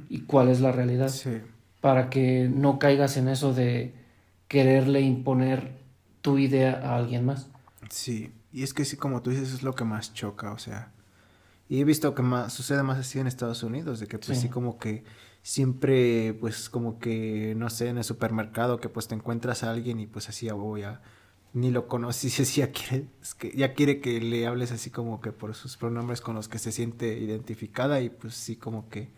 y 0.10 0.22
cuál 0.22 0.50
es 0.50 0.62
la 0.62 0.72
realidad. 0.72 1.12
Para 1.82 2.10
que 2.10 2.50
no 2.50 2.80
caigas 2.80 3.18
en 3.18 3.28
eso 3.28 3.54
de 3.54 3.94
quererle 4.48 5.02
imponer 5.02 5.72
tu 6.22 6.38
idea 6.38 6.80
a 6.84 6.96
alguien 6.96 7.26
más. 7.26 7.50
Sí, 7.90 8.32
y 8.54 8.64
es 8.64 8.74
que 8.74 8.86
sí, 8.86 8.98
como 8.98 9.22
tú 9.22 9.32
dices, 9.32 9.52
es 9.52 9.64
lo 9.64 9.74
que 9.74 9.84
más 9.84 10.14
choca, 10.14 10.54
o 10.54 10.58
sea. 10.60 10.94
Y 11.68 11.82
he 11.82 11.84
visto 11.86 12.14
que 12.14 12.22
más, 12.22 12.54
sucede 12.54 12.84
más 12.84 13.00
así 13.00 13.20
en 13.20 13.28
Estados 13.28 13.64
Unidos, 13.64 14.00
de 14.00 14.08
que 14.08 14.20
pues 14.20 14.40
sí. 14.40 14.50
como 14.50 14.78
que 14.78 15.04
siempre, 15.42 16.36
pues 16.36 16.70
como 16.70 17.00
que, 17.00 17.56
no 17.58 17.70
sé, 17.70 17.90
en 17.90 17.98
el 17.98 18.04
supermercado, 18.04 18.80
que 18.80 18.90
pues 18.90 19.08
te 19.08 19.16
encuentras 19.16 19.64
a 19.64 19.72
alguien 19.72 20.00
y 20.00 20.08
pues 20.08 20.30
así, 20.30 20.50
voy 20.50 20.84
a 20.84 21.02
ni 21.54 21.72
lo 21.72 21.88
conoces 21.88 22.40
y 22.58 22.62
ya 22.62 22.72
quiere, 22.72 23.08
que 23.38 23.52
ya 23.56 23.74
quiere 23.74 24.02
que 24.02 24.20
le 24.20 24.46
hables 24.48 24.72
así 24.72 24.90
como 24.90 25.22
que 25.22 25.32
por 25.32 25.56
sus 25.56 25.78
pronombres 25.78 26.22
con 26.22 26.36
los 26.36 26.48
que 26.48 26.60
se 26.60 26.72
siente 26.72 27.18
identificada 27.18 28.02
y 28.02 28.10
pues 28.10 28.34
sí 28.36 28.56
como 28.56 28.90
que, 28.90 29.10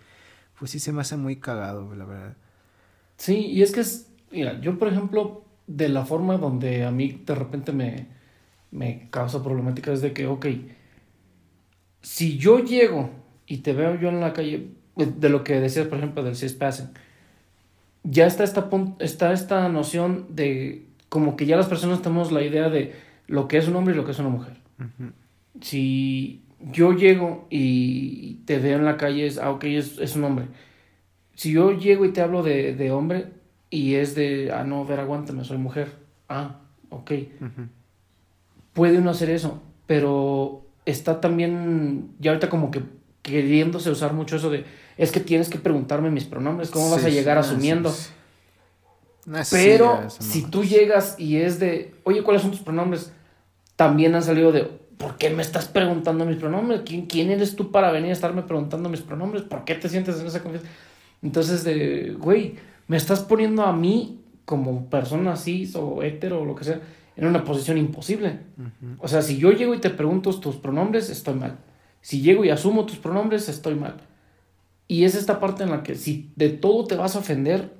pues 0.59 0.71
sí 0.71 0.79
se 0.79 0.91
me 0.91 1.01
hace 1.01 1.17
muy 1.17 1.37
cagado, 1.37 1.93
la 1.95 2.05
verdad. 2.05 2.37
Sí, 3.17 3.37
y 3.37 3.61
es 3.61 3.71
que 3.71 3.81
es, 3.81 4.11
mira, 4.31 4.59
yo 4.61 4.77
por 4.77 4.89
ejemplo, 4.89 5.45
de 5.67 5.89
la 5.89 6.05
forma 6.05 6.37
donde 6.37 6.85
a 6.85 6.91
mí 6.91 7.21
de 7.25 7.35
repente 7.35 7.71
me, 7.71 8.14
me 8.75 9.07
causa 9.09 9.41
problemática 9.41 9.91
es 9.93 10.01
de 10.01 10.13
que, 10.13 10.27
ok, 10.27 10.47
si 12.01 12.37
yo 12.37 12.59
llego 12.59 13.09
y 13.47 13.57
te 13.57 13.73
veo 13.73 13.99
yo 13.99 14.09
en 14.09 14.19
la 14.19 14.33
calle, 14.33 14.67
de 14.95 15.29
lo 15.29 15.43
que 15.43 15.59
decías, 15.59 15.87
por 15.87 15.97
ejemplo, 15.97 16.23
del 16.23 16.35
cispassing, 16.35 16.89
ya 18.03 18.27
está 18.27 18.43
esta, 18.43 18.69
está 18.99 19.33
esta 19.33 19.67
noción 19.69 20.27
de 20.29 20.85
como 21.09 21.35
que 21.35 21.45
ya 21.45 21.57
las 21.57 21.67
personas 21.67 22.01
tenemos 22.01 22.31
la 22.31 22.43
idea 22.43 22.69
de 22.69 22.93
lo 23.27 23.47
que 23.47 23.57
es 23.57 23.67
un 23.67 23.75
hombre 23.75 23.93
y 23.93 23.97
lo 23.97 24.05
que 24.05 24.11
es 24.11 24.19
una 24.19 24.29
mujer. 24.29 24.53
Si 25.61 26.43
yo 26.71 26.93
llego 26.93 27.47
y 27.49 28.35
te 28.45 28.59
veo 28.59 28.77
en 28.77 28.85
la 28.85 28.97
calle, 28.97 29.25
es, 29.25 29.37
ah, 29.37 29.51
ok, 29.51 29.63
es, 29.65 29.97
es 29.99 30.15
un 30.15 30.25
hombre. 30.25 30.47
Si 31.33 31.51
yo 31.51 31.71
llego 31.71 32.05
y 32.05 32.13
te 32.13 32.21
hablo 32.21 32.43
de, 32.43 32.75
de, 32.75 32.91
hombre 32.91 33.27
y 33.69 33.95
es 33.95 34.15
de, 34.15 34.51
ah, 34.51 34.63
no, 34.63 34.85
ver, 34.85 34.99
aguántame, 34.99 35.43
soy 35.43 35.57
mujer. 35.57 35.93
Ah, 36.29 36.59
ok. 36.89 37.11
Puede 38.75 38.97
uno 38.97 39.11
hacer 39.11 39.29
eso, 39.29 39.63
pero 39.87 40.65
está 40.85 41.21
también, 41.21 42.11
ya 42.19 42.31
ahorita 42.31 42.49
como 42.49 42.71
que 42.71 42.83
queriéndose 43.21 43.89
usar 43.89 44.13
mucho 44.13 44.35
eso 44.35 44.49
de, 44.49 44.65
es 44.97 45.13
que 45.13 45.21
tienes 45.21 45.49
que 45.49 45.57
preguntarme 45.57 46.11
mis 46.11 46.25
pronombres, 46.25 46.69
¿cómo 46.69 46.91
vas 46.91 47.05
a 47.05 47.09
llegar 47.09 47.37
asumiendo? 47.37 47.95
Pero 49.49 50.09
si 50.09 50.43
tú 50.43 50.65
llegas 50.65 51.15
y 51.17 51.37
es 51.37 51.57
de, 51.57 51.95
oye, 52.03 52.21
¿cuáles 52.21 52.41
son 52.41 52.51
tus 52.51 52.59
pronombres? 52.59 53.13
También 53.77 54.13
han 54.13 54.23
salido 54.23 54.51
de, 54.51 54.65
¿por 54.97 55.17
qué 55.17 55.29
me 55.29 55.41
estás 55.41 55.69
preguntando 55.69 56.25
mis 56.25 56.35
pronombres? 56.37 56.81
¿Quién, 56.85 57.05
quién 57.05 57.31
eres 57.31 57.55
tú 57.55 57.71
para 57.71 57.91
venir 57.91 58.09
a 58.09 58.13
estarme 58.13 58.43
preguntando 58.43 58.89
mis 58.89 59.01
pronombres? 59.01 59.43
¿Por 59.43 59.63
qué 59.63 59.75
te 59.75 59.87
sientes 59.87 60.19
en 60.19 60.27
esa 60.27 60.43
confianza? 60.43 60.69
Entonces, 61.23 61.63
de, 61.63 62.15
güey, 62.19 62.55
me 62.87 62.97
estás 62.97 63.21
poniendo 63.21 63.63
a 63.63 63.73
mí 63.73 64.19
como 64.43 64.89
persona 64.89 65.37
cis 65.37 65.75
o 65.75 66.03
hetero 66.03 66.41
o 66.41 66.45
lo 66.45 66.55
que 66.55 66.65
sea 66.65 66.81
en 67.15 67.27
una 67.27 67.43
posición 67.43 67.77
imposible. 67.77 68.39
O 68.99 69.07
sea, 69.07 69.21
si 69.21 69.37
yo 69.37 69.51
llego 69.51 69.73
y 69.73 69.79
te 69.79 69.89
pregunto 69.89 70.37
tus 70.39 70.55
pronombres, 70.57 71.09
estoy 71.09 71.35
mal. 71.35 71.57
Si 72.01 72.21
llego 72.21 72.45
y 72.45 72.49
asumo 72.49 72.85
tus 72.85 72.97
pronombres, 72.97 73.49
estoy 73.49 73.75
mal. 73.75 73.95
Y 74.87 75.05
es 75.05 75.15
esta 75.15 75.39
parte 75.39 75.63
en 75.63 75.71
la 75.71 75.81
que 75.81 75.95
si 75.95 76.31
de 76.35 76.49
todo 76.49 76.85
te 76.85 76.95
vas 76.95 77.15
a 77.15 77.19
ofender, 77.19 77.73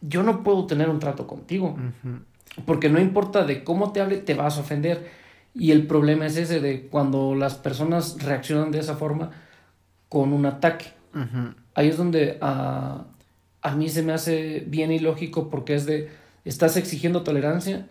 yo 0.00 0.22
no 0.22 0.42
puedo 0.42 0.66
tener 0.66 0.88
un 0.88 0.98
trato 0.98 1.26
contigo. 1.26 1.76
Porque 2.64 2.88
no 2.88 3.00
importa 3.00 3.44
de 3.44 3.64
cómo 3.64 3.92
te 3.92 4.00
hable, 4.00 4.18
te 4.18 4.34
vas 4.34 4.56
a 4.56 4.60
ofender. 4.60 5.10
Y 5.52 5.70
el 5.72 5.86
problema 5.86 6.26
es 6.26 6.36
ese 6.36 6.60
de 6.60 6.88
cuando 6.88 7.34
las 7.34 7.54
personas 7.54 8.22
reaccionan 8.22 8.70
de 8.70 8.78
esa 8.78 8.96
forma 8.96 9.30
con 10.08 10.32
un 10.32 10.46
ataque. 10.46 10.86
Ahí 11.74 11.88
es 11.88 11.96
donde 11.96 12.38
a, 12.40 13.04
a 13.62 13.74
mí 13.74 13.88
se 13.88 14.02
me 14.02 14.12
hace 14.12 14.64
bien 14.66 14.92
ilógico 14.92 15.50
porque 15.50 15.74
es 15.74 15.86
de, 15.86 16.10
estás 16.44 16.76
exigiendo 16.76 17.22
tolerancia, 17.22 17.88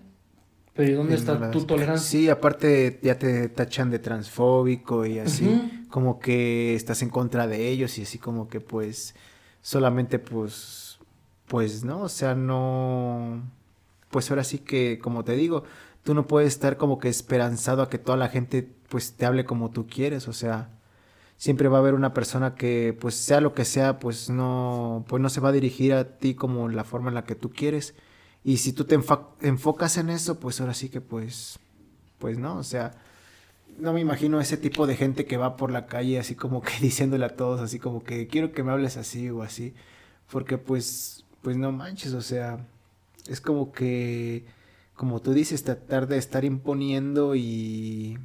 pero 0.74 0.90
¿y 0.90 0.94
dónde 0.94 1.16
está 1.16 1.52
tu 1.52 1.66
tolerancia? 1.66 2.08
Sí, 2.08 2.30
aparte 2.30 3.00
ya 3.02 3.18
te 3.18 3.50
tachan 3.50 3.90
de 3.90 4.00
transfóbico 4.00 5.06
y 5.06 5.20
así, 5.20 5.86
como 5.90 6.20
que 6.20 6.76
estás 6.76 7.02
en 7.02 7.10
contra 7.10 7.48
de 7.48 7.70
ellos 7.70 7.98
y 7.98 8.04
así 8.04 8.18
como 8.18 8.48
que 8.48 8.60
pues 8.60 9.16
solamente 9.62 10.20
pues 10.20 10.94
pues 11.48 11.84
no, 11.84 12.02
o 12.02 12.10
sea, 12.10 12.36
no, 12.36 13.44
pues 14.10 14.30
ahora 14.32 14.44
sí 14.44 14.60
que, 14.60 15.00
como 15.00 15.24
te 15.24 15.34
digo, 15.34 15.64
tú 16.04 16.14
no 16.14 16.26
puedes 16.26 16.54
estar 16.54 16.78
como 16.78 17.00
que 17.00 17.10
esperanzado 17.10 17.82
a 17.82 17.90
que 17.90 17.98
toda 18.00 18.18
la 18.18 18.30
gente 18.30 18.68
pues 18.90 19.14
te 19.14 19.26
hable 19.26 19.46
como 19.46 19.70
tú 19.70 19.86
quieres, 19.88 20.28
o 20.28 20.34
sea, 20.34 20.70
siempre 21.38 21.68
va 21.68 21.78
a 21.78 21.82
haber 21.82 21.94
una 21.94 22.14
persona 22.14 22.56
que 22.56 22.98
pues 23.00 23.16
sea 23.16 23.42
lo 23.42 23.54
que 23.54 23.66
sea, 23.66 24.00
pues 24.00 24.30
no, 24.30 25.06
pues 25.08 25.22
no 25.22 25.30
se 25.30 25.42
va 25.42 25.50
a 25.50 25.52
dirigir 25.52 25.94
a 25.94 26.18
ti 26.18 26.34
como 26.34 26.70
la 26.70 26.84
forma 26.84 27.10
en 27.10 27.16
la 27.16 27.26
que 27.26 27.36
tú 27.36 27.52
quieres. 27.52 27.94
Y 28.44 28.58
si 28.58 28.74
tú 28.74 28.86
te 28.86 28.96
enfocas 28.96 29.98
en 29.98 30.10
eso, 30.10 30.40
pues 30.40 30.60
ahora 30.60 30.74
sí 30.74 30.90
que 30.90 31.02
pues, 31.02 31.60
pues 32.20 32.38
no, 32.38 32.58
o 32.58 32.64
sea, 32.64 32.92
no 33.80 33.94
me 33.94 34.02
imagino 34.02 34.40
ese 34.42 34.58
tipo 34.58 34.86
de 34.86 34.96
gente 34.96 35.26
que 35.26 35.38
va 35.38 35.56
por 35.56 35.72
la 35.72 35.86
calle 35.88 36.20
así 36.20 36.36
como 36.36 36.62
que 36.62 36.74
diciéndole 36.82 37.26
a 37.26 37.36
todos 37.36 37.62
así 37.62 37.80
como 37.80 38.04
que 38.04 38.28
quiero 38.28 38.52
que 38.52 38.64
me 38.64 38.72
hables 38.72 38.98
así 38.98 39.30
o 39.30 39.44
así, 39.44 39.74
porque 40.30 40.58
pues 40.58 41.24
pues 41.44 41.58
no 41.58 41.72
manches, 41.74 42.14
o 42.14 42.22
sea, 42.22 42.66
es 43.28 43.42
como 43.42 43.74
que, 43.74 44.46
como 44.96 45.22
tú 45.22 45.34
dices, 45.34 45.64
tratar 45.64 46.08
de 46.08 46.18
estar 46.18 46.46
imponiendo 46.46 47.36
y, 47.36 48.18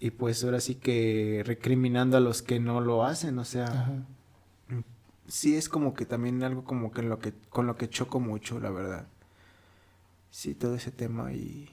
y 0.00 0.10
pues 0.10 0.42
ahora 0.42 0.60
sí 0.60 0.74
que 0.74 1.42
recriminando 1.44 2.16
a 2.16 2.20
los 2.20 2.40
que 2.40 2.58
no 2.58 2.80
lo 2.80 3.04
hacen, 3.04 3.38
o 3.38 3.44
sea, 3.44 3.66
Ajá. 3.66 3.92
sí 5.28 5.54
es 5.54 5.68
como 5.68 5.92
que 5.92 6.06
también 6.06 6.42
algo 6.42 6.64
como 6.64 6.90
que, 6.90 7.02
lo 7.02 7.18
que 7.18 7.34
con 7.50 7.66
lo 7.66 7.76
que 7.76 7.90
choco 7.90 8.20
mucho, 8.20 8.58
la 8.58 8.70
verdad. 8.70 9.06
Sí, 10.30 10.54
todo 10.54 10.74
ese 10.74 10.90
tema 10.90 11.32
y 11.32 11.68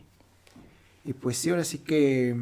y 1.06 1.14
pues 1.14 1.38
sí, 1.38 1.50
ahora 1.50 1.64
sí 1.64 1.80
que 1.80 2.36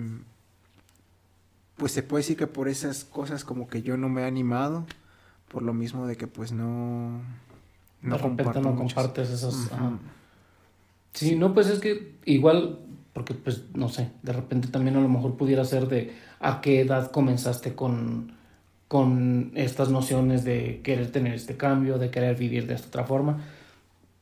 pues 1.77 1.91
se 1.91 2.03
puede 2.03 2.21
decir 2.21 2.37
que 2.37 2.47
por 2.47 2.67
esas 2.67 3.03
cosas 3.03 3.43
como 3.43 3.67
que 3.67 3.81
yo 3.83 3.97
no 3.97 4.09
me 4.09 4.21
he 4.21 4.25
animado 4.25 4.85
por 5.49 5.61
lo 5.61 5.73
mismo 5.73 6.07
de 6.07 6.15
que 6.15 6.27
pues 6.27 6.51
no 6.51 7.21
de 8.01 8.09
repente 8.17 8.43
comparto 8.43 8.61
no 8.61 8.75
compartes 8.75 9.29
esas. 9.29 9.71
Ajá. 9.71 9.99
Sí, 11.13 11.35
no, 11.35 11.53
pues 11.53 11.67
es 11.67 11.79
que 11.79 12.15
igual, 12.25 12.79
porque 13.13 13.33
pues 13.33 13.63
no 13.73 13.87
sé, 13.89 14.11
de 14.21 14.33
repente 14.33 14.67
también 14.67 14.97
a 14.97 15.01
lo 15.01 15.07
mejor 15.07 15.37
pudiera 15.37 15.63
ser 15.63 15.87
de 15.87 16.13
a 16.39 16.59
qué 16.59 16.81
edad 16.81 17.09
comenzaste 17.09 17.73
con, 17.73 18.33
con 18.87 19.51
estas 19.55 19.89
nociones 19.89 20.43
de 20.43 20.81
querer 20.83 21.11
tener 21.11 21.33
este 21.33 21.55
cambio, 21.55 21.97
de 21.97 22.11
querer 22.11 22.35
vivir 22.35 22.67
de 22.67 22.73
esta 22.73 22.89
otra 22.89 23.05
forma. 23.05 23.45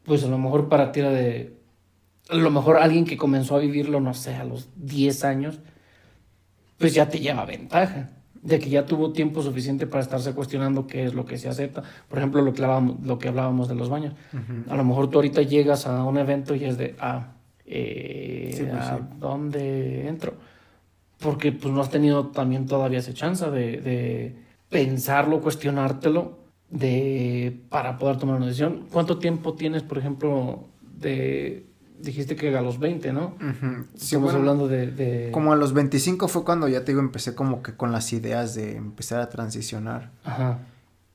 Pues 0.06 0.24
a 0.24 0.28
lo 0.28 0.38
mejor 0.38 0.70
para 0.70 0.92
ti 0.92 1.00
era 1.00 1.10
de. 1.10 1.58
A 2.30 2.36
lo 2.36 2.50
mejor 2.52 2.78
alguien 2.78 3.06
que 3.06 3.18
comenzó 3.18 3.56
a 3.56 3.60
vivirlo, 3.60 4.00
no 4.00 4.14
sé, 4.14 4.36
a 4.36 4.44
los 4.44 4.70
10 4.78 5.24
años, 5.26 5.60
pues 6.78 6.94
ya 6.94 7.10
te 7.10 7.20
lleva 7.20 7.46
ventaja. 7.46 8.10
De 8.42 8.60
que 8.60 8.70
ya 8.70 8.86
tuvo 8.86 9.14
tiempo 9.14 9.42
suficiente 9.42 9.88
para 9.88 10.02
estarse 10.04 10.34
cuestionando 10.34 10.86
qué 10.86 11.06
es 11.06 11.14
lo 11.14 11.26
que 11.26 11.38
se 11.38 11.48
acepta. 11.48 11.82
Por 12.10 12.18
ejemplo, 12.18 12.42
lo 12.42 12.54
que 12.54 12.62
hablábamos, 12.62 13.06
lo 13.06 13.18
que 13.18 13.30
hablábamos 13.30 13.70
de 13.70 13.76
los 13.76 13.88
baños. 13.90 14.14
Ujú. 14.34 14.70
A 14.70 14.76
lo 14.76 14.84
mejor 14.84 15.10
tú 15.10 15.20
ahorita 15.20 15.44
llegas 15.44 15.88
a 15.88 16.04
un 16.04 16.18
evento 16.18 16.54
y 16.54 16.66
es 16.66 16.78
de, 16.78 16.96
ah, 17.00 17.36
eh, 17.66 18.52
Sí, 18.54 18.64
pues, 18.70 18.74
¿a 18.84 18.98
sí. 18.98 19.04
dónde 19.18 20.10
entro? 20.10 20.34
Porque 21.20 21.54
pues 21.54 21.74
no 21.74 21.80
has 21.80 21.90
tenido 21.90 22.28
también 22.28 22.66
todavía 22.66 23.00
esa 23.00 23.14
chance 23.14 23.50
de, 23.50 23.78
de 23.80 24.36
pensarlo, 24.68 25.40
cuestionártelo, 25.40 26.38
de, 26.70 27.62
para 27.70 27.98
poder 27.98 28.18
tomar 28.18 28.36
una 28.36 28.48
decisión. 28.48 28.88
¿Cuánto 28.92 29.20
tiempo 29.20 29.54
tienes, 29.54 29.84
por 29.84 29.98
ejemplo, 30.00 30.66
de, 31.00 31.66
dijiste 32.04 32.36
que 32.36 32.56
a 32.56 32.62
los 32.62 32.80
20, 32.80 33.12
¿no? 33.14 33.36
Ujú. 33.38 33.86
Sí, 33.96 34.06
Estamos 34.16 34.24
bueno, 34.34 34.40
hablando 34.40 34.68
de... 34.68 34.88
de- 34.92 35.32
Como 35.32 35.52
a 35.54 35.56
los 35.56 35.74
25 35.74 36.28
fue 36.28 36.44
cuando 36.44 36.68
ya 36.68 36.84
te 36.86 36.92
digo, 36.92 37.00
empecé 37.02 37.34
como 37.36 37.64
que 37.64 37.76
con 37.76 37.92
las 37.92 38.12
ideas 38.14 38.54
de 38.56 38.76
empezar 38.76 39.20
a 39.22 39.30
transicionar. 39.30 40.12
Ajá. 40.24 40.60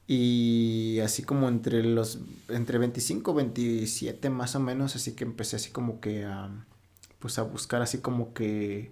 Y 0.07 1.01
así 1.05 1.23
como 1.23 1.49
entre 1.49 1.83
los, 1.85 2.21
entre 2.49 2.79
25, 2.79 3.35
27 3.35 4.31
más 4.31 4.55
o 4.57 4.61
menos, 4.61 4.97
así 4.97 5.13
que 5.13 5.25
empecé 5.25 5.57
así 5.57 5.71
como 5.71 6.01
que 6.01 6.25
a, 6.25 6.51
pues 7.19 7.39
a 7.39 7.43
buscar 7.43 7.83
así 7.83 7.99
como 7.99 8.33
que, 8.33 8.91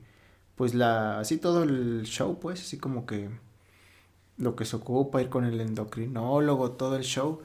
pues 0.56 0.74
la, 0.74 1.18
así 1.20 1.39
todo 1.39 1.62
el 1.62 2.02
show, 2.05 2.39
pues, 2.39 2.60
así 2.60 2.77
como 2.77 3.06
que 3.06 3.31
lo 4.36 4.55
que 4.56 4.66
se 4.66 4.77
ocupa, 4.77 5.23
ir 5.23 5.31
con 5.31 5.47
el 5.47 5.59
endocrinólogo, 5.60 6.73
todo 6.73 6.97
el 6.97 7.02
show. 7.05 7.40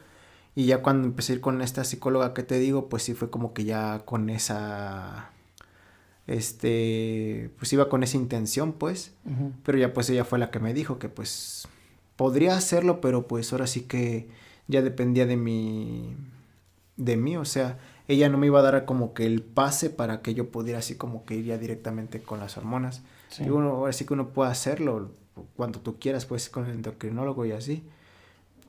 Y 0.53 0.65
ya 0.65 0.81
cuando 0.81 1.07
empecé 1.07 1.33
a 1.33 1.35
ir 1.35 1.41
con 1.41 1.61
esta 1.61 1.83
psicóloga 1.83 2.33
que 2.33 2.43
te 2.43 2.59
digo, 2.59 2.89
pues 2.89 3.03
sí 3.03 3.13
fue 3.13 3.29
como 3.29 3.53
que 3.53 3.63
ya 3.63 3.99
con 4.05 4.29
esa, 4.29 5.31
este, 6.27 7.51
pues 7.57 7.71
iba 7.71 7.87
con 7.87 8.03
esa 8.03 8.17
intención, 8.17 8.73
pues. 8.73 9.13
Pero 9.63 9.77
ya 9.77 9.93
pues 9.93 10.09
ella 10.09 10.25
fue 10.25 10.39
la 10.39 10.51
que 10.51 10.59
me 10.59 10.73
dijo 10.73 10.99
que 10.99 11.09
pues 11.09 11.67
podría 12.17 12.55
hacerlo, 12.57 13.01
pero 13.01 13.27
pues 13.27 13.51
ahora 13.53 13.67
sí 13.67 13.81
que 13.81 14.29
ya 14.67 14.81
dependía 14.81 15.25
de 15.25 15.37
mi 15.37 16.15
de 16.97 17.17
mí, 17.17 17.35
o 17.35 17.45
sea, 17.45 17.79
ella 18.07 18.29
no 18.29 18.37
me 18.37 18.47
iba 18.47 18.59
a 18.59 18.63
dar 18.63 18.85
como 18.85 19.13
que 19.13 19.25
el 19.25 19.41
pase 19.41 19.89
para 19.89 20.21
que 20.21 20.33
yo 20.33 20.51
pudiera 20.51 20.79
así 20.79 20.95
como 20.95 21.25
que 21.25 21.35
ir 21.35 21.45
ya 21.45 21.57
directamente 21.57 22.21
con 22.21 22.39
las 22.39 22.57
hormonas. 22.57 23.01
Sí. 23.29 23.45
Y 23.45 23.49
uno, 23.49 23.71
ahora 23.71 23.93
sí 23.93 24.05
que 24.05 24.13
uno 24.13 24.29
puede 24.29 24.51
hacerlo 24.51 25.11
cuando 25.55 25.79
tú 25.79 25.97
quieras, 25.97 26.25
pues 26.25 26.49
con 26.49 26.65
el 26.65 26.75
endocrinólogo 26.75 27.45
y 27.45 27.53
así. 27.53 27.83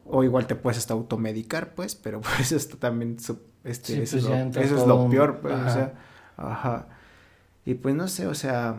O 0.04 0.24
igual 0.24 0.46
te 0.46 0.54
puedes 0.56 0.78
hasta 0.78 0.94
automedicar, 0.94 1.74
pues, 1.74 1.94
pero 1.94 2.20
pues 2.36 2.52
esto 2.52 2.76
también 2.78 3.18
su- 3.20 3.40
este, 3.64 3.94
Sí, 3.94 4.00
eso, 4.02 4.16
pues 4.16 4.24
es, 4.24 4.86
lo, 4.86 5.04
eso 5.04 5.04
es 5.04 5.10
peor, 5.10 5.40
pues, 5.40 5.54
o 5.54 5.70
sea, 5.70 5.94
ajá. 6.36 6.88
Y 7.64 7.74
pues 7.74 7.94
no 7.94 8.08
sé, 8.08 8.26
o 8.26 8.34
sea, 8.34 8.76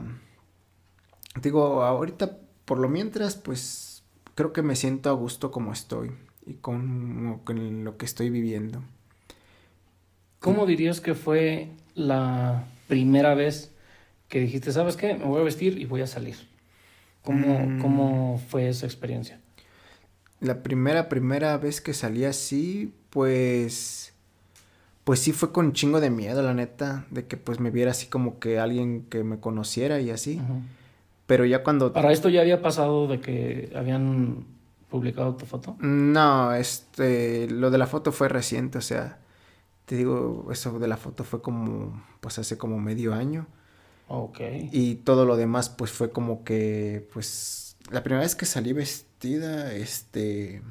digo, 1.41 1.83
ahorita 1.83 2.37
por 2.65 2.79
lo 2.79 2.89
mientras, 2.89 3.35
pues 3.35 4.03
creo 4.35 4.53
que 4.53 4.61
me 4.61 4.75
siento 4.75 5.09
a 5.09 5.13
gusto 5.13 5.51
como 5.51 5.71
estoy 5.73 6.11
y 6.45 6.55
con, 6.55 7.39
con 7.43 7.83
lo 7.83 7.97
que 7.97 8.05
estoy 8.05 8.29
viviendo. 8.29 8.83
¿Cómo 10.39 10.65
dirías 10.65 10.99
que 10.99 11.13
fue 11.15 11.69
la 11.95 12.65
primera 12.87 13.33
vez 13.33 13.71
que 14.27 14.39
dijiste, 14.39 14.71
sabes 14.71 14.97
qué, 14.97 15.13
me 15.15 15.25
voy 15.25 15.41
a 15.41 15.43
vestir 15.43 15.77
y 15.79 15.85
voy 15.85 16.01
a 16.01 16.07
salir? 16.07 16.35
¿Cómo, 17.23 17.59
Mm. 17.59 17.79
cómo 17.81 18.41
fue 18.49 18.69
esa 18.69 18.85
experiencia? 18.85 19.39
La 20.43 20.61
primera, 20.61 21.07
primera 21.07 21.57
vez 21.57 21.79
que 21.79 21.93
salí 21.93 22.25
así, 22.25 22.93
pues, 23.09 24.13
pues 25.05 25.21
sí 25.21 25.31
fue 25.31 25.53
con 25.53 25.67
un 25.67 25.73
chingo 25.73 26.01
de 26.01 26.09
miedo, 26.09 26.43
la 26.43 26.53
neta, 26.53 27.05
de 27.11 27.25
que 27.25 27.37
pues 27.37 27.61
me 27.61 27.71
viera 27.71 27.91
así 27.91 28.07
como 28.07 28.39
que 28.39 28.59
alguien 28.59 29.05
que 29.09 29.23
me 29.23 29.39
conociera 29.39 30.01
y 30.01 30.09
así. 30.09 30.41
Pero 31.27 31.45
ya 31.45 31.63
cuando... 31.63 31.93
Para 31.93 32.11
esto 32.11 32.27
ya 32.27 32.41
había 32.41 32.61
pasado 32.61 33.07
de 33.07 33.21
que 33.21 33.71
habían 33.73 34.45
publicado 34.89 35.35
tu 35.35 35.45
foto. 35.45 35.77
No, 35.79 36.53
este, 36.53 37.49
lo 37.49 37.71
de 37.71 37.77
la 37.77 37.87
foto 37.87 38.11
fue 38.11 38.27
reciente, 38.27 38.77
o 38.77 38.81
sea, 38.81 39.19
te 39.85 39.95
digo, 39.95 40.49
eso 40.51 40.77
de 40.77 40.87
la 40.87 40.97
foto 40.97 41.23
fue 41.23 41.41
como, 41.41 42.03
pues 42.19 42.37
hace 42.37 42.57
como 42.57 42.79
medio 42.79 43.13
año. 43.13 43.47
Ok. 44.09 44.39
Y 44.71 44.95
todo 44.95 45.25
lo 45.25 45.37
demás, 45.37 45.69
pues 45.69 45.91
fue 45.91 46.11
como 46.11 46.43
que, 46.43 47.07
pues, 47.13 47.72
la 47.91 48.03
primera 48.03 48.23
vez 48.23 48.35
que 48.35 48.45
salí 48.45 48.73
vestida, 48.73 49.73
este, 49.73 50.61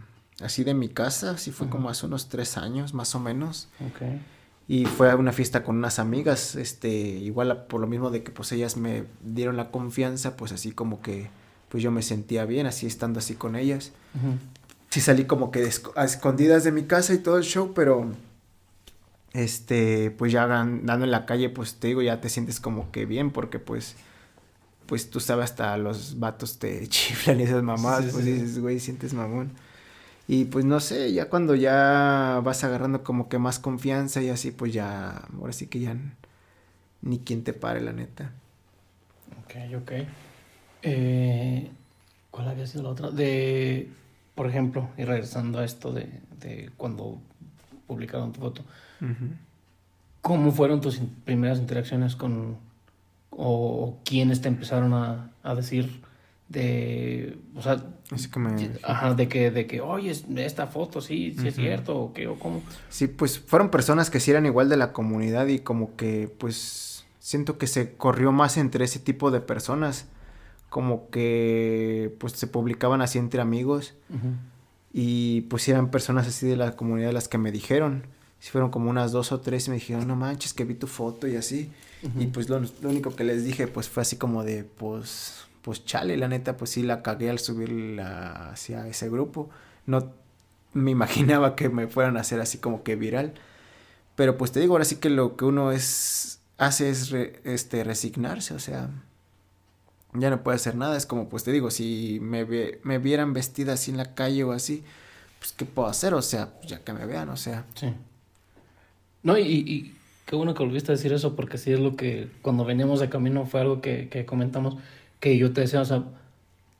así 0.40 0.64
de 0.64 0.74
mi 0.74 0.88
casa, 0.88 1.38
sí 1.38 1.50
fue 1.50 1.68
como 1.68 1.88
hace 1.88 2.06
unos 2.06 2.28
tres 2.28 2.56
años, 2.56 2.94
más 2.94 3.14
o 3.14 3.20
menos. 3.20 3.68
Y 4.68 4.86
fue 4.86 5.10
a 5.10 5.16
una 5.16 5.32
fiesta 5.32 5.64
con 5.64 5.76
unas 5.76 5.98
amigas, 5.98 6.54
este, 6.54 6.88
igual 6.88 7.66
por 7.66 7.80
lo 7.80 7.86
mismo 7.86 8.10
de 8.10 8.22
que 8.22 8.30
pues 8.30 8.52
ellas 8.52 8.76
me 8.76 9.04
dieron 9.22 9.56
la 9.56 9.70
confianza, 9.70 10.36
pues 10.36 10.52
así 10.52 10.72
como 10.72 11.02
que, 11.02 11.30
pues 11.68 11.82
yo 11.82 11.90
me 11.90 12.02
sentía 12.02 12.44
bien, 12.44 12.66
así 12.66 12.86
estando 12.86 13.18
así 13.18 13.34
con 13.34 13.56
ellas. 13.56 13.92
Sí 14.90 15.00
salí 15.00 15.24
como 15.24 15.50
que 15.50 15.68
a 15.96 16.04
escondidas 16.04 16.64
de 16.64 16.72
mi 16.72 16.84
casa 16.84 17.12
y 17.14 17.18
todo 17.18 17.38
el 17.38 17.44
show, 17.44 17.72
pero 17.74 18.12
este, 19.32 20.10
pues 20.10 20.32
ya 20.32 20.44
andando 20.44 21.04
en 21.04 21.10
la 21.10 21.26
calle, 21.26 21.48
pues 21.48 21.76
te 21.76 21.88
digo, 21.88 22.02
ya 22.02 22.20
te 22.20 22.28
sientes 22.28 22.60
como 22.60 22.90
que 22.90 23.06
bien, 23.06 23.30
porque 23.30 23.58
pues, 23.58 23.96
pues 24.92 25.10
tú 25.10 25.20
sabes, 25.20 25.44
hasta 25.46 25.76
los 25.78 26.18
vatos 26.20 26.58
te 26.58 26.86
chiflan 26.94 27.40
y 27.40 27.44
esas 27.44 27.62
mamadas, 27.62 28.06
Sí, 28.06 28.10
pues 28.12 28.24
sí. 28.26 28.32
dices, 28.32 28.58
güey, 28.60 28.78
sientes 28.80 29.14
mamón. 29.14 29.52
Y 30.28 30.46
pues 30.46 30.64
no 30.64 30.80
sé, 30.80 31.12
ya 31.12 31.30
cuando 31.30 31.54
ya 31.56 32.40
vas 32.44 32.64
agarrando 32.64 33.04
como 33.04 33.28
que 33.28 33.38
más 33.38 33.58
confianza 33.60 34.22
y 34.22 34.30
así, 34.30 34.52
pues 34.52 34.72
ya, 34.74 35.28
ahora 35.38 35.52
sí 35.52 35.68
que 35.68 35.80
ya 35.80 35.96
ni 37.02 37.20
quien 37.20 37.44
te 37.44 37.52
pare, 37.52 37.80
la 37.82 37.92
neta. 37.92 38.32
Ok, 39.44 39.54
ok. 39.82 39.92
Eh, 40.82 41.70
¿Cuál 42.30 42.48
había 42.48 42.66
sido 42.66 42.84
la 42.84 42.90
otra? 42.90 43.10
De, 43.10 43.88
por 44.34 44.48
ejemplo, 44.48 44.90
y 44.98 45.04
regresando 45.04 45.60
a 45.60 45.64
esto 45.64 45.92
de, 45.92 46.08
de 46.40 46.70
cuando 46.76 47.20
publicaron 47.86 48.32
tu 48.32 48.40
foto, 48.40 48.64
¿cómo 50.20 50.52
fueron 50.52 50.80
tus 50.80 51.00
primeras 51.24 51.58
interacciones 51.58 52.16
con, 52.16 52.56
o 53.32 53.98
quiénes 54.04 54.40
te 54.42 54.48
empezaron 54.48 54.92
a, 54.94 55.32
a 55.42 55.54
decir 55.54 56.02
de, 56.48 57.38
o 57.56 57.62
sea, 57.62 57.82
Así 58.10 58.28
que 58.28 58.38
me... 58.38 58.70
ajá, 58.82 59.14
de 59.14 59.26
que, 59.28 59.50
de 59.50 59.66
que, 59.66 59.80
oye, 59.80 60.10
es- 60.10 60.26
esta 60.36 60.66
foto 60.66 61.00
sí, 61.00 61.34
sí 61.38 61.48
es 61.48 61.54
cierto, 61.54 61.96
o 61.98 62.12
qué, 62.12 62.26
o 62.28 62.38
cómo? 62.38 62.62
Sí, 62.90 63.06
pues 63.08 63.38
fueron 63.38 63.70
personas 63.70 64.10
que 64.10 64.20
sí 64.20 64.30
eran 64.30 64.44
igual 64.44 64.68
de 64.68 64.76
la 64.76 64.92
comunidad 64.92 65.46
y 65.46 65.60
como 65.60 65.96
que 65.96 66.30
pues 66.38 67.06
siento 67.20 67.56
que 67.56 67.66
se 67.66 67.94
corrió 67.94 68.32
más 68.32 68.58
entre 68.58 68.84
ese 68.84 68.98
tipo 68.98 69.30
de 69.30 69.40
personas, 69.40 70.08
como 70.68 71.08
que 71.08 72.14
pues 72.18 72.34
se 72.34 72.46
publicaban 72.46 73.00
así 73.00 73.18
entre 73.18 73.40
amigos 73.40 73.94
y 74.92 75.42
pues 75.42 75.66
eran 75.68 75.90
personas 75.90 76.26
así 76.28 76.46
de 76.46 76.56
la 76.56 76.72
comunidad 76.76 77.12
las 77.12 77.28
que 77.28 77.38
me 77.38 77.50
dijeron, 77.50 78.02
si 78.40 78.50
fueron 78.50 78.70
como 78.70 78.90
unas 78.90 79.12
dos 79.12 79.32
o 79.32 79.40
tres 79.40 79.66
y 79.68 79.70
me 79.70 79.76
dijeron, 79.76 80.06
no 80.06 80.16
manches, 80.16 80.52
que 80.52 80.64
vi 80.64 80.74
tu 80.74 80.86
foto 80.86 81.26
y 81.28 81.36
así, 81.36 81.70
y 82.18 82.26
pues 82.26 82.48
lo, 82.48 82.58
lo 82.58 82.88
único 82.88 83.14
que 83.14 83.24
les 83.24 83.44
dije 83.44 83.68
pues 83.68 83.88
fue 83.88 84.02
así 84.02 84.16
como 84.16 84.42
de 84.44 84.64
pues, 84.64 85.44
pues 85.62 85.84
chale, 85.84 86.16
la 86.16 86.26
neta 86.28 86.56
pues 86.56 86.70
sí 86.70 86.82
la 86.82 87.02
cagué 87.02 87.30
al 87.30 87.38
subirla 87.38 88.50
hacia 88.50 88.86
ese 88.88 89.08
grupo, 89.08 89.50
no 89.86 90.12
me 90.74 90.90
imaginaba 90.90 91.54
que 91.54 91.68
me 91.68 91.86
fueran 91.86 92.16
a 92.16 92.20
hacer 92.20 92.40
así 92.40 92.58
como 92.58 92.82
que 92.82 92.96
viral. 92.96 93.34
Pero 94.16 94.36
pues 94.36 94.52
te 94.52 94.60
digo, 94.60 94.74
ahora 94.74 94.84
sí 94.84 94.96
que 94.96 95.10
lo 95.10 95.36
que 95.36 95.44
uno 95.44 95.72
es 95.72 96.40
hace 96.58 96.90
es 96.90 97.10
re- 97.10 97.40
este 97.44 97.84
resignarse, 97.84 98.54
o 98.54 98.58
sea, 98.58 98.90
ya 100.14 100.28
no 100.30 100.42
puede 100.42 100.56
hacer 100.56 100.74
nada, 100.76 100.96
es 100.96 101.06
como 101.06 101.28
pues 101.28 101.44
te 101.44 101.52
digo, 101.52 101.70
si 101.70 102.18
me, 102.20 102.44
ve- 102.44 102.80
me 102.84 102.98
vieran 102.98 103.32
vestida 103.32 103.74
así 103.74 103.90
en 103.90 103.96
la 103.96 104.14
calle 104.14 104.44
o 104.44 104.52
así, 104.52 104.84
pues 105.38 105.52
qué 105.52 105.64
puedo 105.64 105.88
hacer, 105.88 106.14
o 106.14 106.22
sea, 106.22 106.50
pues, 106.58 106.66
ya 106.70 106.80
que 106.84 106.92
me 106.92 107.06
vean, 107.06 107.28
o 107.30 107.36
sea, 107.36 107.64
Sí. 107.74 107.92
No, 109.22 109.38
y, 109.38 109.42
y 109.44 109.96
qué 110.32 110.36
bueno 110.36 110.54
que 110.54 110.62
volviste 110.64 110.90
a 110.90 110.94
decir 110.94 111.12
eso, 111.12 111.36
porque 111.36 111.58
sí 111.58 111.72
es 111.72 111.78
lo 111.78 111.94
que 111.94 112.30
cuando 112.40 112.64
veníamos 112.64 113.00
de 113.00 113.10
camino 113.10 113.44
fue 113.44 113.60
algo 113.60 113.82
que, 113.82 114.08
que 114.08 114.24
comentamos, 114.24 114.78
que 115.20 115.36
yo 115.36 115.52
te 115.52 115.60
decía, 115.60 115.82
o 115.82 115.84
sea, 115.84 116.04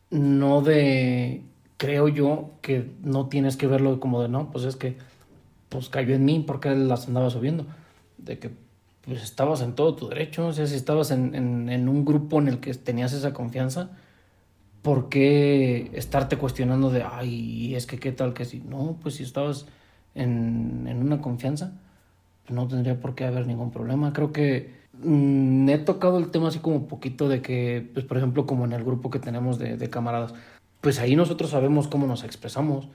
no 0.08 0.62
de, 0.62 1.42
creo 1.76 2.08
yo 2.08 2.52
que 2.62 2.90
no 3.02 3.28
tienes 3.28 3.58
que 3.58 3.66
verlo 3.66 4.00
como 4.00 4.22
de, 4.22 4.30
no, 4.30 4.50
pues 4.50 4.64
es 4.64 4.76
que, 4.76 4.96
pues 5.68 5.90
cayó 5.90 6.14
en 6.14 6.24
mí 6.24 6.42
porque 6.46 6.70
las 6.74 7.08
andaba 7.08 7.28
subiendo, 7.28 7.66
de 8.16 8.38
que 8.38 8.52
pues 9.02 9.22
estabas 9.22 9.60
en 9.60 9.74
todo 9.74 9.96
tu 9.96 10.08
derecho, 10.08 10.46
o 10.46 10.52
sea, 10.54 10.66
si 10.66 10.74
estabas 10.74 11.10
en, 11.10 11.34
en, 11.34 11.68
en 11.68 11.90
un 11.90 12.06
grupo 12.06 12.38
en 12.38 12.48
el 12.48 12.58
que 12.58 12.72
tenías 12.72 13.12
esa 13.12 13.34
confianza, 13.34 13.90
¿por 14.80 15.10
qué 15.10 15.90
estarte 15.92 16.38
cuestionando 16.38 16.88
de, 16.88 17.02
ay, 17.02 17.74
es 17.74 17.84
que 17.86 17.98
qué 17.98 18.12
tal 18.12 18.32
que 18.32 18.46
si, 18.46 18.60
no, 18.60 18.98
pues 19.02 19.16
si 19.16 19.24
estabas 19.24 19.66
en, 20.14 20.86
en 20.88 21.02
una 21.02 21.20
confianza, 21.20 21.74
no 22.52 22.68
tendría 22.68 23.00
por 23.00 23.14
qué 23.14 23.24
haber 23.24 23.46
ningún 23.46 23.70
problema. 23.70 24.12
Creo 24.12 24.32
que 24.32 24.72
mm, 25.02 25.68
he 25.68 25.78
tocado 25.78 26.18
el 26.18 26.30
tema 26.30 26.48
así 26.48 26.58
como 26.60 26.86
poquito 26.86 27.28
de 27.28 27.42
que, 27.42 27.88
pues 27.92 28.04
por 28.06 28.18
ejemplo, 28.18 28.46
como 28.46 28.64
en 28.64 28.72
el 28.72 28.84
grupo 28.84 29.10
que 29.10 29.18
tenemos 29.18 29.58
de, 29.58 29.90
camaradas, 29.90 30.34
pues 30.80 30.98
ahí 30.98 31.16
nosotros 31.16 31.50
sabemos 31.50 31.88
cómo 31.88 32.06
nos 32.06 32.24
expresamos, 32.24 32.88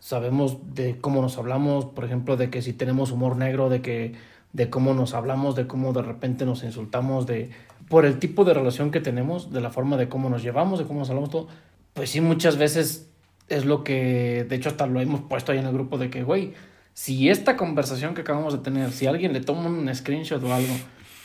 sabemos 0.00 0.74
de 0.74 0.98
cómo 1.00 1.22
nos 1.22 1.38
hablamos, 1.38 1.86
por 1.86 2.04
ejemplo, 2.04 2.36
de 2.36 2.50
que 2.50 2.62
si 2.62 2.72
tenemos 2.72 3.12
humor 3.12 3.36
negro, 3.36 3.68
de 3.68 3.80
que 3.82 4.14
de 4.52 4.70
cómo 4.70 4.94
nos 4.94 5.14
hablamos, 5.14 5.56
de 5.56 5.66
cómo 5.66 5.92
de 5.92 6.02
repente 6.02 6.44
nos 6.46 6.62
insultamos, 6.62 7.26
de 7.26 7.50
por 7.88 8.06
el 8.06 8.18
tipo 8.18 8.44
de 8.44 8.54
relación 8.54 8.90
que 8.90 9.00
tenemos, 9.00 9.52
de 9.52 9.60
la 9.60 9.70
forma 9.70 9.96
de 9.96 10.08
cómo 10.08 10.30
nos 10.30 10.42
llevamos, 10.42 10.78
de 10.78 10.84
cómo 10.86 11.00
nos 11.00 11.10
hablamos 11.10 11.30
todo, 11.30 11.48
pues 11.92 12.10
sí 12.10 12.20
muchas 12.20 12.56
veces 12.56 13.10
es 13.48 13.64
lo 13.64 13.84
que, 13.84 14.46
de 14.48 14.56
hecho 14.56 14.68
hasta 14.68 14.86
lo 14.86 15.00
hemos 15.00 15.22
puesto 15.22 15.52
ahí 15.52 15.58
en 15.58 15.66
el 15.66 15.72
grupo 15.72 15.98
de 15.98 16.10
que, 16.10 16.22
güey, 16.22 16.54
si 16.94 17.28
esta 17.28 17.56
conversación 17.56 18.14
que 18.14 18.22
acabamos 18.22 18.52
de 18.54 18.60
tener, 18.60 18.90
si 18.92 19.06
alguien 19.06 19.32
le 19.34 19.40
toma 19.40 19.68
un 19.68 19.92
screenshot 19.94 20.42
o 20.42 20.54
algo 20.54 20.72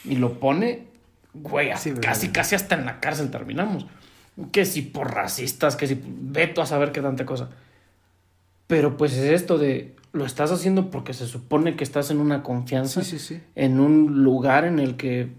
y 0.04 0.16
lo 0.16 0.40
pone, 0.40 0.88
güey, 1.34 1.68
Sí, 1.78 1.91
casi, 2.02 2.28
¿verdad? 2.28 2.34
casi 2.34 2.56
hasta 2.56 2.76
en 2.76 2.86
la 2.86 3.00
cárcel 3.00 3.30
terminamos. 3.32 3.86
Que 4.52 4.66
si 4.66 4.82
por 4.82 5.14
racistas, 5.14 5.76
que 5.76 5.86
si 5.88 6.02
veto 6.04 6.62
a 6.62 6.66
saber 6.66 6.91
qué 6.91 7.02
tanta 7.02 7.26
cosa. 7.26 7.50
Pero 8.68 8.98
pues 8.98 9.14
es 9.14 9.32
esto 9.32 9.58
de, 9.58 9.96
lo 10.14 10.26
estás 10.26 10.52
haciendo 10.52 10.90
porque 10.91 11.14
se 11.14 11.28
supone 11.28 11.76
que 11.76 11.84
estás 11.84 12.10
en 12.12 12.20
una 12.20 12.41
confianza, 12.44 13.04
Sí, 13.04 13.18
sí, 13.20 13.36
sí. 13.36 13.41
en 13.56 13.80
un 13.80 14.24
lugar 14.24 14.66
en 14.66 14.80
el 14.80 14.96
que 14.96 15.30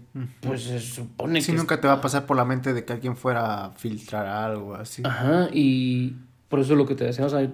pues 0.41 0.63
se 0.63 0.79
supone 0.79 1.41
que... 1.41 1.51
nunca 1.53 1.79
te 1.81 1.87
va 1.87 1.93
a 1.95 2.01
pasar 2.01 2.25
por 2.25 2.35
la 2.37 2.45
mente 2.45 2.73
de 2.73 2.83
que 2.85 2.93
alguien 2.93 3.15
fuera 3.15 3.65
a 3.65 3.71
filtrar 3.71 4.27
algo 4.27 4.75
así. 4.75 5.01
Ajá, 5.05 5.47
y 5.53 6.15
por 6.49 6.59
eso 6.59 6.75
lo 6.75 6.85
que 6.85 6.95
te 6.95 7.05
decía, 7.05 7.25
o 7.25 7.29
sea, 7.29 7.49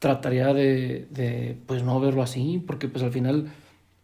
trataría 0.00 0.52
de, 0.52 1.06
de, 1.10 1.56
pues 1.66 1.84
no 1.84 2.00
verlo 2.00 2.22
así, 2.22 2.60
porque 2.66 2.88
pues 2.88 3.04
al 3.04 3.12
final, 3.12 3.46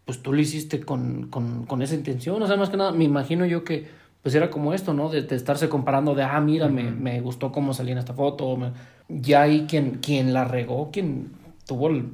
pues 0.05 0.23
tú 0.23 0.33
lo 0.33 0.41
hiciste 0.41 0.79
con, 0.81 1.27
con, 1.29 1.67
con 1.67 1.83
esa 1.83 1.97
intención, 1.97 2.41
o 2.41 2.47
sea, 2.47 2.57
más 2.57 2.71
que 2.71 2.77
nada, 2.77 2.93
me 2.93 3.03
imagino 3.05 3.45
yo 3.47 3.65
que 3.65 3.87
pues 4.23 4.35
era 4.35 4.51
como 4.51 4.75
esto, 4.75 4.93
¿no? 4.93 5.09
De, 5.09 5.23
de 5.23 5.37
estarse 5.37 5.69
comparando 5.69 6.15
de, 6.15 6.23
ah, 6.23 6.41
mira, 6.41 6.69
me, 6.69 6.91
me 6.91 7.21
gustó 7.21 7.51
cómo 7.53 7.73
salí 7.75 7.93
en 7.93 7.99
esta 7.99 8.13
foto, 8.15 8.57
me- 8.57 8.73
ya 9.09 9.43
ahí 9.43 9.67
quien, 9.69 9.99
quien 10.03 10.33
la 10.35 10.45
regó, 10.45 10.91
quien 10.93 11.31
tuvo 11.67 11.89
el- 11.89 12.11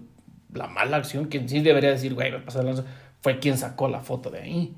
la 0.54 0.66
mala 0.68 0.98
acción, 0.98 1.24
quien 1.26 1.48
sí 1.48 1.60
debería 1.60 1.90
decir, 1.90 2.14
güey, 2.14 2.30
me 2.30 2.38
pasé 2.40 2.62
lanza", 2.62 2.84
fue 3.20 3.38
quien 3.38 3.56
sacó 3.58 3.88
la 3.88 4.00
foto 4.00 4.30
de 4.30 4.40
ahí. 4.40 4.74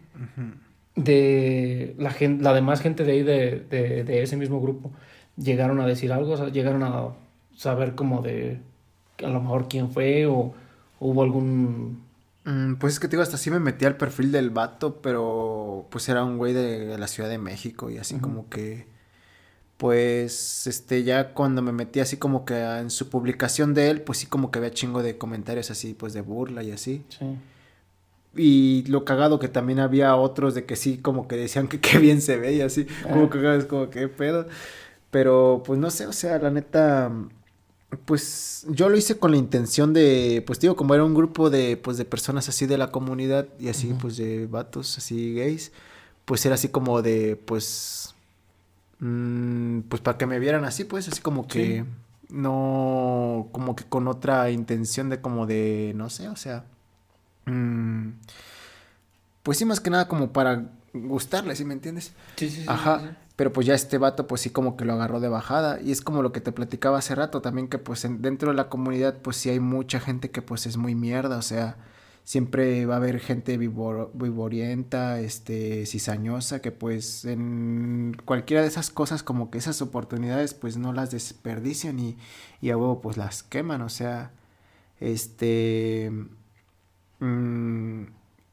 De 0.96 1.94
la, 1.98 2.10
gen- 2.10 2.42
la 2.44 2.54
demás 2.54 2.80
gente 2.80 3.02
de 3.04 3.12
ahí 3.12 3.22
de, 3.24 3.58
de, 3.68 4.04
de 4.04 4.22
ese 4.22 4.36
mismo 4.36 4.60
grupo 4.60 4.92
llegaron 5.36 5.80
a 5.80 5.86
decir 5.86 6.12
algo, 6.12 6.32
o 6.34 6.36
sea, 6.36 6.48
llegaron 6.50 6.84
a 6.84 7.08
saber 7.56 7.96
como 7.96 8.22
de 8.22 8.60
a 9.22 9.28
lo 9.28 9.40
mejor 9.40 9.68
quién 9.68 9.90
fue 9.90 10.26
o 10.26 10.54
hubo 11.00 11.22
algún... 11.22 12.02
Mm, 12.44 12.74
pues 12.74 12.94
es 12.94 13.00
que 13.00 13.08
te 13.08 13.12
digo, 13.12 13.22
hasta 13.22 13.36
sí 13.38 13.50
me 13.50 13.58
metí 13.58 13.84
al 13.84 13.96
perfil 13.96 14.30
del 14.32 14.50
vato, 14.50 15.00
pero 15.00 15.86
pues 15.90 16.08
era 16.08 16.24
un 16.24 16.36
güey 16.38 16.52
de 16.52 16.98
la 16.98 17.06
Ciudad 17.06 17.28
de 17.28 17.38
México 17.38 17.88
y 17.90 17.96
así 17.98 18.16
como 18.18 18.48
que, 18.50 18.86
pues, 19.76 20.66
este, 20.66 21.04
ya 21.04 21.32
cuando 21.34 21.62
me 21.62 21.72
metí 21.72 22.00
así 22.00 22.16
como 22.16 22.44
que 22.44 22.54
en 22.62 22.90
su 22.90 23.08
publicación 23.08 23.74
de 23.74 23.90
él, 23.90 24.02
pues 24.02 24.18
sí 24.18 24.26
como 24.26 24.50
que 24.50 24.58
había 24.58 24.70
chingo 24.72 25.02
de 25.02 25.18
comentarios 25.18 25.70
así, 25.70 25.94
pues 25.94 26.12
de 26.12 26.20
burla 26.20 26.62
y 26.62 26.70
así. 26.72 27.02
Sí. 27.08 27.24
Y 28.36 28.84
lo 28.88 29.04
cagado 29.04 29.38
que 29.38 29.48
también 29.48 29.78
había 29.80 30.16
otros 30.16 30.54
de 30.54 30.64
que 30.66 30.76
sí 30.76 30.98
como 30.98 31.28
que 31.28 31.36
decían 31.36 31.68
que 31.68 31.80
qué 31.80 31.98
bien 31.98 32.20
se 32.20 32.36
ve 32.36 32.52
y 32.54 32.60
así, 32.60 32.86
como 33.04 33.24
Ah. 33.26 33.30
que 33.30 33.56
es 33.56 33.64
como 33.66 33.90
que 33.90 34.08
pedo. 34.08 34.46
Pero 35.10 35.62
pues 35.64 35.78
no 35.78 35.90
sé, 35.90 36.06
o 36.06 36.12
sea, 36.12 36.38
la 36.38 36.50
neta, 36.50 37.10
pues 38.04 38.66
yo 38.68 38.88
lo 38.88 38.96
hice 38.96 39.18
con 39.18 39.30
la 39.30 39.36
intención 39.36 39.92
de, 39.92 40.42
pues 40.46 40.60
digo, 40.60 40.76
como 40.76 40.94
era 40.94 41.04
un 41.04 41.14
grupo 41.14 41.50
de, 41.50 41.76
pues 41.76 41.96
de 41.96 42.04
personas 42.04 42.48
así 42.48 42.66
de 42.66 42.78
la 42.78 42.90
comunidad 42.90 43.48
y 43.58 43.68
así, 43.68 43.94
pues 44.00 44.16
de 44.16 44.46
vatos 44.46 44.98
así 44.98 45.34
gays, 45.34 45.72
pues 46.24 46.44
era 46.46 46.54
así 46.54 46.68
como 46.68 47.02
de, 47.02 47.36
pues, 47.36 48.14
mm, 49.00 49.80
pues 49.80 50.02
para 50.02 50.18
que 50.18 50.26
me 50.26 50.38
vieran 50.38 50.64
así, 50.64 50.84
pues 50.84 51.08
así 51.08 51.20
como 51.20 51.46
que 51.46 51.84
no, 52.28 53.48
como 53.52 53.76
que 53.76 53.84
con 53.84 54.08
otra 54.08 54.50
intención 54.50 55.08
de 55.10 55.20
como 55.20 55.46
de, 55.46 55.92
no 55.94 56.10
sé, 56.10 56.28
o 56.28 56.36
sea, 56.36 56.64
mm, 57.46 58.08
pues 59.42 59.58
sí, 59.58 59.64
más 59.64 59.80
que 59.80 59.90
nada 59.90 60.08
como 60.08 60.32
para 60.32 60.70
gustarle, 60.92 61.54
¿sí 61.54 61.64
me 61.64 61.74
entiendes? 61.74 62.12
Sí, 62.36 62.48
sí, 62.48 62.62
sí, 62.62 62.64
Ajá, 62.66 63.00
sí, 63.00 63.06
sí. 63.06 63.14
Pero 63.36 63.52
pues 63.52 63.66
ya 63.66 63.74
este 63.74 63.98
vato 63.98 64.26
pues 64.26 64.40
sí 64.42 64.50
como 64.50 64.76
que 64.76 64.84
lo 64.84 64.92
agarró 64.94 65.20
de 65.20 65.28
bajada. 65.28 65.80
Y 65.80 65.90
es 65.92 66.00
como 66.02 66.22
lo 66.22 66.32
que 66.32 66.40
te 66.40 66.52
platicaba 66.52 66.98
hace 66.98 67.14
rato 67.14 67.42
también 67.42 67.68
que 67.68 67.78
pues 67.78 68.04
en- 68.04 68.22
dentro 68.22 68.50
de 68.50 68.56
la 68.56 68.68
comunidad 68.68 69.18
pues 69.22 69.36
sí 69.36 69.50
hay 69.50 69.60
mucha 69.60 70.00
gente 70.00 70.30
que 70.30 70.42
pues 70.42 70.66
es 70.66 70.76
muy 70.76 70.94
mierda, 70.94 71.38
o 71.38 71.42
sea, 71.42 71.76
siempre 72.24 72.86
va 72.86 72.94
a 72.94 72.96
haber 72.98 73.20
gente 73.20 73.58
vivor- 73.58 74.10
vivorienta, 74.14 75.20
este, 75.20 75.84
cizañosa 75.86 76.60
que 76.62 76.72
pues 76.72 77.24
en 77.24 78.16
cualquiera 78.24 78.62
de 78.62 78.68
esas 78.68 78.90
cosas 78.90 79.22
como 79.22 79.50
que 79.50 79.58
esas 79.58 79.82
oportunidades 79.82 80.54
pues 80.54 80.76
no 80.76 80.92
las 80.92 81.10
desperdician 81.10 81.98
y, 81.98 82.16
y 82.60 82.70
a 82.70 82.76
huevo 82.76 83.00
pues 83.00 83.16
las 83.16 83.42
queman, 83.42 83.82
o 83.82 83.88
sea, 83.88 84.32
este... 85.00 86.10
mm, 87.20 88.04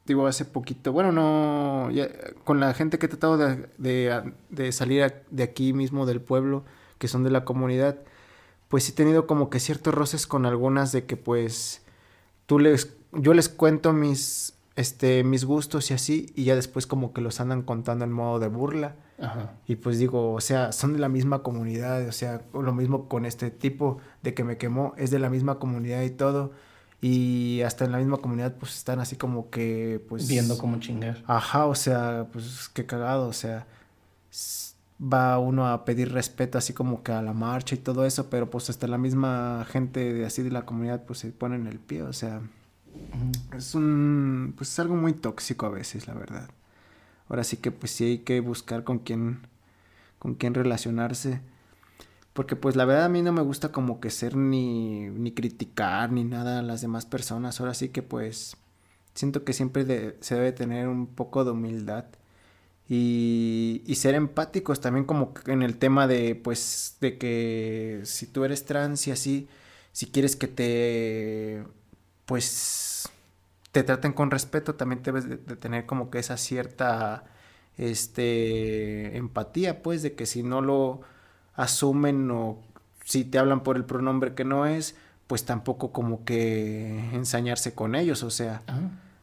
digo, 0.06 0.26
hace 0.26 0.44
poquito, 0.44 0.92
bueno, 0.92 1.12
no, 1.12 1.90
ya, 1.90 2.08
con 2.44 2.60
la 2.60 2.74
gente 2.74 2.98
que 2.98 3.06
he 3.06 3.08
tratado 3.08 3.36
de, 3.38 3.68
de, 3.78 4.32
de 4.50 4.72
salir 4.72 5.02
a- 5.04 5.14
de 5.30 5.42
aquí 5.42 5.72
mismo 5.72 6.06
del 6.06 6.20
pueblo, 6.20 6.64
que 6.98 7.08
son 7.08 7.22
de 7.24 7.30
la 7.30 7.44
comunidad, 7.44 7.98
pues 8.68 8.84
sí 8.84 8.92
he 8.92 8.94
tenido 8.94 9.26
como 9.26 9.50
que 9.50 9.60
ciertos 9.60 9.94
roces 9.94 10.26
con 10.26 10.46
algunas 10.46 10.92
de 10.92 11.04
que 11.04 11.16
pues 11.16 11.82
tú 12.46 12.58
les, 12.58 12.96
yo 13.12 13.34
les 13.34 13.48
cuento 13.48 13.92
mis, 13.92 14.54
este, 14.76 15.22
mis 15.24 15.44
gustos 15.44 15.90
y 15.90 15.94
así, 15.94 16.32
y 16.34 16.44
ya 16.44 16.54
después 16.56 16.86
como 16.86 17.12
que 17.12 17.20
los 17.20 17.40
andan 17.40 17.62
contando 17.62 18.04
en 18.04 18.12
modo 18.12 18.38
de 18.40 18.48
burla. 18.48 18.96
Ajá. 19.20 19.52
Y 19.68 19.76
pues 19.76 19.98
digo, 19.98 20.32
o 20.32 20.40
sea, 20.40 20.72
son 20.72 20.94
de 20.94 20.98
la 20.98 21.08
misma 21.08 21.42
comunidad, 21.44 22.08
o 22.08 22.12
sea, 22.12 22.42
lo 22.54 22.72
mismo 22.72 23.08
con 23.08 23.24
este 23.24 23.50
tipo 23.52 23.98
de 24.22 24.34
que 24.34 24.42
me 24.42 24.56
quemó, 24.56 24.94
es 24.96 25.10
de 25.12 25.20
la 25.20 25.30
misma 25.30 25.58
comunidad 25.60 26.02
y 26.02 26.10
todo. 26.10 26.50
Y 27.04 27.62
hasta 27.62 27.84
en 27.84 27.90
la 27.90 27.98
misma 27.98 28.18
comunidad 28.18 28.54
pues 28.54 28.76
están 28.76 29.00
así 29.00 29.16
como 29.16 29.50
que 29.50 30.00
pues... 30.08 30.28
Viendo 30.28 30.56
cómo 30.56 30.78
chingar. 30.78 31.22
Ajá, 31.26 31.66
o 31.66 31.74
sea, 31.74 32.28
pues 32.32 32.70
qué 32.72 32.86
cagado, 32.86 33.26
o 33.26 33.32
sea, 33.32 33.66
va 35.02 35.38
uno 35.40 35.66
a 35.66 35.84
pedir 35.84 36.12
respeto 36.12 36.58
así 36.58 36.72
como 36.72 37.02
que 37.02 37.10
a 37.10 37.20
la 37.20 37.32
marcha 37.32 37.74
y 37.74 37.78
todo 37.78 38.06
eso, 38.06 38.30
pero 38.30 38.48
pues 38.50 38.70
hasta 38.70 38.86
la 38.86 38.98
misma 38.98 39.66
gente 39.68 40.14
de 40.14 40.24
así 40.24 40.42
de 40.42 40.52
la 40.52 40.64
comunidad 40.64 41.04
pues 41.04 41.18
se 41.18 41.32
pone 41.32 41.56
en 41.56 41.66
el 41.66 41.80
pie, 41.80 42.02
o 42.02 42.12
sea, 42.12 42.40
es 43.56 43.74
un, 43.74 44.54
pues 44.56 44.70
es 44.70 44.78
algo 44.78 44.94
muy 44.94 45.12
tóxico 45.12 45.66
a 45.66 45.70
veces, 45.70 46.06
la 46.06 46.14
verdad. 46.14 46.50
Ahora 47.28 47.42
sí 47.42 47.56
que 47.56 47.72
pues 47.72 47.90
sí 47.90 48.04
hay 48.04 48.18
que 48.18 48.38
buscar 48.38 48.84
con 48.84 49.00
quién, 49.00 49.40
con 50.20 50.34
quién 50.34 50.54
relacionarse. 50.54 51.40
Porque 52.32 52.56
pues 52.56 52.76
la 52.76 52.84
verdad 52.84 53.04
a 53.06 53.08
mí 53.08 53.22
no 53.22 53.32
me 53.32 53.42
gusta 53.42 53.72
como 53.72 54.00
que 54.00 54.10
ser 54.10 54.36
ni, 54.36 55.08
ni 55.10 55.32
criticar 55.32 56.12
ni 56.12 56.24
nada 56.24 56.60
a 56.60 56.62
las 56.62 56.80
demás 56.80 57.06
personas. 57.06 57.60
Ahora 57.60 57.74
sí 57.74 57.90
que 57.90 58.02
pues 58.02 58.56
siento 59.14 59.44
que 59.44 59.52
siempre 59.52 60.16
se 60.20 60.34
debe 60.34 60.52
tener 60.52 60.88
un 60.88 61.06
poco 61.06 61.44
de 61.44 61.52
humildad. 61.52 62.06
Y, 62.88 63.82
y 63.86 63.94
ser 63.96 64.14
empáticos 64.14 64.80
también 64.80 65.04
como 65.06 65.32
en 65.46 65.62
el 65.62 65.78
tema 65.78 66.06
de 66.06 66.34
pues 66.34 66.96
de 67.00 67.16
que 67.18 68.00
si 68.04 68.26
tú 68.26 68.44
eres 68.44 68.64
trans 68.66 69.06
y 69.08 69.12
así, 69.12 69.48
si 69.92 70.06
quieres 70.06 70.36
que 70.36 70.48
te 70.48 71.64
pues 72.26 73.08
te 73.72 73.82
traten 73.82 74.12
con 74.12 74.30
respeto, 74.30 74.74
también 74.74 75.02
debes 75.02 75.28
de, 75.28 75.36
de 75.38 75.56
tener 75.56 75.86
como 75.86 76.10
que 76.10 76.18
esa 76.18 76.36
cierta 76.36 77.24
este 77.78 79.16
empatía, 79.16 79.82
pues, 79.82 80.02
de 80.02 80.14
que 80.14 80.26
si 80.26 80.42
no 80.42 80.60
lo 80.60 81.00
asumen 81.54 82.30
o 82.30 82.58
si 83.04 83.24
te 83.24 83.38
hablan 83.38 83.62
por 83.62 83.76
el 83.76 83.84
pronombre 83.84 84.34
que 84.34 84.44
no 84.44 84.66
es, 84.66 84.94
pues 85.26 85.44
tampoco 85.44 85.92
como 85.92 86.24
que 86.24 87.10
ensañarse 87.12 87.74
con 87.74 87.94
ellos, 87.94 88.22
o 88.22 88.30
sea, 88.30 88.62
Ajá. 88.66 88.80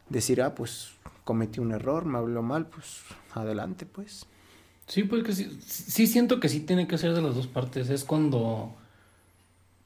decir, 0.10 0.41
ah, 0.41 0.56
pues 0.56 0.91
cometí 1.23 1.60
un 1.60 1.72
error, 1.72 2.06
me 2.06 2.18
habló 2.18 2.41
mal, 2.41 2.65
pues 2.65 3.01
adelante, 3.34 3.85
pues. 3.85 4.26
Sí, 4.88 5.03
pues 5.03 5.23
que 5.23 5.34
sí, 5.34 5.60
sí 5.65 6.07
siento 6.07 6.39
que 6.39 6.49
sí 6.49 6.61
tiene 6.61 6.88
que 6.88 6.97
ser 6.97 7.14
de 7.14 7.22
las 7.22 7.35
dos 7.35 7.45
partes. 7.45 7.91
Es 7.91 8.03
cuando, 8.03 8.73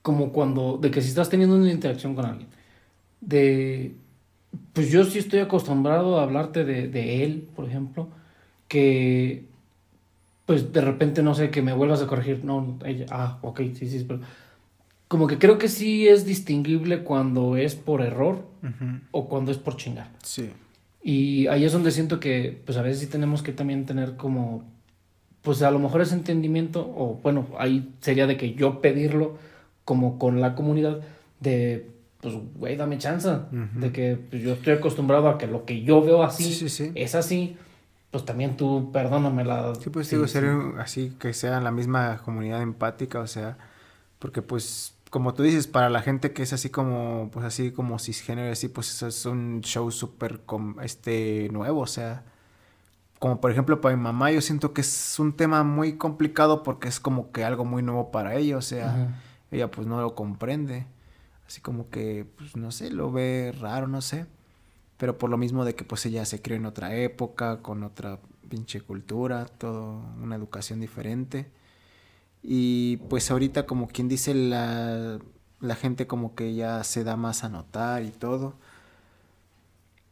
como 0.01 0.31
cuando, 0.31 0.77
de 0.81 0.91
que 0.91 1.01
si 1.01 1.09
estás 1.09 1.29
teniendo 1.29 1.57
una 1.57 1.71
interacción 1.71 2.15
con 2.15 2.25
alguien, 2.25 2.47
de, 3.19 3.95
pues 4.71 4.89
yo 4.89 5.03
sí 5.03 5.19
estoy 5.19 5.39
acostumbrado 5.39 6.19
a 6.19 6.23
hablarte 6.23 6.63
de, 6.63 6.87
de 6.87 7.25
él, 7.25 7.49
por 7.53 7.65
ejemplo, 7.65 8.07
que 8.69 9.45
pues 10.45 10.73
de 10.73 10.81
repente, 10.81 11.23
no 11.23 11.35
sé, 11.35 11.49
que 11.49 11.61
me 11.61 11.73
vuelvas 11.73 12.01
a 12.01 12.07
corregir. 12.07 12.43
No, 12.43 12.77
ella, 12.85 13.05
ah, 13.09 13.39
ok, 13.41 13.61
sí, 13.73 13.87
sí, 13.87 14.05
pero 14.07 14.19
como 15.07 15.27
que 15.27 15.37
creo 15.37 15.57
que 15.57 15.69
sí 15.69 16.07
es 16.07 16.25
distinguible 16.25 17.03
cuando 17.03 17.55
es 17.55 17.75
por 17.75 18.01
error 18.01 18.45
o 19.11 19.29
cuando 19.29 19.51
es 19.51 19.57
por 19.57 19.77
chingar. 19.77 20.09
Sí. 20.23 20.49
Y 21.03 21.47
ahí 21.47 21.65
es 21.65 21.73
donde 21.73 21.91
siento 21.91 22.19
que, 22.19 22.61
pues 22.65 22.77
a 22.77 22.81
veces 22.81 22.99
sí 23.01 23.07
tenemos 23.07 23.43
que 23.43 23.51
también 23.51 23.85
tener 23.85 24.15
como, 24.15 24.63
pues 25.41 25.61
a 25.61 25.69
lo 25.69 25.77
mejor 25.77 26.01
ese 26.01 26.15
entendimiento, 26.15 26.81
o 26.97 27.19
bueno, 27.21 27.45
ahí 27.59 27.93
sería 27.99 28.25
de 28.25 28.37
que 28.37 28.53
yo 28.53 28.81
pedirlo 28.81 29.37
como 29.85 30.17
con 30.17 30.41
la 30.41 30.55
comunidad 30.55 31.01
de, 31.41 31.91
pues, 32.21 32.35
güey, 32.55 32.77
dame 32.77 32.97
chance, 32.97 33.29
de 33.75 33.91
que 33.91 34.17
pues, 34.29 34.41
yo 34.41 34.53
estoy 34.53 34.73
acostumbrado 34.73 35.27
a 35.27 35.37
que 35.37 35.45
lo 35.45 35.65
que 35.65 35.83
yo 35.83 36.01
veo 36.01 36.23
así 36.23 36.65
es 36.95 37.15
así, 37.15 37.57
pues 38.13 38.25
también 38.25 38.57
tú 38.57 38.91
perdóname 38.91 39.43
la... 39.43 39.73
Sí, 39.73 39.89
pues 39.89 40.07
digo, 40.07 40.27
ser 40.27 40.45
así, 40.77 41.15
que 41.19 41.33
sea 41.33 41.59
la 41.59 41.71
misma 41.71 42.19
comunidad 42.19 42.61
empática, 42.61 43.19
o 43.19 43.25
sea, 43.25 43.57
porque 44.19 44.43
pues 44.43 44.95
como 45.09 45.33
tú 45.33 45.41
dices, 45.41 45.65
para 45.65 45.89
la 45.89 46.03
gente 46.03 46.31
que 46.31 46.43
es 46.43 46.53
así 46.53 46.69
como, 46.69 47.31
pues 47.33 47.43
así 47.43 47.71
como 47.71 47.97
cisgénero, 47.97 48.51
así, 48.51 48.67
pues 48.67 49.01
es 49.01 49.25
un 49.25 49.61
show 49.61 49.89
súper 49.89 50.41
este, 50.83 51.49
nuevo, 51.51 51.81
o 51.81 51.87
sea, 51.87 52.23
como 53.17 53.41
por 53.41 53.49
ejemplo 53.49 53.81
para 53.81 53.95
mi 53.95 54.03
mamá, 54.03 54.31
yo 54.31 54.41
siento 54.41 54.73
que 54.73 54.81
es 54.81 55.17
un 55.17 55.33
tema 55.35 55.63
muy 55.63 55.97
complicado 55.97 56.61
porque 56.61 56.89
es 56.89 56.99
como 56.99 57.31
que 57.31 57.43
algo 57.43 57.65
muy 57.65 57.81
nuevo 57.81 58.11
para 58.11 58.35
ella, 58.35 58.57
o 58.57 58.61
sea, 58.61 59.19
ella 59.49 59.71
pues 59.71 59.87
no 59.87 59.99
lo 60.01 60.13
comprende, 60.13 60.85
así 61.47 61.61
como 61.61 61.89
que, 61.89 62.27
pues 62.37 62.55
no 62.55 62.69
sé, 62.69 62.91
lo 62.91 63.11
ve 63.11 63.55
raro, 63.59 63.87
no 63.87 64.01
sé, 64.01 64.27
pero 65.03 65.17
por 65.17 65.29
lo 65.29 65.37
mismo 65.37 65.65
de 65.65 65.75
que 65.75 65.83
pues 65.83 66.05
ella 66.05 66.23
se 66.23 66.41
crió 66.41 66.55
en 66.55 66.65
otra 66.65 66.95
época, 66.95 67.61
con 67.61 67.83
otra 67.83 68.21
pinche 68.47 68.79
cultura, 68.79 69.43
todo, 69.43 70.01
una 70.21 70.37
educación 70.37 70.79
diferente. 70.79 71.51
Y 72.41 72.95
pues 73.09 73.29
ahorita 73.29 73.65
como 73.65 73.89
quien 73.89 74.07
dice 74.07 74.33
la, 74.33 75.19
la 75.59 75.75
gente 75.75 76.07
como 76.07 76.35
que 76.35 76.55
ya 76.55 76.85
se 76.85 77.03
da 77.03 77.17
más 77.17 77.43
a 77.43 77.49
notar 77.49 78.03
y 78.03 78.11
todo. 78.11 78.53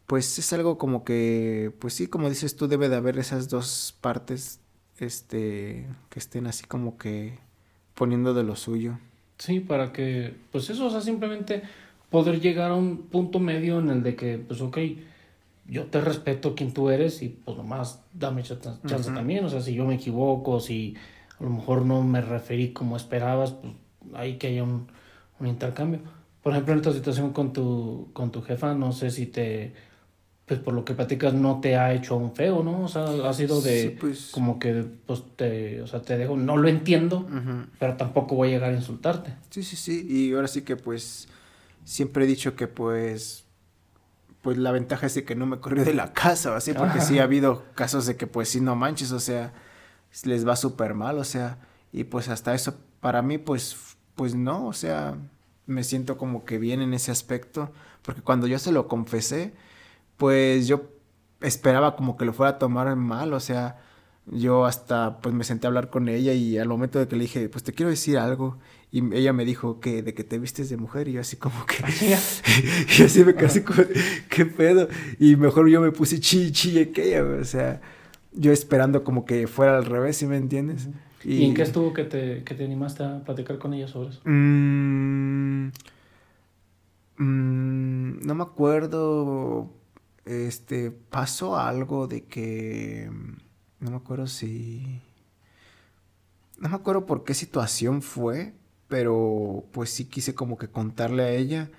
Pues 0.08 0.38
es 0.38 0.52
algo 0.52 0.78
como 0.78 1.06
que, 1.06 1.72
pues 1.80 1.94
sí, 1.94 2.08
como 2.08 2.28
dices 2.28 2.58
tú, 2.58 2.68
debe 2.68 2.90
de 2.90 2.98
haber 2.98 3.18
esas 3.18 3.48
dos 3.48 3.96
partes, 4.02 4.60
este, 4.98 5.88
que 6.10 6.20
estén 6.20 6.48
así 6.48 6.66
como 6.66 6.98
que 6.98 7.40
poniendo 7.94 8.34
de 8.34 8.44
lo 8.44 8.58
suyo. 8.58 9.00
Sí, 9.38 9.62
para 9.62 9.94
que, 9.94 10.36
pues 10.52 10.70
eso, 10.70 10.88
o 10.88 10.90
sea, 10.90 11.00
simplemente 11.00 11.64
poder 12.12 12.42
llegar 12.42 12.72
a 12.72 12.76
un 12.76 12.98
punto 13.08 13.40
medio 13.40 13.80
en 13.80 13.90
el 13.90 14.04
de 14.04 14.16
que, 14.16 14.38
pues 14.38 14.62
ok, 14.62 14.78
yo 15.66 15.86
te 15.86 16.02
respeto 16.02 16.54
quien 16.54 16.74
tú 16.74 16.90
eres 16.90 17.24
y 17.24 17.30
pues 17.30 17.58
nomás 17.58 18.04
dame 18.14 18.44
chance, 18.44 18.70
también, 19.12 19.46
o 19.46 19.50
sea, 19.50 19.62
si 19.62 19.74
yo 19.74 19.86
me 19.86 19.96
equivoco, 19.96 20.60
si 20.60 20.96
a 21.40 21.44
lo 21.44 21.50
mejor 21.50 21.86
no 21.86 22.04
me 22.04 22.22
referí 22.22 22.74
como 22.74 22.98
esperabas, 22.98 23.54
pues 23.54 23.74
hay 24.14 24.38
que 24.38 24.48
haya 24.48 24.64
un, 24.64 24.88
intercambio. 25.40 26.02
Por 26.44 26.52
ejemplo, 26.52 26.74
en 26.74 26.80
esta 26.80 26.92
situación 26.92 27.34
con 27.34 27.52
tu, 27.54 28.10
con 28.14 28.32
tu 28.32 28.44
jefa, 28.44 28.76
no 28.76 28.92
sé 28.92 29.10
si 29.10 29.26
te, 29.26 29.74
pues 30.46 30.60
por 30.60 30.74
lo 30.74 30.84
que 30.84 30.94
platicas, 30.94 31.34
no 31.34 31.62
te 31.62 31.78
ha 31.78 31.94
hecho 31.94 32.18
un 32.18 32.36
feo, 32.36 32.62
¿no? 32.62 32.84
O 32.84 32.88
sea, 32.88 33.06
ha 33.28 33.34
sido 33.34 33.62
de, 33.62 33.98
pues. 34.00 34.30
como 34.32 34.60
que, 34.60 34.86
pues 35.06 35.24
te, 35.36 35.82
o 35.82 35.88
sea, 35.88 36.02
te 36.02 36.18
dejo, 36.18 36.36
no 36.36 36.58
lo 36.58 36.68
entiendo, 36.68 37.26
pero 37.80 37.96
tampoco 37.96 38.36
voy 38.36 38.50
a 38.50 38.52
llegar 38.52 38.72
a 38.72 38.76
insultarte. 38.76 39.34
Sí, 39.50 39.64
sí, 39.64 39.78
sí, 39.78 40.06
y 40.08 40.34
ahora 40.34 40.48
sí 40.48 40.64
que 40.64 40.76
pues 40.76 41.28
siempre 41.84 42.26
he 42.26 42.28
dicho 42.28 42.56
que 42.56 42.68
pues 42.68 43.46
pues 44.42 44.58
la 44.58 44.72
ventaja 44.72 45.06
es 45.06 45.14
de 45.16 45.24
que 45.24 45.36
no 45.36 45.46
me 45.46 45.60
corrió 45.60 45.86
de 45.86 45.94
la 45.94 46.14
casa 46.14 46.52
o 46.52 46.56
así, 46.56 46.74
porque 46.74 47.00
sí 47.00 47.20
ha 47.20 47.24
habido 47.24 47.64
casos 47.76 48.06
de 48.08 48.16
que 48.16 48.28
pues 48.28 48.50
sí 48.50 48.60
no 48.60 48.76
manches, 48.76 49.12
o 49.12 49.20
sea, 49.20 49.54
les 50.24 50.48
va 50.48 50.56
súper 50.56 50.94
mal, 50.96 51.20
o 51.20 51.24
sea, 51.24 51.60
y 51.92 52.06
pues 52.06 52.28
hasta 52.28 52.54
eso, 52.56 52.76
para 53.00 53.22
mí, 53.22 53.38
pues, 53.38 53.98
pues 54.16 54.34
no, 54.34 54.66
o 54.66 54.74
sea, 54.74 55.16
me 55.68 55.84
siento 55.84 56.18
como 56.18 56.44
que 56.44 56.58
bien 56.58 56.82
en 56.82 56.94
ese 56.94 57.12
aspecto, 57.12 57.72
porque 58.02 58.22
cuando 58.22 58.48
yo 58.48 58.58
se 58.58 58.72
lo 58.72 58.88
confesé, 58.88 59.54
pues 60.18 60.68
yo 60.68 60.90
esperaba 61.42 61.96
como 61.96 62.18
que 62.18 62.26
lo 62.26 62.34
fuera 62.34 62.54
a 62.54 62.60
tomar 62.60 62.96
mal, 62.96 63.34
o 63.34 63.40
sea, 63.40 63.80
yo 64.26 64.66
hasta 64.66 65.20
pues 65.20 65.34
me 65.36 65.44
senté 65.44 65.68
a 65.68 65.70
hablar 65.70 65.90
con 65.90 66.08
ella 66.08 66.34
y 66.34 66.58
al 66.58 66.68
momento 66.68 67.00
de 67.00 67.08
que 67.08 67.16
le 67.16 67.24
dije, 67.24 67.50
pues 67.50 67.64
te 67.64 67.74
quiero 67.74 67.90
decir 67.90 68.18
algo, 68.18 68.58
y 68.92 69.16
ella 69.16 69.32
me 69.32 69.46
dijo 69.46 69.80
que 69.80 70.04
de 70.04 70.14
que 70.14 70.24
te 70.24 70.38
vistes 70.38 70.70
de 70.70 70.78
mujer 70.78 71.08
y 71.08 71.14
yo 71.14 71.22
así 71.22 71.38
como 71.38 71.66
que 71.66 71.78
y 73.00 73.04
así 73.04 73.24
me 73.24 73.34
casi 73.36 73.62
como 73.62 73.84
qué 74.30 74.46
pedo 74.46 74.90
y 75.18 75.38
mejor 75.38 75.70
yo 75.70 75.80
me 75.80 75.92
puse 75.92 76.20
chi 76.20 76.52
chi 76.52 76.88
que 76.88 77.08
ella, 77.08 77.24
o 77.24 77.44
sea, 77.46 77.82
yo 78.34 78.52
esperando 78.52 79.04
como 79.04 79.26
que 79.26 79.48
fuera 79.48 79.78
al 79.78 79.86
revés, 79.86 80.18
¿sí 80.18 80.26
me 80.26 80.38
entiendes? 80.38 80.90
¿Y, 81.24 81.46
en 81.46 81.54
qué 81.54 81.62
estuvo 81.62 81.94
que 81.94 82.04
te, 82.04 82.44
que 82.44 82.56
te 82.56 82.66
animaste 82.66 83.04
a 83.04 83.24
platicar 83.24 83.58
con 83.60 83.74
ella 83.74 83.88
sobre 83.88 84.10
eso? 84.10 84.22
Mm, 84.26 85.68
mm, 87.18 88.26
no 88.26 88.36
me 88.36 88.44
acuerdo. 88.44 89.72
Este, 90.26 90.92
pasó 90.92 91.58
algo 91.58 92.08
de 92.08 92.24
que. 92.24 93.10
No 93.80 93.92
me 93.92 93.98
acuerdo 93.98 94.28
si. 94.28 95.02
No 96.60 96.70
me 96.70 96.76
acuerdo 96.76 97.06
por 97.06 97.24
qué 97.24 97.34
situación 97.34 98.02
fue, 98.02 98.54
pero 98.92 99.64
pues 99.72 99.90
sí 99.90 100.06
quise 100.06 100.36
como 100.36 100.60
que 100.60 100.68
contarle 100.68 101.24
a 101.24 101.32
ella 101.32 101.72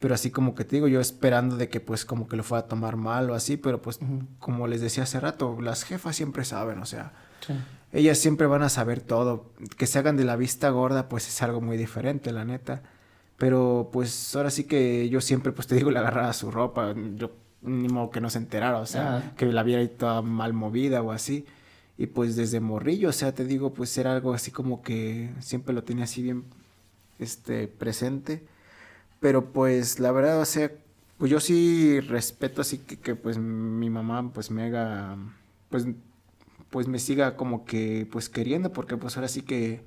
pero 0.00 0.14
así 0.14 0.30
como 0.30 0.54
que 0.54 0.64
te 0.64 0.76
digo, 0.76 0.88
yo 0.88 0.98
esperando 0.98 1.56
de 1.58 1.68
que 1.68 1.78
pues 1.78 2.06
como 2.06 2.26
que 2.26 2.34
lo 2.34 2.42
fuera 2.42 2.64
a 2.64 2.68
tomar 2.68 2.96
mal 2.96 3.28
o 3.28 3.34
así, 3.34 3.58
pero 3.58 3.82
pues 3.82 4.00
como 4.38 4.66
les 4.66 4.80
decía 4.80 5.02
hace 5.02 5.20
rato, 5.20 5.60
las 5.60 5.84
jefas 5.84 6.16
siempre 6.16 6.46
saben, 6.46 6.78
o 6.78 6.86
sea, 6.86 7.12
ellas 7.92 8.16
siempre 8.16 8.46
van 8.46 8.62
a 8.62 8.70
saber 8.70 9.02
todo, 9.02 9.52
que 9.76 9.86
se 9.86 9.98
hagan 9.98 10.16
de 10.16 10.24
la 10.24 10.36
vista 10.36 10.70
gorda 10.70 11.10
pues 11.10 11.28
es 11.28 11.42
algo 11.42 11.60
muy 11.60 11.76
diferente, 11.76 12.32
la 12.32 12.46
neta, 12.46 12.82
pero 13.36 13.90
pues 13.92 14.34
ahora 14.34 14.48
sí 14.48 14.64
que 14.64 15.10
yo 15.10 15.20
siempre 15.20 15.52
pues 15.52 15.66
te 15.66 15.74
digo, 15.74 15.90
le 15.90 15.98
agarraba 15.98 16.32
su 16.32 16.50
ropa, 16.50 16.94
yo 17.16 17.32
ni 17.60 17.88
modo 17.88 18.10
que 18.10 18.22
no 18.22 18.30
se 18.30 18.38
enterara, 18.38 18.78
o 18.78 18.86
sea, 18.86 19.34
que 19.36 19.44
la 19.44 19.62
viera 19.62 19.82
ahí 19.82 19.88
toda 19.88 20.22
mal 20.22 20.54
movida 20.54 21.02
o 21.02 21.12
así. 21.12 21.44
Y 22.00 22.06
pues 22.08 22.34
desde 22.34 22.60
morrillo, 22.60 23.10
o 23.10 23.12
sea, 23.12 23.32
te 23.34 23.44
digo, 23.44 23.74
pues 23.74 23.96
era 23.98 24.12
algo 24.12 24.34
así 24.34 24.50
como 24.50 24.82
que 24.82 25.30
siempre 25.40 25.74
lo 25.74 25.84
tenía 25.84 26.04
así 26.04 26.22
bien 26.22 26.44
este 27.18 27.68
presente 27.68 28.42
pero 29.20 29.52
pues 29.52 30.00
la 30.00 30.12
verdad, 30.12 30.40
o 30.40 30.44
sea, 30.46 30.72
pues 31.18 31.30
yo 31.30 31.40
sí 31.40 32.00
respeto 32.00 32.62
así 32.62 32.78
que, 32.78 32.98
que 32.98 33.14
pues 33.14 33.38
mi 33.38 33.90
mamá 33.90 34.32
pues 34.32 34.50
me 34.50 34.64
haga, 34.64 35.16
pues, 35.68 35.86
pues 36.70 36.88
me 36.88 36.98
siga 36.98 37.36
como 37.36 37.64
que 37.64 38.08
pues 38.10 38.28
queriendo, 38.30 38.72
porque 38.72 38.96
pues 38.96 39.16
ahora 39.16 39.28
sí 39.28 39.42
que, 39.42 39.84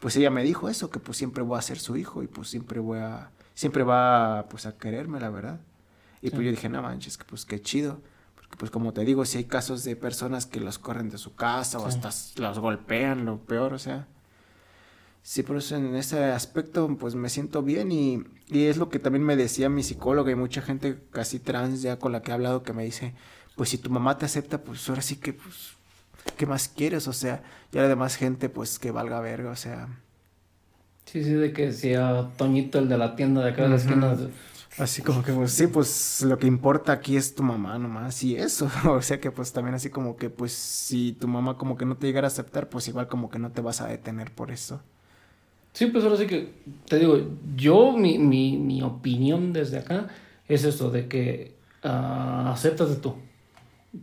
pues 0.00 0.16
ella 0.16 0.30
me 0.30 0.42
dijo 0.42 0.68
eso, 0.68 0.90
que 0.90 0.98
pues 1.00 1.16
siempre 1.18 1.42
voy 1.44 1.58
a 1.58 1.62
ser 1.62 1.78
su 1.78 1.96
hijo 1.96 2.22
y 2.22 2.26
pues 2.26 2.48
siempre 2.48 2.80
voy 2.80 2.98
a, 2.98 3.30
siempre 3.54 3.84
va 3.84 4.46
pues 4.50 4.66
a 4.66 4.76
quererme, 4.76 5.20
la 5.20 5.30
verdad. 5.30 5.60
Y 6.22 6.30
pues 6.30 6.42
yo 6.44 6.50
dije, 6.50 6.68
no 6.68 6.82
manches, 6.82 7.18
que 7.18 7.24
pues 7.24 7.44
qué 7.44 7.60
chido. 7.60 8.00
Pues 8.58 8.70
como 8.70 8.92
te 8.92 9.04
digo, 9.04 9.24
si 9.24 9.38
hay 9.38 9.44
casos 9.44 9.84
de 9.84 9.96
personas 9.96 10.46
que 10.46 10.60
los 10.60 10.78
corren 10.78 11.10
de 11.10 11.18
su 11.18 11.34
casa 11.34 11.78
o 11.78 11.86
hasta 11.86 12.10
los 12.36 12.58
golpean, 12.58 13.24
lo 13.24 13.38
peor, 13.38 13.74
o 13.74 13.78
sea. 13.78 14.06
Sí, 15.22 15.42
por 15.42 15.56
eso 15.56 15.76
en 15.76 15.94
ese 15.94 16.24
aspecto 16.24 16.96
pues 16.98 17.14
me 17.14 17.28
siento 17.28 17.62
bien 17.62 17.92
y, 17.92 18.24
y, 18.48 18.64
es 18.64 18.76
lo 18.76 18.88
que 18.88 18.98
también 18.98 19.24
me 19.24 19.36
decía 19.36 19.68
mi 19.68 19.84
psicóloga 19.84 20.32
y 20.32 20.34
mucha 20.34 20.62
gente 20.62 20.98
casi 21.12 21.38
trans 21.38 21.80
ya 21.80 21.98
con 21.98 22.10
la 22.10 22.22
que 22.22 22.32
he 22.32 22.34
hablado 22.34 22.64
que 22.64 22.72
me 22.72 22.84
dice, 22.84 23.14
pues 23.56 23.68
si 23.68 23.78
tu 23.78 23.88
mamá 23.90 24.18
te 24.18 24.24
acepta, 24.24 24.58
pues 24.58 24.88
ahora 24.88 25.02
sí 25.02 25.16
que 25.16 25.32
pues, 25.32 25.74
¿qué 26.36 26.46
más 26.46 26.68
quieres? 26.68 27.06
O 27.06 27.12
sea, 27.12 27.42
ya 27.70 27.82
la 27.82 27.88
demás 27.88 28.16
gente 28.16 28.48
pues 28.48 28.78
que 28.78 28.90
valga 28.90 29.20
verga, 29.20 29.50
o 29.50 29.56
sea. 29.56 29.88
Sí, 31.04 31.22
sí, 31.22 31.30
de 31.30 31.52
que 31.52 31.72
sea 31.72 32.30
Toñito 32.36 32.78
el 32.78 32.88
de 32.88 32.98
la 32.98 33.14
tienda 33.16 33.42
de 33.42 33.50
acá 33.50 33.62
de 33.64 33.68
la 33.68 33.76
esquina. 33.76 34.16
Así 34.78 35.02
como 35.02 35.22
que, 35.22 35.32
pues 35.32 35.52
sí, 35.52 35.66
pues 35.66 36.22
lo 36.22 36.38
que 36.38 36.46
importa 36.46 36.92
aquí 36.92 37.16
es 37.16 37.34
tu 37.34 37.42
mamá 37.42 37.78
nomás 37.78 38.22
y 38.24 38.36
eso. 38.36 38.70
o 38.88 39.02
sea 39.02 39.20
que 39.20 39.30
pues 39.30 39.52
también 39.52 39.74
así 39.74 39.90
como 39.90 40.16
que 40.16 40.30
pues 40.30 40.52
si 40.52 41.12
tu 41.12 41.28
mamá 41.28 41.58
como 41.58 41.76
que 41.76 41.84
no 41.84 41.96
te 41.96 42.06
llegara 42.06 42.26
a 42.26 42.28
aceptar, 42.28 42.68
pues 42.68 42.88
igual 42.88 43.06
como 43.06 43.28
que 43.28 43.38
no 43.38 43.50
te 43.50 43.60
vas 43.60 43.80
a 43.80 43.88
detener 43.88 44.30
por 44.30 44.50
eso. 44.50 44.80
Sí, 45.72 45.86
pues 45.86 46.04
ahora 46.04 46.16
sí 46.16 46.26
que, 46.26 46.52
te 46.86 46.98
digo, 46.98 47.18
yo, 47.56 47.92
mi, 47.92 48.18
mi, 48.18 48.58
mi 48.58 48.82
opinión 48.82 49.52
desde 49.52 49.78
acá 49.78 50.08
es 50.46 50.64
eso, 50.64 50.90
de 50.90 51.08
que 51.08 51.54
uh, 51.84 52.48
acéptate 52.48 52.96
tú. 52.96 53.16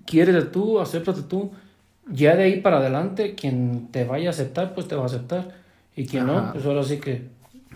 Quieres 0.06 0.52
tú, 0.52 0.80
acéptate 0.80 1.24
tú. 1.24 1.52
Ya 2.12 2.36
de 2.36 2.44
ahí 2.44 2.62
para 2.62 2.78
adelante, 2.78 3.36
quien 3.36 3.90
te 3.92 4.04
vaya 4.04 4.30
a 4.30 4.32
aceptar, 4.32 4.74
pues 4.74 4.88
te 4.88 4.96
va 4.96 5.04
a 5.04 5.06
aceptar. 5.06 5.56
Y 5.96 6.08
quien 6.08 6.26
no, 6.26 6.52
pues 6.54 6.66
ahora 6.66 6.84
sí 6.84 6.98
que, 6.98 7.28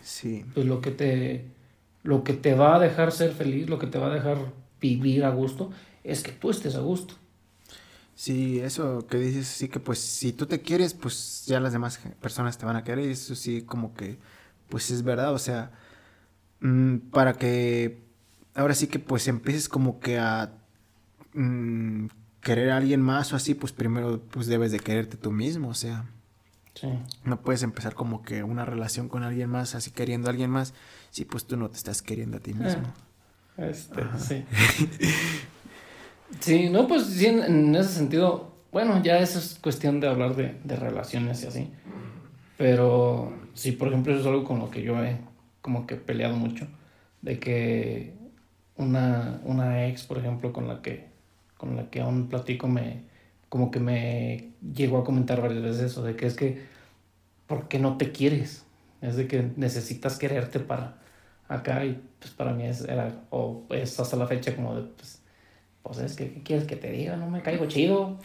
sí. 0.01 0.43
pues 0.55 0.65
lo 0.65 0.81
que 0.81 0.91
te, 0.91 1.45
lo 2.03 2.23
que 2.23 2.33
te 2.33 2.53
va 2.53 2.75
a 2.75 2.79
dejar 2.79 3.11
ser 3.11 3.31
feliz, 3.31 3.69
lo 3.69 3.79
que 3.79 3.87
te 3.87 3.97
va 3.97 4.07
a 4.07 4.13
dejar 4.13 4.37
vivir 4.79 5.23
a 5.23 5.29
gusto, 5.29 5.71
es 6.03 6.21
que 6.21 6.31
tú 6.31 6.49
estés 6.49 6.75
a 6.75 6.81
gusto. 6.81 7.15
Sí, 8.15 8.59
eso 8.59 9.07
que 9.07 9.17
dices, 9.17 9.47
sí 9.47 9.69
que 9.69 9.79
pues 9.79 9.99
si 9.99 10.33
tú 10.33 10.45
te 10.45 10.61
quieres, 10.61 10.93
pues 10.93 11.45
ya 11.47 11.59
las 11.59 11.73
demás 11.73 11.99
personas 12.21 12.57
te 12.57 12.65
van 12.65 12.75
a 12.75 12.83
querer 12.83 13.07
y 13.07 13.11
eso 13.13 13.35
sí 13.35 13.63
como 13.63 13.93
que 13.95 14.19
pues 14.69 14.91
es 14.91 15.03
verdad, 15.03 15.33
o 15.33 15.39
sea, 15.39 15.71
mm, 16.59 16.97
para 17.11 17.33
que 17.33 18.03
ahora 18.55 18.75
sí 18.75 18.87
que 18.87 18.99
pues 18.99 19.27
empieces 19.27 19.69
como 19.69 19.99
que 19.99 20.19
a 20.19 20.53
mm, 21.33 22.07
querer 22.41 22.71
a 22.71 22.77
alguien 22.77 23.01
más 23.01 23.33
o 23.33 23.35
así, 23.35 23.55
pues 23.55 23.71
primero 23.73 24.21
pues 24.31 24.47
debes 24.47 24.71
de 24.71 24.79
quererte 24.79 25.17
tú 25.17 25.31
mismo, 25.31 25.69
o 25.69 25.73
sea. 25.73 26.05
Sí. 26.75 26.87
No 27.23 27.41
puedes 27.41 27.63
empezar 27.63 27.93
como 27.93 28.23
que 28.23 28.43
una 28.43 28.65
relación 28.65 29.07
con 29.07 29.23
alguien 29.23 29.49
más, 29.49 29.75
así 29.75 29.91
queriendo 29.91 30.27
a 30.27 30.31
alguien 30.31 30.49
más, 30.49 30.73
si 31.11 31.25
pues 31.25 31.45
tú 31.45 31.55
no 31.55 31.69
te 31.69 31.77
estás 31.77 32.01
queriendo 32.01 32.37
a 32.37 32.39
ti 32.39 32.53
mismo. 32.53 32.93
Este, 33.57 34.01
sí. 34.17 34.43
sí, 36.39 36.69
no, 36.69 36.87
pues 36.87 37.05
sí, 37.05 37.27
en, 37.27 37.43
en 37.43 37.75
ese 37.75 37.89
sentido, 37.89 38.55
bueno, 38.71 39.01
ya 39.03 39.19
eso 39.19 39.37
es 39.37 39.59
cuestión 39.61 39.99
de 39.99 40.07
hablar 40.07 40.35
de, 40.35 40.57
de 40.63 40.75
relaciones 40.75 41.43
y 41.43 41.47
así. 41.47 41.71
Pero 42.57 43.33
sí, 43.53 43.73
por 43.73 43.89
ejemplo, 43.89 44.13
eso 44.13 44.21
es 44.21 44.27
algo 44.27 44.43
con 44.43 44.59
lo 44.59 44.71
que 44.71 44.81
yo 44.81 45.03
he 45.03 45.17
como 45.61 45.85
que 45.85 45.95
peleado 45.95 46.35
mucho. 46.35 46.67
De 47.21 47.39
que 47.39 48.13
una, 48.75 49.39
una 49.45 49.87
ex, 49.87 50.03
por 50.03 50.17
ejemplo, 50.17 50.51
con 50.51 50.67
la 50.67 50.81
que 50.81 51.13
con 51.57 51.77
la 51.77 51.89
que 51.89 52.01
aún 52.01 52.27
platico 52.27 52.67
me 52.67 53.03
como 53.53 53.69
que 53.69 53.79
me 53.79 54.49
llegó 54.73 54.97
a 54.97 55.03
comentar 55.03 55.39
varias 55.39 55.61
veces 55.61 55.91
eso, 55.91 56.01
de 56.01 56.15
que 56.15 56.25
es 56.25 56.33
que 56.33 56.63
¿por 57.45 57.67
qué 57.67 57.77
no 57.77 57.97
te 57.97 58.11
quieres? 58.11 58.63
Es 58.99 59.15
de 59.15 59.27
que 59.27 59.47
necesitas 59.57 60.17
quererte 60.17 60.59
para 60.59 60.97
acá 61.47 61.85
y 61.85 62.01
pues 62.17 62.33
para 62.33 62.51
mí 62.51 62.65
es, 62.65 62.81
era, 62.81 63.21
o 63.29 63.67
es 63.69 63.99
hasta 63.99 64.17
la 64.17 64.25
fecha 64.25 64.55
como 64.55 64.75
de, 64.75 64.81
pues, 64.97 65.21
pues 65.83 65.99
es 65.99 66.15
que, 66.15 66.33
¿qué 66.33 66.41
quieres 66.41 66.65
que 66.65 66.77
te 66.77 66.89
diga? 66.89 67.15
No 67.15 67.29
me 67.29 67.43
caigo 67.43 67.67
chido. 67.67 68.17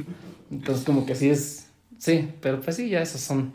Entonces 0.50 0.82
como 0.86 1.04
que 1.04 1.14
sí 1.14 1.28
es, 1.28 1.66
sí, 1.98 2.32
pero 2.40 2.62
pues 2.62 2.76
sí, 2.76 2.88
ya 2.88 3.02
esos 3.02 3.20
son, 3.20 3.52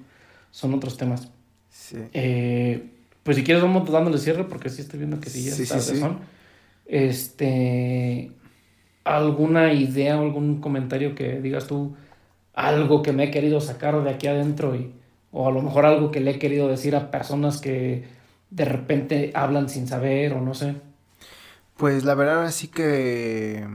son 0.52 0.76
otros 0.76 0.95
temas. 0.95 1.30
Sí. 1.72 1.97
Eh, 2.14 2.88
pues 3.23 3.35
si 3.35 3.43
quieres 3.43 3.64
vamos 3.64 3.89
dándole 3.89 4.19
cierre 4.19 4.43
porque 4.43 4.69
sí 4.69 4.84
estoy 4.84 4.99
viendo 4.99 5.19
que 5.19 5.31
sí 5.31 5.45
ya 5.45 5.56
Sí, 5.56 5.64
está 5.64 5.80
sí, 5.80 5.95
sí. 5.95 6.06
Este, 6.85 8.31
alguna 9.06 9.72
idea 9.72 10.19
o 10.19 10.23
algún 10.23 10.60
comentario 10.60 11.15
que 11.15 11.40
digas 11.40 11.68
tú, 11.68 11.95
algo 12.53 13.02
que 13.02 13.14
me 13.14 13.26
he 13.26 13.32
querido 13.32 13.61
sacar 13.61 14.03
de 14.03 14.10
aquí 14.10 14.27
adentro 14.27 14.76
y 14.76 14.94
o 15.32 15.48
a 15.48 15.52
lo 15.52 15.61
mejor 15.61 15.86
algo 15.86 16.11
que 16.11 16.22
le 16.22 16.32
he 16.32 16.40
querido 16.40 16.68
decir 16.68 16.95
a 16.95 17.11
personas 17.11 17.61
que 17.61 18.06
de 18.49 18.65
repente 18.65 19.32
hablan 19.34 19.69
sin 19.69 19.88
saber 19.88 20.34
o 20.34 20.41
no 20.41 20.53
sé. 20.53 20.76
Pues 21.77 22.06
la 22.06 22.15
verdad 22.15 22.38
ahora 22.38 22.52
sí 22.52 22.68
que 22.68 23.68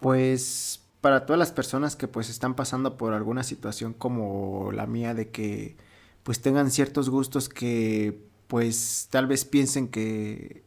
pues 0.00 0.82
para 1.00 1.26
todas 1.26 1.38
las 1.38 1.52
personas 1.52 1.96
que 1.96 2.08
pues 2.08 2.30
están 2.30 2.54
pasando 2.54 2.96
por 2.96 3.12
alguna 3.12 3.42
situación 3.42 3.92
como 3.92 4.72
la 4.72 4.86
mía 4.86 5.14
de 5.14 5.28
que 5.28 5.76
pues 6.22 6.40
tengan 6.40 6.70
ciertos 6.70 7.10
gustos 7.10 7.48
que 7.48 8.18
pues 8.48 9.08
tal 9.10 9.26
vez 9.26 9.44
piensen 9.44 9.88
que 9.88 10.62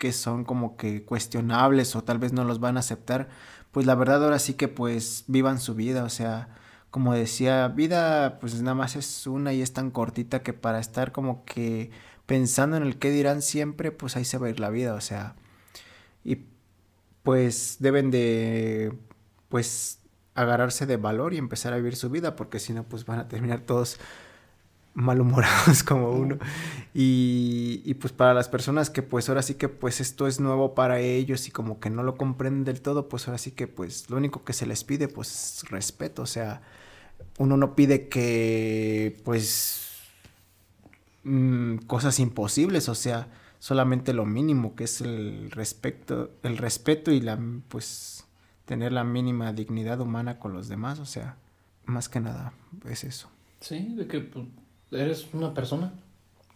que 0.00 0.12
son 0.12 0.44
como 0.44 0.78
que 0.78 1.04
cuestionables 1.04 1.94
o 1.94 2.02
tal 2.02 2.18
vez 2.18 2.32
no 2.32 2.44
los 2.44 2.58
van 2.58 2.78
a 2.78 2.80
aceptar, 2.80 3.28
pues 3.70 3.86
la 3.86 3.94
verdad 3.94 4.24
ahora 4.24 4.38
sí 4.38 4.54
que 4.54 4.66
pues 4.66 5.24
vivan 5.28 5.60
su 5.60 5.74
vida, 5.74 6.04
o 6.04 6.08
sea, 6.08 6.48
como 6.90 7.14
decía, 7.14 7.68
vida 7.68 8.40
pues 8.40 8.60
nada 8.62 8.74
más 8.74 8.96
es 8.96 9.26
una 9.26 9.52
y 9.52 9.60
es 9.62 9.74
tan 9.74 9.90
cortita 9.90 10.42
que 10.42 10.54
para 10.54 10.80
estar 10.80 11.12
como 11.12 11.44
que 11.44 11.90
pensando 12.26 12.78
en 12.78 12.84
el 12.84 12.98
qué 12.98 13.10
dirán 13.10 13.42
siempre, 13.42 13.92
pues 13.92 14.16
ahí 14.16 14.24
se 14.24 14.38
va 14.38 14.46
a 14.46 14.50
ir 14.50 14.58
la 14.58 14.70
vida, 14.70 14.94
o 14.94 15.02
sea, 15.02 15.36
y 16.24 16.46
pues 17.22 17.76
deben 17.80 18.10
de 18.10 18.96
pues 19.50 20.00
agarrarse 20.34 20.86
de 20.86 20.96
valor 20.96 21.34
y 21.34 21.38
empezar 21.38 21.74
a 21.74 21.76
vivir 21.76 21.96
su 21.96 22.08
vida 22.08 22.36
porque 22.36 22.58
si 22.58 22.72
no 22.72 22.84
pues 22.84 23.04
van 23.04 23.18
a 23.18 23.28
terminar 23.28 23.60
todos 23.60 23.98
malhumorados 24.94 25.82
como 25.84 26.10
uno. 26.10 26.38
Y, 26.92 27.82
y, 27.84 27.94
pues 27.94 28.12
para 28.12 28.34
las 28.34 28.48
personas 28.48 28.90
que 28.90 29.02
pues 29.02 29.28
ahora 29.28 29.42
sí 29.42 29.54
que 29.54 29.68
pues 29.68 30.00
esto 30.00 30.26
es 30.26 30.40
nuevo 30.40 30.74
para 30.74 31.00
ellos 31.00 31.46
y 31.46 31.50
como 31.52 31.78
que 31.78 31.90
no 31.90 32.02
lo 32.02 32.16
comprenden 32.16 32.64
del 32.64 32.80
todo 32.80 33.08
pues 33.08 33.28
ahora 33.28 33.38
sí 33.38 33.52
que 33.52 33.68
pues 33.68 34.10
lo 34.10 34.16
único 34.16 34.44
que 34.44 34.52
se 34.52 34.66
les 34.66 34.82
pide 34.84 35.08
pues 35.08 35.62
es 35.62 35.70
respeto. 35.70 36.22
O 36.22 36.26
sea 36.26 36.62
uno 37.38 37.56
no 37.56 37.76
pide 37.76 38.08
que 38.08 39.20
pues 39.24 39.86
mmm, 41.22 41.76
cosas 41.86 42.18
imposibles 42.18 42.88
o 42.88 42.94
sea 42.94 43.28
solamente 43.58 44.12
lo 44.12 44.26
mínimo 44.26 44.74
que 44.74 44.84
es 44.84 45.00
el 45.00 45.50
respeto 45.50 46.30
el 46.42 46.56
respeto 46.56 47.10
y 47.12 47.20
la 47.20 47.38
pues 47.68 48.24
tener 48.70 48.92
la 48.92 49.02
mínima 49.02 49.52
dignidad 49.52 50.00
humana 50.00 50.38
con 50.38 50.52
los 50.52 50.68
demás. 50.68 51.00
O 51.00 51.04
sea 51.04 51.36
más 51.86 52.08
que 52.08 52.20
nada 52.20 52.52
es 52.88 53.02
eso. 53.02 53.28
Sí 53.60 53.94
de 53.96 54.06
que 54.06 54.20
pues, 54.20 54.46
eres 54.92 55.26
una 55.32 55.54
persona 55.54 55.92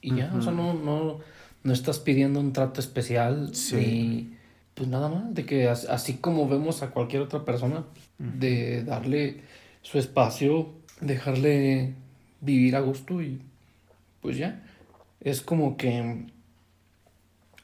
y 0.00 0.14
ya 0.16 0.26
uh 0.26 0.36
-huh. 0.36 0.38
o 0.38 0.42
sea 0.42 0.52
no 0.52 0.74
no 0.74 1.20
no 1.62 1.72
estás 1.72 1.98
pidiendo 1.98 2.40
un 2.40 2.52
trato 2.52 2.80
especial 2.80 3.54
sí. 3.54 3.76
ni 3.76 4.36
pues 4.74 4.88
nada 4.88 5.08
más 5.08 5.34
de 5.34 5.46
que 5.46 5.68
así 5.68 6.14
como 6.14 6.48
vemos 6.48 6.82
a 6.82 6.90
cualquier 6.90 7.22
otra 7.22 7.44
persona 7.44 7.78
uh 7.78 8.22
-huh. 8.22 8.38
de 8.38 8.84
darle 8.84 9.42
su 9.82 9.98
espacio 9.98 10.72
dejarle 11.00 11.94
vivir 12.40 12.76
a 12.76 12.80
gusto 12.80 13.22
y 13.22 13.40
pues 14.20 14.36
ya 14.36 14.62
es 15.20 15.40
como 15.40 15.76
que 15.76 16.26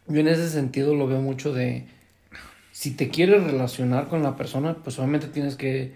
yo 0.09 0.21
en 0.21 0.29
ese 0.29 0.49
sentido 0.49 0.95
lo 0.95 1.07
veo 1.07 1.21
mucho 1.21 1.53
de 1.53 1.87
si 2.73 2.93
te 2.93 3.11
quieres 3.11 3.45
relacionar 3.45 4.09
con 4.09 4.23
la 4.23 4.37
persona, 4.37 4.75
pues 4.83 4.99
obviamente 4.99 5.29
tienes 5.29 5.57
que 5.57 5.93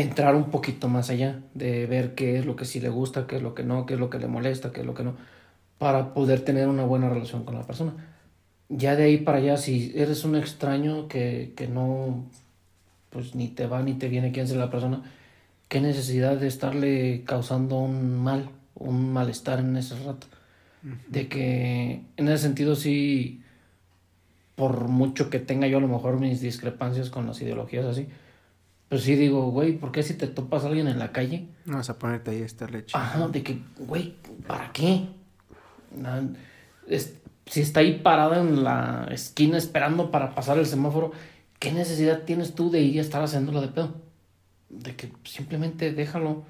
entrar 0.00 0.34
un 0.34 0.50
poquito 0.50 0.88
más 0.88 1.10
allá, 1.10 1.40
de 1.54 1.86
ver 1.86 2.14
qué 2.14 2.38
es 2.38 2.46
lo 2.46 2.56
que 2.56 2.64
sí 2.64 2.80
le 2.80 2.88
gusta, 2.88 3.26
qué 3.26 3.36
es 3.36 3.42
lo 3.42 3.54
que 3.54 3.64
no, 3.64 3.86
qué 3.86 3.94
es 3.94 4.00
lo 4.00 4.10
que 4.10 4.18
le 4.18 4.28
molesta, 4.28 4.72
qué 4.72 4.80
es 4.80 4.86
lo 4.86 4.94
que 4.94 5.04
no, 5.04 5.16
para 5.78 6.14
poder 6.14 6.40
tener 6.40 6.68
una 6.68 6.84
buena 6.84 7.08
relación 7.08 7.44
con 7.44 7.54
la 7.54 7.66
persona. 7.66 7.92
Ya 8.68 8.96
de 8.96 9.04
ahí 9.04 9.18
para 9.18 9.38
allá, 9.38 9.56
si 9.56 9.92
eres 9.94 10.24
un 10.24 10.36
extraño 10.36 11.08
que, 11.08 11.52
que 11.56 11.68
no, 11.68 12.26
pues 13.10 13.34
ni 13.34 13.48
te 13.48 13.66
va 13.66 13.82
ni 13.82 13.94
te 13.94 14.08
viene 14.08 14.32
quién 14.32 14.46
sea 14.46 14.58
la 14.58 14.70
persona, 14.70 15.02
qué 15.68 15.80
necesidad 15.80 16.36
de 16.36 16.46
estarle 16.46 17.24
causando 17.24 17.78
un 17.78 18.18
mal, 18.18 18.50
un 18.74 19.12
malestar 19.12 19.60
en 19.60 19.76
ese 19.76 19.98
rato 20.04 20.26
de 21.08 21.28
que 21.28 22.02
en 22.16 22.28
ese 22.28 22.42
sentido 22.42 22.76
sí, 22.76 23.42
por 24.54 24.88
mucho 24.88 25.30
que 25.30 25.38
tenga 25.38 25.66
yo 25.66 25.78
a 25.78 25.80
lo 25.80 25.88
mejor 25.88 26.20
mis 26.20 26.40
discrepancias 26.40 27.10
con 27.10 27.26
las 27.26 27.40
ideologías 27.40 27.84
así, 27.84 28.08
pues 28.88 29.02
sí 29.02 29.16
digo, 29.16 29.50
güey, 29.50 29.72
¿por 29.72 29.92
qué 29.92 30.02
si 30.02 30.14
te 30.14 30.26
topas 30.26 30.64
a 30.64 30.68
alguien 30.68 30.88
en 30.88 30.98
la 30.98 31.12
calle? 31.12 31.48
No 31.66 31.76
vas 31.76 31.90
a 31.90 31.98
ponerte 31.98 32.30
ahí 32.30 32.42
a 32.42 32.46
estarle 32.46 32.86
chido. 32.86 32.98
Ajá, 32.98 33.28
de 33.28 33.42
que, 33.42 33.58
güey, 33.78 34.14
¿para 34.46 34.72
qué? 34.72 35.06
Es, 36.86 37.14
si 37.46 37.60
está 37.60 37.80
ahí 37.80 38.00
parada 38.00 38.40
en 38.40 38.64
la 38.64 39.08
esquina 39.10 39.58
esperando 39.58 40.10
para 40.10 40.34
pasar 40.34 40.58
el 40.58 40.66
semáforo, 40.66 41.12
¿qué 41.58 41.70
necesidad 41.72 42.22
tienes 42.22 42.54
tú 42.54 42.70
de 42.70 42.80
ir 42.80 42.96
y 42.96 42.98
estar 42.98 43.22
haciéndolo 43.22 43.60
de 43.60 43.68
pedo? 43.68 43.94
De 44.70 44.96
que 44.96 45.12
simplemente 45.24 45.92
déjalo, 45.92 46.44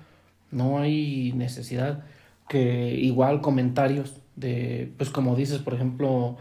no 0.52 0.78
hay 0.78 1.32
necesidad 1.32 2.04
que 2.48 2.94
igual 2.94 3.40
comentarios 3.40 4.14
de, 4.36 4.92
pues 4.96 5.10
como 5.10 5.34
dices, 5.34 5.58
por 5.58 5.74
ejemplo, 5.74 6.36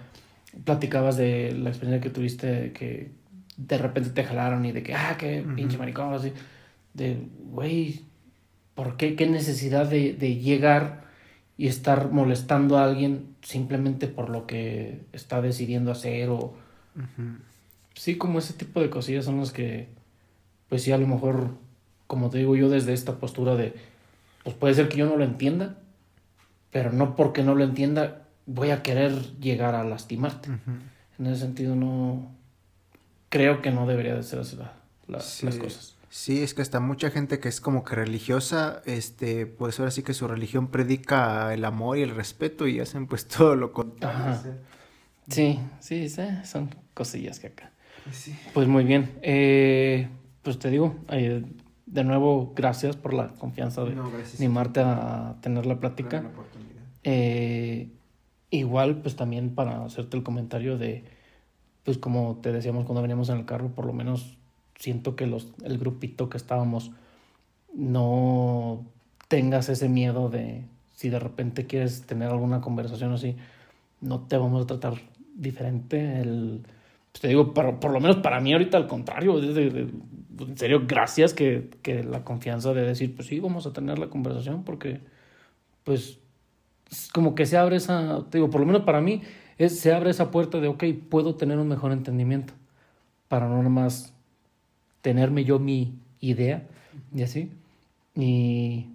platicabas 0.64 1.18
de 1.18 1.53
la 1.53 1.69
experiencia 1.69 2.02
que 2.02 2.10
tuviste 2.10 2.72
que 2.74 3.11
de 3.57 3.77
repente 3.77 4.11
te 4.11 4.23
jalaron 4.23 4.65
y 4.65 4.71
de 4.71 4.84
que, 4.84 4.93
ah, 4.93 5.15
qué 5.17 5.43
pinche 5.55 5.77
maricón, 5.77 6.13
así, 6.13 6.31
de, 6.93 7.17
güey, 7.51 8.01
¿por 8.75 8.95
qué? 8.97 9.15
¿Qué 9.15 9.27
necesidad 9.27 9.88
de, 9.88 10.13
de, 10.13 10.35
llegar 10.35 11.05
y 11.57 11.67
estar 11.67 12.11
molestando 12.11 12.77
a 12.77 12.85
alguien 12.85 13.35
simplemente 13.41 14.07
por 14.07 14.29
lo 14.29 14.45
que 14.45 15.01
está 15.11 15.41
decidiendo 15.41 15.91
hacer 15.91 16.29
o... 16.29 16.53
Uh 16.95 16.99
-huh. 16.99 17.38
Sí, 17.95 18.15
como 18.15 18.38
ese 18.38 18.53
tipo 18.53 18.79
de 18.79 18.91
cosillas 18.91 19.25
son 19.25 19.39
las 19.39 19.51
que, 19.51 19.88
pues 20.69 20.84
sí, 20.84 20.91
a 20.91 20.99
lo 20.99 21.07
mejor, 21.07 21.55
como 22.05 22.29
te 22.29 22.38
digo 22.38 22.55
yo, 22.55 22.69
desde 22.69 22.93
esta 22.93 23.15
postura 23.15 23.55
de, 23.55 23.73
pues 24.43 24.55
puede 24.55 24.75
ser 24.75 24.88
que 24.88 24.97
yo 24.97 25.07
no 25.07 25.17
lo 25.17 25.23
entienda, 25.23 25.77
pero 26.71 26.91
no 26.91 27.15
porque 27.15 27.41
no 27.41 27.55
lo 27.55 27.63
entienda 27.63 28.27
voy 28.45 28.69
a 28.69 28.84
querer 28.84 29.13
llegar 29.39 29.73
a 29.73 29.84
lastimarte. 29.84 30.51
Uh 30.51 30.53
-huh. 30.53 31.19
En 31.19 31.25
ese 31.25 31.41
sentido 31.41 31.75
no 31.75 32.36
creo 33.30 33.62
que 33.62 33.72
no 33.72 33.88
debería 33.88 34.16
de 34.16 34.24
ser 34.24 34.40
así 34.40 34.56
la, 34.56 34.74
la, 35.08 35.20
sí. 35.20 35.45
las 35.45 35.58
cosas. 35.58 35.98
Sí, 36.10 36.41
es 36.41 36.54
que 36.54 36.62
hasta 36.62 36.80
mucha 36.80 37.12
gente 37.12 37.40
que 37.40 37.49
es 37.49 37.60
como 37.60 37.84
que 37.84 37.95
religiosa, 37.95 38.82
este, 38.86 39.45
pues 39.45 39.80
ahora 39.80 39.91
sí 39.91 40.04
que 40.04 40.14
su 40.14 40.28
religión 40.28 40.68
predica 40.70 41.54
el 41.54 41.66
amor 41.66 41.98
y 41.98 42.02
el 42.02 42.16
respeto 42.16 42.68
y 42.68 42.80
hacen 42.80 43.08
pues 43.08 43.28
todo 43.28 43.56
lo 43.56 43.74
contrario. 43.74 44.56
Sí, 45.30 45.60
sí, 45.80 46.10
sí, 46.10 46.22
son 46.45 46.74
cosillas 46.94 47.40
que 47.40 47.48
acá. 47.48 47.72
Sí. 48.12 48.34
Pues 48.54 48.68
muy 48.68 48.86
bien. 48.86 49.12
Eh, 49.22 50.08
pues 50.41 50.58
te 50.58 50.70
digo, 50.70 50.95
eh, 51.10 51.44
de 51.86 52.04
nuevo, 52.06 52.54
gracias 52.56 52.95
por 52.95 53.14
la 53.14 53.30
confianza 53.30 53.84
de 53.84 53.95
no, 53.95 54.10
animarte 54.38 54.80
a 54.80 55.36
tener 55.41 55.66
la 55.66 55.80
plática. 55.80 56.24
Eh, 57.04 57.90
igual, 58.49 59.02
pues 59.02 59.16
también 59.18 59.54
para 59.56 59.84
hacerte 59.84 60.16
el 60.16 60.24
comentario 60.24 60.78
de, 60.78 61.04
pues 61.88 61.97
como 61.97 62.39
te 62.41 62.51
decíamos 62.51 62.84
cuando 62.84 63.01
veníamos 63.01 63.30
en 63.30 63.38
el 63.38 63.45
carro, 63.45 63.69
por 63.69 63.85
lo 63.85 63.93
menos 63.93 64.35
siento 64.76 65.15
que 65.15 65.26
los, 65.26 65.53
el 65.64 65.77
grupito 65.77 66.30
que 66.30 66.35
estábamos 66.35 66.91
no 67.73 68.84
tengas 69.30 69.69
ese 69.69 69.88
miedo 69.88 70.27
de 70.27 70.65
si 70.95 71.07
de 71.07 71.18
repente 71.18 71.65
quieres 71.65 72.01
tener 72.01 72.27
alguna 72.27 72.59
conversación 72.59 73.14
así, 73.14 73.38
no 74.01 74.19
te 74.19 74.35
vamos 74.35 74.65
a 74.65 74.68
tratar 74.68 74.95
diferente. 75.34 76.19
El, 76.19 76.64
pues 77.14 77.22
te 77.22 77.30
digo, 77.30 77.53
pero 77.53 77.80
por 77.80 77.91
lo 77.91 78.01
menos 78.01 78.18
para 78.18 78.41
mí 78.41 78.51
ahorita 78.51 78.76
al 78.76 78.88
contrario, 78.88 79.39
de, 79.39 79.53
de, 79.53 79.69
de, 79.69 79.89
en 80.43 80.57
serio, 80.57 80.84
gracias 80.85 81.34
que, 81.34 81.69
que 81.81 82.03
la 82.03 82.26
confianza 82.26 82.73
de 82.73 82.81
decir, 82.81 83.15
pues 83.15 83.30
sí, 83.30 83.39
vamos 83.39 83.65
a 83.65 83.72
tener 83.72 83.97
la 83.97 84.09
conversación 84.09 84.65
porque, 84.65 84.99
pues, 85.85 86.19
es 86.91 87.07
como 87.14 87.34
que 87.34 87.45
se 87.45 87.55
abre 87.55 87.77
esa, 87.77 88.26
te 88.30 88.39
digo, 88.39 88.49
por 88.49 88.59
lo 88.59 88.68
menos 88.68 88.81
para 88.81 88.99
mí, 88.99 89.22
es, 89.57 89.79
se 89.79 89.93
abre 89.93 90.11
esa 90.11 90.31
puerta 90.31 90.59
de, 90.59 90.67
ok, 90.67 90.84
puedo 91.09 91.35
tener 91.35 91.57
un 91.57 91.67
mejor 91.67 91.91
entendimiento 91.91 92.53
para 93.27 93.47
no 93.47 93.61
nomás 93.61 94.13
tenerme 95.01 95.43
yo 95.43 95.59
mi 95.59 95.93
idea 96.19 96.67
y 97.13 97.23
así. 97.23 97.51
Y 98.15 98.88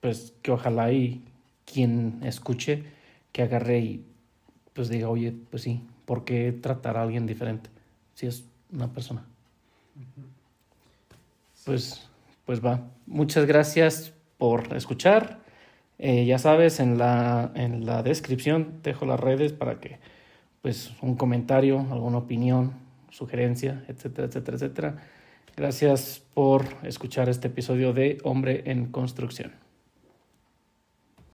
pues 0.00 0.34
que 0.42 0.52
ojalá 0.52 0.92
y 0.92 1.22
quien 1.64 2.20
escuche, 2.22 2.84
que 3.32 3.42
agarre 3.42 3.78
y 3.78 4.04
pues 4.72 4.88
diga, 4.88 5.08
oye, 5.08 5.34
pues 5.50 5.62
sí, 5.62 5.82
¿por 6.04 6.24
qué 6.24 6.52
tratar 6.52 6.96
a 6.96 7.02
alguien 7.02 7.26
diferente 7.26 7.70
si 8.14 8.26
es 8.26 8.44
una 8.72 8.92
persona? 8.92 9.24
Pues, 11.64 12.08
pues 12.44 12.64
va. 12.64 12.88
Muchas 13.06 13.46
gracias 13.46 14.12
por 14.38 14.74
escuchar. 14.74 15.41
Eh, 16.04 16.24
ya 16.24 16.36
sabes, 16.38 16.80
en 16.80 16.98
la, 16.98 17.52
en 17.54 17.86
la 17.86 18.02
descripción 18.02 18.80
dejo 18.82 19.06
las 19.06 19.20
redes 19.20 19.52
para 19.52 19.78
que, 19.78 20.00
pues, 20.60 20.90
un 21.00 21.14
comentario, 21.14 21.86
alguna 21.92 22.18
opinión, 22.18 22.72
sugerencia, 23.10 23.84
etcétera, 23.86 24.26
etcétera, 24.26 24.56
etcétera. 24.56 24.96
Gracias 25.56 26.20
por 26.34 26.64
escuchar 26.82 27.28
este 27.28 27.46
episodio 27.46 27.92
de 27.92 28.18
Hombre 28.24 28.64
en 28.66 28.86
Construcción. 28.86 29.61